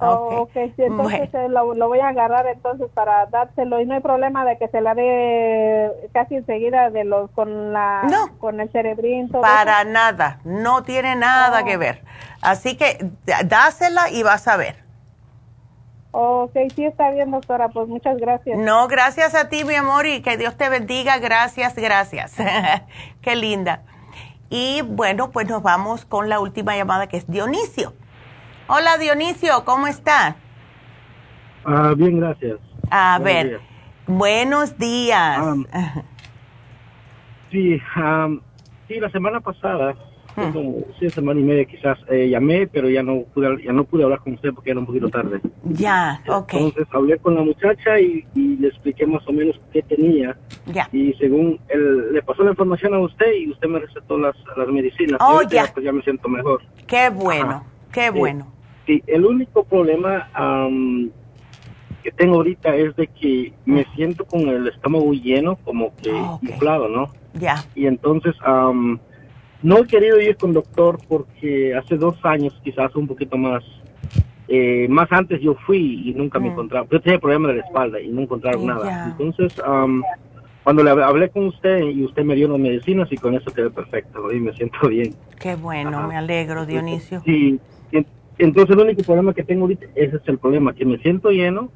Oh, 0.00 0.42
ok, 0.42 0.52
sí, 0.76 0.82
entonces 0.84 1.28
eh, 1.34 1.48
lo, 1.48 1.74
voy 1.74 1.98
a 1.98 2.08
agarrar 2.08 2.46
entonces 2.46 2.88
para 2.94 3.26
dárselo 3.26 3.80
y 3.80 3.86
no 3.86 3.94
hay 3.94 4.00
problema 4.00 4.44
de 4.44 4.56
que 4.56 4.68
se 4.68 4.80
la 4.80 4.94
dé 4.94 5.90
casi 6.12 6.36
enseguida 6.36 6.90
de 6.90 7.02
los 7.02 7.30
con 7.32 7.72
la 7.72 8.06
con 8.38 8.60
el 8.60 8.70
cerebrín. 8.70 9.28
para 9.28 9.82
nada, 9.82 10.38
no 10.44 10.84
tiene 10.84 11.16
nada 11.16 11.64
que 11.64 11.76
oh. 11.76 11.80
ver. 11.80 12.04
Así 12.42 12.76
que 12.76 13.10
dásela 13.44 14.08
y 14.10 14.22
vas 14.22 14.46
a 14.46 14.56
ver. 14.56 14.88
Ok, 16.12 16.52
sí 16.74 16.84
está 16.84 17.10
bien, 17.10 17.30
doctora, 17.32 17.68
pues 17.68 17.88
muchas 17.88 18.16
gracias. 18.18 18.56
No, 18.58 18.88
gracias 18.88 19.34
a 19.34 19.48
ti, 19.48 19.64
mi 19.64 19.74
amor, 19.74 20.06
y 20.06 20.22
que 20.22 20.36
Dios 20.36 20.56
te 20.56 20.68
bendiga. 20.68 21.18
Gracias, 21.18 21.74
gracias. 21.74 22.34
Qué 23.20 23.36
linda. 23.36 23.82
Y 24.48 24.82
bueno, 24.82 25.30
pues 25.30 25.48
nos 25.48 25.62
vamos 25.62 26.04
con 26.04 26.28
la 26.28 26.40
última 26.40 26.76
llamada 26.76 27.08
que 27.08 27.18
es 27.18 27.28
Dionisio. 27.28 27.92
Hola 28.70 28.98
Dionisio, 28.98 29.64
¿cómo 29.64 29.86
está? 29.86 30.36
Ah, 31.64 31.94
bien, 31.96 32.20
gracias. 32.20 32.58
A 32.90 33.18
ver, 33.18 33.60
buenos 34.06 34.76
días. 34.76 35.42
sí, 37.50 37.80
sí, 38.86 39.00
la 39.00 39.10
semana 39.10 39.40
pasada, 39.40 39.94
hmm. 40.36 40.52
como 40.52 40.84
semana 41.14 41.40
y 41.40 41.44
media 41.44 41.64
quizás, 41.64 41.98
eh, 42.10 42.28
llamé, 42.28 42.66
pero 42.66 42.90
ya 42.90 43.02
no, 43.02 43.22
pude, 43.32 43.64
ya 43.64 43.72
no 43.72 43.84
pude 43.84 44.04
hablar 44.04 44.18
con 44.18 44.34
usted 44.34 44.52
porque 44.52 44.72
era 44.72 44.80
un 44.80 44.86
poquito 44.86 45.08
tarde. 45.08 45.40
Ya, 45.64 46.22
ok. 46.28 46.52
Entonces 46.52 46.86
hablé 46.92 47.16
con 47.16 47.36
la 47.36 47.42
muchacha 47.42 47.98
y, 47.98 48.26
le 48.34 48.68
expliqué 48.68 49.06
más 49.06 49.26
o 49.26 49.32
menos 49.32 49.58
qué 49.72 49.80
tenía. 49.80 50.36
Ya. 50.66 50.90
Y 50.92 51.14
según 51.14 51.58
él, 51.68 52.12
le 52.12 52.20
pasó 52.20 52.42
la 52.42 52.50
información 52.50 52.92
a 52.92 52.98
usted 52.98 53.32
y 53.32 53.50
usted 53.50 53.66
me 53.66 53.78
recetó 53.78 54.18
las, 54.18 54.36
las 54.58 54.68
medicinas. 54.68 55.18
Oh, 55.22 55.40
ya. 55.40 55.72
Pues 55.72 55.86
ya 55.86 55.92
me 55.92 56.02
siento 56.02 56.28
mejor. 56.28 56.60
Qué 56.86 57.08
bueno, 57.08 57.64
qué 57.92 58.10
bueno. 58.10 58.57
Sí, 58.88 59.02
el 59.06 59.26
único 59.26 59.64
problema 59.64 60.30
que 62.02 62.10
tengo 62.12 62.36
ahorita 62.36 62.74
es 62.74 62.96
de 62.96 63.06
que 63.08 63.52
me 63.66 63.84
siento 63.94 64.24
con 64.24 64.48
el 64.48 64.66
estómago 64.66 65.12
lleno, 65.12 65.56
como 65.56 65.94
que 65.96 66.10
oh, 66.10 66.38
inflado, 66.40 66.88
¿no? 66.88 67.12
Ya. 67.34 67.62
Y 67.74 67.84
entonces 67.84 68.34
no 69.62 69.78
he 69.78 69.86
querido 69.86 70.18
ir 70.18 70.38
con 70.38 70.54
doctor 70.54 70.98
porque 71.06 71.74
hace 71.76 71.98
dos 71.98 72.16
años, 72.22 72.58
quizás 72.64 72.96
un 72.96 73.06
poquito 73.06 73.36
más, 73.36 73.62
eh, 74.48 74.86
más 74.88 75.12
antes 75.12 75.38
yo 75.42 75.54
fui 75.66 76.08
y 76.08 76.14
nunca 76.14 76.38
me 76.38 76.48
mm. 76.48 76.52
encontraba. 76.52 76.86
Yo 76.90 76.98
tenía 77.02 77.18
problemas 77.18 77.50
de 77.50 77.56
la 77.58 77.64
espalda 77.66 78.00
y 78.00 78.08
no 78.08 78.22
encontraron 78.22 78.64
nada. 78.64 79.14
Entonces, 79.18 79.52
cuando 80.64 80.82
le 80.82 80.90
hablé 80.92 81.28
con 81.28 81.48
usted 81.48 81.80
y 81.80 82.04
usted 82.04 82.24
me 82.24 82.36
dio 82.36 82.48
las 82.48 82.58
medicinas 82.58 83.12
y 83.12 83.16
con 83.18 83.34
eso 83.34 83.52
quedé 83.52 83.68
perfecto 83.68 84.32
y 84.32 84.40
me 84.40 84.54
siento 84.54 84.88
bien. 84.88 85.14
Qué 85.38 85.56
bueno, 85.56 86.08
me 86.08 86.16
alegro, 86.16 86.64
Dionisio. 86.64 87.20
Sí, 87.26 87.60
entonces 88.38 88.76
el 88.76 88.82
único 88.82 89.02
problema 89.02 89.34
que 89.34 89.42
tengo 89.42 89.62
ahorita, 89.62 89.86
ese 89.94 90.16
es 90.16 90.22
el 90.26 90.38
problema, 90.38 90.74
que 90.74 90.84
me 90.84 90.98
siento 90.98 91.30
lleno 91.30 91.70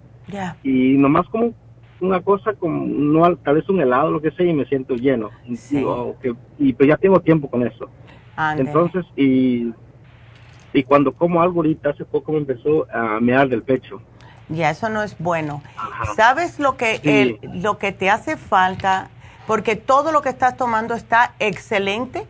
y 0.63 0.97
nomás 0.97 1.29
como 1.29 1.53
una 2.01 2.21
cosa 2.21 2.53
como, 2.55 2.85
no, 2.87 3.37
tal 3.37 3.57
vez 3.57 3.69
un 3.69 3.81
helado, 3.81 4.11
lo 4.11 4.21
que 4.21 4.33
sea, 4.33 4.47
y 4.47 4.53
me 4.53 4.65
siento 4.67 4.95
lleno. 4.95 5.31
y 6.59 6.73
pues 6.73 6.89
ya 6.89 6.97
tengo 6.97 7.21
tiempo 7.21 7.49
con 7.49 7.67
eso. 7.67 7.89
Entonces, 8.57 9.05
y, 9.17 9.73
y 10.73 10.83
cuando 10.83 11.13
como 11.13 11.43
algo 11.43 11.61
ahorita, 11.61 11.91
hace 11.91 12.05
poco 12.05 12.33
me 12.33 12.39
empezó 12.39 12.87
a 12.93 13.21
mear 13.21 13.49
del 13.49 13.63
pecho. 13.63 14.01
Ya, 14.49 14.71
eso 14.71 14.89
no 14.89 15.03
es 15.03 15.17
bueno. 15.19 15.63
¿Sabes 16.17 16.59
lo 16.59 16.77
que, 16.77 17.39
lo 17.55 17.79
que 17.79 17.93
te 17.93 18.11
hace 18.11 18.37
falta? 18.37 19.09
Porque 19.47 19.77
todo 19.77 20.13
lo 20.13 20.23
que 20.23 20.29
estás 20.29 20.57
tomando 20.57 20.95
está 20.95 21.35
excelente 21.39 22.27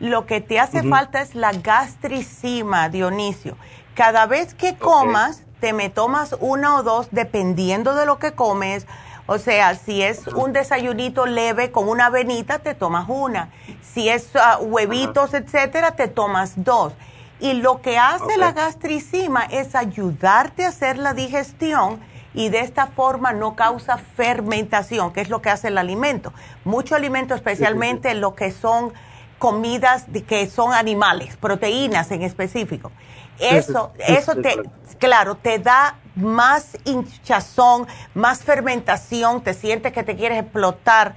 lo 0.00 0.26
que 0.26 0.40
te 0.40 0.60
hace 0.60 0.82
falta 0.82 1.20
es 1.20 1.34
la 1.34 1.52
gastricima, 1.52 2.88
Dionisio. 2.88 3.56
Cada 3.94 4.26
vez 4.26 4.54
que 4.54 4.76
comas, 4.76 5.42
te 5.60 5.72
me 5.72 5.90
tomas 5.90 6.36
una 6.40 6.76
o 6.76 6.82
dos 6.82 7.08
dependiendo 7.10 7.94
de 7.94 8.06
lo 8.06 8.18
que 8.18 8.32
comes. 8.32 8.86
O 9.26 9.38
sea, 9.38 9.74
si 9.74 10.02
es 10.02 10.26
un 10.28 10.52
desayunito 10.52 11.26
leve 11.26 11.72
con 11.72 11.88
una 11.88 12.06
avenita, 12.06 12.60
te 12.60 12.74
tomas 12.74 13.08
una. 13.08 13.50
Si 13.82 14.08
es 14.08 14.30
ah, 14.36 14.58
huevitos, 14.60 15.34
etcétera, 15.34 15.96
te 15.96 16.08
tomas 16.08 16.52
dos. 16.64 16.92
Y 17.40 17.54
lo 17.54 17.82
que 17.82 17.98
hace 17.98 18.36
la 18.36 18.52
gastricima 18.52 19.42
es 19.44 19.74
ayudarte 19.74 20.64
a 20.64 20.68
hacer 20.68 20.96
la 20.98 21.12
digestión 21.12 22.00
y 22.34 22.50
de 22.50 22.60
esta 22.60 22.86
forma 22.86 23.32
no 23.32 23.56
causa 23.56 23.98
fermentación, 23.98 25.12
que 25.12 25.20
es 25.20 25.28
lo 25.28 25.42
que 25.42 25.50
hace 25.50 25.68
el 25.68 25.78
alimento. 25.78 26.32
Mucho 26.64 26.94
alimento, 26.94 27.34
especialmente 27.34 28.14
lo 28.14 28.34
que 28.34 28.50
son 28.50 28.92
comidas 29.38 30.06
que 30.26 30.48
son 30.48 30.72
animales, 30.72 31.36
proteínas 31.36 32.10
en 32.10 32.22
específico. 32.22 32.92
Eso, 33.38 33.92
eso 33.98 34.34
te, 34.36 34.56
claro, 34.98 35.36
te 35.36 35.58
da 35.58 35.96
más 36.16 36.76
hinchazón, 36.84 37.86
más 38.14 38.42
fermentación, 38.42 39.42
te 39.42 39.54
sientes 39.54 39.92
que 39.92 40.02
te 40.02 40.16
quieres 40.16 40.42
explotar. 40.42 41.14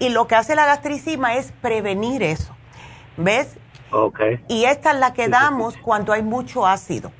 Y 0.00 0.08
lo 0.08 0.26
que 0.26 0.34
hace 0.34 0.54
la 0.54 0.66
gastricima 0.66 1.36
es 1.36 1.52
prevenir 1.60 2.22
eso. 2.22 2.54
¿Ves? 3.16 3.48
Okay. 3.92 4.42
Y 4.48 4.64
esta 4.64 4.92
es 4.92 4.98
la 4.98 5.12
que 5.12 5.28
damos 5.28 5.76
cuando 5.76 6.12
hay 6.12 6.22
mucho 6.22 6.66
ácido. 6.66 7.12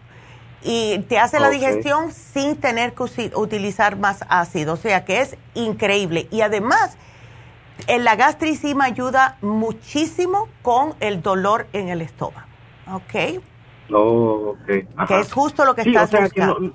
Y 0.62 0.98
te 1.09 1.18
hace 1.18 1.40
la 1.40 1.51
digestión 1.51 2.12
sin 2.12 2.56
tener 2.56 2.94
que 2.94 3.31
utilizar 3.35 3.97
más 3.97 4.24
ácido. 4.28 4.74
O 4.74 4.77
sea 4.77 5.05
que 5.05 5.20
es 5.20 5.36
increíble. 5.55 6.28
Y 6.31 6.43
además, 6.43 6.97
la 7.86 8.16
gastricima 8.16 8.85
ayuda 8.85 9.36
muchísimo 9.43 10.48
con 10.62 10.94
el 11.01 11.23
dolor 11.23 11.66
en 11.73 11.89
el 11.89 12.02
estómago. 12.02 12.47
¿Ok? 12.93 13.40
Oh, 13.93 14.55
ok. 14.57 15.07
Que 15.09 15.20
es 15.20 15.32
justo 15.32 15.65
lo 15.65 15.74
que 15.74 15.82
estás 15.82 16.11
buscando. 16.11 16.73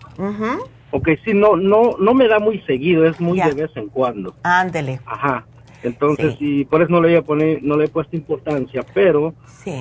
Ok, 0.92 1.10
sí, 1.26 1.34
no, 1.34 1.58
no, 1.58 1.98
no 2.00 2.14
me 2.14 2.28
da 2.28 2.40
muy 2.40 2.62
seguido, 2.62 3.06
es 3.06 3.20
muy 3.20 3.40
de 3.40 3.54
vez 3.54 3.72
en 3.76 3.90
cuando. 3.90 4.34
Ándele. 4.44 5.02
Ajá. 5.06 5.46
Entonces, 5.84 6.36
y 6.40 6.66
por 6.66 6.82
eso 6.82 6.92
no 6.92 7.02
le, 7.02 7.10
voy 7.10 7.18
a 7.18 7.22
poner, 7.22 7.62
no 7.62 7.78
le 7.78 7.86
he 7.86 7.88
puesto 7.90 8.16
importancia, 8.16 8.84
pero 8.94 9.36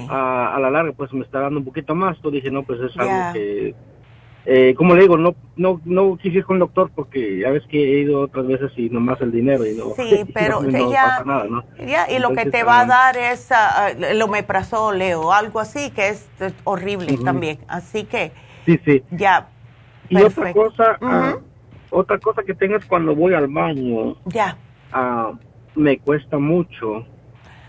a, 0.09 0.59
la 0.61 0.71
larga 0.71 0.93
pues 0.93 1.13
me 1.13 1.25
está 1.25 1.41
dando 1.41 1.61
un 1.61 1.65
poquito 1.65 1.95
más. 1.95 2.19
Tú 2.21 2.31
dije, 2.31 2.51
no, 2.51 2.63
pues 2.63 2.81
es 2.81 2.97
algo 2.99 3.33
que 3.33 3.75
eh, 4.47 4.75
como 4.77 4.95
le 4.95 5.03
digo, 5.03 5.17
no 5.17 5.35
no 5.57 5.81
no 5.87 6.19
quise 6.19 6.39
ir 6.39 6.45
con 6.45 6.57
el 6.57 6.61
doctor 6.61 6.91
porque 6.95 7.39
ya 7.39 7.51
ves 7.51 7.63
que 7.67 7.79
he 7.79 8.01
ido 8.01 8.21
otras 8.21 8.47
veces 8.47 8.73
y 8.77 8.91
nomás 8.91 9.19
el 9.23 9.33
dinero 9.33 9.65
y 9.65 9.75
no. 9.75 9.95
Sí, 9.97 10.25
pero 10.35 10.61
no, 10.61 10.93
ya, 10.93 11.23
nada, 11.25 11.47
¿no? 11.49 11.65
ya, 11.87 12.11
y 12.11 12.19
lo 12.19 12.33
que 12.35 12.51
te 12.51 12.63
va 12.63 12.81
a 12.81 12.87
dar 12.87 13.17
es 13.17 13.51
uh, 13.51 14.05
el 14.05 14.21
omeprazol 14.21 15.01
o 15.17 15.33
algo 15.33 15.61
así 15.61 15.91
que 15.91 16.11
es, 16.11 16.29
horrible 16.65 17.17
también. 17.25 17.59
Así 17.69 18.05
que. 18.05 18.33
Sí, 18.67 18.79
sí. 18.85 19.03
Ya. 19.11 19.49
Y 20.11 20.21
otra 20.21 20.53
cosa, 20.53 20.99
ah, 21.01 21.37
otra 21.89 22.19
cosa 22.19 22.43
que 22.43 22.55
tengo 22.55 22.77
es 22.77 22.85
cuando 22.85 23.15
voy 23.15 23.33
al 23.33 23.49
baño. 23.49 24.17
Ya. 24.27 24.59
Me 25.75 25.99
cuesta 25.99 26.39
mucho 26.39 27.07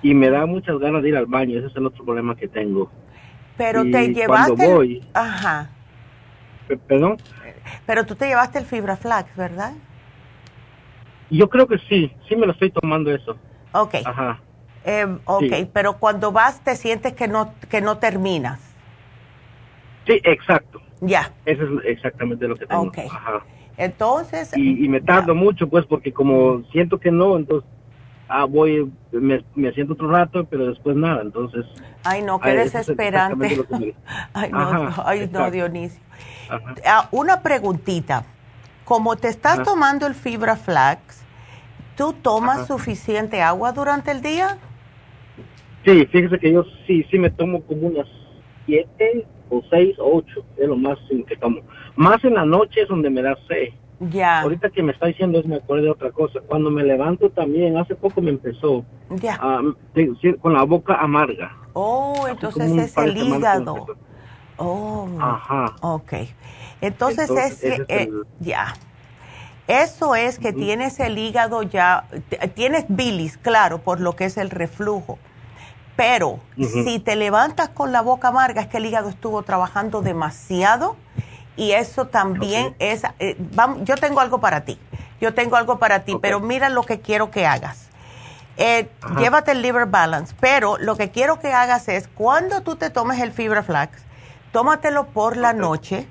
y 0.02 0.14
me 0.14 0.30
da 0.30 0.45
muchas 0.45 0.77
ganas 0.80 1.02
de 1.03 1.10
ir 1.10 1.15
al 1.15 1.26
baño. 1.26 1.57
Ese 1.57 1.68
es 1.68 1.76
el 1.77 1.85
otro 1.85 2.03
problema 2.03 2.35
que 2.35 2.49
tengo. 2.49 2.91
Pero 3.56 3.84
te 3.84 4.14
llevaste. 4.14 4.53
Cuando 4.56 4.76
voy. 4.76 5.03
Ajá. 5.14 5.69
¿Perdón? 6.88 7.18
Pero 7.86 8.06
tú 8.06 8.16
te 8.16 8.28
llevaste 8.28 8.60
el 8.60 8.66
fibra 8.66 8.98
flax, 8.98 9.36
¿verdad? 9.36 9.74
Yo 11.30 11.50
creo 11.50 11.68
que 11.68 11.78
sí, 11.90 12.12
sí 12.28 12.36
me 12.36 12.46
lo 12.46 12.54
estoy 12.54 12.72
tomando 12.72 13.14
eso. 13.14 13.38
Ok. 13.74 13.96
Ajá. 14.06 14.40
Eh, 14.86 15.08
ok, 15.26 15.70
pero 15.74 15.98
cuando 15.98 16.32
vas 16.32 16.64
te 16.64 16.76
sientes 16.76 17.14
que 17.14 17.28
no, 17.28 17.54
que 17.70 17.82
no 17.82 17.98
terminas. 17.98 18.60
Sí, 20.06 20.20
exacto. 20.24 20.82
Ya. 21.02 21.32
Eso 21.46 21.64
es 21.64 21.86
exactamente 21.86 22.48
lo 22.48 22.56
que 22.56 22.68
tengo. 22.68 22.84
Ok. 22.84 23.00
Ajá. 23.10 23.44
Entonces... 23.78 24.56
Y, 24.56 24.88
me 24.88 25.02
tardo 25.02 25.36
mucho, 25.36 25.68
pues, 25.68 25.86
porque 25.86 26.14
como 26.14 26.64
siento 26.72 27.00
que 27.00 27.12
no, 27.12 27.36
entonces 27.36 27.70
ah, 28.28 28.46
voy, 28.46 28.92
me, 29.12 29.44
me, 29.56 29.72
siento 29.74 29.94
otro 29.94 30.10
rato, 30.10 30.46
pero 30.46 30.68
después 30.68 30.96
nada, 30.96 31.22
entonces... 31.22 31.66
Ay, 32.04 32.22
no, 32.22 32.40
qué 32.40 32.52
desesperante. 32.52 33.66
ay, 34.34 34.52
no, 34.52 34.94
ay, 35.06 35.30
no, 35.32 35.52
Dionisio. 35.52 36.02
Ah, 36.85 37.09
una 37.11 37.41
preguntita. 37.41 38.26
Como 38.84 39.15
te 39.15 39.30
estás 39.30 39.63
tomando 39.63 40.05
el 40.05 40.13
fibra 40.13 40.55
flax, 40.55 41.23
¿tú 41.97 42.13
tomas 42.13 42.67
suficiente 42.67 43.41
agua 43.41 43.72
durante 43.72 44.11
el 44.11 44.22
día? 44.22 44.57
Sí, 45.84 46.05
fíjese 46.05 46.38
que 46.39 46.51
yo 46.51 46.63
sí, 46.85 47.03
sí 47.09 47.17
me 47.17 47.31
tomo 47.31 47.61
como 47.63 47.88
unas 47.88 48.07
siete 48.65 49.26
o 49.49 49.61
seis 49.69 49.97
o 49.99 50.17
ocho, 50.17 50.43
es 50.57 50.67
lo 50.67 50.76
más 50.76 50.97
que 51.27 51.35
tomo. 51.38 51.61
Más 51.95 52.23
en 52.23 52.35
la 52.35 52.45
noche 52.45 52.81
es 52.81 52.88
donde 52.88 53.09
me 53.09 53.22
da 53.22 53.35
sed. 53.47 53.69
Ya. 53.99 54.41
Ahorita 54.41 54.69
que 54.69 54.84
me 54.84 54.91
está 54.91 55.07
diciendo 55.07 55.39
es 55.39 55.45
me 55.45 55.55
acuerdo 55.55 55.85
de 55.85 55.91
otra 55.91 56.11
cosa. 56.11 56.41
Cuando 56.47 56.69
me 56.69 56.84
levanto 56.84 57.30
también, 57.30 57.77
hace 57.77 57.95
poco 57.95 58.22
me 58.22 58.31
empezó 58.31 58.84
ya. 59.09 59.39
con 60.41 60.53
la 60.53 60.63
boca 60.63 60.95
amarga. 60.95 61.55
Oh, 61.73 62.27
entonces 62.27 62.72
es 62.72 62.97
el 62.97 63.17
hígado. 63.17 63.88
Oh, 64.57 65.07
Ajá. 65.19 65.76
ok. 65.82 66.14
Entonces, 66.82 67.30
es, 67.30 67.64
eh, 67.88 68.10
ya. 68.40 68.73
Eso 69.68 70.15
es 70.15 70.38
que 70.38 70.53
tienes 70.53 70.99
el 70.99 71.18
hígado 71.18 71.64
ya, 71.64 72.06
tienes 72.53 72.86
bilis, 72.88 73.38
claro, 73.38 73.80
por 73.80 73.99
lo 73.99 74.15
que 74.15 74.26
es 74.26 74.38
el 74.38 74.52
reflujo. 74.52 75.18
Pero 75.95 76.40
si 76.84 76.99
te 76.99 77.15
levantas 77.15 77.69
con 77.69 77.91
la 77.91 78.02
boca 78.02 78.27
amarga 78.27 78.61
es 78.61 78.68
que 78.68 78.77
el 78.77 78.86
hígado 78.86 79.10
estuvo 79.10 79.41
trabajando 79.44 80.02
demasiado 80.02 80.98
y 81.56 81.72
eso 81.72 82.06
también 82.07 82.76
es, 82.80 83.03
eh, 83.19 83.38
vamos, 83.56 83.80
yo 83.86 83.95
tengo 83.95 84.19
algo 84.19 84.40
para 84.40 84.65
ti, 84.65 84.77
yo 85.22 85.34
tengo 85.34 85.56
algo 85.56 85.80
para 85.80 86.03
ti, 86.03 86.18
pero 86.22 86.40
mira 86.41 86.69
lo 86.69 86.84
que 86.84 86.99
quiero 86.99 87.32
que 87.32 87.48
hagas. 87.48 87.88
Eh, 88.57 88.90
llévate 89.18 89.52
el 89.52 89.61
liver 89.61 89.86
balance, 89.86 90.36
pero 90.40 90.77
lo 90.77 90.95
que 90.95 91.11
quiero 91.11 91.40
que 91.40 91.52
hagas 91.53 91.88
es 91.88 92.07
cuando 92.07 92.61
tú 92.61 92.76
te 92.76 92.90
tomes 92.90 93.19
el 93.22 93.32
fibra 93.32 93.64
flax, 93.64 93.98
tómatelo 94.56 95.07
por 95.07 95.36
la 95.36 95.52
noche, 95.52 96.07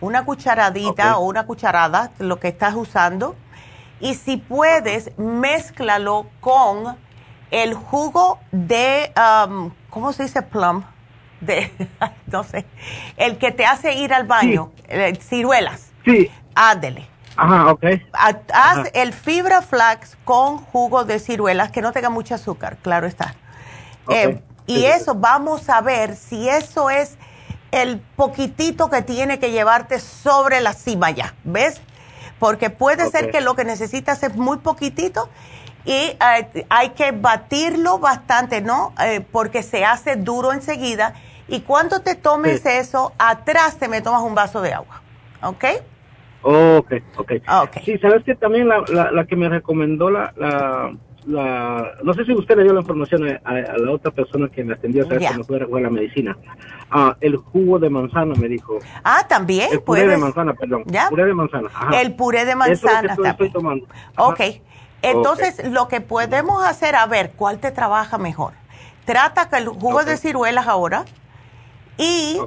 una 0.00 0.24
cucharadita 0.24 1.18
o 1.18 1.26
una 1.26 1.44
cucharada, 1.44 2.10
lo 2.18 2.40
que 2.40 2.48
estás 2.48 2.74
usando, 2.74 3.36
y 4.00 4.14
si 4.14 4.38
puedes, 4.38 5.10
mézclalo 5.18 6.26
con 6.40 6.96
el 7.50 7.74
jugo 7.74 8.38
de, 8.50 9.12
um, 9.46 9.72
¿cómo 9.90 10.14
se 10.14 10.22
dice 10.22 10.40
plum? 10.40 10.84
De, 11.42 11.70
no 12.28 12.44
sé, 12.44 12.64
el 13.18 13.36
que 13.36 13.52
te 13.52 13.66
hace 13.66 13.92
ir 13.92 14.14
al 14.14 14.26
baño, 14.26 14.72
eh, 14.88 15.14
ciruelas. 15.20 15.90
Sí. 16.06 16.30
Ándele. 16.54 17.06
Ajá, 17.36 17.72
ok. 17.72 17.84
Haz 18.14 18.88
el 18.94 19.12
fibra 19.12 19.60
flax 19.60 20.16
con 20.24 20.56
jugo 20.56 21.04
de 21.04 21.18
ciruelas, 21.18 21.70
que 21.70 21.82
no 21.82 21.92
tenga 21.92 22.08
mucho 22.08 22.36
azúcar, 22.36 22.78
claro 22.80 23.06
está. 23.06 23.34
Eh, 24.08 24.42
y 24.66 24.86
eso, 24.86 25.14
vamos 25.14 25.68
a 25.68 25.82
ver 25.82 26.16
si 26.16 26.48
eso 26.48 26.88
es 26.88 27.18
el 27.72 27.98
poquitito 27.98 28.88
que 28.88 29.02
tiene 29.02 29.38
que 29.38 29.50
llevarte 29.50 29.98
sobre 29.98 30.60
la 30.60 30.74
cima 30.74 31.10
ya, 31.10 31.34
¿ves? 31.42 31.80
Porque 32.38 32.70
puede 32.70 33.08
ser 33.10 33.30
que 33.30 33.40
lo 33.40 33.54
que 33.54 33.64
necesitas 33.64 34.22
es 34.22 34.36
muy 34.36 34.58
poquitito 34.58 35.28
y 35.84 35.90
eh, 35.90 36.66
hay 36.68 36.90
que 36.90 37.12
batirlo 37.12 37.98
bastante, 37.98 38.60
¿no? 38.60 38.92
Eh, 39.04 39.24
porque 39.32 39.62
se 39.62 39.84
hace 39.84 40.16
duro 40.16 40.52
enseguida. 40.52 41.14
Y 41.48 41.60
cuando 41.60 42.00
te 42.00 42.14
tomes 42.14 42.64
eso, 42.66 43.12
atrás 43.18 43.78
te 43.78 43.88
me 43.88 44.00
tomas 44.00 44.22
un 44.22 44.34
vaso 44.34 44.60
de 44.60 44.72
agua, 44.72 45.02
¿ok? 45.42 45.64
Ok, 46.42 46.92
ok. 47.16 47.32
okay. 47.62 47.84
Sí, 47.84 47.98
sabes 47.98 48.24
que 48.24 48.34
también 48.34 48.68
la, 48.68 48.82
la, 49.12 49.26
que 49.26 49.36
me 49.36 49.48
recomendó 49.48 50.10
la, 50.10 50.32
la 50.36 50.92
la, 51.26 51.92
no 52.02 52.14
sé 52.14 52.24
si 52.24 52.32
usted 52.32 52.56
le 52.56 52.64
dio 52.64 52.72
la 52.72 52.80
información 52.80 53.40
a, 53.44 53.52
la 53.52 53.92
otra 53.92 54.10
persona 54.10 54.48
que 54.48 54.64
me 54.64 54.74
atendió. 54.74 55.08
Yeah. 55.08 55.32
Que 55.32 55.56
me 55.56 55.78
a 55.78 55.80
la 55.80 55.90
medicina. 55.90 56.36
Ah, 56.90 57.16
el 57.20 57.36
jugo 57.36 57.78
de 57.78 57.90
manzana, 57.90 58.34
me 58.34 58.48
dijo. 58.48 58.78
Ah, 59.04 59.26
también. 59.28 59.68
El 59.72 59.82
puré 59.82 60.06
de 60.06 60.16
manzana, 60.16 60.54
perdón. 60.54 60.84
¿Ya? 60.86 61.08
Puré 61.08 61.26
de 61.26 61.34
manzana. 61.34 61.70
El 62.00 62.14
puré 62.14 62.44
de 62.44 62.56
manzana. 62.56 63.12
Eso 63.12 63.24
estoy, 63.24 63.50
tomando. 63.50 63.86
Ok. 64.16 64.40
Entonces, 65.02 65.70
lo 65.70 65.88
que 65.88 66.00
podemos 66.00 66.64
hacer, 66.64 66.96
a 66.96 67.06
ver, 67.06 67.32
¿cuál 67.36 67.58
te 67.58 67.70
trabaja 67.70 68.18
mejor? 68.18 68.52
Trata 69.04 69.48
que 69.48 69.56
el 69.56 69.68
jugo 69.68 70.04
de 70.04 70.16
ciruelas 70.16 70.68
ahora 70.68 71.04
y 71.98 72.38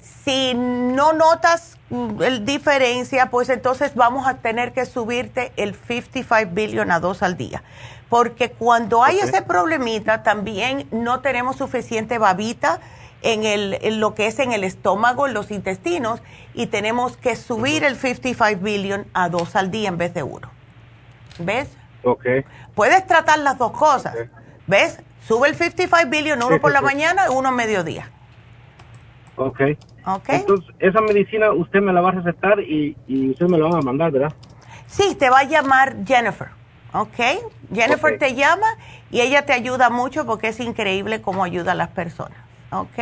si 0.00 0.54
no 0.54 1.12
notas 1.12 1.78
diferencia, 2.42 3.30
pues 3.30 3.48
entonces 3.48 3.94
vamos 3.94 4.26
a 4.26 4.34
tener 4.38 4.72
que 4.72 4.86
subirte 4.86 5.52
el 5.56 5.74
55 5.74 6.50
billion 6.54 6.90
a 6.90 7.00
dos 7.00 7.22
al 7.22 7.36
día 7.36 7.62
porque 8.10 8.50
cuando 8.50 9.02
hay 9.04 9.20
ese 9.20 9.40
problemita 9.40 10.22
también 10.22 10.86
no 10.90 11.20
tenemos 11.20 11.56
suficiente 11.56 12.18
babita 12.18 12.80
en, 13.22 13.44
el, 13.44 14.00
lo 14.00 14.14
que 14.14 14.26
es 14.26 14.38
en 14.40 14.52
el 14.52 14.64
estómago, 14.64 15.26
en 15.26 15.34
los 15.34 15.50
intestinos, 15.50 16.20
y 16.52 16.66
tenemos 16.66 17.16
que 17.16 17.36
subir 17.36 17.84
el 17.84 17.96
55 17.96 18.60
billion 18.60 19.06
a 19.14 19.28
dos 19.28 19.56
al 19.56 19.70
día 19.70 19.88
en 19.88 19.96
vez 19.96 20.12
de 20.12 20.22
uno. 20.22 20.50
¿Ves? 21.38 21.68
Ok. 22.02 22.24
Puedes 22.74 23.06
tratar 23.06 23.38
las 23.38 23.56
dos 23.58 23.72
cosas. 23.72 24.14
¿Ves? 24.66 24.98
Sube 25.26 25.48
el 25.48 25.54
55 25.54 26.10
billion, 26.10 26.42
uno 26.42 26.60
por 26.60 26.72
la 26.72 26.80
mañana 26.80 27.26
y 27.26 27.30
uno 27.32 27.50
a 27.50 27.52
mediodía. 27.52 28.10
Ok. 29.40 29.60
Ok. 30.06 30.28
Entonces, 30.28 30.74
esa 30.78 31.00
medicina 31.00 31.52
usted 31.52 31.80
me 31.80 31.92
la 31.92 32.00
va 32.00 32.10
a 32.10 32.12
recetar 32.12 32.60
y, 32.60 32.96
y 33.06 33.30
usted 33.30 33.46
me 33.46 33.58
la 33.58 33.68
va 33.68 33.78
a 33.78 33.82
mandar, 33.82 34.10
¿verdad? 34.10 34.32
Sí, 34.86 35.14
te 35.18 35.28
va 35.30 35.40
a 35.40 35.44
llamar 35.44 35.96
Jennifer. 36.06 36.48
¿ok? 36.92 37.18
Jennifer 37.72 38.18
te 38.18 38.34
llama 38.34 38.66
y 39.10 39.20
ella 39.20 39.44
te 39.46 39.52
ayuda 39.52 39.90
mucho 39.90 40.26
porque 40.26 40.48
es 40.48 40.60
increíble 40.60 41.20
cómo 41.20 41.44
ayuda 41.44 41.72
a 41.72 41.74
las 41.74 41.88
personas, 41.88 42.38
¿ok? 42.70 42.98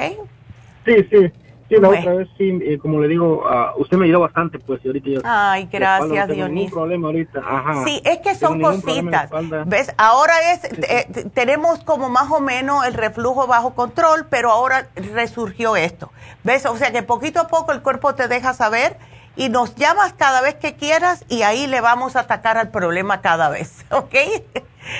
Sí, 0.84 0.94
sí. 1.10 1.32
Sí, 1.68 1.76
la 1.78 1.88
otra 1.90 2.14
vez 2.14 2.28
sí, 2.38 2.58
eh, 2.62 2.78
como 2.78 3.00
le 3.00 3.08
digo, 3.08 3.44
uh, 3.44 3.80
usted 3.80 3.98
me 3.98 4.06
ayudó 4.06 4.20
bastante, 4.20 4.58
pues, 4.58 4.82
y 4.84 4.88
ahorita 4.88 5.10
yo... 5.10 5.20
Ay, 5.24 5.68
gracias, 5.70 6.28
no 6.28 6.34
Dionisio. 6.34 6.74
problema 6.74 7.08
ahorita, 7.08 7.40
Ajá. 7.40 7.84
Sí, 7.84 8.00
es 8.04 8.18
que 8.18 8.34
son 8.34 8.60
cositas. 8.60 9.30
¿Ves? 9.66 9.92
Ahora 9.98 10.34
es, 10.52 10.64
eh, 10.64 11.30
tenemos 11.34 11.84
como 11.84 12.08
más 12.08 12.30
o 12.30 12.40
menos 12.40 12.86
el 12.86 12.94
reflujo 12.94 13.46
bajo 13.46 13.74
control, 13.74 14.26
pero 14.30 14.50
ahora 14.50 14.88
resurgió 14.94 15.76
esto. 15.76 16.10
¿Ves? 16.42 16.64
O 16.64 16.76
sea 16.76 16.90
que 16.90 17.02
poquito 17.02 17.40
a 17.40 17.48
poco 17.48 17.72
el 17.72 17.82
cuerpo 17.82 18.14
te 18.14 18.28
deja 18.28 18.54
saber 18.54 18.96
y 19.36 19.50
nos 19.50 19.74
llamas 19.76 20.14
cada 20.14 20.40
vez 20.40 20.56
que 20.56 20.74
quieras 20.74 21.24
y 21.28 21.42
ahí 21.42 21.66
le 21.66 21.80
vamos 21.80 22.16
a 22.16 22.20
atacar 22.20 22.58
al 22.58 22.70
problema 22.70 23.20
cada 23.20 23.48
vez, 23.50 23.84
¿ok? 23.90 24.14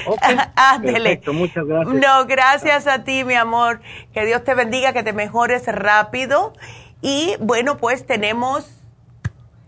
Perfecto, 0.82 1.32
muchas 1.32 1.66
gracias. 1.66 1.94
No, 1.94 2.26
gracias 2.26 2.86
a 2.86 3.04
ti, 3.04 3.24
mi 3.24 3.34
amor. 3.34 3.80
Que 4.12 4.24
Dios 4.24 4.44
te 4.44 4.54
bendiga, 4.54 4.92
que 4.92 5.02
te 5.02 5.12
mejores 5.12 5.66
rápido. 5.66 6.52
Y 7.00 7.36
bueno, 7.40 7.76
pues 7.76 8.06
tenemos 8.06 8.66